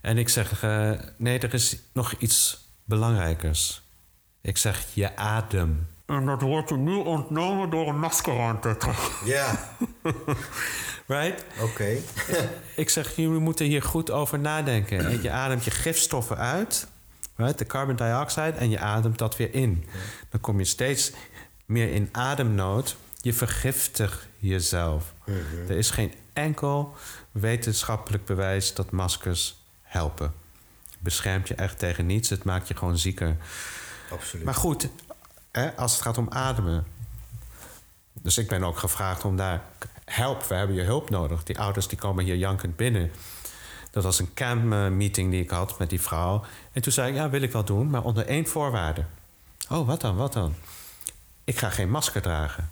En 0.00 0.18
ik 0.18 0.28
zeg, 0.28 0.64
uh, 0.64 0.92
nee, 1.16 1.38
er 1.38 1.54
is 1.54 1.76
nog 1.92 2.14
iets 2.18 2.68
belangrijkers. 2.84 3.82
Ik 4.40 4.56
zeg, 4.56 4.86
je 4.94 5.16
adem. 5.16 5.86
En 6.06 6.26
dat 6.26 6.42
wordt 6.42 6.68
je 6.68 6.76
nu 6.76 6.94
ontnomen 6.94 7.70
door 7.70 7.88
een 7.88 7.98
masker 7.98 8.40
aan 8.40 8.60
te 8.60 8.76
trekken. 8.76 9.04
Ja. 9.24 9.74
right? 11.16 11.44
Oké. 11.60 11.96
ik 12.76 12.90
zeg, 12.90 13.16
jullie 13.16 13.40
moeten 13.40 13.66
hier 13.66 13.82
goed 13.82 14.10
over 14.10 14.38
nadenken. 14.38 15.22
Je 15.22 15.30
ademt 15.30 15.64
je 15.64 15.70
gifstoffen 15.70 16.36
uit, 16.36 16.86
right? 17.36 17.58
de 17.58 17.66
carbon 17.66 17.96
dioxide, 17.96 18.52
en 18.52 18.70
je 18.70 18.78
ademt 18.78 19.18
dat 19.18 19.36
weer 19.36 19.54
in. 19.54 19.84
Dan 20.30 20.40
kom 20.40 20.58
je 20.58 20.64
steeds 20.64 21.12
meer 21.70 21.92
in 21.92 22.08
ademnood. 22.12 22.96
Je 23.20 23.32
vergiftigt 23.32 24.26
jezelf. 24.38 25.14
Er 25.68 25.76
is 25.76 25.90
geen 25.90 26.14
enkel 26.32 26.94
wetenschappelijk 27.30 28.24
bewijs 28.24 28.74
dat 28.74 28.90
maskers 28.90 29.56
helpen. 29.82 30.34
Beschermt 30.98 31.48
je 31.48 31.54
echt 31.54 31.78
tegen 31.78 32.06
niets, 32.06 32.28
het 32.28 32.44
maakt 32.44 32.68
je 32.68 32.76
gewoon 32.76 32.98
zieker. 32.98 33.36
Absoluut. 34.10 34.44
Maar 34.44 34.54
goed, 34.54 34.88
hè, 35.50 35.76
als 35.76 35.92
het 35.92 36.02
gaat 36.02 36.18
om 36.18 36.28
ademen. 36.30 36.86
Dus 38.12 38.38
ik 38.38 38.48
ben 38.48 38.64
ook 38.64 38.78
gevraagd 38.78 39.24
om 39.24 39.36
daar 39.36 39.62
help, 40.04 40.44
we 40.44 40.54
hebben 40.54 40.76
je 40.76 40.82
hulp 40.82 41.10
nodig. 41.10 41.42
Die 41.42 41.58
ouders 41.58 41.88
die 41.88 41.98
komen 41.98 42.24
hier 42.24 42.36
jankend 42.36 42.76
binnen. 42.76 43.10
Dat 43.90 44.04
was 44.04 44.18
een 44.18 44.34
camp-meeting 44.34 45.30
die 45.30 45.42
ik 45.42 45.50
had 45.50 45.78
met 45.78 45.90
die 45.90 46.00
vrouw. 46.00 46.44
En 46.72 46.82
toen 46.82 46.92
zei 46.92 47.08
ik, 47.10 47.14
ja, 47.14 47.30
wil 47.30 47.42
ik 47.42 47.52
wel 47.52 47.64
doen, 47.64 47.90
maar 47.90 48.02
onder 48.02 48.26
één 48.26 48.46
voorwaarde. 48.46 49.04
Oh, 49.68 49.86
wat 49.86 50.00
dan, 50.00 50.16
wat 50.16 50.32
dan? 50.32 50.54
Ik 51.50 51.58
ga 51.58 51.70
geen 51.70 51.90
masker 51.90 52.22
dragen. 52.22 52.70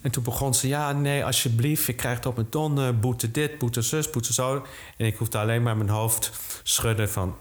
En 0.00 0.10
toen 0.10 0.22
begon 0.22 0.54
ze, 0.54 0.68
ja, 0.68 0.92
nee, 0.92 1.24
alsjeblieft, 1.24 1.88
ik 1.88 1.96
krijg 1.96 2.26
op 2.26 2.34
mijn 2.36 2.48
ton, 2.48 3.00
boete 3.00 3.30
dit, 3.30 3.58
boete 3.58 3.82
zus, 3.82 4.10
boete 4.10 4.32
zo. 4.32 4.66
En 4.96 5.06
ik 5.06 5.16
hoefde 5.16 5.38
alleen 5.38 5.62
maar 5.62 5.76
mijn 5.76 5.88
hoofd 5.88 6.32
schudden 6.62 7.10
van, 7.10 7.36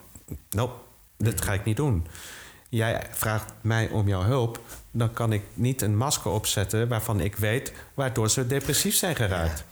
nope, 0.49 0.73
dit 1.17 1.41
ga 1.41 1.53
ik 1.53 1.65
niet 1.65 1.77
doen. 1.77 2.07
Jij 2.69 3.07
vraagt 3.11 3.53
mij 3.61 3.89
om 3.89 4.07
jouw 4.07 4.21
hulp, 4.23 4.59
dan 4.91 5.13
kan 5.13 5.33
ik 5.33 5.43
niet 5.53 5.81
een 5.81 5.97
masker 5.97 6.31
opzetten 6.31 6.87
waarvan 6.87 7.19
ik 7.19 7.35
weet 7.35 7.73
waardoor 7.93 8.29
ze 8.29 8.47
depressief 8.47 8.95
zijn 8.95 9.15
geraakt. 9.15 9.63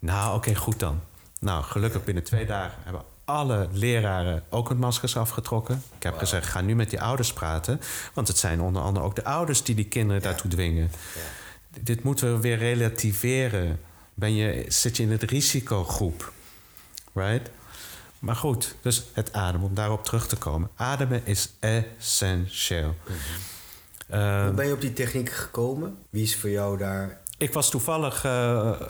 Nou, 0.00 0.36
oké, 0.36 0.54
goed 0.54 0.78
dan. 0.78 1.00
Nou, 1.40 1.64
gelukkig 1.64 2.04
binnen 2.04 2.24
twee 2.24 2.46
dagen 2.46 2.78
hebben 2.82 3.15
alle 3.26 3.68
leraren 3.72 4.42
ook 4.48 4.68
hun 4.68 4.78
maskers 4.78 5.16
afgetrokken. 5.16 5.82
Ik 5.96 6.02
heb 6.02 6.18
gezegd, 6.18 6.46
ga 6.46 6.60
nu 6.60 6.74
met 6.74 6.90
die 6.90 7.00
ouders 7.00 7.32
praten. 7.32 7.80
Want 8.14 8.28
het 8.28 8.38
zijn 8.38 8.60
onder 8.60 8.82
andere 8.82 9.04
ook 9.04 9.16
de 9.16 9.24
ouders 9.24 9.62
die 9.62 9.74
die 9.74 9.88
kinderen 9.88 10.22
daartoe 10.22 10.50
dwingen. 10.50 10.90
Dit 11.80 12.02
moeten 12.02 12.32
we 12.32 12.40
weer 12.40 12.58
relativeren. 12.58 13.80
Ben 14.14 14.34
je, 14.34 14.64
zit 14.68 14.96
je 14.96 15.02
in 15.02 15.10
het 15.10 15.22
risicogroep? 15.22 16.32
Right? 17.12 17.50
Maar 18.18 18.36
goed, 18.36 18.74
dus 18.80 19.04
het 19.12 19.32
ademen, 19.32 19.68
om 19.68 19.74
daarop 19.74 20.04
terug 20.04 20.26
te 20.26 20.36
komen. 20.36 20.70
Ademen 20.76 21.26
is 21.26 21.50
essentieel. 21.60 22.94
Hoe 24.06 24.52
ben 24.54 24.66
je 24.66 24.72
op 24.72 24.80
die 24.80 24.92
techniek 24.92 25.30
gekomen? 25.30 25.98
Wie 26.10 26.22
is 26.22 26.36
voor 26.36 26.50
jou 26.50 26.78
daar... 26.78 27.20
Ik 27.38 27.52
was 27.52 27.70
toevallig 27.70 28.24
uh, 28.24 28.80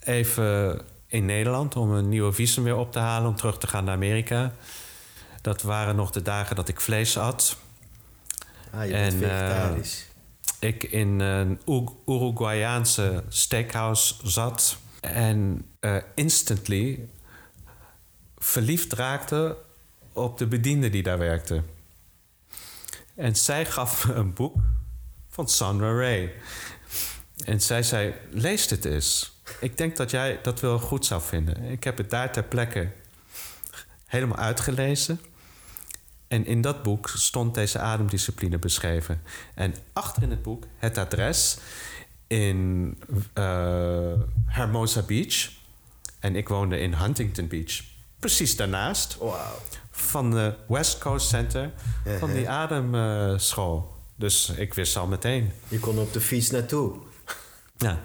even 0.00 0.80
in 1.10 1.24
Nederland 1.24 1.76
om 1.76 1.90
een 1.90 2.08
nieuwe 2.08 2.32
visum 2.32 2.64
weer 2.64 2.76
op 2.76 2.92
te 2.92 2.98
halen... 2.98 3.28
om 3.28 3.36
terug 3.36 3.58
te 3.58 3.66
gaan 3.66 3.84
naar 3.84 3.94
Amerika. 3.94 4.54
Dat 5.42 5.62
waren 5.62 5.96
nog 5.96 6.10
de 6.10 6.22
dagen 6.22 6.56
dat 6.56 6.68
ik 6.68 6.80
vlees 6.80 7.18
at. 7.18 7.56
Ah, 8.72 8.84
je 8.84 8.92
bent 8.92 9.14
vegetarisch. 9.14 10.06
Uh, 10.60 10.68
ik 10.68 10.82
in 10.82 11.20
een 11.20 11.60
Uruguayaanse 12.06 13.24
steakhouse 13.28 14.14
zat... 14.22 14.76
en 15.00 15.66
uh, 15.80 15.96
instantly 16.14 17.08
verliefd 18.38 18.92
raakte 18.92 19.56
op 20.12 20.38
de 20.38 20.46
bediende 20.46 20.90
die 20.90 21.02
daar 21.02 21.18
werkte. 21.18 21.62
En 23.14 23.36
zij 23.36 23.66
gaf 23.66 24.06
me 24.06 24.14
een 24.14 24.32
boek 24.32 24.56
van 25.28 25.48
Sandra 25.48 25.92
Ray. 25.92 26.32
En 27.44 27.60
zij 27.60 27.82
zei: 27.82 28.14
Lees 28.30 28.68
dit 28.68 28.84
eens. 28.84 29.39
Ik 29.60 29.78
denk 29.78 29.96
dat 29.96 30.10
jij 30.10 30.38
dat 30.42 30.60
wel 30.60 30.78
goed 30.78 31.06
zou 31.06 31.22
vinden. 31.22 31.62
Ik 31.62 31.84
heb 31.84 31.98
het 31.98 32.10
daar 32.10 32.32
ter 32.32 32.44
plekke 32.44 32.90
helemaal 34.06 34.36
uitgelezen. 34.38 35.20
En 36.28 36.46
in 36.46 36.60
dat 36.60 36.82
boek 36.82 37.08
stond 37.08 37.54
deze 37.54 37.78
ademdiscipline 37.78 38.58
beschreven. 38.58 39.22
En 39.54 39.74
achter 39.92 40.22
in 40.22 40.30
het 40.30 40.42
boek 40.42 40.64
het 40.76 40.98
adres 40.98 41.58
in 42.26 42.96
uh, 43.34 44.12
Hermosa 44.46 45.02
Beach. 45.02 45.50
En 46.18 46.36
ik 46.36 46.48
woonde 46.48 46.78
in 46.78 46.94
Huntington 46.94 47.48
Beach 47.48 47.82
precies 48.20 48.56
daarnaast. 48.56 49.16
Wow. 49.16 49.34
Van 49.90 50.30
de 50.30 50.54
West 50.68 50.98
Coast 50.98 51.28
Center. 51.28 51.70
Van 52.18 52.32
die 52.32 52.48
ademschool. 52.48 53.94
dus 54.16 54.48
ik 54.48 54.74
wist 54.74 54.96
al 54.96 55.06
meteen. 55.06 55.52
Je 55.68 55.78
kon 55.78 55.98
op 55.98 56.12
de 56.12 56.20
fiets 56.20 56.50
naartoe. 56.50 56.96
Ja. 57.76 58.00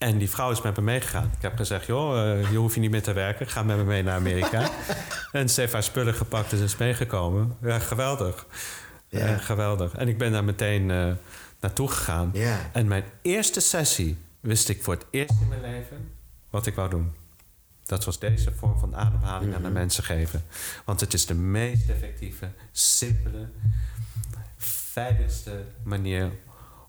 En 0.00 0.18
die 0.18 0.30
vrouw 0.30 0.50
is 0.50 0.62
met 0.62 0.76
me 0.76 0.82
meegegaan. 0.82 1.30
Ik 1.36 1.42
heb 1.42 1.56
gezegd, 1.56 1.86
joh, 1.86 2.16
uh, 2.16 2.50
je 2.50 2.56
hoeft 2.56 2.74
hier 2.74 2.82
niet 2.82 2.90
meer 2.90 3.02
te 3.02 3.12
werken. 3.12 3.46
Ga 3.46 3.62
met 3.62 3.76
me 3.76 3.84
mee 3.84 4.02
naar 4.02 4.14
Amerika. 4.14 4.70
en 5.32 5.48
ze 5.48 5.60
heeft 5.60 5.72
haar 5.72 5.82
spullen 5.82 6.14
gepakt 6.14 6.52
en 6.52 6.58
is 6.58 6.76
meegekomen. 6.76 7.56
Ja, 7.62 7.78
geweldig. 7.78 8.46
Ja. 9.08 9.32
Uh, 9.32 9.38
geweldig. 9.38 9.96
En 9.96 10.08
ik 10.08 10.18
ben 10.18 10.32
daar 10.32 10.44
meteen 10.44 10.88
uh, 10.88 11.12
naartoe 11.60 11.88
gegaan. 11.88 12.30
Ja. 12.32 12.70
En 12.72 12.88
mijn 12.88 13.04
eerste 13.22 13.60
sessie 13.60 14.18
wist 14.40 14.68
ik 14.68 14.82
voor 14.82 14.94
het 14.94 15.06
eerst 15.10 15.40
in 15.40 15.48
mijn 15.48 15.60
leven 15.60 16.12
wat 16.50 16.66
ik 16.66 16.74
wou 16.74 16.90
doen. 16.90 17.12
Dat 17.84 18.04
was 18.04 18.18
deze 18.18 18.52
vorm 18.52 18.78
van 18.78 18.96
ademhaling 18.96 19.54
aan 19.54 19.62
de 19.62 19.70
mensen 19.70 20.04
geven. 20.04 20.44
Want 20.84 21.00
het 21.00 21.14
is 21.14 21.26
de 21.26 21.34
meest 21.34 21.88
effectieve, 21.88 22.50
simpele, 22.72 23.48
veiligste 24.56 25.64
manier 25.82 26.30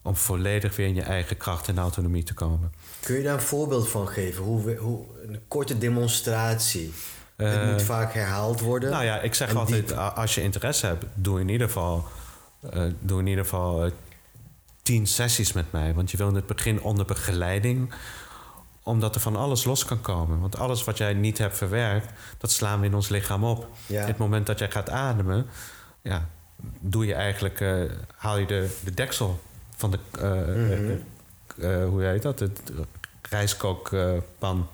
om 0.01 0.15
volledig 0.15 0.75
weer 0.75 0.87
in 0.87 0.95
je 0.95 1.01
eigen 1.01 1.37
kracht 1.37 1.67
en 1.67 1.77
autonomie 1.77 2.23
te 2.23 2.33
komen. 2.33 2.73
Kun 2.99 3.15
je 3.15 3.23
daar 3.23 3.33
een 3.33 3.41
voorbeeld 3.41 3.89
van 3.89 4.07
geven? 4.07 4.43
Hoe, 4.43 4.75
hoe 4.75 5.05
een 5.27 5.39
korte 5.47 5.77
demonstratie. 5.77 6.93
Uh, 7.37 7.51
het 7.51 7.71
moet 7.71 7.81
vaak 7.81 8.13
herhaald 8.13 8.59
worden. 8.59 8.91
Nou 8.91 9.03
ja, 9.03 9.19
ik 9.19 9.33
zeg 9.33 9.55
altijd, 9.55 9.87
diep. 9.87 9.97
als 9.97 10.35
je 10.35 10.41
interesse 10.41 10.85
hebt, 10.85 11.05
doe 11.13 11.39
in 11.39 11.49
ieder 11.49 11.67
geval, 11.67 12.05
uh, 12.73 12.83
doe 12.99 13.19
in 13.19 13.27
ieder 13.27 13.43
geval 13.43 13.85
uh, 13.85 13.91
tien 14.81 15.07
sessies 15.07 15.53
met 15.53 15.71
mij. 15.71 15.93
Want 15.93 16.11
je 16.11 16.17
wil 16.17 16.27
in 16.27 16.35
het 16.35 16.45
begin 16.45 16.81
onder 16.81 17.05
begeleiding 17.05 17.93
omdat 18.83 19.15
er 19.15 19.21
van 19.21 19.35
alles 19.35 19.63
los 19.63 19.85
kan 19.85 20.01
komen. 20.01 20.39
Want 20.39 20.57
alles 20.57 20.83
wat 20.83 20.97
jij 20.97 21.13
niet 21.13 21.37
hebt 21.37 21.57
verwerkt, 21.57 22.07
dat 22.37 22.51
slaan 22.51 22.79
we 22.79 22.85
in 22.85 22.93
ons 22.93 23.09
lichaam 23.09 23.43
op. 23.43 23.67
Ja. 23.85 24.05
Het 24.05 24.17
moment 24.17 24.45
dat 24.45 24.59
jij 24.59 24.71
gaat 24.71 24.89
ademen, 24.89 25.47
ja, 26.01 26.27
doe 26.79 27.05
je 27.05 27.13
eigenlijk, 27.13 27.63
haal 28.15 28.37
je 28.37 28.45
de, 28.45 28.77
de 28.83 28.93
deksel 28.93 29.39
van 29.81 29.91
de, 29.91 29.99
mm 30.19 31.03
-hmm. 31.57 31.83
hoe 31.83 32.03
heet 32.03 32.21
dat, 32.21 32.37
de 32.37 32.51
rijstkookpan 33.29 34.67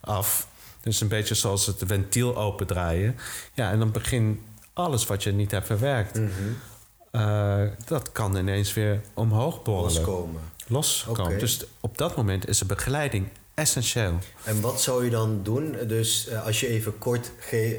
af. 0.00 0.48
Dus 0.80 1.00
een 1.00 1.08
beetje 1.08 1.34
zoals 1.34 1.66
het 1.66 1.82
ventiel 1.86 2.36
opendraaien. 2.36 3.16
Ja, 3.52 3.70
en 3.70 3.78
dan 3.78 3.90
begin 3.92 4.42
alles 4.72 5.06
wat 5.06 5.22
je 5.22 5.32
niet 5.32 5.50
hebt 5.50 5.66
verwerkt. 5.66 6.18
Mm 6.18 6.30
-hmm. 6.30 7.70
dat 7.86 8.12
kan 8.12 8.36
ineens 8.36 8.74
weer 8.74 9.00
omhoog 9.14 9.62
borrelen. 9.62 9.94
Loskomen 9.94 10.40
loskomen. 10.66 11.24
Okay. 11.24 11.38
Dus 11.38 11.64
op 11.80 11.98
dat 11.98 12.16
moment 12.16 12.48
is 12.48 12.58
de 12.58 12.64
begeleiding 12.64 13.28
essentieel. 13.54 14.18
En 14.44 14.60
wat 14.60 14.80
zou 14.80 15.04
je 15.04 15.10
dan 15.10 15.40
doen? 15.42 15.76
Dus 15.86 16.28
als 16.44 16.60
je 16.60 16.66
even 16.66 16.98
kort 16.98 17.30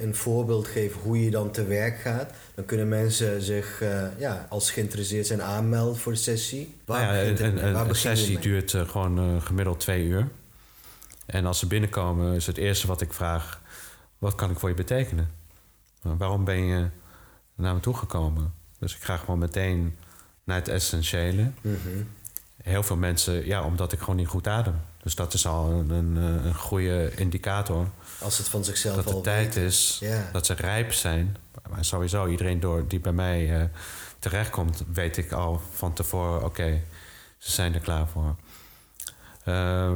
een 0.01 0.15
voorbeeld 0.15 0.67
geeft 0.67 0.95
hoe 1.03 1.23
je 1.23 1.31
dan 1.31 1.51
te 1.51 1.65
werk 1.65 1.99
gaat, 1.99 2.31
dan 2.55 2.65
kunnen 2.65 2.87
mensen 2.87 3.41
zich, 3.41 3.81
uh, 3.81 4.19
ja, 4.19 4.45
als 4.49 4.71
geïnteresseerd 4.71 5.27
zijn, 5.27 5.41
aanmelden 5.41 5.97
voor 5.97 6.11
de 6.11 6.17
sessie. 6.17 6.75
Waar 6.85 7.15
ja, 7.15 7.23
een, 7.23 7.65
een, 7.65 7.89
een 7.89 7.95
sessie 7.95 8.39
duurt 8.39 8.73
uh, 8.73 8.89
gewoon 8.89 9.41
gemiddeld 9.41 9.79
twee 9.79 10.05
uur. 10.05 10.27
En 11.25 11.45
als 11.45 11.59
ze 11.59 11.67
binnenkomen, 11.67 12.35
is 12.35 12.47
het 12.47 12.57
eerste 12.57 12.87
wat 12.87 13.01
ik 13.01 13.13
vraag: 13.13 13.61
wat 14.17 14.35
kan 14.35 14.51
ik 14.51 14.59
voor 14.59 14.69
je 14.69 14.75
betekenen? 14.75 15.29
waarom 16.01 16.43
ben 16.43 16.65
je 16.65 16.87
naar 17.55 17.73
me 17.73 17.79
toegekomen? 17.79 18.53
Dus 18.79 18.95
ik 18.95 19.03
ga 19.03 19.17
gewoon 19.17 19.39
meteen 19.39 19.95
naar 20.43 20.55
het 20.55 20.67
essentiële. 20.67 21.41
Mm 21.61 21.77
-hmm 21.83 22.07
heel 22.65 22.83
veel 22.83 22.95
mensen, 22.95 23.45
ja, 23.45 23.63
omdat 23.63 23.91
ik 23.91 23.99
gewoon 23.99 24.15
niet 24.15 24.27
goed 24.27 24.47
adem. 24.47 24.75
Dus 25.03 25.15
dat 25.15 25.33
is 25.33 25.45
al 25.45 25.69
een, 25.69 25.89
een, 25.89 26.15
een 26.15 26.55
goede 26.55 27.11
indicator. 27.15 27.87
Als 28.19 28.37
het 28.37 28.47
van 28.47 28.63
zichzelf 28.63 28.95
dat 28.95 29.05
al 29.05 29.13
het 29.13 29.23
tijd 29.23 29.55
weet. 29.55 29.63
is, 29.63 29.97
ja. 29.99 30.29
dat 30.31 30.45
ze 30.45 30.53
rijp 30.53 30.93
zijn. 30.93 31.37
Maar 31.69 31.85
sowieso, 31.85 32.27
iedereen 32.27 32.59
door 32.59 32.87
die 32.87 32.99
bij 32.99 33.11
mij 33.11 33.59
uh, 33.59 33.63
terechtkomt, 34.19 34.83
weet 34.93 35.17
ik 35.17 35.31
al 35.31 35.61
van 35.73 35.93
tevoren: 35.93 36.35
oké, 36.35 36.45
okay, 36.45 36.83
ze 37.37 37.51
zijn 37.51 37.73
er 37.73 37.79
klaar 37.79 38.07
voor. 38.07 38.35
Uh, 39.45 39.93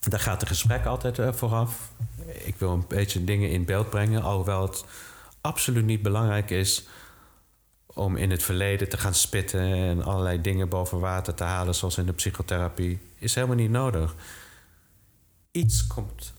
daar 0.00 0.20
gaat 0.20 0.40
het 0.40 0.48
gesprek 0.48 0.84
altijd 0.86 1.18
eh, 1.18 1.32
vooraf. 1.32 1.92
Ik 2.26 2.54
wil 2.58 2.70
een 2.70 2.84
beetje 2.88 3.24
dingen 3.24 3.50
in 3.50 3.64
beeld 3.64 3.90
brengen, 3.90 4.22
alhoewel 4.22 4.62
het 4.62 4.84
absoluut 5.40 5.84
niet 5.84 6.02
belangrijk 6.02 6.50
is 6.50 6.86
om 7.86 8.16
in 8.16 8.30
het 8.30 8.42
verleden 8.42 8.88
te 8.88 8.96
gaan 8.96 9.14
spitten 9.14 9.60
en 9.60 10.02
allerlei 10.02 10.40
dingen 10.40 10.68
boven 10.68 11.00
water 11.00 11.34
te 11.34 11.44
halen, 11.44 11.74
zoals 11.74 11.98
in 11.98 12.06
de 12.06 12.12
psychotherapie, 12.12 13.00
is 13.18 13.34
helemaal 13.34 13.56
niet 13.56 13.70
nodig. 13.70 14.14
Iets 15.54 15.86
komt 15.86 16.32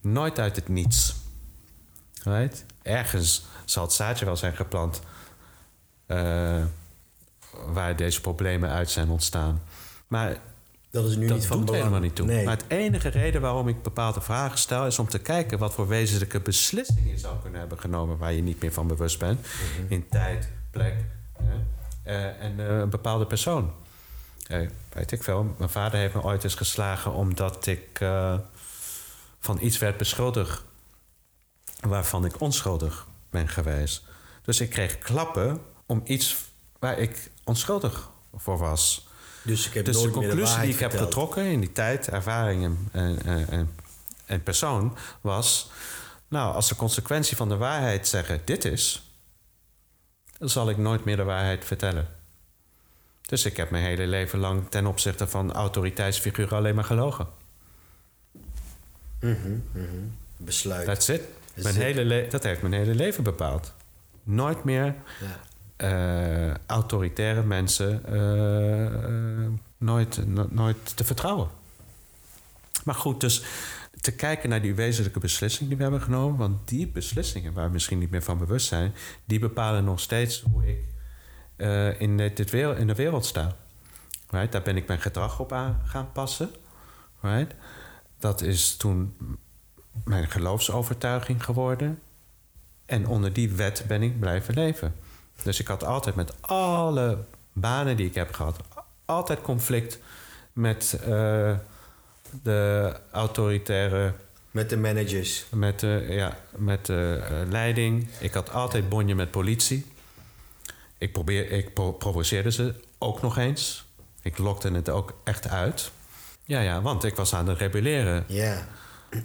nooit 0.00 0.38
uit 0.38 0.56
het 0.56 0.68
niets. 0.68 1.16
Right? 2.22 2.64
Ergens 2.82 3.44
zal 3.64 3.82
het 3.82 3.92
zaadje 3.92 4.24
wel 4.24 4.36
zijn 4.36 4.56
geplant 4.56 5.00
eh, 6.06 6.64
waar 7.66 7.96
deze 7.96 8.20
problemen 8.20 8.70
uit 8.70 8.90
zijn 8.90 9.08
ontstaan. 9.08 9.62
Maar 10.06 10.36
Dat 10.90 11.04
is 11.08 11.16
nu 11.16 11.26
dat 11.26 11.36
niet 11.36 11.46
van 11.46 11.56
doet 11.56 11.66
belang. 11.66 11.82
helemaal 11.84 12.04
niet 12.06 12.16
toe. 12.16 12.26
Nee. 12.26 12.44
Maar 12.44 12.56
het 12.56 12.64
enige 12.68 13.08
reden 13.08 13.40
waarom 13.40 13.68
ik 13.68 13.82
bepaalde 13.82 14.20
vragen 14.20 14.58
stel... 14.58 14.86
is 14.86 14.98
om 14.98 15.08
te 15.08 15.18
kijken 15.18 15.58
wat 15.58 15.74
voor 15.74 15.88
wezenlijke 15.88 16.40
beslissingen 16.40 17.08
je 17.10 17.18
zou 17.18 17.36
kunnen 17.42 17.60
hebben 17.60 17.78
genomen... 17.78 18.18
waar 18.18 18.32
je 18.32 18.42
niet 18.42 18.60
meer 18.60 18.72
van 18.72 18.86
bewust 18.86 19.18
bent. 19.18 19.40
Mhm. 19.40 19.92
In 19.92 20.08
tijd, 20.08 20.48
plek 20.70 20.94
hè, 21.32 21.54
eh, 22.02 22.44
en 22.44 22.60
eh, 22.60 22.78
een 22.78 22.90
bepaalde 22.90 23.26
persoon. 23.26 23.72
Weet 24.92 25.12
ik 25.12 25.22
veel. 25.22 25.54
Mijn 25.58 25.70
vader 25.70 25.98
heeft 25.98 26.14
me 26.14 26.22
ooit 26.22 26.44
eens 26.44 26.54
geslagen... 26.54 27.12
omdat 27.12 27.66
ik 27.66 28.00
eh, 28.00 28.38
van 29.40 29.58
iets 29.60 29.78
werd 29.78 29.96
beschuldigd... 29.96 30.62
waarvan 31.80 32.24
ik 32.24 32.40
onschuldig 32.40 33.06
ben 33.30 33.48
geweest. 33.48 34.02
Dus 34.42 34.60
ik 34.60 34.70
kreeg 34.70 34.98
klappen 34.98 35.60
om 35.86 36.00
iets 36.04 36.36
waar 36.78 36.98
ik 36.98 37.30
onschuldig 37.44 38.08
voor 38.34 38.58
was... 38.58 39.06
Dus 39.42 39.66
ik 39.66 39.74
heb 39.74 39.84
Dus 39.84 40.02
de 40.02 40.10
conclusie 40.10 40.60
die 40.60 40.72
ik 40.72 40.78
heb 40.78 40.92
getrokken 40.96 41.44
in 41.44 41.60
die 41.60 41.72
tijd, 41.72 42.08
ervaring 42.08 42.64
en, 42.64 42.88
en, 42.92 43.22
en- 43.24 43.48
en, 43.48 43.74
en 44.26 44.42
persoon 44.42 44.96
was... 45.20 45.70
Nou, 46.28 46.54
als 46.54 46.68
de 46.68 46.76
consequentie 46.76 47.36
van 47.36 47.48
de 47.48 47.56
waarheid 47.56 48.08
zeggen 48.08 48.40
dit 48.44 48.64
is... 48.64 49.10
dan 50.38 50.48
zal 50.48 50.68
ik 50.70 50.76
nooit 50.76 51.04
meer 51.04 51.16
de 51.16 51.24
waarheid 51.24 51.64
vertellen. 51.64 52.15
Dus 53.26 53.44
ik 53.44 53.56
heb 53.56 53.70
mijn 53.70 53.84
hele 53.84 54.06
leven 54.06 54.38
lang 54.38 54.68
ten 54.68 54.86
opzichte 54.86 55.26
van 55.26 55.52
autoriteitsfiguren 55.52 56.56
alleen 56.58 56.74
maar 56.74 56.84
gelogen. 56.84 57.26
Mhm. 59.20 59.58
Besluit. 60.36 60.84
That's 60.86 61.08
it. 61.08 61.22
Mijn 61.54 61.74
hele 61.74 62.04
le- 62.04 62.26
dat 62.30 62.42
heeft 62.42 62.60
mijn 62.62 62.72
hele 62.74 62.94
leven 62.94 63.24
bepaald. 63.24 63.74
Nooit 64.22 64.64
meer 64.64 64.94
Ja. 65.20 65.40
eh, 65.76 66.54
autoritaire 66.66 67.42
mensen 67.42 68.04
eh, 68.04 68.86
eh, 69.44 69.50
nooit, 69.78 70.26
no- 70.26 70.48
nooit 70.50 70.96
te 70.96 71.04
vertrouwen. 71.04 71.48
Maar 72.84 72.94
goed, 72.94 73.20
dus 73.20 73.42
te 74.00 74.12
kijken 74.12 74.48
naar 74.48 74.62
die 74.62 74.74
wezenlijke 74.74 75.18
beslissing 75.20 75.68
die 75.68 75.76
we 75.76 75.82
hebben 75.82 76.02
genomen. 76.02 76.36
Want 76.38 76.68
die 76.68 76.86
beslissingen, 76.86 77.52
waar 77.52 77.66
we 77.66 77.72
misschien 77.72 77.98
niet 77.98 78.10
meer 78.10 78.22
van 78.22 78.38
bewust 78.38 78.66
zijn, 78.66 78.94
die 79.24 79.38
bepalen 79.38 79.84
nog 79.84 80.00
steeds 80.00 80.42
hoe 80.52 80.68
ik 80.68 80.78
eh, 81.56 82.00
in, 82.00 82.16
dit, 82.16 82.50
wereld, 82.50 82.78
in 82.78 82.86
de 82.86 82.94
wereld 82.94 83.24
sta. 83.24 83.56
Right? 84.30 84.52
Daar 84.52 84.62
ben 84.62 84.76
ik 84.76 84.86
mijn 84.86 85.00
gedrag 85.00 85.40
op 85.40 85.52
aan 85.52 85.80
gaan 85.84 86.12
passen. 86.12 86.50
Right? 87.20 87.54
Dat 88.18 88.40
is 88.40 88.76
toen 88.76 89.16
mijn 90.04 90.30
geloofsovertuiging 90.30 91.44
geworden. 91.44 92.00
En 92.86 93.06
onder 93.06 93.32
die 93.32 93.50
wet 93.50 93.84
ben 93.86 94.02
ik 94.02 94.20
blijven 94.20 94.54
leven. 94.54 94.94
Dus 95.42 95.60
ik 95.60 95.66
had 95.66 95.84
altijd 95.84 96.14
met 96.14 96.32
alle 96.40 97.24
banen 97.52 97.96
die 97.96 98.06
ik 98.06 98.14
heb 98.14 98.32
gehad, 98.32 98.60
altijd 99.04 99.40
conflict 99.42 99.98
met 100.52 100.98
eh, 101.00 101.54
de 102.42 102.92
autoritaire, 103.12 104.12
Met 104.50 104.70
de 104.70 104.76
managers. 104.76 105.44
met 105.50 105.80
de, 105.80 106.06
ja, 106.08 106.36
met 106.56 106.86
de 106.86 107.22
eh, 107.28 107.50
leiding. 107.50 108.08
Ik 108.20 108.34
had 108.34 108.52
altijd 108.52 108.88
bonje 108.88 109.14
met 109.14 109.30
politie. 109.30 109.86
Ik, 110.98 111.12
probeer, 111.12 111.50
ik 111.50 111.74
pro- 111.74 111.92
provoceerde 111.92 112.52
ze 112.52 112.74
ook 112.98 113.22
nog 113.22 113.38
eens. 113.38 113.84
Ik 114.22 114.38
lokte 114.38 114.70
het 114.70 114.88
ook 114.88 115.14
echt 115.24 115.48
uit. 115.48 115.90
Ja, 116.44 116.60
ja, 116.60 116.80
want 116.82 117.04
ik 117.04 117.16
was 117.16 117.34
aan 117.34 117.48
het 117.48 117.58
rebelleren. 117.58 118.24
Ja. 118.28 118.66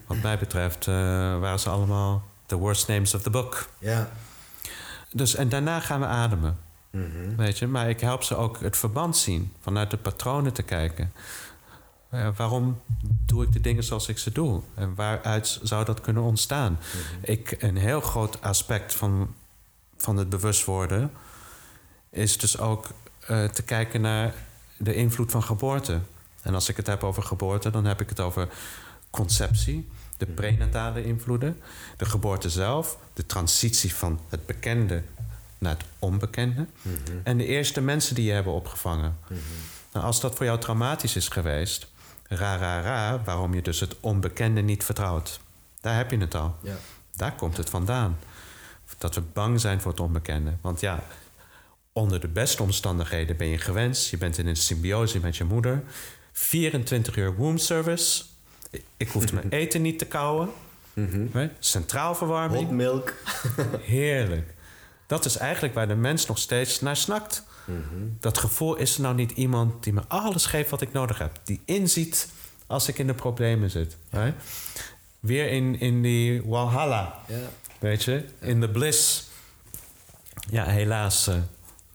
Wat 0.07 0.17
mij 0.21 0.37
betreft 0.37 0.87
eh, 0.87 0.93
waren 1.39 1.59
ze 1.59 1.69
allemaal 1.69 2.23
the 2.45 2.55
worst 2.55 2.87
names 2.87 3.13
of 3.13 3.21
the 3.21 3.29
book. 3.29 3.69
Ja. 3.79 4.11
Dus, 5.11 5.35
en 5.35 5.49
daarna 5.49 5.79
gaan 5.79 5.99
we 5.99 6.05
ademen. 6.05 6.57
Mhm. 6.91 7.35
Weet 7.35 7.57
je, 7.59 7.67
maar 7.67 7.89
ik 7.89 7.99
help 7.99 8.23
ze 8.23 8.35
ook 8.35 8.59
het 8.59 8.77
verband 8.77 9.17
zien, 9.17 9.53
vanuit 9.61 9.91
de 9.91 9.97
patronen 9.97 10.53
te 10.53 10.63
kijken. 10.63 11.13
Eh, 12.09 12.27
waarom 12.35 12.81
doe 13.25 13.43
ik 13.43 13.51
de 13.51 13.61
dingen 13.61 13.83
zoals 13.83 14.07
ik 14.07 14.17
ze 14.17 14.31
doe? 14.31 14.61
En 14.75 14.95
waaruit 14.95 15.59
zou 15.63 15.85
dat 15.85 16.01
kunnen 16.01 16.23
ontstaan? 16.23 16.79
ik, 17.21 17.55
een 17.59 17.77
heel 17.77 18.01
groot 18.01 18.41
aspect 18.41 18.93
van, 18.95 19.35
van 19.97 20.17
het 20.17 20.29
bewust 20.29 20.65
worden 20.65 21.11
is 22.11 22.37
dus 22.37 22.57
ook 22.57 22.89
eh, 23.19 23.43
te 23.45 23.63
kijken 23.63 24.01
naar 24.01 24.33
de 24.77 24.93
invloed 24.93 25.31
van 25.31 25.43
geboorte. 25.43 25.99
En 26.41 26.53
als 26.53 26.69
ik 26.69 26.77
het 26.77 26.87
heb 26.87 27.03
over 27.03 27.23
geboorte, 27.23 27.69
dan 27.69 27.85
heb 27.85 28.01
ik 28.01 28.09
het 28.09 28.19
over 28.19 28.49
conceptie, 29.09 29.89
de 30.17 30.25
prenatale 30.25 31.03
invloeden, 31.03 31.59
de 31.97 32.05
geboorte 32.05 32.49
zelf, 32.49 32.97
de 33.13 33.25
transitie 33.25 33.95
van 33.95 34.19
het 34.29 34.45
bekende 34.45 35.03
naar 35.57 35.73
het 35.73 35.85
onbekende 35.99 36.65
en 37.23 37.37
de 37.37 37.45
eerste 37.45 37.81
mensen 37.81 38.15
die 38.15 38.25
je 38.25 38.31
hebben 38.31 38.53
opgevangen. 38.53 39.17
Nou, 39.93 40.05
als 40.05 40.21
dat 40.21 40.35
voor 40.35 40.45
jou 40.45 40.59
traumatisch 40.59 41.15
is 41.15 41.27
geweest, 41.27 41.87
ra, 42.27 42.55
ra, 42.55 42.81
ra, 42.81 43.21
waarom 43.23 43.53
je 43.53 43.61
dus 43.61 43.79
het 43.79 43.95
onbekende 43.99 44.61
niet 44.61 44.83
vertrouwt. 44.83 45.39
Daar 45.81 45.95
heb 45.95 46.11
je 46.11 46.17
het 46.17 46.35
al. 46.35 46.55
Ja. 46.61 46.75
Daar 47.15 47.35
komt 47.35 47.57
het 47.57 47.69
vandaan. 47.69 48.17
Dat 48.97 49.15
we 49.15 49.21
bang 49.21 49.59
zijn 49.61 49.81
voor 49.81 49.91
het 49.91 49.99
onbekende. 49.99 50.53
Want 50.61 50.79
ja, 50.79 51.03
onder 51.93 52.19
de 52.19 52.27
beste 52.27 52.63
omstandigheden 52.63 53.37
ben 53.37 53.47
je 53.47 53.57
gewenst. 53.57 54.09
Je 54.09 54.17
bent 54.17 54.37
in 54.37 54.47
een 54.47 54.55
symbiose 54.55 55.19
met 55.19 55.37
je 55.37 55.43
moeder. 55.43 55.83
24 56.31 57.15
uur 57.15 57.35
womb 57.35 57.59
service. 57.59 58.23
Ik 58.97 59.09
hoefde 59.09 59.33
mijn 59.33 59.49
eten 59.61 59.81
niet 59.81 59.99
te 59.99 60.05
kauwen. 60.05 60.49
Right? 60.93 61.51
Centraal 61.59 62.15
verwarming. 62.15 62.63
Hot 62.63 62.71
milk. 62.71 63.13
Heerlijk. 63.81 64.53
Dat 65.07 65.25
is 65.25 65.37
eigenlijk 65.37 65.73
waar 65.73 65.87
de 65.87 65.95
mens 65.95 66.25
nog 66.25 66.37
steeds 66.37 66.81
naar 66.81 66.97
snakt. 66.97 67.43
Dat 68.19 68.37
gevoel 68.37 68.75
is 68.75 68.95
er 68.95 69.01
nou 69.01 69.15
niet 69.15 69.31
iemand 69.31 69.83
die 69.83 69.93
me 69.93 70.01
alles 70.07 70.45
geeft 70.45 70.69
wat 70.69 70.81
ik 70.81 70.91
nodig 70.91 71.17
heb. 71.17 71.39
Die 71.43 71.61
inziet 71.65 72.29
als 72.67 72.87
ik 72.87 72.97
in 72.97 73.07
de 73.07 73.13
problemen 73.13 73.69
zit. 73.69 73.97
Weer 75.19 75.49
in, 75.49 75.79
in 75.79 76.01
die 76.01 76.43
Walhalla. 76.43 77.19
Ja. 77.27 77.35
Weet 77.79 78.03
je, 78.03 78.25
in 78.39 78.61
de 78.61 78.69
bliss. 78.69 79.29
Ja, 80.49 80.65
helaas, 80.65 81.27
eh, 81.27 81.35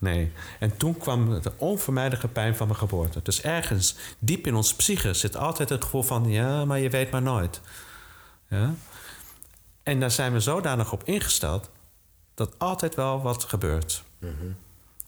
nee. 0.07 0.33
En 0.59 0.77
toen 0.77 0.97
kwam 0.99 1.41
de 1.41 1.53
onvermijdelijke 1.57 2.29
pijn 2.29 2.57
van 2.57 2.67
mijn 2.67 2.79
geboorte. 2.79 3.21
Dus 3.23 3.43
ergens, 3.43 3.97
diep 4.19 4.47
in 4.47 4.55
ons 4.55 4.75
psyche, 4.75 5.15
zit 5.15 5.37
altijd 5.37 5.69
het 5.69 5.85
gevoel 5.85 6.03
van... 6.03 6.29
ja, 6.29 6.65
maar 6.65 6.79
je 6.79 6.91
weet 6.91 7.11
maar 7.11 7.23
nooit. 7.23 7.61
Ja? 8.49 8.75
En 9.83 10.01
daar 10.01 10.11
zijn 10.11 10.33
we 10.33 10.41
zodanig 10.41 10.93
op 10.93 11.05
ingesteld... 11.05 11.71
dat 12.35 12.59
altijd 12.59 12.95
wel 12.95 13.23
wat 13.23 13.45
gebeurt. 13.45 14.05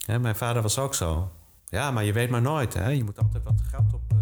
Hè, 0.06 0.18
mijn 0.18 0.36
vader 0.36 0.62
was 0.62 0.78
ook 0.78 0.94
zo. 0.94 1.30
Ja, 1.68 1.90
maar 1.90 2.04
je 2.04 2.12
weet 2.12 2.30
maar 2.30 2.42
nooit. 2.42 2.74
Hè? 2.74 2.88
Je 2.88 3.04
moet 3.04 3.18
altijd 3.18 3.44
wat 3.44 3.60
geld 3.70 3.94
op, 3.94 4.02
eh, 4.08 4.16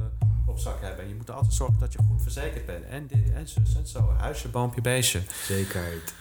op 0.47 0.59
zak 0.59 0.81
hebben. 0.81 1.03
En 1.05 1.09
je 1.09 1.15
moet 1.15 1.31
altijd 1.31 1.53
zorgen 1.53 1.79
dat 1.79 1.93
je 1.93 1.99
goed 2.09 2.23
verzekerd 2.23 2.67
bent. 2.67 2.85
En 2.85 3.07
dit 3.07 3.31
en 3.33 3.49
zus 3.49 3.77
en 3.77 3.87
zo. 3.87 4.15
Huisje, 4.19 4.49
boompje, 4.49 4.81
beestje. 4.81 5.23
Zekerheid. 5.47 6.15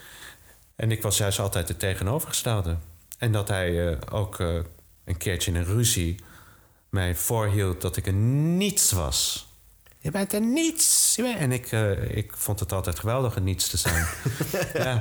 En 0.76 0.92
ik 0.92 1.02
was 1.02 1.18
juist 1.18 1.40
altijd 1.40 1.68
het 1.68 1.80
tegenovergestelde. 1.80 2.78
En 3.18 3.32
dat 3.32 3.48
hij 3.48 3.90
eh, 3.92 3.98
ook 4.12 4.40
eh, 4.40 4.56
een 5.06 5.18
keertje 5.18 5.52
in 5.52 5.58
een 5.58 5.66
ruzie 5.66 6.16
mij 6.90 7.16
voorhield 7.16 7.82
dat 7.82 7.98
ik 7.98 8.06
een 8.08 8.58
niets 8.58 8.92
was. 8.92 9.48
Je 10.00 10.12
bent 10.12 10.34
een 10.34 10.54
niets. 10.54 11.14
Bent- 11.22 11.38
En 11.38 11.52
ik, 11.52 11.72
eh, 11.72 12.18
ik 12.18 12.32
vond 12.36 12.60
het 12.60 12.72
altijd 12.72 13.00
geweldig 13.00 13.36
een 13.36 13.44
niets 13.44 13.68
te 13.68 13.78
zijn. 13.78 14.06
ja. 14.74 15.00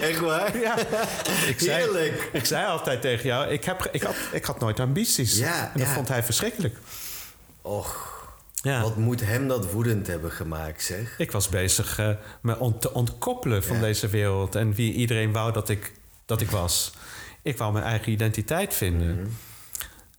Echt 0.00 0.18
waar? 0.20 0.58
ja. 0.58 0.78
Ik 1.46 1.54
zei, 1.58 1.70
Heerlijk. 1.82 2.28
ik 2.32 2.44
zei 2.44 2.66
altijd 2.66 3.00
tegen 3.00 3.24
jou, 3.26 3.48
ik, 3.48 3.64
heb, 3.64 3.88
ik, 3.92 4.02
had, 4.02 4.14
ik 4.32 4.44
had 4.44 4.60
nooit 4.60 4.80
ambities. 4.80 5.38
Ja, 5.38 5.64
en 5.72 5.78
dat 5.78 5.86
ja. 5.88 5.94
vond 5.94 6.08
hij 6.08 6.22
verschrikkelijk. 6.22 6.76
Och, 7.62 8.16
Ja. 8.62 8.82
wat 8.82 8.96
moet 8.96 9.20
hem 9.20 9.48
dat 9.48 9.70
woedend 9.72 10.06
hebben 10.06 10.30
gemaakt, 10.30 10.82
zeg. 10.82 11.18
Ik 11.18 11.32
was 11.32 11.48
bezig 11.48 11.98
me 12.40 12.72
te 12.78 12.92
ontkoppelen 12.92 13.64
van 13.64 13.80
deze 13.80 14.08
wereld 14.08 14.54
en 14.54 14.74
wie 14.74 14.92
iedereen 14.92 15.32
wou 15.32 15.52
dat 15.52 15.68
ik, 15.68 15.92
dat 16.26 16.40
ik 16.40 16.50
was. 16.50 16.92
Ik 17.42 17.56
wou 17.58 17.72
mijn 17.72 17.84
eigen 17.84 18.12
identiteit 18.12 18.74
vinden. 18.74 19.16
Mhm. 19.20 19.28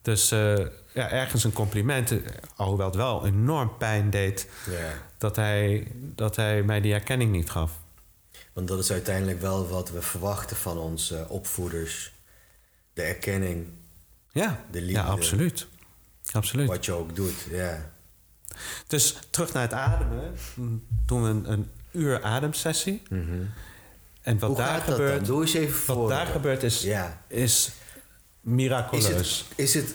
Dus 0.01 0.31
eh, 0.31 0.57
ja, 0.93 1.09
ergens 1.09 1.43
een 1.43 1.53
compliment, 1.53 2.11
eh, 2.11 2.17
alhoewel 2.55 2.85
het 2.85 2.95
wel 2.95 3.25
enorm 3.25 3.77
pijn 3.77 4.09
deed 4.09 4.47
dat 5.17 5.35
hij, 5.35 5.87
dat 5.95 6.35
hij 6.35 6.63
mij 6.63 6.81
die 6.81 6.93
erkenning 6.93 7.31
niet 7.31 7.49
gaf. 7.49 7.71
Want 8.53 8.67
dat 8.67 8.79
is 8.79 8.91
uiteindelijk 8.91 9.41
wel 9.41 9.67
wat 9.67 9.91
we 9.91 10.01
verwachten 10.01 10.57
van 10.57 10.77
onze 10.77 11.25
opvoeders. 11.29 12.13
De 12.93 13.01
erkenning, 13.01 13.67
Ja, 14.31 14.65
De 14.71 14.81
liefde. 14.81 14.93
ja 14.93 15.03
absoluut. 15.05 15.67
absoluut. 16.31 16.67
wat 16.67 16.85
je 16.85 16.91
ook 16.91 17.15
doet. 17.15 17.45
Ja. 17.49 17.91
Dus 18.87 19.17
terug 19.29 19.53
naar 19.53 19.61
het 19.63 19.73
ademen. 19.73 20.33
Doen 21.05 21.23
we 21.23 21.29
een, 21.29 21.51
een 21.51 21.69
uur 21.91 22.23
ademsessie. 22.23 23.01
En 24.29 24.39
wat 24.39 24.49
Hoe 24.49 24.57
daar 24.57 24.81
gebeurt, 24.81 25.15
dan? 25.15 25.23
Doe 25.23 25.41
eens 25.41 25.53
even 25.53 25.73
voor. 25.75 25.95
wat 25.97 26.09
daar 26.09 26.25
gebeurt 26.25 26.63
is, 26.63 26.81
Ja. 26.81 27.21
is 27.27 27.43
Is 27.43 27.71
miraculeus. 28.41 29.45
het, 29.49 29.57
is 29.65 29.73
het 29.73 29.93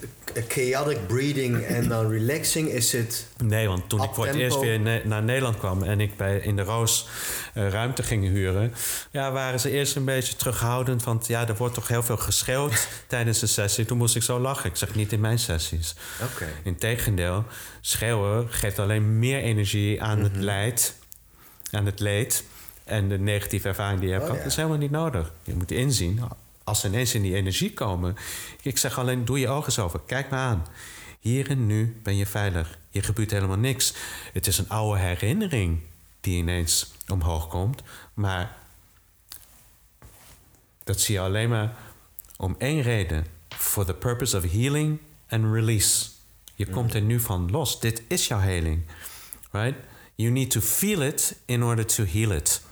chaotic 0.49 1.07
breathing 1.07 1.63
en 1.63 1.89
dan 1.89 2.11
relaxing? 2.11 2.69
Is 2.69 2.93
het... 2.93 3.27
Nee, 3.45 3.69
want 3.69 3.89
toen 3.89 4.03
ik 4.03 4.11
voor 4.15 4.27
het 4.27 4.35
eerst 4.37 4.61
weer 4.61 4.81
ne- 4.81 5.03
naar 5.05 5.23
Nederland 5.23 5.59
kwam 5.59 5.83
en 5.83 6.01
ik 6.01 6.17
bij 6.17 6.39
in 6.39 6.57
de 6.57 6.63
Roos 6.63 7.07
eh, 7.55 7.69
ruimte 7.69 8.03
ging 8.03 8.25
huren, 8.25 8.75
ja, 9.11 9.33
waren 9.33 9.61
ze 9.61 9.71
eerst 9.71 9.97
een 9.97 10.05
beetje 10.05 10.37
terughoudend. 10.37 11.05
Want 11.05 11.27
ja, 11.27 11.49
er 11.49 11.57
wordt 11.57 11.75
toch 11.75 11.89
heel 11.89 12.03
veel 12.03 12.17
geschreeuwd 12.17 12.89
tijdens 13.09 13.39
de 13.39 13.47
sessie. 13.47 13.85
Toen 13.85 13.99
moest 13.99 14.17
ik 14.17 14.23
zo 14.23 14.39
lachen. 14.41 14.71
Ik 14.71 14.77
zeg 14.77 14.95
niet 14.95 15.13
in 15.13 15.21
mijn 15.21 15.39
sessies. 15.39 15.95
Oké. 16.23 16.47
Integendeel, 16.65 17.45
schreeuwen 17.81 18.47
geeft 18.51 18.79
alleen 18.79 19.19
meer 19.19 19.39
energie 19.43 20.03
aan 20.03 20.19
het 20.23 20.33
Mhm. 20.33 20.43
leid, 20.43 20.95
aan 21.71 21.87
het 21.87 22.01
leed 22.01 22.45
en 22.85 23.09
de 23.09 23.19
negatieve 23.19 23.69
ervaring 23.69 24.01
die 24.01 24.09
je 24.09 24.15
hebt. 24.15 24.27
Oh, 24.27 24.33
Dat 24.33 24.41
ja. 24.41 24.47
is 24.47 24.57
helemaal 24.57 24.79
niet 24.79 24.91
nodig. 24.91 25.33
Je 25.43 25.55
moet 25.55 25.71
inzien, 25.71 26.21
als 26.65 26.81
ze 26.81 26.87
ineens 26.87 27.15
in 27.15 27.23
die 27.23 27.35
energie 27.35 27.73
komen. 27.73 28.17
Ik 28.63 28.79
zeg 28.79 28.99
alleen, 28.99 29.25
doe 29.25 29.39
je 29.39 29.49
ogen 29.49 29.65
eens 29.67 29.79
over. 29.79 30.01
Kijk 30.07 30.31
me 30.31 30.37
aan. 30.37 30.67
Hier 31.21 31.51
en 31.51 31.67
nu 31.67 32.01
ben 32.03 32.17
je 32.17 32.27
veilig. 32.27 32.79
Hier 32.91 33.05
gebeurt 33.05 33.31
helemaal 33.31 33.57
niks. 33.57 33.95
Het 34.33 34.47
is 34.47 34.59
een 34.59 34.69
oude 34.69 35.01
herinnering 35.01 35.81
die 36.21 36.37
ineens 36.37 36.93
omhoog 37.09 37.49
komt. 37.49 37.83
Maar 38.15 38.57
dat 40.85 41.01
zie 41.01 41.15
je 41.15 41.21
alleen 41.21 41.49
maar 41.49 41.77
om 42.37 42.55
één 42.59 42.83
reden. 42.83 43.27
For 43.49 43.85
the 43.85 43.95
purpose 43.95 44.37
of 44.37 44.53
healing 44.53 44.99
and 45.29 45.45
release. 45.53 46.07
Je 46.55 46.67
komt 46.67 46.95
er 46.95 47.01
nu 47.01 47.21
van 47.21 47.51
los. 47.51 47.81
Dit 47.81 48.03
is 48.09 48.27
jouw 48.27 48.41
heling. 48.41 48.83
Right? 49.51 49.77
You 50.15 50.31
need 50.31 50.51
to 50.51 50.61
feel 50.61 51.03
it 51.03 51.37
in 51.45 51.63
order 51.63 51.87
to 51.87 52.05
heal 52.05 52.31
it. 52.31 52.63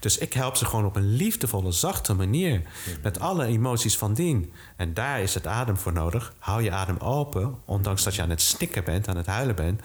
Dus 0.00 0.18
ik 0.18 0.32
help 0.32 0.56
ze 0.56 0.64
gewoon 0.64 0.84
op 0.84 0.96
een 0.96 1.12
liefdevolle, 1.16 1.72
zachte 1.72 2.14
manier. 2.14 2.62
Met 3.02 3.20
alle 3.20 3.44
emoties 3.46 3.98
van 3.98 4.14
dien. 4.14 4.52
En 4.76 4.94
daar 4.94 5.20
is 5.20 5.34
het 5.34 5.46
adem 5.46 5.76
voor 5.76 5.92
nodig. 5.92 6.32
Hou 6.38 6.62
je 6.62 6.70
adem 6.70 6.96
open, 6.98 7.58
ondanks 7.64 8.02
dat 8.02 8.14
je 8.14 8.22
aan 8.22 8.30
het 8.30 8.40
stikken 8.40 8.84
bent, 8.84 9.08
aan 9.08 9.16
het 9.16 9.26
huilen 9.26 9.54
bent. 9.54 9.80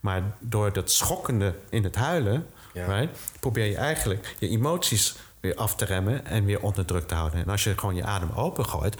Maar 0.00 0.22
door 0.40 0.72
dat 0.72 0.90
schokkende 0.90 1.54
in 1.70 1.84
het 1.84 1.94
huilen, 1.94 2.46
Ja. 2.72 2.86
right, 2.86 3.18
probeer 3.40 3.64
je 3.66 3.76
eigenlijk 3.76 4.36
je 4.38 4.48
emoties 4.48 5.14
weer 5.40 5.54
af 5.54 5.74
te 5.74 5.84
remmen 5.84 6.26
en 6.26 6.44
weer 6.44 6.60
onder 6.60 6.84
druk 6.84 7.08
te 7.08 7.14
houden. 7.14 7.40
En 7.40 7.48
als 7.48 7.64
je 7.64 7.78
gewoon 7.78 7.94
je 7.94 8.04
adem 8.04 8.30
open 8.34 8.66
gooit. 8.66 8.96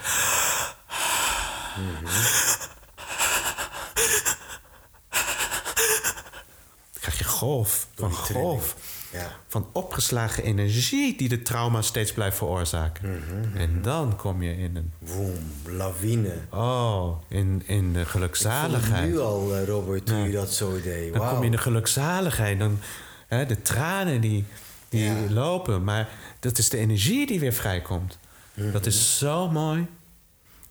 krijg 6.99 7.17
je 7.17 7.23
golf 7.23 7.87
van 7.95 8.11
golf 8.13 8.75
Ja. 9.11 9.31
van 9.47 9.67
opgeslagen 9.71 10.43
energie 10.43 11.17
die 11.17 11.29
de 11.29 11.41
trauma 11.41 11.81
steeds 11.81 12.13
blijft 12.13 12.37
veroorzaken. 12.37 13.21
En 13.55 13.81
dan 13.81 14.15
kom 14.15 14.41
je 14.41 14.57
in 14.57 14.75
een, 14.75 14.91
Boom, 14.99 15.33
lawine. 15.77 16.33
oh, 16.49 17.21
in, 17.27 17.63
in 17.65 17.93
de 17.93 17.99
Ik 17.99 18.07
gelukzaligheid. 18.07 19.01
het 19.01 19.09
nu 19.11 19.19
al, 19.19 19.55
eh, 19.55 19.65
Robert, 19.67 20.05
toen 20.05 20.17
Ja. 20.17 20.25
je 20.25 20.31
dat 20.31 20.53
zo 20.53 20.81
deed. 20.81 21.13
Dan 21.13 21.29
kom 21.29 21.39
je 21.39 21.45
in 21.45 21.51
de 21.51 21.57
gelukzaligheid. 21.57 22.59
Dan, 22.59 22.79
hè, 23.27 23.45
de 23.45 23.61
tranen 23.61 24.21
die, 24.21 24.45
die 24.89 25.03
Ja. 25.03 25.15
lopen. 25.29 25.83
Maar 25.83 26.09
dat 26.39 26.57
is 26.57 26.69
de 26.69 26.77
energie 26.77 27.27
die 27.27 27.39
weer 27.39 27.53
vrijkomt. 27.53 28.17
Mhm. 28.53 28.71
Dat 28.71 28.85
is 28.85 29.17
zo 29.17 29.49
mooi. 29.49 29.87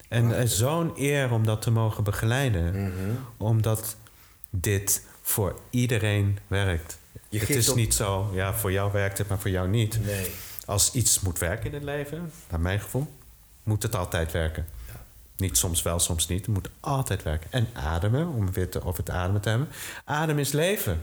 En 0.09 0.39
eh, 0.39 0.47
zo'n 0.47 0.93
eer 0.97 1.31
om 1.33 1.45
dat 1.47 1.63
te 1.63 1.71
mogen 1.71 2.05
begeleiden. 2.05 2.83
Mhm. 2.83 2.93
Omdat 3.37 3.97
dit 4.51 5.05
voor 5.23 5.59
iedereen 5.71 6.39
werkt. 6.47 6.99
Je 7.29 7.39
het 7.39 7.49
is 7.49 7.69
op- 7.69 7.77
niet 7.77 7.95
zo, 7.95 8.31
ja, 8.33 8.55
voor 8.55 8.73
jou 8.73 8.93
werkt 8.93 9.19
het, 9.19 9.29
maar 9.29 9.39
voor 9.39 9.51
jou 9.51 9.69
niet. 9.69 10.05
Nee. 10.05 10.31
Als 10.67 10.93
iets 10.93 11.21
moet 11.21 11.39
werken 11.39 11.67
in 11.67 11.75
het 11.75 11.83
leven, 11.83 12.33
naar 12.51 12.61
mijn 12.61 12.81
gevoel, 12.81 13.13
moet 13.63 13.83
het 13.83 13.97
altijd 13.97 14.33
werken. 14.33 14.67
Niet 15.37 15.57
soms 15.59 15.83
wel, 15.83 15.99
soms 15.99 16.29
niet. 16.29 16.47
Het 16.47 16.55
moet 16.55 16.69
altijd 16.81 17.23
werken. 17.23 17.53
En 17.53 17.69
ademen, 17.73 18.27
om 18.29 18.53
weer 18.53 18.69
te, 18.71 18.85
over 18.85 18.99
het 19.05 19.11
ademen 19.11 19.41
te 19.41 19.49
hebben. 19.49 19.69
Adem 20.05 20.39
is 20.39 20.53
leven. 20.53 21.03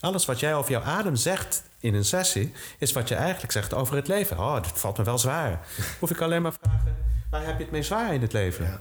Alles 0.00 0.24
wat 0.24 0.40
jij 0.40 0.54
over 0.54 0.70
jouw 0.70 0.82
adem 0.82 1.16
zegt 1.16 1.62
in 1.78 1.94
een 1.94 2.04
sessie, 2.04 2.52
is 2.78 2.92
wat 2.92 3.08
je 3.08 3.14
eigenlijk 3.14 3.52
zegt 3.52 3.74
over 3.74 3.96
het 3.96 4.08
leven. 4.08 4.38
Oh, 4.38 4.54
dat 4.54 4.72
valt 4.74 4.98
me 4.98 5.04
wel 5.04 5.18
zwaar. 5.18 5.66
Hoef 6.00 6.10
ik 6.10 6.20
alleen 6.20 6.42
maar 6.42 6.52
vragen, 6.62 6.96
waar 7.30 7.44
heb 7.44 7.56
je 7.56 7.62
het 7.62 7.72
mee 7.72 7.82
zwaar 7.82 8.14
in 8.14 8.20
het 8.20 8.32
leven? 8.32 8.64
Ja. 8.64 8.80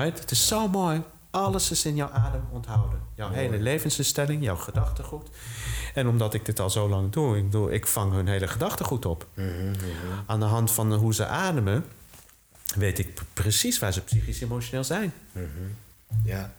Right? 0.00 0.18
Het 0.18 0.30
is 0.30 0.46
zo 0.46 0.68
mooi. 0.68 1.02
Alles 1.36 1.70
is 1.70 1.84
in 1.84 1.94
jouw 1.96 2.08
adem 2.10 2.44
onthouden. 2.52 3.00
Jouw 3.14 3.30
hele 3.30 3.58
levensinstelling, 3.58 4.42
jouw 4.44 4.56
gedachtegoed. 4.56 5.28
En 5.94 6.08
omdat 6.08 6.34
ik 6.34 6.44
dit 6.44 6.60
al 6.60 6.70
zo 6.70 6.88
lang 6.88 7.12
doe, 7.12 7.36
ik, 7.36 7.44
bedoel, 7.44 7.72
ik 7.72 7.86
vang 7.86 8.12
hun 8.12 8.28
hele 8.28 8.48
gedachtegoed 8.48 9.04
op. 9.06 9.26
Mhm, 9.34 9.74
Aan 10.26 10.40
de 10.40 10.46
hand 10.46 10.70
van 10.70 10.94
hoe 10.94 11.14
ze 11.14 11.26
ademen, 11.26 11.84
weet 12.74 12.98
ik 12.98 13.20
precies 13.32 13.78
waar 13.78 13.92
ze 13.92 14.00
psychisch 14.00 14.40
emotioneel 14.40 14.84
zijn. 14.84 15.12
Ja. 16.24 16.52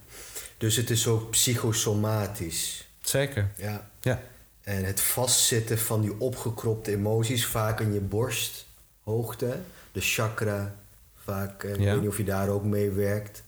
Dus 0.57 0.75
het 0.75 0.89
is 0.89 1.07
ook 1.07 1.30
psychosomatisch. 1.30 2.88
Zeker. 3.01 3.51
Ja. 3.55 3.89
Ja. 4.01 4.21
En 4.61 4.84
het 4.86 5.01
vastzitten 5.01 5.78
van 5.80 6.01
die 6.01 6.19
opgekropte 6.19 6.91
emoties, 6.91 7.45
vaak 7.45 7.80
in 7.80 7.93
je 7.93 7.99
borsthoogte, 7.99 9.59
de 9.91 10.01
chakra, 10.01 10.75
vaak, 11.23 11.63
eh, 11.63 11.73
ik 11.73 11.80
Ja. 11.80 11.91
weet 11.91 11.99
niet 12.01 12.09
of 12.09 12.17
je 12.17 12.23
daar 12.23 12.49
ook 12.49 12.63
mee 12.63 12.89
werkt, 12.89 13.43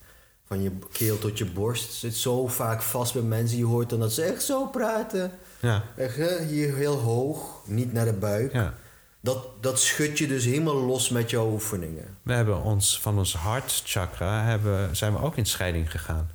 van 0.50 0.62
je 0.62 0.72
keel 0.92 1.20
tot 1.20 1.38
je 1.38 1.46
borst, 1.46 1.94
zit 1.94 2.16
zo 2.16 2.48
vaak 2.48 2.82
vast 2.82 3.14
bij 3.14 3.22
mensen. 3.22 3.58
Je 3.58 3.66
hoort 3.66 3.90
dan 3.90 4.00
dat 4.00 4.14
ze 4.14 4.22
echt 4.24 4.44
zo 4.44 4.66
praten. 4.68 5.32
Ja. 5.60 5.84
Echt, 5.96 6.16
hier 6.48 6.76
heel 6.76 6.98
hoog, 6.98 7.62
niet 7.66 7.94
naar 7.94 8.06
de 8.06 8.14
buik. 8.14 8.54
ja. 8.54 8.74
Dat, 9.22 9.48
dat 9.62 9.80
schud 9.80 10.18
je 10.18 10.28
dus 10.28 10.46
helemaal 10.46 10.76
los 10.76 11.10
met 11.10 11.30
jouw 11.30 11.52
oefeningen. 11.52 12.18
We 12.22 12.34
hebben 12.34 12.62
ons 12.64 13.00
van 13.02 13.18
ons 13.18 13.34
hartchakra 13.36 14.44
hebben, 14.44 14.96
zijn 14.96 15.14
we 15.14 15.22
ook 15.22 15.36
in 15.38 15.46
scheiding 15.46 15.92
gegaan. 15.92 16.30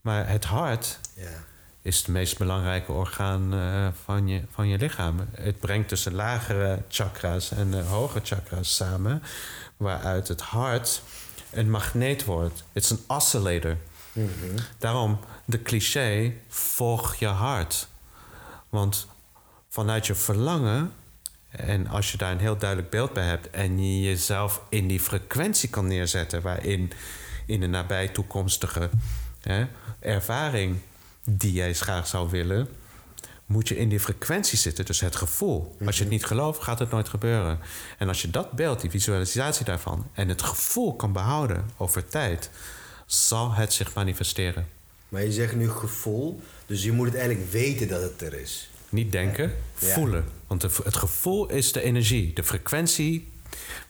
Maar 0.00 0.28
het 0.28 0.44
hart 0.44 0.98
Ja. 1.14 1.28
is 1.82 1.98
het 1.98 2.08
meest 2.08 2.38
belangrijke 2.38 2.92
orgaan 2.92 3.52
eh, 3.54 3.88
van, 4.04 4.28
je, 4.28 4.42
van 4.50 4.68
je 4.68 4.78
lichaam. 4.78 5.28
Het 5.32 5.60
brengt 5.60 5.88
dus 5.88 6.02
de 6.02 6.12
lagere 6.12 6.82
chakra's 6.88 7.50
en 7.50 7.70
de 7.70 7.82
hoge 7.82 8.20
chakra's 8.22 8.76
samen, 8.76 9.22
waaruit 9.76 10.28
het 10.28 10.40
hart 10.40 11.02
een 11.50 11.70
magneet 11.70 12.24
wordt. 12.24 12.64
Het 12.72 12.84
is 12.84 12.90
een 12.90 13.04
oscillator. 13.06 13.76
Daarom 14.78 15.18
de 15.44 15.62
cliché: 15.62 16.32
volg 16.48 17.14
je 17.14 17.26
hart. 17.26 17.88
Want 18.68 19.06
vanuit 19.68 20.06
je 20.06 20.14
verlangen, 20.14 20.92
en 21.50 21.86
als 21.86 22.12
je 22.12 22.18
daar 22.18 22.32
een 22.32 22.38
heel 22.38 22.58
duidelijk 22.58 22.90
beeld 22.90 23.12
bij 23.12 23.24
hebt 23.24 23.50
en 23.50 23.84
je 23.84 24.00
jezelf 24.00 24.62
in 24.68 24.88
die 24.88 25.00
frequentie 25.00 25.68
kan 25.68 25.86
neerzetten, 25.86 26.42
waarin 26.42 26.92
in 27.46 27.62
een 27.62 27.70
nabij 27.70 28.08
toekomstige 28.08 28.90
hè, 29.40 29.66
ervaring 29.98 30.78
die 31.24 31.52
jij 31.52 31.74
graag 31.74 32.06
zou 32.06 32.30
willen, 32.30 32.68
moet 33.50 33.68
je 33.68 33.76
in 33.76 33.88
die 33.88 34.00
frequentie 34.00 34.58
zitten, 34.58 34.84
dus 34.84 35.00
het 35.00 35.16
gevoel. 35.16 35.76
Als 35.86 35.96
je 35.96 36.02
het 36.02 36.12
niet 36.12 36.24
gelooft, 36.24 36.62
gaat 36.62 36.78
het 36.78 36.90
nooit 36.90 37.08
gebeuren. 37.08 37.58
En 37.98 38.08
als 38.08 38.22
je 38.22 38.30
dat 38.30 38.52
beeld, 38.52 38.80
die 38.80 38.90
visualisatie 38.90 39.64
daarvan 39.64 40.06
en 40.12 40.28
het 40.28 40.42
gevoel 40.42 40.94
kan 40.96 41.12
behouden 41.12 41.70
over 41.76 42.04
tijd, 42.06 42.50
zal 43.06 43.52
het 43.54 43.72
zich 43.72 43.94
manifesteren. 43.94 44.68
Maar 45.08 45.22
je 45.24 45.32
zegt 45.32 45.54
nu 45.56 45.70
gevoel, 45.70 46.40
dus 46.66 46.82
je 46.82 46.92
moet 46.92 47.06
het 47.06 47.16
eigenlijk 47.16 47.50
weten 47.50 47.88
dat 47.88 48.02
het 48.02 48.20
er 48.22 48.34
is. 48.40 48.70
Niet 48.88 49.12
denken, 49.12 49.52
Ja. 49.78 49.86
voelen. 49.88 50.24
Want 50.46 50.62
het 50.62 50.96
gevoel 50.96 51.48
is 51.50 51.72
de 51.72 51.82
energie, 51.82 52.32
de 52.32 52.44
frequentie 52.44 53.28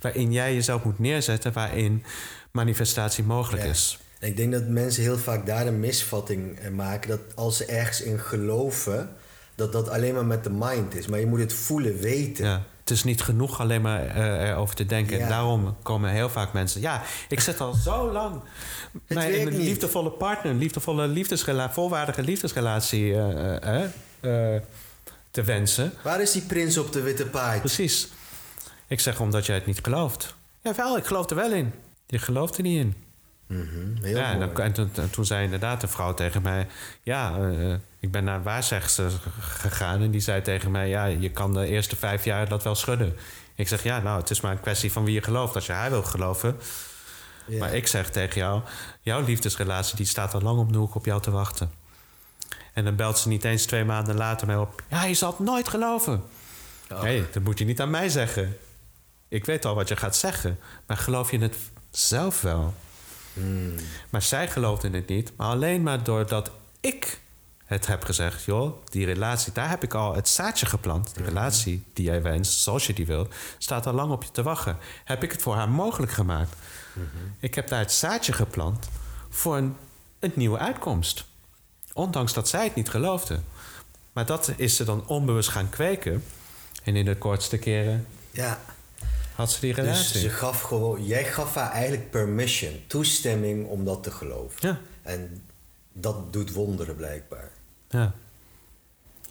waarin 0.01 0.33
jij 0.33 0.55
jezelf 0.55 0.85
moet 0.85 0.99
neerzetten, 0.99 1.53
waarin 1.53 2.05
manifestatie 2.51 3.25
mogelijk 3.25 3.63
Ja. 3.63 3.69
is. 3.71 3.99
En 4.19 4.29
ik 4.29 4.37
denk 4.37 4.53
dat 4.53 4.67
mensen 4.67 5.03
heel 5.03 5.19
vaak 5.19 5.47
daar 5.47 5.67
een 5.67 5.81
misvatting 5.81 6.61
in 6.61 6.75
maken. 6.75 7.09
Dat 7.09 7.21
als 7.35 7.57
ze 7.57 7.65
ergens 7.65 8.01
in 8.03 8.19
geloven, 8.21 9.17
dat 9.61 9.73
dat 9.73 9.89
alleen 9.89 10.15
maar 10.15 10.27
met 10.27 10.45
de 10.45 10.51
mind 10.51 10.95
is. 10.95 11.07
Maar 11.07 11.21
je 11.21 11.27
moet 11.27 11.39
het 11.39 11.53
voelen, 11.53 11.99
weten. 11.99 12.45
Ja. 12.45 12.63
Het 12.81 12.91
is 12.91 13.05
niet 13.05 13.23
genoeg 13.23 13.61
alleen 13.61 13.83
maar 13.83 14.07
eh, 14.07 14.49
erover 14.49 14.75
te 14.75 14.87
denken. 14.87 15.17
Ja. 15.17 15.23
En 15.23 15.29
daarom 15.29 15.77
komen 15.83 16.11
heel 16.11 16.29
vaak 16.29 16.53
mensen... 16.53 16.81
Ja, 16.81 17.03
ik 17.29 17.41
zit 17.41 17.61
al 17.61 17.73
zo 17.73 18.13
lang 18.13 18.43
in 19.07 19.19
een 19.19 19.45
niet. 19.45 19.63
liefdevolle 19.63 20.11
partner... 20.11 20.53
een 20.53 20.59
liefdevolle 20.59 21.07
liefdesrelatie, 21.07 21.75
volwaardige 21.75 22.23
liefdesrelatie 22.23 23.15
eh, 23.15 23.63
eh, 23.63 23.85
eh, 24.21 24.63
te 25.31 25.43
wensen. 25.43 25.93
Waar 26.03 26.21
is 26.21 26.33
die 26.33 26.43
prins 26.43 26.79
op 26.79 26.93
de 26.93 27.01
witte 27.01 27.27
paard? 27.27 27.61
Precies. 27.61 28.09
Ik 28.87 29.01
zeg 29.01 29.21
omdat 29.21 29.47
jij 29.47 29.55
het 29.55 29.67
niet 29.67 29.81
gelooft. 29.83 30.35
Ja, 30.61 30.75
wel, 30.75 30.97
ik 30.97 31.05
geloof 31.05 31.31
er 31.31 31.37
wel 31.37 31.53
in. 31.53 31.73
Je 32.07 32.19
gelooft 32.19 32.57
er 32.57 32.63
niet 32.63 32.79
in. 32.79 32.95
Mhm, 33.51 34.03
heel 34.03 34.17
ja, 34.17 34.31
en, 34.31 34.39
mooi. 34.39 34.53
dan, 34.53 34.65
en 34.65 34.73
toen, 34.73 34.91
en 34.95 35.11
toen 35.11 35.25
zei 35.25 35.45
inderdaad 35.45 35.83
een 35.83 35.89
vrouw 35.89 36.15
tegen 36.15 36.43
mij... 36.43 36.67
Ja, 37.03 37.39
eh, 37.39 37.73
ik 37.99 38.11
ben 38.11 38.25
naar 38.25 38.43
waarzegster 38.43 39.11
gegaan 39.41 40.03
en 40.03 40.11
die 40.11 40.21
zei 40.21 40.43
tegen 40.43 40.71
mij... 40.71 40.89
Ja, 40.89 41.05
je 41.05 41.31
kan 41.31 41.53
de 41.53 41.67
eerste 41.67 41.97
vijf 41.97 42.25
jaar 42.25 42.49
dat 42.49 42.63
wel 42.63 42.75
schudden. 42.75 43.17
Ik 43.55 43.69
zeg, 43.69 43.83
ja, 43.83 44.01
nou, 44.01 44.21
het 44.21 44.31
is 44.31 44.41
maar 44.41 44.53
een 44.53 44.61
kwestie 44.61 44.93
van 44.93 45.05
wie 45.05 45.15
je 45.15 45.23
gelooft. 45.23 45.55
Als 45.55 45.67
je 45.67 45.73
haar 45.73 45.91
wil 45.91 46.03
geloven. 46.03 46.57
Ja. 47.47 47.59
Maar 47.59 47.75
ik 47.75 47.87
zeg 47.87 48.11
tegen 48.11 48.41
jou... 48.41 48.63
Jouw 49.01 49.25
liefdesrelatie 49.25 49.97
die 49.97 50.07
staat 50.07 50.35
al 50.35 50.41
lang 50.41 50.59
op 50.59 50.73
de 50.73 50.79
hoek 50.79 50.95
op 50.95 51.05
jou 51.05 51.23
te 51.23 51.31
wachten. 51.31 51.71
En 52.73 52.85
dan 52.85 52.97
belt 52.97 53.19
ze 53.19 53.29
niet 53.29 53.45
eens 53.45 53.65
twee 53.65 53.85
maanden 53.85 54.17
later 54.17 54.47
mij 54.47 54.57
op. 54.57 54.83
Ja, 54.89 55.05
je 55.05 55.15
zal 55.15 55.31
het 55.31 55.39
nooit 55.39 55.69
geloven. 55.69 56.23
Nee, 57.03 57.25
dat 57.33 57.43
moet 57.43 57.59
je 57.59 57.65
niet 57.65 57.81
aan 57.81 57.91
mij 57.91 58.09
zeggen. 58.09 58.57
Ik 59.29 59.45
weet 59.45 59.65
al 59.65 59.75
wat 59.75 59.89
je 59.89 59.97
gaat 59.97 60.17
zeggen. 60.17 60.59
Maar 60.87 60.97
geloof 60.97 61.31
je 61.31 61.39
het 61.39 61.57
zelf 61.91 62.41
wel? 62.41 62.75
Maar 64.11 64.23
zij 64.23 64.49
geloofde 64.49 64.91
het 64.91 65.09
niet. 65.09 65.33
Maar 65.37 65.47
alleen 65.47 65.83
maar 65.83 66.05
doordat 66.05 66.51
ik 66.81 67.21
het 67.65 67.87
heb 67.87 68.05
gezegd... 68.05 68.45
joh, 68.45 68.85
die 68.89 69.05
relatie, 69.05 69.53
daar 69.53 69.69
heb 69.69 69.83
ik 69.83 69.95
al 69.95 70.15
het 70.15 70.29
zaadje 70.29 70.67
geplant. 70.67 71.15
Die 71.15 71.25
relatie 71.25 71.85
die 71.93 72.05
jij 72.05 72.23
wenst, 72.23 72.61
zoals 72.61 72.87
je 72.87 72.93
die 72.93 73.07
wilt... 73.07 73.35
staat 73.59 73.87
al 73.87 73.93
lang 73.93 74.13
op 74.13 74.23
je 74.23 74.31
te 74.31 74.43
wachten. 74.43 74.77
Heb 75.05 75.23
ik 75.23 75.33
het 75.33 75.43
voor 75.43 75.55
haar 75.55 75.69
mogelijk 75.69 76.13
gemaakt. 76.13 76.55
Ik 77.41 77.55
heb 77.55 77.69
daar 77.69 77.79
het 77.79 77.93
zaadje 77.93 78.33
geplant 78.33 78.89
voor 79.29 79.57
een, 79.57 79.77
een 80.19 80.33
nieuwe 80.35 80.59
uitkomst. 80.59 81.25
Ondanks 81.93 82.33
dat 82.33 82.49
zij 82.49 82.65
het 82.65 82.75
niet 82.75 82.91
geloofde. 82.91 83.41
Maar 84.13 84.27
dat 84.27 84.53
is 84.57 84.77
ze 84.77 84.85
dan 84.85 85.07
onbewust 85.07 85.49
gaan 85.49 85.71
kweken. 85.71 86.25
En 86.85 86.97
in 86.97 87.05
de 87.05 87.17
kortste 87.17 87.59
keren 87.59 88.07
Ja. 88.31 88.61
Had 89.41 89.51
ze 89.53 89.61
die 89.61 89.75
Dus 89.75 89.85
relatie. 89.85 90.21
ze 90.21 90.29
gaf 90.29 90.61
gewoon, 90.63 91.07
jij 91.07 91.25
gaf 91.25 91.55
haar 91.55 91.71
eigenlijk 91.71 92.11
permission, 92.11 92.73
toestemming 92.87 93.67
om 93.67 93.85
dat 93.85 94.03
te 94.03 94.11
geloven. 94.11 94.69
Ja, 94.69 94.81
En 95.03 95.43
dat 95.93 96.33
doet 96.33 96.53
wonderen 96.53 96.97
blijkbaar. 96.97 97.51
ja. 97.89 98.13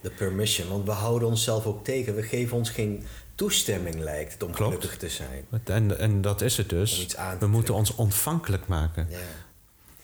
De 0.01 0.09
permission, 0.09 0.69
want 0.69 0.85
we 0.85 0.91
houden 0.91 1.27
onszelf 1.27 1.65
ook 1.65 1.83
tegen. 1.83 2.15
We 2.15 2.23
geven 2.23 2.57
ons 2.57 2.69
geen 2.69 3.05
toestemming, 3.35 3.95
lijkt 3.95 4.33
het, 4.33 4.43
om 4.43 4.51
Klopt. 4.51 4.73
gelukkig 4.75 4.97
te 4.99 5.09
zijn. 5.09 5.45
En, 5.63 5.99
en 5.99 6.21
dat 6.21 6.41
is 6.41 6.57
het 6.57 6.69
dus. 6.69 7.07
We 7.39 7.47
moeten 7.47 7.73
ons 7.73 7.95
ontvankelijk 7.95 8.67
maken. 8.67 9.07
Ja. 9.09 9.17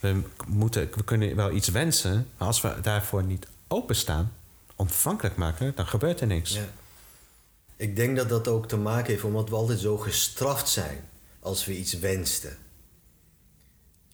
We, 0.00 0.22
moeten, 0.46 0.88
we 0.94 1.04
kunnen 1.04 1.36
wel 1.36 1.50
iets 1.52 1.68
wensen, 1.68 2.28
maar 2.38 2.46
als 2.48 2.60
we 2.60 2.74
daarvoor 2.82 3.22
niet 3.22 3.46
openstaan, 3.68 4.32
ontvankelijk 4.76 5.36
maken, 5.36 5.72
dan 5.74 5.86
gebeurt 5.86 6.20
er 6.20 6.26
niks. 6.26 6.54
ja. 6.54 6.64
Ik 7.76 7.96
denk 7.96 8.16
dat 8.16 8.28
dat 8.28 8.48
ook 8.48 8.68
te 8.68 8.76
maken 8.76 9.10
heeft 9.12 9.24
omdat 9.24 9.48
we 9.48 9.54
altijd 9.54 9.78
zo 9.78 9.96
gestraft 9.96 10.68
zijn 10.68 11.08
als 11.40 11.64
we 11.64 11.76
iets 11.76 11.98
wensten. 11.98 12.56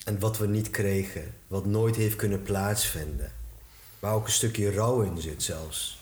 En 0.05 0.19
wat 0.19 0.39
we 0.39 0.47
niet 0.47 0.71
kregen, 0.71 1.35
wat 1.47 1.67
nooit 1.67 1.97
heeft 1.97 2.17
kunnen 2.17 2.43
plaatsvinden. 2.43 3.33
Waar 3.99 4.15
ook 4.15 4.25
een 4.27 4.33
stukje 4.33 4.73
rouw 4.73 5.01
in 5.01 5.21
zit 5.21 5.43
zelfs. 5.43 6.01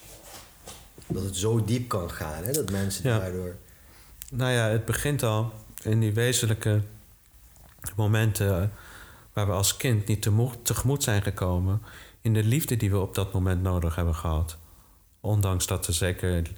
Dat 1.07 1.23
het 1.23 1.35
zo 1.35 1.63
diep 1.63 1.87
kan 1.87 2.11
gaan, 2.11 2.43
hè? 2.43 2.51
dat 2.51 2.71
mensen 2.71 3.09
Ja. 3.09 3.19
daardoor... 3.19 3.55
Nou 4.31 4.51
ja, 4.51 4.67
het 4.67 4.85
begint 4.85 5.23
al 5.23 5.53
in 5.83 5.99
die 5.99 6.13
wezenlijke 6.13 6.81
momenten 7.95 8.71
waar 9.33 9.47
we 9.47 9.53
als 9.53 9.77
kind 9.77 10.07
niet 10.07 10.29
tegemoet 10.63 11.03
zijn 11.03 11.21
gekomen. 11.21 11.81
In 12.21 12.33
de 12.33 12.43
liefde 12.43 12.77
die 12.77 12.91
we 12.91 12.99
op 12.99 13.15
dat 13.15 13.33
moment 13.33 13.61
nodig 13.61 13.95
hebben 13.95 14.15
gehad. 14.15 14.57
Ondanks 15.19 15.67
dat 15.67 15.87
er 15.87 15.93
zeker, 15.93 16.51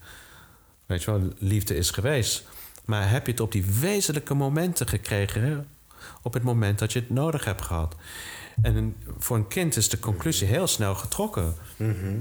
weet 0.85 1.03
je 1.03 1.11
wel, 1.11 1.29
liefde 1.37 1.75
is 1.75 1.91
geweest. 1.91 2.43
Maar 2.85 3.09
heb 3.09 3.25
je 3.25 3.31
het 3.31 3.41
op 3.41 3.51
die 3.51 3.65
wezenlijke 3.79 4.33
momenten 4.33 4.87
gekregen? 4.87 5.41
hè? 5.43 5.57
Op 6.21 6.33
het 6.33 6.43
moment 6.43 6.79
dat 6.79 6.93
je 6.93 6.99
het 6.99 7.09
nodig 7.09 7.45
hebt 7.45 7.61
gehad. 7.61 7.95
En 8.61 8.95
voor 9.17 9.37
een 9.37 9.47
kind 9.47 9.75
is 9.75 9.89
de 9.89 9.99
conclusie 9.99 10.47
heel 10.47 10.67
snel 10.67 10.95
getrokken. 10.95 11.55
Mhm. 11.77 12.15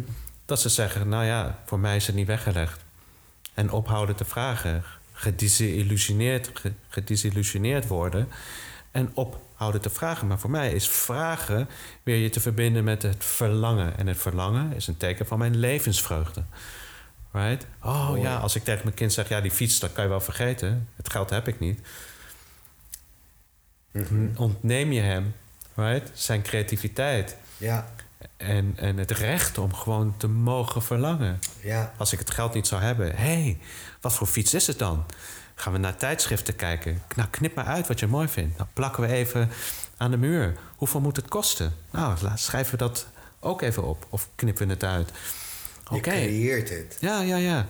Dat 0.44 0.60
ze 0.60 0.68
zeggen, 0.68 1.08
nou 1.08 1.24
ja, 1.24 1.62
voor 1.66 1.78
mij 1.78 1.96
is 1.96 2.06
het 2.06 2.14
niet 2.16 2.26
weggelegd. 2.26 2.80
En 3.54 3.70
ophouden 3.70 4.16
te 4.16 4.24
vragen. 4.24 4.82
Gedesillusioneerd, 5.12 6.50
ge- 6.54 6.72
gedesillusioneerd 6.88 7.86
worden. 7.86 8.28
En 8.90 9.10
ophouden 9.14 9.80
te 9.80 9.90
vragen. 9.90 10.26
Maar 10.26 10.38
voor 10.38 10.50
mij 10.50 10.72
is 10.72 10.88
vragen 10.88 11.68
weer 12.02 12.16
je 12.16 12.30
te 12.30 12.40
verbinden 12.40 12.84
met 12.84 13.02
het 13.02 13.24
verlangen. 13.24 13.98
En 13.98 14.06
het 14.06 14.18
verlangen 14.18 14.72
is 14.72 14.86
een 14.86 14.96
teken 14.96 15.26
van 15.26 15.38
mijn 15.38 15.56
levensvreugde. 15.56 16.42
Right? 17.32 17.66
Oh 17.82 18.12
ja, 18.20 18.36
als 18.36 18.54
ik 18.54 18.64
tegen 18.64 18.80
mijn 18.84 18.94
kind 18.96 19.12
zeg, 19.12 19.28
ja, 19.28 19.40
die 19.40 19.50
fiets, 19.50 19.78
dat 19.78 19.92
kan 19.92 20.02
je 20.04 20.10
wel 20.10 20.20
vergeten. 20.20 20.88
Het 20.96 21.10
geld 21.10 21.30
heb 21.30 21.48
ik 21.48 21.58
niet. 21.60 21.80
Ontneem 24.36 24.92
je 24.92 25.00
hem, 25.00 25.34
right? 25.74 26.10
Zijn 26.14 26.42
creativiteit. 26.42 27.36
Ja, 27.56 27.86
En, 28.36 28.72
en 28.76 28.96
het 28.96 29.10
recht 29.10 29.58
om 29.58 29.74
gewoon 29.74 30.14
te 30.16 30.28
mogen 30.28 30.82
verlangen. 30.82 31.38
ja, 31.62 31.92
Als 31.96 32.12
ik 32.12 32.18
het 32.18 32.30
geld 32.30 32.54
niet 32.54 32.66
zou 32.66 32.82
hebben, 32.82 33.06
hé, 33.16 33.42
hey, 33.42 33.58
wat 34.00 34.14
voor 34.14 34.26
fiets 34.26 34.54
is 34.54 34.66
het 34.66 34.78
dan? 34.78 35.04
Gaan 35.54 35.72
we 35.72 35.78
naar 35.78 35.96
tijdschriften 35.96 36.56
kijken? 36.56 37.02
Nou, 37.16 37.28
knip 37.28 37.54
maar 37.54 37.64
uit 37.64 37.86
wat 37.88 38.00
je 38.00 38.06
mooi 38.06 38.28
vindt. 38.28 38.56
Dan 38.58 38.68
plakken 38.72 39.02
we 39.02 39.08
even 39.08 39.50
aan 39.96 40.10
de 40.10 40.16
muur. 40.16 40.56
Hoeveel 40.76 41.00
moet 41.00 41.16
het 41.16 41.28
kosten? 41.28 41.74
Nou, 41.90 42.16
laat, 42.22 42.40
schrijven 42.40 42.72
we 42.72 42.76
dat 42.78 43.06
ook 43.40 43.62
even 43.62 43.82
op. 43.84 44.06
Of 44.10 44.28
knippen 44.34 44.66
we 44.66 44.72
het 44.72 44.84
uit. 44.84 45.10
Je 45.94 46.00
creëert 46.00 46.68
het. 46.68 46.96
ja, 47.00 47.20
ja, 47.20 47.36
ja. 47.36 47.66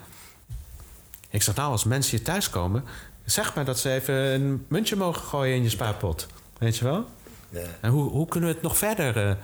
Ik 1.31 1.43
zeg 1.43 1.55
nou, 1.55 1.71
als 1.71 1.85
mensen 1.85 2.17
hier 2.17 2.27
thuiskomen... 2.27 2.85
zeg 3.25 3.55
maar 3.55 3.65
dat 3.65 3.79
ze 3.79 3.91
even 3.91 4.15
een 4.15 4.65
muntje 4.69 4.97
mogen 4.97 5.23
gooien 5.23 5.57
in 5.57 5.63
je 5.63 5.69
spaarpot. 5.69 6.27
Weet 6.59 6.77
je 6.77 6.85
wel? 6.85 7.07
Ja. 7.49 7.67
En 7.81 7.91
hoe, 7.91 8.11
hoe 8.11 8.29
kunnen 8.29 8.49
we 8.49 8.55
het 8.55 8.65
nog 8.65 8.77
verder 8.79 9.37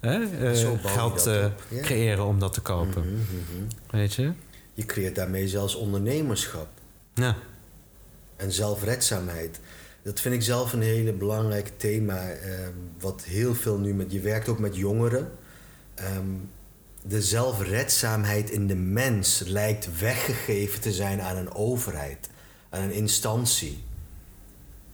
je 0.00 0.78
geld 0.82 1.26
eh, 1.26 1.46
ja. 1.68 1.80
creëren 1.80 2.24
om 2.24 2.38
dat 2.38 2.52
te 2.52 2.60
kopen? 2.60 3.02
Mhm, 3.02 3.14
mhm. 3.14 3.64
Weet 3.90 4.14
je? 4.14 4.32
Je 4.74 4.84
creëert 4.86 5.14
daarmee 5.14 5.48
zelfs 5.48 5.74
ondernemerschap 5.74 6.68
Ja. 7.14 7.36
en 8.36 8.52
zelfredzaamheid. 8.52 9.60
Dat 10.02 10.20
vind 10.20 10.34
ik 10.34 10.42
zelf 10.42 10.72
een 10.72 10.82
hele 10.82 11.12
belangrijk 11.12 11.70
thema. 11.76 12.30
ehm, 12.30 12.72
wat 13.00 13.22
heel 13.24 13.54
veel 13.54 13.78
nu 13.78 13.94
met. 13.94 14.12
Je 14.12 14.20
werkt 14.20 14.48
ook 14.48 14.58
met 14.58 14.76
jongeren. 14.76 15.32
Ehm, 15.94 16.26
de 17.02 17.22
zelfredzaamheid 17.22 18.50
in 18.50 18.66
de 18.66 18.74
mens 18.74 19.42
lijkt 19.46 19.98
weggegeven 19.98 20.80
te 20.80 20.92
zijn 20.92 21.22
aan 21.22 21.36
een 21.36 21.54
overheid, 21.54 22.30
aan 22.70 22.82
een 22.82 22.92
instantie. 22.92 23.84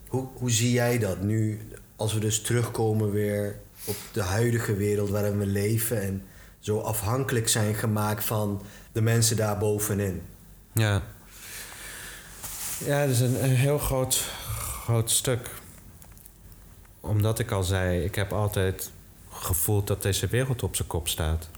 Hoe, 0.08 0.28
hoe 0.34 0.50
zie 0.50 0.72
jij 0.72 0.98
dat 0.98 1.20
nu, 1.20 1.68
als 1.96 2.14
we 2.14 2.20
dus 2.20 2.42
terugkomen 2.42 3.10
weer 3.10 3.58
op 3.84 3.96
de 4.12 4.22
huidige 4.22 4.74
wereld 4.74 5.10
waarin 5.10 5.38
we 5.38 5.46
leven 5.46 6.02
en 6.02 6.22
zo 6.58 6.80
afhankelijk 6.80 7.48
zijn 7.48 7.74
gemaakt 7.74 8.24
van 8.24 8.62
de 8.92 9.00
mensen 9.00 9.36
daar 9.36 9.58
bovenin? 9.58 10.22
Ja. 10.72 11.02
Ja, 12.84 13.00
dat 13.00 13.10
is 13.10 13.20
een, 13.20 13.44
een 13.44 13.56
heel 13.56 13.78
groot, 13.78 14.16
groot 14.82 15.10
stuk. 15.10 15.50
Omdat 17.00 17.38
ik 17.38 17.50
al 17.50 17.62
zei, 17.62 18.04
ik 18.04 18.14
heb 18.14 18.32
altijd 18.32 18.90
gevoeld 19.30 19.86
dat 19.86 20.02
deze 20.02 20.26
wereld 20.26 20.62
op 20.62 20.76
zijn 20.76 20.88
kop 20.88 21.08
staat. 21.08 21.48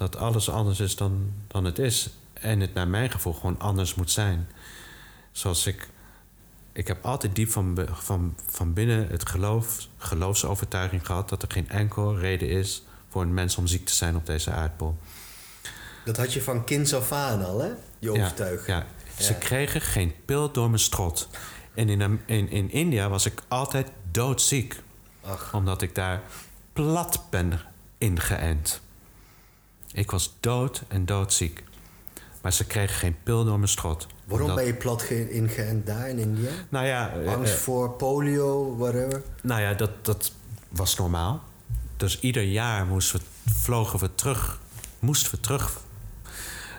Dat 0.00 0.16
alles 0.16 0.50
anders 0.50 0.80
is 0.80 0.96
dan, 0.96 1.32
dan 1.46 1.64
het 1.64 1.78
is. 1.78 2.10
En 2.32 2.60
het 2.60 2.74
naar 2.74 2.88
mijn 2.88 3.10
gevoel 3.10 3.32
gewoon 3.32 3.58
anders 3.58 3.94
moet 3.94 4.10
zijn. 4.10 4.48
Zoals 5.32 5.66
ik... 5.66 5.88
Ik 6.72 6.86
heb 6.86 7.04
altijd 7.04 7.34
diep 7.34 7.50
van, 7.50 7.86
van, 7.92 8.34
van 8.46 8.72
binnen 8.72 9.08
het 9.08 9.28
geloof, 9.28 9.86
geloofsovertuiging 9.96 11.06
gehad... 11.06 11.28
dat 11.28 11.42
er 11.42 11.50
geen 11.50 11.68
enkel 11.68 12.18
reden 12.18 12.48
is 12.48 12.82
voor 13.08 13.22
een 13.22 13.34
mens 13.34 13.56
om 13.56 13.66
ziek 13.66 13.86
te 13.86 13.94
zijn 13.94 14.16
op 14.16 14.26
deze 14.26 14.50
aardbol. 14.50 14.96
Dat 16.04 16.16
had 16.16 16.32
je 16.32 16.42
van 16.42 16.64
kinds 16.64 16.94
af 16.94 17.12
aan 17.12 17.44
al, 17.44 17.60
hè? 17.60 17.70
Je 17.98 18.10
overtuiging. 18.10 18.66
Ja, 18.66 18.86
ja. 19.16 19.24
Ze 19.24 19.34
kregen 19.34 19.80
geen 19.80 20.14
pil 20.24 20.52
door 20.52 20.68
mijn 20.68 20.80
strot. 20.80 21.28
En 21.74 21.88
in, 21.88 22.20
in, 22.26 22.50
in 22.50 22.70
India 22.70 23.08
was 23.08 23.26
ik 23.26 23.42
altijd 23.48 23.88
doodziek. 24.10 24.82
Ach, 25.24 25.54
Omdat 25.54 25.82
ik 25.82 25.94
daar 25.94 26.22
plat 26.72 27.24
ben 27.30 27.60
ingeënt. 27.98 28.80
Ik 29.92 30.10
was 30.10 30.36
dood 30.40 30.82
en 30.88 31.06
doodziek. 31.06 31.64
Maar 32.40 32.52
ze 32.52 32.64
kregen 32.66 32.96
geen 32.96 33.16
pil 33.22 33.44
door 33.44 33.56
mijn 33.56 33.68
strot. 33.68 34.06
waarom 34.24 34.48
Omdat- 34.48 34.64
ben 34.64 34.72
je 34.74 34.78
plat 34.78 35.02
ge- 35.02 35.30
ingeënt 35.30 35.86
daar 35.86 36.08
in 36.08 36.18
India? 36.18 36.50
Nou 36.68 36.86
ja, 36.86 37.12
eh, 37.12 37.32
Angst 37.34 37.52
eh, 37.52 37.58
voor 37.58 37.90
polio, 37.90 38.76
whatever? 38.76 39.22
nou 39.42 39.60
ja 39.60 39.74
dat, 39.74 39.90
dat 40.04 40.32
was 40.68 40.96
normaal. 40.96 41.42
Dus 41.96 42.20
ieder 42.20 42.42
jaar 42.42 42.86
moesten 42.86 43.18
we, 43.20 43.24
vlogen 43.52 43.98
we 43.98 44.14
terug, 44.14 44.60
moesten 44.98 45.30
we 45.30 45.40
terug 45.40 45.80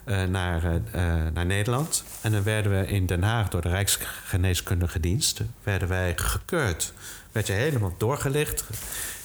eh, 0.04 0.24
naar, 0.24 0.64
eh, 0.64 0.76
eh, 0.76 1.34
naar 1.34 1.46
Nederland. 1.46 2.04
En 2.22 2.32
dan 2.32 2.44
werden 2.44 2.72
we 2.80 2.88
in 2.88 3.06
Den 3.06 3.24
Haag 3.24 3.50
door 3.50 3.62
de 3.62 3.70
Rijksgeneeskundige 3.70 5.00
Dienst... 5.00 5.42
werden 5.64 5.88
wij 5.88 6.18
gekeurd. 6.18 6.94
Werd 7.32 7.48
je 7.48 7.54
helemaal 7.54 7.94
doorgelicht, 7.98 8.64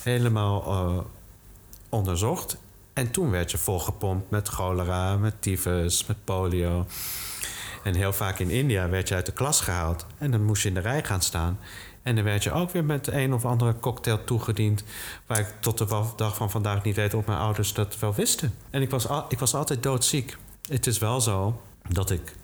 helemaal 0.02 0.62
eh, 0.64 1.04
onderzocht. 1.88 2.56
En 2.96 3.10
toen 3.10 3.30
werd 3.30 3.50
je 3.50 3.58
volgepompt 3.58 4.30
met 4.30 4.48
cholera, 4.48 5.16
met 5.16 5.42
tyfus, 5.42 6.06
met 6.06 6.24
polio. 6.24 6.86
En 7.84 7.94
heel 7.94 8.12
vaak 8.12 8.38
in 8.38 8.50
India 8.50 8.88
werd 8.88 9.08
je 9.08 9.14
uit 9.14 9.26
de 9.26 9.32
klas 9.32 9.60
gehaald. 9.60 10.06
En 10.18 10.30
dan 10.30 10.44
moest 10.44 10.62
je 10.62 10.68
in 10.68 10.74
de 10.74 10.80
rij 10.80 11.04
gaan 11.04 11.22
staan. 11.22 11.58
En 12.02 12.14
dan 12.14 12.24
werd 12.24 12.42
je 12.42 12.52
ook 12.52 12.70
weer 12.70 12.84
met 12.84 13.06
een 13.06 13.34
of 13.34 13.44
andere 13.44 13.78
cocktail 13.78 14.24
toegediend. 14.24 14.84
Waar 15.26 15.38
ik 15.38 15.54
tot 15.60 15.78
de 15.78 16.04
dag 16.16 16.36
van 16.36 16.50
vandaag 16.50 16.82
niet 16.82 16.96
weet 16.96 17.14
of 17.14 17.26
mijn 17.26 17.38
ouders 17.38 17.72
dat 17.72 17.98
wel 17.98 18.14
wisten. 18.14 18.54
En 18.70 18.82
ik 18.82 18.90
was, 18.90 19.08
al, 19.08 19.24
ik 19.28 19.38
was 19.38 19.54
altijd 19.54 19.82
doodziek. 19.82 20.36
Het 20.68 20.86
is 20.86 20.98
wel 20.98 21.20
zo 21.20 21.60
dat 21.88 22.10
ik, 22.10 22.36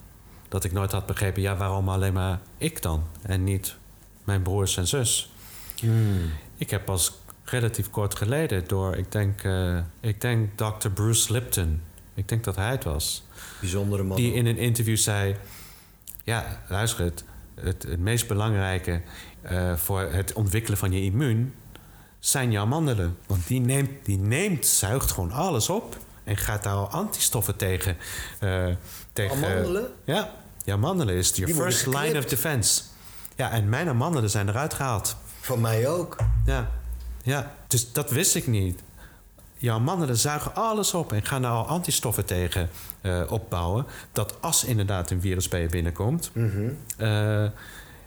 dat 0.49 0.65
ik 0.65 0.73
nooit 0.73 0.93
had 0.93 1.07
begrepen... 1.07 1.43
ja, 1.43 1.57
waarom 1.57 1.89
alleen 1.89 2.13
maar 2.13 2.41
ik 2.59 2.83
dan? 2.83 3.05
En 3.23 3.45
niet 3.45 3.77
mijn 4.25 4.43
broers 4.43 4.77
en 4.77 4.87
zus. 4.87 5.31
Ik 6.57 6.71
heb 6.71 6.85
pas 6.85 7.13
relatief 7.53 7.91
kort 7.91 8.15
geleden 8.17 8.65
door, 8.67 8.97
ik 8.97 9.13
denk, 9.13 9.43
eh, 9.43 9.79
ik 10.01 10.21
denk 10.21 10.51
Dr. 10.59 10.89
Bruce 10.89 11.33
Lipton. 11.33 11.81
Ik 12.15 12.29
denk 12.29 12.45
dat 12.45 12.57
hij 12.57 12.71
het 12.71 12.85
was. 12.85 13.25
Bijzondere 13.61 14.03
man. 14.03 14.17
Die 14.17 14.33
in 14.35 14.47
een 14.47 14.57
interview 14.57 14.97
zei: 14.97 15.37
Ja, 16.25 16.63
luister, 16.69 17.05
het, 17.05 17.25
het, 17.55 17.83
het 17.83 17.99
meest 18.01 18.29
belangrijke 18.29 19.03
eh, 19.43 19.77
voor 19.77 20.01
het 20.01 20.33
ontwikkelen 20.33 20.79
van 20.79 20.93
je 20.93 21.03
immuun 21.03 21.55
zijn 22.19 22.51
je 22.51 22.59
amandelen. 22.59 23.17
Want 23.27 23.47
die 23.47 23.61
neemt, 23.61 23.91
die 24.05 24.19
neemt, 24.19 24.67
zuigt 24.67 25.11
gewoon 25.11 25.33
alles 25.33 25.69
op 25.69 25.97
en 26.25 26.37
gaat 26.37 26.63
daar 26.63 26.75
al 26.75 26.89
antistoffen 26.89 27.57
tegen. 27.57 27.97
eh, 28.39 28.67
tegen 29.13 29.37
Amandelen? 29.37 29.93
Ja, 30.05 30.35
je 30.65 30.73
amandelen 30.73 31.15
is 31.15 31.31
je 31.35 31.55
first 31.55 31.87
line 31.87 32.19
of 32.19 32.25
defense. 32.25 32.83
Ja, 33.37 33.51
en 33.51 33.69
mijn 33.69 33.89
amandelen 33.89 34.31
zijn 34.31 34.49
eruit 34.49 34.75
gehaald. 34.75 35.17
Van 35.41 35.61
mij 35.61 35.89
ook. 35.89 36.17
Ja, 36.45 36.71
ja, 37.23 37.55
dus 37.67 37.93
dat 37.93 38.11
wist 38.11 38.35
ik 38.35 38.47
niet. 38.47 38.81
Jouw 39.57 39.75
amandelen 39.77 40.17
zuigen 40.17 40.55
alles 40.55 40.95
op 40.95 41.13
en 41.13 41.25
gaan 41.25 41.43
daar 41.43 41.51
al 41.53 41.67
antistoffen 41.67 42.25
tegen 42.25 42.71
eh, 43.01 43.23
opbouwen. 43.29 43.87
Dat 44.13 44.37
als 44.43 44.65
inderdaad 44.65 45.11
een 45.11 45.21
virus 45.21 45.49
bij 45.49 45.61
je 45.61 45.67
binnenkomt, 45.69 46.31
Mhm. 46.35 46.69
eh, 46.97 47.47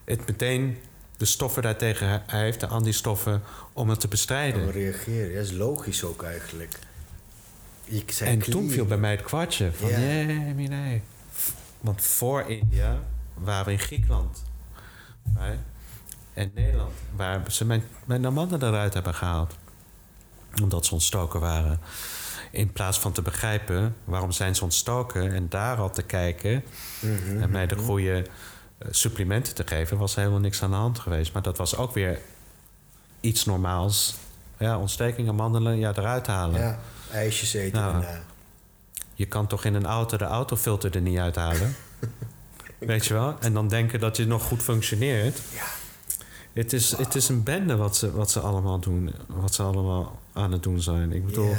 het 0.03 0.27
meteen 0.27 0.77
de 1.17 1.25
stoffen 1.25 1.61
daartegen 1.63 2.07
he- 2.09 2.37
heeft, 2.37 2.59
de 2.59 2.67
antistoffen, 2.67 3.41
om 3.73 3.89
het 3.89 3.99
te 3.99 4.07
bestrijden. 4.07 4.61
Dan 4.63 4.69
reageren. 4.73 5.31
Ja, 5.31 5.39
is 5.39 5.51
logisch 5.51 6.03
ook 6.03 6.23
eigenlijk. 6.23 6.79
Ik 7.83 8.11
zei 8.11 8.29
En 8.29 8.39
clean. 8.39 8.59
toen 8.59 8.69
viel 8.69 8.85
bij 8.85 8.97
mij 8.97 9.11
het 9.11 9.21
kwartje 9.23 9.71
van 9.73 9.89
Ja. 9.89 9.97
nee, 9.97 10.25
nee, 10.25 10.67
nee. 10.67 11.01
Want 11.79 12.01
voor 12.01 12.41
India 12.49 12.99
waren 13.33 13.65
we 13.65 13.71
in 13.71 13.79
Griekenland. 13.79 14.43
Right? 15.37 15.57
En 16.35 16.51
Nederland, 16.53 16.91
waar 17.15 17.41
ze 17.47 17.65
mijn, 17.65 17.83
mijn 18.05 18.25
amandelen 18.25 18.69
eruit 18.69 18.93
hebben 18.93 19.13
gehaald. 19.13 19.53
Omdat 20.61 20.85
ze 20.85 20.93
ontstoken 20.93 21.39
waren. 21.39 21.79
In 22.51 22.71
plaats 22.71 22.99
van 22.99 23.11
te 23.11 23.21
begrijpen 23.21 23.95
waarom 24.03 24.31
zijn 24.31 24.55
ze 24.55 24.63
ontstoken 24.63 25.33
en 25.33 25.49
daar 25.49 25.77
al 25.77 25.89
te 25.91 26.03
kijken 26.03 26.63
Mhm, 27.01 27.41
en 27.41 27.49
mij 27.49 27.67
de 27.67 27.77
goede 27.77 28.25
eh, 28.77 28.87
supplementen 28.91 29.55
te 29.55 29.63
geven, 29.67 29.97
was 29.97 30.15
helemaal 30.15 30.39
niks 30.39 30.63
aan 30.63 30.69
de 30.69 30.75
hand 30.75 30.99
geweest. 30.99 31.33
Maar 31.33 31.41
dat 31.41 31.57
was 31.57 31.75
ook 31.75 31.93
weer 31.93 32.19
iets 33.19 33.45
normaals. 33.45 34.15
Ja, 34.57 34.77
ontsteking, 34.77 35.29
amandelen, 35.29 35.77
ja, 35.77 35.93
eruit 35.95 36.27
halen. 36.27 36.61
Ja, 36.61 36.79
ijsjes 37.11 37.53
eten 37.53 37.79
Nou, 37.81 37.91
daarna. 37.91 38.23
Je 39.13 39.25
kan 39.25 39.47
toch 39.47 39.65
in 39.65 39.73
een 39.73 39.85
auto 39.85 40.17
de 40.17 40.25
autofilter 40.25 40.95
er 40.95 41.01
niet 41.01 41.17
uithalen? 41.19 41.75
Weet 42.77 43.05
je 43.05 43.13
wel? 43.13 43.35
En 43.39 43.53
dan 43.53 43.67
denken 43.67 43.99
dat 43.99 44.17
je 44.17 44.27
nog 44.27 44.43
goed 44.43 44.63
functioneert. 44.63 45.41
Ja. 45.53 45.63
Het 46.55 46.73
is, 46.73 46.97
het 46.97 47.15
is 47.15 47.29
een 47.29 47.43
bende 47.43 47.75
wat 47.75 47.95
ze, 47.95 48.11
wat 48.11 48.31
ze 48.31 48.39
allemaal 48.39 48.79
doen. 48.79 49.11
Wat 49.27 49.53
ze 49.53 49.63
allemaal 49.63 50.19
aan 50.33 50.51
het 50.51 50.63
doen 50.63 50.81
zijn. 50.81 51.11
Ik 51.11 51.25
bedoel, 51.25 51.49
Ja. 51.49 51.57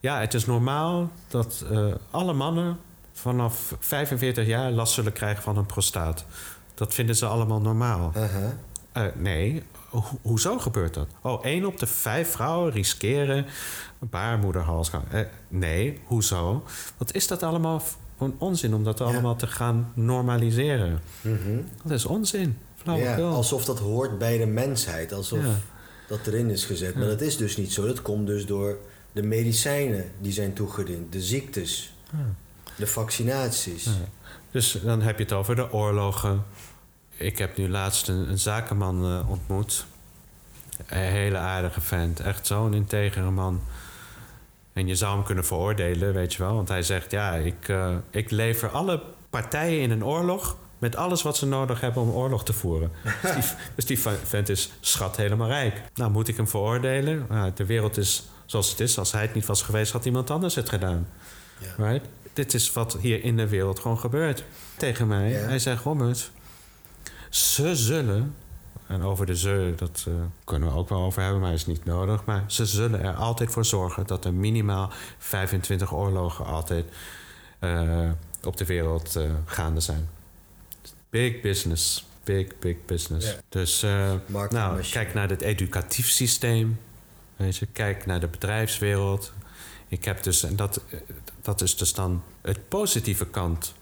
ja, 0.00 0.20
het 0.20 0.34
is 0.34 0.46
normaal 0.46 1.10
dat 1.28 1.64
eh, 1.70 1.86
alle 2.10 2.32
mannen 2.32 2.76
vanaf 3.12 3.74
45 3.78 4.46
jaar 4.46 4.70
last 4.70 4.92
zullen 4.92 5.12
krijgen 5.12 5.42
van 5.42 5.56
een 5.56 5.66
prostaat. 5.66 6.24
Dat 6.74 6.94
vinden 6.94 7.16
ze 7.16 7.26
allemaal 7.26 7.60
normaal. 7.60 8.12
Uh-huh. 8.16 8.44
Eh, 8.92 9.02
nee, 9.16 9.62
Ho- 9.90 10.18
hoezo 10.22 10.58
gebeurt 10.58 10.94
dat? 10.94 11.06
Oh, 11.20 11.44
één 11.44 11.64
op 11.66 11.78
de 11.78 11.86
vijf 11.86 12.30
vrouwen 12.30 12.72
riskeren 12.72 13.46
een 14.00 14.08
baarmoederhalskanker. 14.08 15.18
Eh, 15.18 15.26
nee, 15.48 16.00
hoezo? 16.04 16.64
Wat 16.96 17.14
is 17.14 17.26
dat 17.26 17.42
allemaal 17.42 17.80
voor 18.16 18.30
onzin 18.38 18.74
om 18.74 18.84
dat 18.84 19.00
allemaal 19.00 19.36
te 19.36 19.46
gaan 19.46 19.92
normaliseren? 19.94 21.00
Mhm. 21.20 21.60
Dat 21.82 21.92
is 21.92 22.04
onzin. 22.04 22.58
Ja, 22.86 22.92
Flauwekul. 22.96 23.28
alsof 23.34 23.64
dat 23.64 23.78
hoort 23.78 24.18
bij 24.18 24.38
de 24.38 24.46
mensheid. 24.46 25.12
Alsof 25.12 25.38
Ja. 25.44 25.58
dat 26.08 26.26
erin 26.26 26.50
is 26.50 26.64
gezet. 26.64 26.94
Maar 26.94 27.06
dat 27.06 27.20
is 27.20 27.36
dus 27.36 27.56
niet 27.56 27.72
zo. 27.72 27.86
Dat 27.86 28.02
komt 28.02 28.26
dus 28.26 28.46
door 28.46 28.78
de 29.12 29.22
medicijnen 29.22 30.04
die 30.20 30.32
zijn 30.32 30.52
toegediend. 30.52 31.12
De 31.12 31.22
ziektes. 31.22 31.94
De 32.76 32.86
vaccinaties. 32.86 33.84
Ja. 33.84 33.90
Dus 34.50 34.78
dan 34.84 35.02
heb 35.02 35.16
je 35.18 35.22
het 35.24 35.32
over 35.32 35.56
de 35.56 35.72
oorlogen. 35.72 36.42
Ik 37.16 37.38
heb 37.38 37.56
nu 37.56 37.68
laatst 37.68 38.08
een, 38.08 38.28
een 38.30 38.38
zakenman 38.38 39.04
eh, 39.04 39.30
ontmoet. 39.30 39.86
Een 40.86 40.98
hele 40.98 41.36
aardige 41.38 41.80
vent. 41.80 42.20
Echt 42.20 42.46
zo'n 42.46 42.74
integere 42.74 43.30
man. 43.30 43.60
En 44.72 44.86
je 44.86 44.94
zou 44.94 45.14
hem 45.14 45.24
kunnen 45.24 45.44
veroordelen, 45.44 46.12
weet 46.14 46.32
je 46.34 46.42
wel. 46.42 46.54
Want 46.54 46.68
hij 46.68 46.82
zegt, 46.82 47.10
ja, 47.10 47.34
ik, 47.34 47.68
eh, 47.68 47.94
ik 48.10 48.30
lever 48.30 48.68
alle 48.68 49.02
partijen 49.30 49.80
in 49.82 49.90
een 49.90 50.04
oorlog... 50.04 50.56
met 50.78 50.96
alles 50.96 51.22
wat 51.22 51.36
ze 51.36 51.46
nodig 51.46 51.80
hebben 51.80 52.02
om 52.02 52.10
oorlog 52.10 52.44
te 52.44 52.52
voeren. 52.52 52.92
dus, 53.22 53.34
die, 53.34 53.56
dus 53.74 53.84
die 53.84 53.98
vent 54.24 54.48
is 54.48 54.72
schat 54.80 55.16
helemaal 55.16 55.48
rijk. 55.48 55.82
Nou, 55.94 56.10
moet 56.10 56.28
ik 56.28 56.36
hem 56.36 56.48
veroordelen? 56.48 57.26
Nou, 57.28 57.52
de 57.54 57.66
wereld 57.66 57.96
is 57.96 58.28
zoals 58.46 58.70
het 58.70 58.80
is. 58.80 58.98
Als 58.98 59.12
hij 59.12 59.22
het 59.22 59.34
niet 59.34 59.46
was 59.46 59.62
geweest, 59.62 59.92
had 59.92 60.04
iemand 60.04 60.30
anders 60.30 60.54
het 60.54 60.68
gedaan. 60.68 61.08
Ja. 61.58 61.88
Right? 61.88 62.06
Dit 62.32 62.54
is 62.54 62.72
wat 62.72 62.96
hier 63.00 63.24
in 63.24 63.36
de 63.36 63.48
wereld 63.48 63.78
gewoon 63.78 63.98
gebeurt. 63.98 64.44
Tegen 64.76 65.06
mij. 65.06 65.30
Ja. 65.30 65.38
Hij 65.38 65.58
zegt, 65.58 65.82
Robert, 65.82 66.30
ze 67.30 67.76
zullen... 67.76 68.34
En 68.86 69.02
over 69.02 69.26
de 69.26 69.36
ze, 69.36 69.72
dat 69.76 70.04
eh, 70.08 70.14
kunnen 70.44 70.68
we 70.68 70.74
ook 70.74 70.88
wel 70.88 71.02
over 71.02 71.22
hebben, 71.22 71.40
maar 71.40 71.52
is 71.52 71.66
niet 71.66 71.84
nodig. 71.84 72.24
Maar 72.24 72.44
ze 72.46 72.66
zullen 72.66 73.02
er 73.02 73.14
altijd 73.14 73.50
voor 73.50 73.64
zorgen 73.64 74.06
dat 74.06 74.24
er 74.24 74.34
minimaal 74.34 74.90
25 75.18 75.94
oorlogen 75.94 76.44
altijd 76.44 76.84
eh, 77.58 78.10
op 78.44 78.56
de 78.56 78.64
wereld 78.64 79.16
eh, 79.16 79.30
gaande 79.44 79.80
zijn. 79.80 80.08
Big 81.10 81.40
business. 81.40 82.06
Big, 82.24 82.58
big 82.58 82.76
business. 82.86 83.36
Dus 83.48 83.82
eh, 83.82 84.12
nou, 84.48 84.82
kijk 84.90 85.14
naar 85.14 85.28
het 85.28 85.40
educatief 85.40 86.08
systeem. 86.08 86.78
Weet 87.36 87.56
je, 87.56 87.66
kijk 87.66 88.06
naar 88.06 88.20
de 88.20 88.28
bedrijfswereld. 88.28 89.32
Ik 89.88 90.04
heb 90.04 90.22
dus, 90.22 90.42
en 90.42 90.56
dat, 90.56 90.80
dat 91.42 91.60
is 91.60 91.76
dus 91.76 91.92
dan 91.92 92.22
het 92.40 92.68
positieve 92.68 93.26
kant 93.26 93.74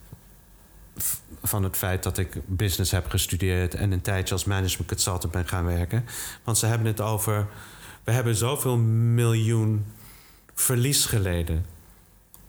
van 1.43 1.63
het 1.63 1.77
feit 1.77 2.03
dat 2.03 2.17
ik 2.17 2.37
business 2.45 2.91
heb 2.91 3.09
gestudeerd 3.09 3.73
en 3.73 3.91
een 3.91 4.01
tijdje 4.01 4.33
als 4.33 4.45
management 4.45 4.87
consultant 4.89 5.33
ben 5.33 5.47
gaan 5.47 5.65
werken. 5.65 6.05
Want 6.43 6.57
ze 6.57 6.65
hebben 6.65 6.87
het 6.87 7.01
over, 7.01 7.47
we 8.03 8.11
hebben 8.11 8.35
zoveel 8.35 8.77
miljoen 8.77 9.85
verlies 10.53 11.05
geleden. 11.05 11.65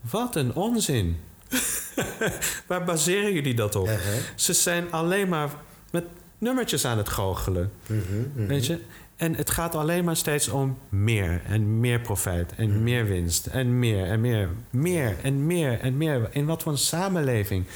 Wat 0.01 0.37
een 0.37 0.55
onzin. 0.55 1.21
Waar 2.67 2.85
baseren 2.85 3.33
jullie 3.33 3.55
dat 3.55 3.75
op? 3.75 3.87
Uh-huh. 3.87 4.15
Ze 4.35 4.53
zijn 4.53 4.93
alleen 4.93 5.29
maar 5.29 5.51
met 5.91 6.05
nummertjes 6.39 6.85
aan 6.85 6.99
het 6.99 7.09
goochelen. 7.09 7.73
Mhm, 7.87 8.01
mhm. 8.35 8.47
Weet 8.47 8.67
je? 8.67 8.81
En 9.17 9.35
het 9.35 9.51
gaat 9.51 9.75
alleen 9.75 10.05
maar 10.05 10.17
steeds 10.17 10.49
om 10.49 10.79
meer 10.89 11.41
en 11.49 11.81
meer 11.81 12.01
profijt 12.01 12.55
en 12.57 12.83
meer 12.83 13.07
winst 13.07 13.47
en 13.47 13.79
meer 13.79 14.07
en 14.07 14.21
meer, 14.21 14.49
meer 14.71 15.17
en 15.23 15.47
meer 15.47 15.81
en 15.81 15.97
meer. 15.97 16.29
In 16.31 16.47
wat 16.47 16.63
voor 16.63 16.73
een 16.73 16.79
samenleving 16.79 17.67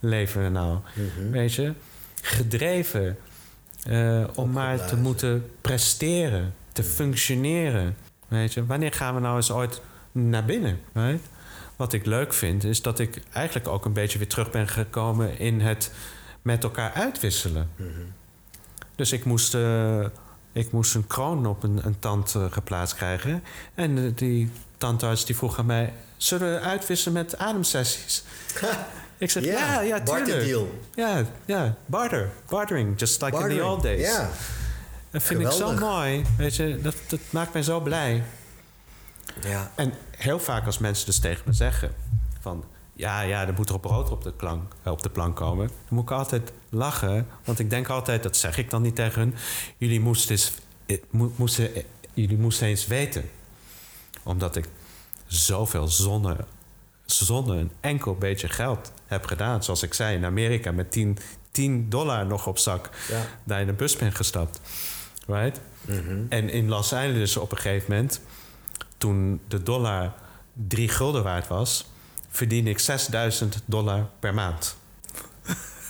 leven 0.00 0.42
we 0.42 0.48
nou? 0.48 0.78
Weet 1.30 1.54
je? 1.54 1.72
Gedreven 2.22 3.16
eh, 3.82 4.24
om 4.34 4.50
maar 4.50 4.86
te 4.86 4.96
moeten 4.96 5.50
presteren, 5.60 6.54
te 6.72 6.82
functioneren. 6.82 7.96
Weet 8.28 8.52
je? 8.52 8.66
Wanneer 8.66 8.92
gaan 8.92 9.14
we 9.14 9.20
nou 9.20 9.36
eens 9.36 9.52
ooit 9.52 9.80
naar 10.12 10.44
binnen? 10.44 10.80
Right? 10.92 11.24
Wat 11.80 11.92
ik 11.92 12.06
leuk 12.06 12.32
vind, 12.32 12.64
is 12.64 12.82
dat 12.82 12.98
ik 12.98 13.22
eigenlijk 13.32 13.68
ook 13.68 13.84
een 13.84 13.92
beetje 13.92 14.18
weer 14.18 14.28
terug 14.28 14.50
ben 14.50 14.68
gekomen 14.68 15.38
in 15.38 15.60
het 15.60 15.92
met 16.42 16.64
elkaar 16.64 16.92
uitwisselen. 16.92 17.70
Mhm. 17.76 17.88
Dus 18.94 19.12
ik 19.12 19.24
moest, 19.24 19.54
eh, 19.54 20.04
ik 20.52 20.72
moest 20.72 20.94
een 20.94 21.06
kroon 21.06 21.46
op 21.46 21.62
een, 21.62 21.80
een 21.86 21.98
tand 21.98 22.34
eh, 22.34 22.44
geplaatst 22.50 22.94
krijgen. 22.94 23.42
En 23.74 23.98
eh, 23.98 24.04
die 24.14 24.50
tandarts 24.76 25.24
die 25.24 25.36
vroeg 25.36 25.58
aan 25.58 25.66
mij... 25.66 25.92
zullen 26.16 26.52
we 26.52 26.60
uitwisselen 26.60 27.14
met 27.14 27.38
ademsessies? 27.38 28.24
ik 29.18 29.30
zeg, 29.30 29.44
ja, 29.44 29.80
ja, 29.80 30.02
barter 30.02 30.24
tuurlijk. 30.24 30.46
deal. 30.46 30.80
Ja, 30.94 31.24
ja, 31.44 31.76
barter. 31.86 32.30
Bartering, 32.48 32.98
just 32.98 33.22
like 33.22 33.48
in 33.48 33.56
the 33.56 33.64
old 33.64 33.82
days. 33.82 34.00
Ja. 34.00 34.30
Dat 35.10 35.22
vind 35.22 35.40
ik 35.40 35.50
zo 35.50 35.72
mooi. 35.72 36.24
Weet 36.36 36.56
je, 36.56 36.78
dat, 36.82 36.94
dat 37.08 37.20
maakt 37.30 37.52
mij 37.52 37.62
zo 37.62 37.80
blij. 37.80 38.22
Ja. 39.40 39.72
En 39.76 39.92
heel 40.16 40.38
vaak 40.38 40.66
als 40.66 40.78
mensen 40.78 41.06
dus 41.06 41.18
tegen 41.18 41.42
me 41.46 41.52
zeggen... 41.52 41.94
van 42.40 42.64
ja, 43.00 43.20
ja, 43.20 43.46
er 43.46 43.54
moet 43.54 43.68
er 43.68 43.74
op 43.74 43.82
brood 43.82 44.10
op 44.10 44.22
de, 44.22 44.32
klank, 44.36 44.74
eh, 44.82 44.92
op 44.92 45.02
de 45.02 45.10
plank 45.10 45.36
komen... 45.36 45.66
dan 45.66 45.76
moet 45.88 46.02
ik 46.02 46.10
altijd 46.10 46.52
lachen. 46.68 47.26
Want 47.44 47.58
ik 47.58 47.70
denk 47.70 47.88
altijd, 47.88 48.22
dat 48.22 48.36
zeg 48.36 48.58
ik 48.58 48.70
dan 48.70 48.82
niet 48.82 48.94
tegen 48.94 49.20
hun... 49.20 49.34
jullie 49.76 50.00
moesten, 50.00 50.30
eens, 50.30 50.52
eh, 50.86 50.96
moesten, 51.36 51.74
eh, 51.74 51.82
jullie 52.14 52.38
moesten 52.38 52.66
eens 52.66 52.86
weten. 52.86 53.30
Omdat 54.22 54.56
ik 54.56 54.64
zoveel 55.26 55.88
zonne, 55.88 56.36
zonder 57.04 57.56
een 57.56 57.72
enkel 57.80 58.14
beetje 58.14 58.48
geld 58.48 58.92
heb 59.06 59.24
gedaan. 59.24 59.64
Zoals 59.64 59.82
ik 59.82 59.94
zei, 59.94 60.16
in 60.16 60.24
Amerika 60.24 60.72
met 60.72 60.92
10, 60.92 61.18
10 61.50 61.88
dollar 61.88 62.26
nog 62.26 62.46
op 62.46 62.58
zak... 62.58 62.90
Ja. 63.08 63.26
daar 63.44 63.60
in 63.60 63.66
de 63.66 63.72
bus 63.72 63.96
ben 63.96 64.12
gestapt. 64.12 64.60
Right? 65.26 65.60
Mhm. 65.80 66.24
En 66.28 66.50
in 66.50 66.68
Los 66.68 66.92
Angeles 66.92 67.36
op 67.36 67.50
een 67.50 67.58
gegeven 67.58 67.90
moment, 67.90 68.20
toen 69.00 69.40
de 69.48 69.62
dollar 69.62 70.12
drie 70.68 70.88
gulden 70.88 71.22
waard 71.22 71.48
was, 71.48 71.90
verdiende 72.28 72.70
ik 72.70 72.78
6000 72.78 73.62
dollar 73.64 74.08
per 74.18 74.34
maand. 74.34 74.76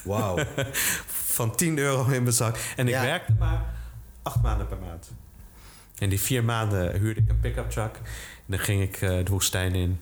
Wauw. 0.05 0.39
Van 1.37 1.57
10 1.57 1.79
euro 1.79 2.07
in 2.11 2.23
mijn 2.23 2.35
zak. 2.35 2.57
En 2.77 2.87
ik 2.89 2.95
Ja. 2.95 3.03
werkte 3.03 3.33
maar 3.39 3.65
acht 4.23 4.43
maanden 4.43 4.67
per 4.69 4.79
maand. 4.79 5.11
In 5.99 6.09
die 6.09 6.21
vier 6.21 6.45
maanden 6.45 6.99
huurde 6.99 7.21
ik 7.21 7.29
een 7.29 7.41
pick-up 7.41 7.71
truck. 7.71 7.95
En 7.97 8.47
dan 8.47 8.59
ging 8.59 8.83
ik 8.83 8.97
eh, 9.03 9.09
de 9.25 9.31
woestijn 9.31 9.75
in 9.75 10.01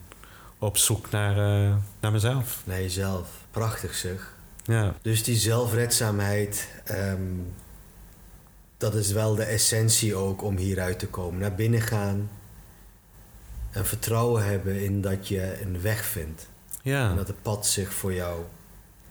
op 0.59 0.77
zoek 0.77 1.11
naar, 1.11 1.31
eh, 1.39 1.75
naar 2.01 2.13
mezelf. 2.13 2.63
Naar 2.65 2.81
jezelf. 2.81 3.29
Prachtig 3.51 3.95
zeg. 3.95 4.35
Ja, 4.65 4.95
Dus 5.03 5.23
die 5.25 5.37
zelfredzaamheid, 5.37 6.69
ehm, 6.85 7.23
dat 8.77 8.95
is 8.95 9.13
wel 9.13 9.35
de 9.35 9.43
essentie 9.45 10.15
ook 10.15 10.43
om 10.43 10.57
hieruit 10.57 10.99
te 10.99 11.07
komen. 11.07 11.41
Naar 11.41 11.55
binnen 11.55 11.81
gaan 11.81 12.31
en 13.79 13.87
vertrouwen 13.87 14.45
hebben 14.45 14.85
in 14.85 15.01
dat 15.01 15.29
je 15.29 15.63
een 15.63 15.81
weg 15.81 16.05
vindt. 16.05 16.49
ja, 16.83 17.11
En 17.11 17.17
dat 17.17 17.27
het 17.29 17.43
pad 17.43 17.67
zich 17.67 17.93
voor 17.93 18.13
jou... 18.13 18.43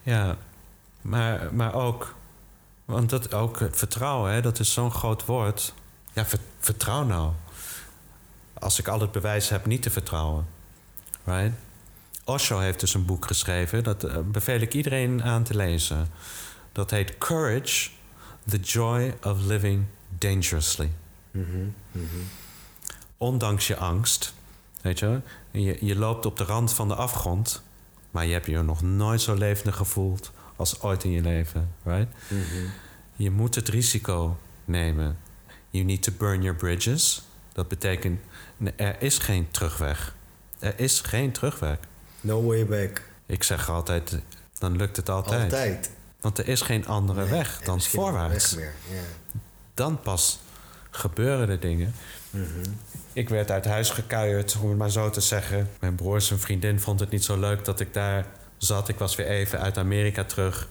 ja. 0.03 0.37
Maar, 1.01 1.53
maar 1.53 1.73
ook, 1.73 2.15
want 2.85 3.09
dat 3.09 3.33
ook 3.33 3.57
vertrouwen, 3.71 4.31
hè, 4.31 4.41
dat 4.41 4.59
is 4.59 4.73
zo'n 4.73 4.91
groot 4.91 5.25
woord. 5.25 5.73
Ja, 6.13 6.25
ver- 6.25 6.39
vertrouw 6.59 7.03
nou. 7.03 7.31
Als 8.53 8.79
ik 8.79 8.87
al 8.87 8.99
het 9.01 9.11
bewijs 9.11 9.49
heb 9.49 9.65
niet 9.65 9.81
te 9.81 9.89
vertrouwen. 9.89 10.47
Right? 11.23 11.53
Osho 12.23 12.59
heeft 12.59 12.79
dus 12.79 12.93
een 12.93 13.05
boek 13.05 13.25
geschreven, 13.25 13.83
dat 13.83 14.03
eh, 14.03 14.17
beveel 14.25 14.59
ik 14.59 14.73
iedereen 14.73 15.23
aan 15.23 15.43
te 15.43 15.55
lezen. 15.55 16.07
Dat 16.71 16.91
heet 16.91 17.17
Courage, 17.17 17.89
The 18.49 18.57
Joy 18.59 19.13
of 19.23 19.39
Living 19.45 19.85
Dangerously. 20.17 20.91
Mhm. 21.31 21.67
ondanks 23.17 23.67
je 23.67 23.75
angst, 23.77 24.33
weet 24.87 24.99
je, 24.99 25.21
je, 25.51 25.77
je 25.85 25.95
loopt 25.95 26.25
op 26.25 26.37
de 26.37 26.43
rand 26.43 26.73
van 26.73 26.87
de 26.87 26.95
afgrond, 26.95 27.61
maar 28.11 28.25
je 28.25 28.33
hebt 28.33 28.45
je 28.45 28.61
nog 28.61 28.81
nooit 28.81 29.21
zo 29.21 29.33
levendig 29.33 29.75
gevoeld 29.75 30.31
als 30.55 30.81
ooit 30.81 31.03
in 31.03 31.11
je 31.11 31.21
leven, 31.21 31.71
right? 31.83 32.07
Mhm. 32.27 32.65
Je 33.15 33.31
moet 33.31 33.55
het 33.55 33.67
risico 33.69 34.37
nemen. 34.65 35.17
You 35.69 35.85
need 35.85 36.03
to 36.03 36.11
burn 36.17 36.41
your 36.41 36.57
bridges. 36.57 37.21
Dat 37.53 37.67
betekent, 37.67 38.19
er 38.75 39.01
is 39.01 39.17
geen 39.17 39.47
terugweg. 39.51 40.15
Er 40.59 40.79
is 40.79 40.99
geen 40.99 41.31
terugweg. 41.31 41.77
No 42.21 42.43
way 42.43 42.65
back. 42.65 43.01
Ik 43.25 43.43
zeg 43.43 43.69
altijd, 43.69 44.19
dan 44.59 44.75
lukt 44.75 44.95
het 44.97 45.09
altijd. 45.09 45.43
Altijd. 45.43 45.91
Want 46.21 46.37
er 46.37 46.47
is 46.47 46.61
geen 46.61 46.87
andere 46.87 47.21
Nee, 47.21 47.29
weg 47.29 47.61
dan 47.61 47.81
voorwaarts. 47.81 48.53
weg 48.53 48.63
meer. 48.89 48.97
Ja. 48.99 49.03
Dan 49.73 49.99
pas 49.99 50.39
gebeuren 50.89 51.47
de 51.47 51.59
dingen. 51.59 51.93
Mhm. 52.29 52.45
Ik 53.17 53.29
werd 53.29 53.51
uit 53.51 53.65
huis 53.65 53.89
gekuierd, 53.89 54.57
om 54.61 54.69
het 54.69 54.77
maar 54.77 54.89
zo 54.89 55.09
te 55.09 55.21
zeggen. 55.21 55.69
Mijn 55.79 55.95
broer, 55.95 56.21
zijn 56.21 56.39
vriendin, 56.39 56.79
vond 56.79 56.99
het 56.99 57.09
niet 57.09 57.23
zo 57.23 57.39
leuk 57.39 57.65
dat 57.65 57.79
ik 57.79 57.93
daar 57.93 58.25
zat. 58.57 58.89
Ik 58.89 58.97
was 58.97 59.15
weer 59.15 59.27
even 59.27 59.59
uit 59.59 59.77
Amerika 59.77 60.23
terug. 60.23 60.69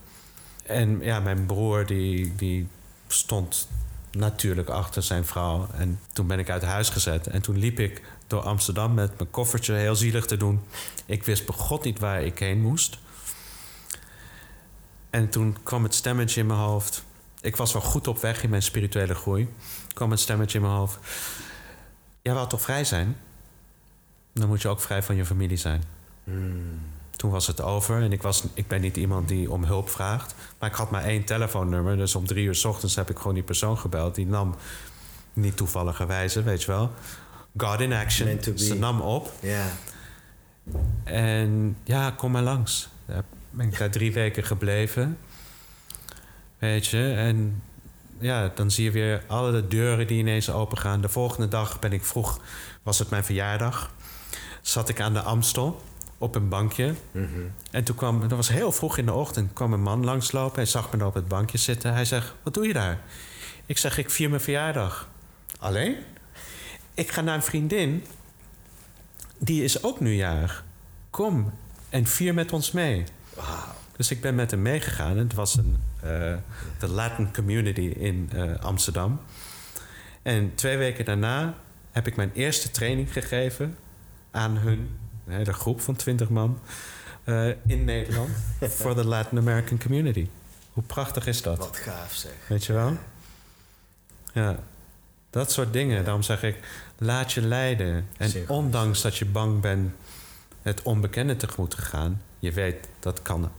En 0.62 1.00
ja, 1.00 1.20
mijn 1.20 1.46
broer 1.46 1.86
die, 1.86 2.34
die 2.36 2.68
stond 3.06 3.68
natuurlijk 4.10 4.68
achter 4.68 5.02
zijn 5.02 5.24
vrouw. 5.24 5.68
En 5.72 6.00
toen 6.12 6.26
ben 6.26 6.38
ik 6.38 6.50
uit 6.50 6.62
huis 6.62 6.88
gezet. 6.88 7.26
En 7.26 7.42
toen 7.42 7.58
liep 7.58 7.78
ik 7.78 8.02
door 8.26 8.40
Amsterdam 8.40 8.94
met 8.94 9.18
mijn 9.18 9.30
koffertje 9.30 9.74
heel 9.74 9.96
zielig 9.96 10.26
te 10.26 10.36
doen. 10.36 10.60
Ik 11.06 11.24
wist 11.24 11.46
begot 11.46 11.84
niet 11.84 11.98
waar 11.98 12.22
ik 12.22 12.38
heen 12.38 12.60
moest. 12.60 12.98
En 15.10 15.28
toen 15.28 15.56
kwam 15.62 15.82
het 15.82 15.94
stemmetje 15.94 16.40
in 16.40 16.46
mijn 16.46 16.58
hoofd. 16.58 17.04
Ik 17.40 17.56
was 17.56 17.72
wel 17.72 17.82
goed 17.82 18.06
op 18.06 18.20
weg 18.20 18.42
in 18.42 18.50
mijn 18.50 18.62
spirituele 18.62 19.14
groei. 19.14 19.48
kwam 19.94 20.10
het 20.10 20.20
stemmetje 20.20 20.58
in 20.58 20.64
mijn 20.64 20.76
hoofd. 20.76 20.98
Jij 22.26 22.34
wou 22.34 22.48
toch 22.48 22.60
vrij 22.60 22.84
zijn? 22.84 23.16
Dan 24.32 24.48
moet 24.48 24.62
je 24.62 24.68
ook 24.68 24.80
vrij 24.80 25.02
van 25.02 25.16
je 25.16 25.24
familie 25.24 25.56
zijn. 25.56 25.82
Hmm. 26.24 26.80
Toen 27.16 27.30
was 27.30 27.46
het 27.46 27.62
over 27.62 28.02
en 28.02 28.12
ik, 28.12 28.22
was, 28.22 28.44
ik 28.54 28.66
ben 28.66 28.80
niet 28.80 28.96
iemand 28.96 29.28
die 29.28 29.50
om 29.50 29.64
hulp 29.64 29.88
vraagt. 29.88 30.34
Maar 30.58 30.70
ik 30.70 30.76
had 30.76 30.90
maar 30.90 31.04
één 31.04 31.24
telefoonnummer. 31.24 31.96
Dus 31.96 32.14
om 32.14 32.26
drie 32.26 32.44
uur 32.44 32.54
s 32.54 32.64
ochtends 32.64 32.94
heb 32.94 33.10
ik 33.10 33.16
gewoon 33.16 33.34
die 33.34 33.42
persoon 33.42 33.78
gebeld. 33.78 34.14
Die 34.14 34.26
nam, 34.26 34.54
niet 35.32 35.56
toevalligerwijze, 35.56 36.42
weet 36.42 36.62
je 36.62 36.66
wel. 36.66 36.92
God 37.56 37.80
in 37.80 37.92
action. 37.92 38.26
Meant 38.26 38.42
to 38.42 38.52
be. 38.52 38.58
Ze 38.58 38.74
nam 38.74 39.00
op. 39.00 39.32
Ja. 39.40 39.66
En 41.04 41.76
ja, 41.84 42.10
kom 42.10 42.30
maar 42.30 42.42
langs. 42.42 42.88
Daar 43.04 43.24
ben 43.50 43.66
ik 43.66 43.78
daar 43.78 43.90
drie 43.90 44.12
weken 44.12 44.44
gebleven. 44.44 45.18
Weet 46.58 46.86
je, 46.86 47.12
en 47.12 47.62
ja, 48.18 48.52
dan 48.54 48.70
zie 48.70 48.84
je 48.84 48.90
weer 48.90 49.22
alle 49.26 49.52
de 49.52 49.68
deuren 49.68 50.06
die 50.06 50.18
ineens 50.18 50.50
open 50.50 50.78
gaan. 50.78 51.00
De 51.00 51.08
volgende 51.08 51.48
dag 51.48 51.78
ben 51.78 51.92
ik 51.92 52.04
vroeg, 52.04 52.40
was 52.82 52.98
het 52.98 53.10
mijn 53.10 53.24
verjaardag. 53.24 53.90
Zat 54.62 54.88
ik 54.88 55.00
aan 55.00 55.12
de 55.12 55.22
Amstel 55.22 55.82
op 56.18 56.34
een 56.34 56.48
bankje. 56.48 56.94
Mhm. 57.12 57.26
En 57.70 57.84
toen 57.84 57.96
kwam, 57.96 58.20
dat 58.20 58.30
was 58.30 58.48
heel 58.48 58.72
vroeg 58.72 58.98
in 58.98 59.06
de 59.06 59.12
ochtend, 59.12 59.52
kwam 59.52 59.72
een 59.72 59.82
man 59.82 60.04
langslopen. 60.04 60.56
Hij 60.56 60.66
zag 60.66 60.92
me 60.92 61.06
op 61.06 61.14
het 61.14 61.28
bankje 61.28 61.58
zitten. 61.58 61.92
Hij 61.92 62.04
zegt, 62.04 62.34
wat 62.42 62.54
doe 62.54 62.66
je 62.66 62.72
daar? 62.72 63.00
Ik 63.66 63.78
zeg, 63.78 63.98
ik 63.98 64.10
vier 64.10 64.28
mijn 64.28 64.40
verjaardag. 64.40 65.08
Alleen? 65.58 65.96
Ik 66.94 67.10
ga 67.10 67.20
naar 67.20 67.34
een 67.34 67.42
vriendin. 67.42 68.04
Die 69.38 69.64
is 69.64 69.82
ook 69.82 70.00
nu 70.00 70.14
jarig. 70.14 70.64
Kom 71.10 71.52
en 71.88 72.06
vier 72.06 72.34
met 72.34 72.52
ons 72.52 72.72
mee. 72.72 73.04
Wauw. 73.34 73.74
Dus 73.96 74.10
ik 74.10 74.20
ben 74.20 74.34
met 74.34 74.50
hem 74.50 74.62
meegegaan. 74.62 75.16
Het 75.16 75.34
was 75.34 75.56
een, 75.56 75.76
de 76.78 76.88
Latin 76.88 77.32
community 77.32 77.80
in 77.80 78.30
eh, 78.32 78.54
Amsterdam. 78.60 79.20
En 80.22 80.54
twee 80.54 80.76
weken 80.76 81.04
daarna 81.04 81.54
heb 81.90 82.06
ik 82.06 82.16
mijn 82.16 82.30
eerste 82.34 82.70
training 82.70 83.12
gegeven 83.12 83.76
aan 84.30 84.56
hun, 84.56 84.98
een 85.26 85.32
hele 85.32 85.52
groep 85.52 85.80
van 85.80 85.96
20 85.96 86.28
man, 86.28 86.58
eh, 87.24 87.48
in 87.48 87.84
Nederland 87.84 88.30
voor 88.78 88.94
de 88.94 89.04
Latin 89.04 89.38
American 89.38 89.78
community. 89.78 90.28
Hoe 90.72 90.84
prachtig 90.84 91.26
is 91.26 91.42
dat? 91.42 91.58
Wat 91.58 91.76
gaaf 91.76 92.14
zeg. 92.14 92.32
Weet 92.48 92.64
je 92.64 92.72
wel? 92.72 92.96
Ja, 94.32 94.58
dat 95.30 95.52
soort 95.52 95.72
dingen. 95.72 96.04
Daarom 96.04 96.22
zeg 96.22 96.42
ik, 96.42 96.56
laat 96.98 97.32
je 97.32 97.42
leiden. 97.42 98.08
En 98.16 98.32
ondanks 98.48 99.02
dat 99.02 99.16
je 99.16 99.24
bang 99.24 99.60
bent 99.60 99.92
het 100.62 100.82
onbekende 100.82 101.36
tegemoet 101.36 101.70
te 101.70 101.82
gaan... 101.82 102.22
je 102.38 102.52
weet, 102.52 102.88
dat 102.98 103.22
kan 103.22 103.50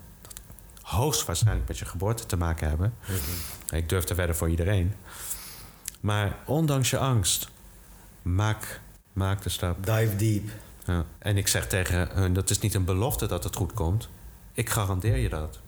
hoogstwaarschijnlijk 0.87 1.67
met 1.67 1.77
je 1.77 1.85
geboorte 1.85 2.25
te 2.25 2.37
maken 2.37 2.67
hebben. 2.67 2.93
Mhm. 3.01 3.75
Ik 3.75 3.89
durf 3.89 4.03
te 4.03 4.15
wedden 4.15 4.35
voor 4.35 4.49
iedereen. 4.49 4.93
Maar 5.99 6.35
ondanks 6.45 6.89
je 6.89 6.97
angst, 6.97 7.49
maak, 8.21 8.81
maak 9.13 9.41
de 9.41 9.49
stap. 9.49 9.85
Dive 9.85 10.15
deep. 10.15 10.49
Ja. 10.85 11.05
En 11.19 11.37
ik 11.37 11.47
zeg 11.47 11.67
tegen 11.67 12.09
hun, 12.11 12.33
dat 12.33 12.49
is 12.49 12.59
niet 12.59 12.73
een 12.73 12.85
belofte 12.85 13.27
dat 13.27 13.43
het 13.43 13.55
goed 13.55 13.73
komt. 13.73 14.09
Ik 14.53 14.69
garandeer 14.69 15.17
je 15.17 15.29
dat. 15.29 15.59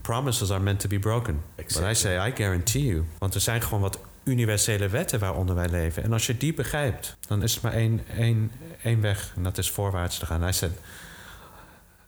Promises 0.00 0.50
are 0.50 0.60
meant 0.60 0.80
to 0.80 0.88
be 0.88 0.98
broken. 0.98 1.34
But 1.34 1.58
I 1.58 1.62
Exactly. 1.62 1.94
say, 1.94 2.28
I 2.28 2.32
guarantee 2.34 2.84
you. 2.84 3.04
Want 3.18 3.34
er 3.34 3.40
zijn 3.40 3.62
gewoon 3.62 3.80
wat 3.80 3.98
universele 4.24 4.88
wetten 4.88 5.18
waaronder 5.18 5.54
wij 5.54 5.68
leven. 5.68 6.02
En 6.02 6.12
als 6.12 6.26
je 6.26 6.36
die 6.36 6.54
begrijpt, 6.54 7.16
dan 7.26 7.42
is 7.42 7.56
er 7.56 7.60
maar 7.62 7.72
één, 7.72 8.00
één, 8.16 8.50
één 8.82 9.00
weg. 9.00 9.32
En 9.36 9.42
dat 9.42 9.58
is 9.58 9.70
voorwaarts 9.70 10.18
te 10.18 10.26
gaan. 10.26 10.42
Hij 10.42 10.52
zei, 10.52 10.72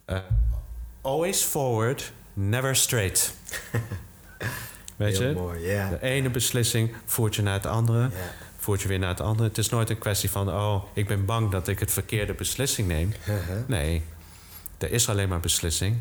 uh, 0.06 0.18
always 1.08 1.42
forward, 1.42 2.12
never 2.34 2.76
straight. 2.76 3.34
Weet 4.96 5.18
Heel 5.18 5.28
je? 5.28 5.34
mooi, 5.34 5.66
ja. 5.66 5.88
De 5.88 6.02
ene 6.02 6.30
beslissing 6.30 6.94
voert 7.04 7.34
je 7.34 7.42
naar 7.42 7.54
het 7.54 7.66
andere 7.66 8.10
voert 8.68 8.82
je 8.82 8.88
weer 8.88 8.98
naar 8.98 9.08
het 9.08 9.20
andere. 9.20 9.48
Het 9.48 9.58
is 9.58 9.68
nooit 9.68 9.90
een 9.90 9.98
kwestie 9.98 10.30
van, 10.30 10.48
oh, 10.48 10.84
ik 10.92 11.06
ben 11.06 11.24
bang 11.24 11.50
dat 11.50 11.68
ik 11.68 11.78
het 11.78 11.92
verkeerde 11.92 12.34
beslissing 12.34 12.88
neem. 12.88 13.12
Uh-huh. 13.20 13.56
Nee, 13.66 14.02
er 14.78 14.90
is 14.92 15.08
alleen 15.08 15.28
maar 15.28 15.40
beslissing. 15.40 15.96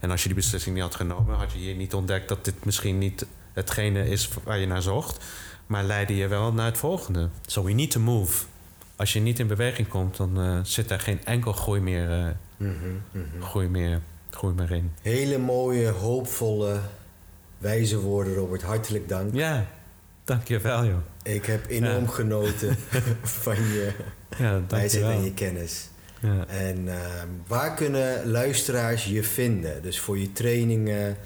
En 0.00 0.10
als 0.10 0.20
je 0.22 0.26
die 0.28 0.36
beslissing 0.36 0.74
niet 0.74 0.84
had 0.84 0.94
genomen, 0.94 1.36
had 1.36 1.52
je 1.52 1.58
hier 1.58 1.74
niet 1.74 1.94
ontdekt 1.94 2.28
dat 2.28 2.44
dit 2.44 2.64
misschien 2.64 2.98
niet 2.98 3.26
hetgene 3.52 4.08
is 4.08 4.28
waar 4.44 4.58
je 4.58 4.66
naar 4.66 4.82
zocht. 4.82 5.24
Maar 5.66 5.84
leidde 5.84 6.16
je 6.16 6.28
wel 6.28 6.52
naar 6.52 6.66
het 6.66 6.78
volgende. 6.78 7.28
So 7.46 7.64
we 7.64 7.72
need 7.72 7.90
to 7.90 8.00
move. 8.00 8.44
Als 8.96 9.12
je 9.12 9.20
niet 9.20 9.38
in 9.38 9.46
beweging 9.46 9.88
komt, 9.88 10.16
dan 10.16 10.40
eh, 10.40 10.58
zit 10.62 10.88
daar 10.88 11.00
geen 11.00 11.24
enkel 11.24 11.52
groei 11.52 11.80
meer, 11.80 12.10
eh, 12.10 12.26
Mhm, 12.56 12.74
mhm. 13.12 13.42
groei 13.42 13.68
meer, 13.68 14.00
groei 14.30 14.54
meer 14.54 14.70
in. 14.72 14.92
Hele 15.02 15.38
mooie, 15.38 15.88
hoopvolle, 15.88 16.80
wijze 17.58 17.98
woorden, 18.00 18.34
Robert. 18.34 18.62
Hartelijk 18.62 19.08
dank. 19.08 19.34
Ja, 19.34 19.66
dankjewel 20.24 20.84
joh. 20.84 20.98
Ik 21.22 21.44
heb 21.46 21.66
enorm 21.68 22.04
Ja. 22.04 22.10
genoten 22.10 22.76
van 23.22 23.54
je 23.56 23.92
Ja, 24.38 24.60
wijsheid 24.68 25.04
en 25.16 25.24
je 25.24 25.34
kennis. 25.34 25.88
Ja. 26.20 26.46
En 26.46 26.88
ehm, 26.88 27.28
waar 27.46 27.74
kunnen 27.74 28.30
luisteraars 28.30 29.04
je 29.04 29.22
vinden? 29.22 29.82
Dus 29.82 30.00
voor 30.00 30.18
je 30.18 30.32
trainingen, 30.32 31.16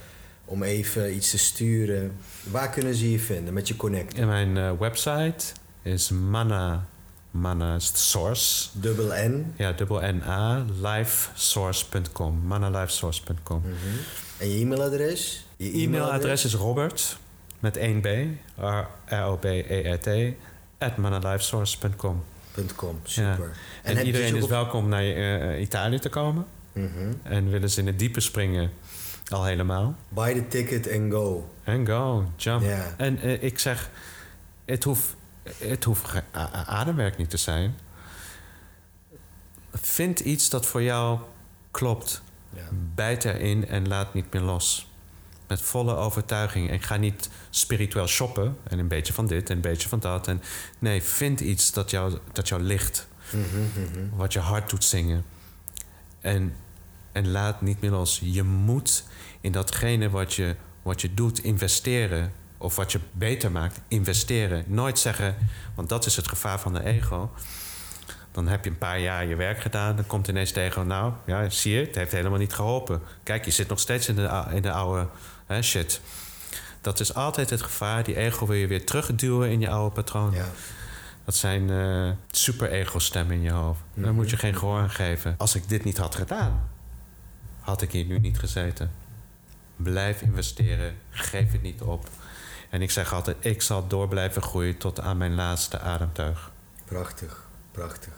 om 0.45 0.63
even 0.63 1.15
iets 1.15 1.31
te 1.31 1.39
sturen. 1.39 2.13
Waar 2.51 2.71
kunnen 2.71 2.95
ze 2.95 3.11
je 3.11 3.19
vinden 3.19 3.55
met 3.55 3.69
je 3.69 3.77
connect? 3.77 4.15
En 4.15 4.27
mijn 4.27 4.57
eh, 4.57 4.73
website 4.79 5.45
is 5.83 6.11
mana, 6.11 6.87
mana 7.35 7.79
source. 7.79 8.69
Dubbel 8.73 9.13
N. 9.29 9.55
Ja, 9.57 9.73
dubbel 9.73 10.01
N-A, 10.01 10.65
livesource.com. 10.83 12.41
manalivesource.com. 12.47 13.59
Mhm. 13.59 13.75
En 14.39 14.51
je 14.51 14.61
e-mailadres? 14.61 15.47
Je 15.57 15.73
E-mailadres 15.73 16.45
is 16.45 16.55
Robert, 16.55 17.19
met 17.59 17.77
1 17.77 18.01
B, 18.01 18.07
R-O-B-E-R-T, 19.07 20.09
at 20.79 20.97
manalivesource.com. 20.97 22.23
.com. 22.77 23.01
Ja. 23.03 23.35
Super. 23.35 23.57
En, 23.83 24.07
iedereen 24.07 24.33
dus 24.33 24.43
is 24.43 24.49
welkom 24.49 24.89
naar 24.89 25.03
eh, 25.03 25.61
Italië 25.61 25.99
te 25.99 26.09
komen. 26.09 26.47
Mhm. 26.73 27.13
En 27.23 27.51
willen 27.51 27.71
ze 27.71 27.81
in 27.81 27.87
het 27.87 27.99
diepe 27.99 28.21
springen, 28.21 28.71
al 29.29 29.45
helemaal. 29.45 29.97
Buy 30.09 30.35
the 30.35 30.49
ticket 30.49 30.93
and 30.93 31.13
go. 31.13 31.49
En 31.65 31.87
go, 31.87 32.25
jump. 32.37 32.65
En 32.97 33.19
eh, 33.21 33.43
ik 33.43 33.59
zeg, 33.59 33.91
het 34.65 34.85
hoeft 34.85 35.15
Het 35.45 35.85
hoeft 35.85 36.23
ademwerk 36.67 37.17
niet 37.17 37.31
te 37.31 37.37
zijn. 37.37 37.75
Vind 39.73 40.21
iets 40.21 40.49
dat 40.49 40.67
voor 40.67 40.83
jou 40.83 41.19
klopt. 41.71 42.23
Ja. 42.55 42.69
Bijt 42.95 43.25
erin 43.25 43.69
en 43.69 43.89
laat 43.89 44.15
niet 44.15 44.33
meer 44.33 44.43
los. 44.43 44.89
Met 45.47 45.61
volle 45.61 45.95
overtuiging. 45.95 46.71
En 46.71 46.83
ga 46.83 46.97
niet 46.97 47.29
spiritueel 47.51 48.07
shoppen. 48.07 48.57
En 48.63 48.79
een 48.79 48.89
beetje 48.89 49.13
van 49.13 49.27
dit 49.27 49.51
en 49.51 49.57
een 49.57 49.63
beetje 49.63 49.89
van 49.89 50.01
dat. 50.01 50.29
En 50.29 50.43
nee, 50.79 51.03
vind 51.03 51.41
iets 51.41 51.73
dat 51.73 51.91
jou, 51.91 52.19
dat 52.33 52.49
jou 52.49 52.63
ligt. 52.63 53.09
Wat 54.15 54.33
je 54.33 54.39
hart 54.39 54.71
doet 54.71 54.85
zingen. 54.85 55.25
En, 56.21 56.55
en 57.13 57.31
laat 57.31 57.61
niet 57.61 57.81
meer 57.81 57.91
los. 57.91 58.21
Je 58.23 58.43
moet 58.43 59.05
in 59.41 59.53
datgene 59.53 60.11
wat 60.11 60.35
je, 60.35 60.57
wat 60.83 61.01
je 61.01 61.15
doet 61.15 61.39
investeren. 61.39 62.33
Of 62.65 62.77
wat 62.77 62.93
je 62.93 63.01
beter 63.13 63.51
maakt, 63.51 63.81
investeren. 63.89 64.65
Nooit 64.67 64.99
zeggen, 64.99 65.37
want 65.75 65.89
dat 65.89 66.07
is 66.07 66.17
het 66.17 66.29
gevaar 66.29 66.61
van 66.61 66.73
de 66.73 66.85
ego. 66.85 67.31
Dan 68.31 68.49
heb 68.49 68.65
je 68.65 68.71
een 68.71 68.79
paar 68.79 69.01
jaar 69.01 69.27
je 69.27 69.37
werk 69.37 69.61
gedaan. 69.61 69.97
Dan 69.97 70.07
komt 70.07 70.29
ineens 70.29 70.53
de 70.53 70.61
ego, 70.61 70.81
nou, 70.81 71.13
ja, 71.27 71.51
zie 71.51 71.75
je, 71.75 71.81
het 71.81 71.95
heeft 71.95 72.13
helemaal 72.13 72.39
niet 72.39 72.55
geholpen. 72.55 73.01
Kijk, 73.23 73.45
je 73.45 73.51
zit 73.51 73.69
nog 73.69 73.79
steeds 73.79 74.09
in 74.09 74.15
de, 74.15 74.45
in 74.53 74.63
de 74.63 74.73
oude 74.73 75.09
hè, 75.47 75.63
shit. 75.63 76.01
Dat 76.81 77.01
is 77.01 77.15
altijd 77.15 77.51
het 77.51 77.63
gevaar. 77.63 78.05
Die 78.05 78.17
ego 78.17 78.47
wil 78.47 78.57
je 78.57 78.67
weer 78.67 78.87
terugduwen 78.87 79.51
in 79.51 79.61
je 79.61 79.69
oude 79.69 79.95
patroon. 79.95 80.33
Ja. 80.33 80.47
Dat 81.25 81.35
zijn 81.35 81.71
eh, 81.71 82.11
super-ego-stemmen 82.31 83.37
in 83.37 83.43
je 83.43 83.51
hoofd. 83.51 83.81
Daar 83.95 84.15
moet 84.15 84.31
je 84.31 84.37
geen 84.37 84.57
gehoor 84.57 84.79
aan 84.79 84.91
geven. 84.91 85.35
Als 85.39 85.55
ik 85.55 85.69
dit 85.69 85.85
niet 85.85 85.99
had 85.99 86.15
gedaan, 86.15 86.69
had 87.61 87.83
ik 87.83 87.93
hier 87.93 88.05
nu 88.05 88.19
niet 88.19 88.39
gezeten. 88.39 88.91
Blijf 89.77 90.23
investeren, 90.23 90.95
geef 91.11 91.53
het 91.53 91.63
niet 91.63 91.83
op. 91.83 92.09
En 92.75 92.83
ik 92.83 92.91
zeg 92.91 93.13
altijd, 93.13 93.37
ik 93.41 93.63
zal 93.63 93.87
door 93.87 94.09
blijven 94.09 94.43
groeien 94.43 94.77
tot 94.77 95.01
aan 95.01 95.17
mijn 95.17 95.35
laatste 95.35 95.79
ademtuig. 95.81 96.51
Prachtig, 96.85 97.47
prachtig. 97.71 98.13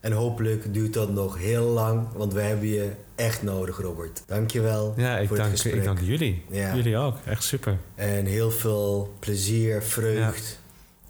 En 0.00 0.12
hopelijk 0.12 0.74
duurt 0.74 0.92
dat 0.92 1.10
nog 1.10 1.38
heel 1.38 1.64
lang, 1.64 2.06
want 2.12 2.32
wij 2.32 2.48
hebben 2.48 2.68
je 2.68 2.90
echt 3.14 3.42
nodig, 3.42 3.76
Robert. 3.78 4.22
Dankjewel 4.26 4.94
Ja, 4.96 5.18
ik 5.18 5.28
voor 5.28 5.36
het 5.36 5.44
dank, 5.46 5.50
gesprek. 5.50 5.74
ik 5.74 5.84
dank 5.84 6.00
jullie. 6.00 6.44
Ja. 6.50 6.74
Jullie 6.74 6.96
ook, 6.96 7.16
echt 7.24 7.42
super. 7.42 7.76
En 7.94 8.24
heel 8.26 8.50
veel 8.50 9.14
plezier, 9.18 9.82
vreugd 9.82 10.58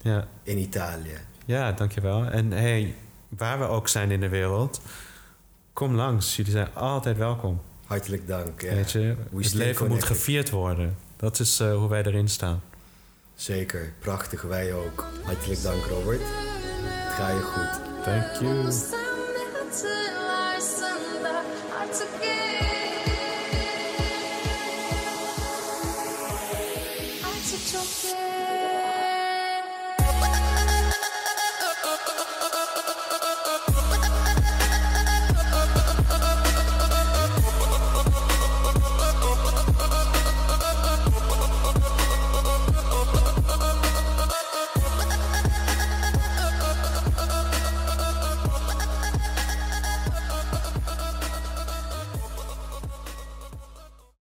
Ja, 0.01 0.27
in 0.43 0.57
Italië. 0.57 1.17
ja 1.45 1.71
dankjewel. 1.71 2.25
En 2.25 2.51
hey, 2.51 2.95
waar 3.29 3.59
we 3.59 3.65
ook 3.65 3.87
zijn 3.87 4.11
in 4.11 4.19
de 4.19 4.29
wereld, 4.29 4.81
kom 5.73 5.95
langs. 5.95 6.35
Jullie 6.35 6.51
zijn 6.51 6.67
altijd 6.73 7.17
welkom. 7.17 7.61
Hartelijk 7.85 8.27
dank. 8.27 8.61
Ja. 8.61 8.73
Weet 8.73 8.91
je, 8.91 9.15
We 9.31 9.43
het 9.43 9.53
leven 9.53 9.87
moet 9.87 10.03
gevierd 10.03 10.49
worden. 10.49 10.95
Dat 11.21 11.39
is 11.39 11.59
eh, 11.59 11.75
hoe 11.75 11.89
wij 11.89 12.03
erin 12.03 12.27
staan. 12.29 12.61
Zeker, 13.35 13.93
prachtig, 13.99 14.41
wij 14.41 14.73
ook. 14.73 15.05
Hartelijk 15.23 15.61
dank, 15.61 15.83
Robert. 15.83 16.21
Het 16.23 17.13
gaat 17.13 17.33
je 17.33 17.41
goed. 17.41 18.03
Thank 18.03 18.41
you. 18.41 20.00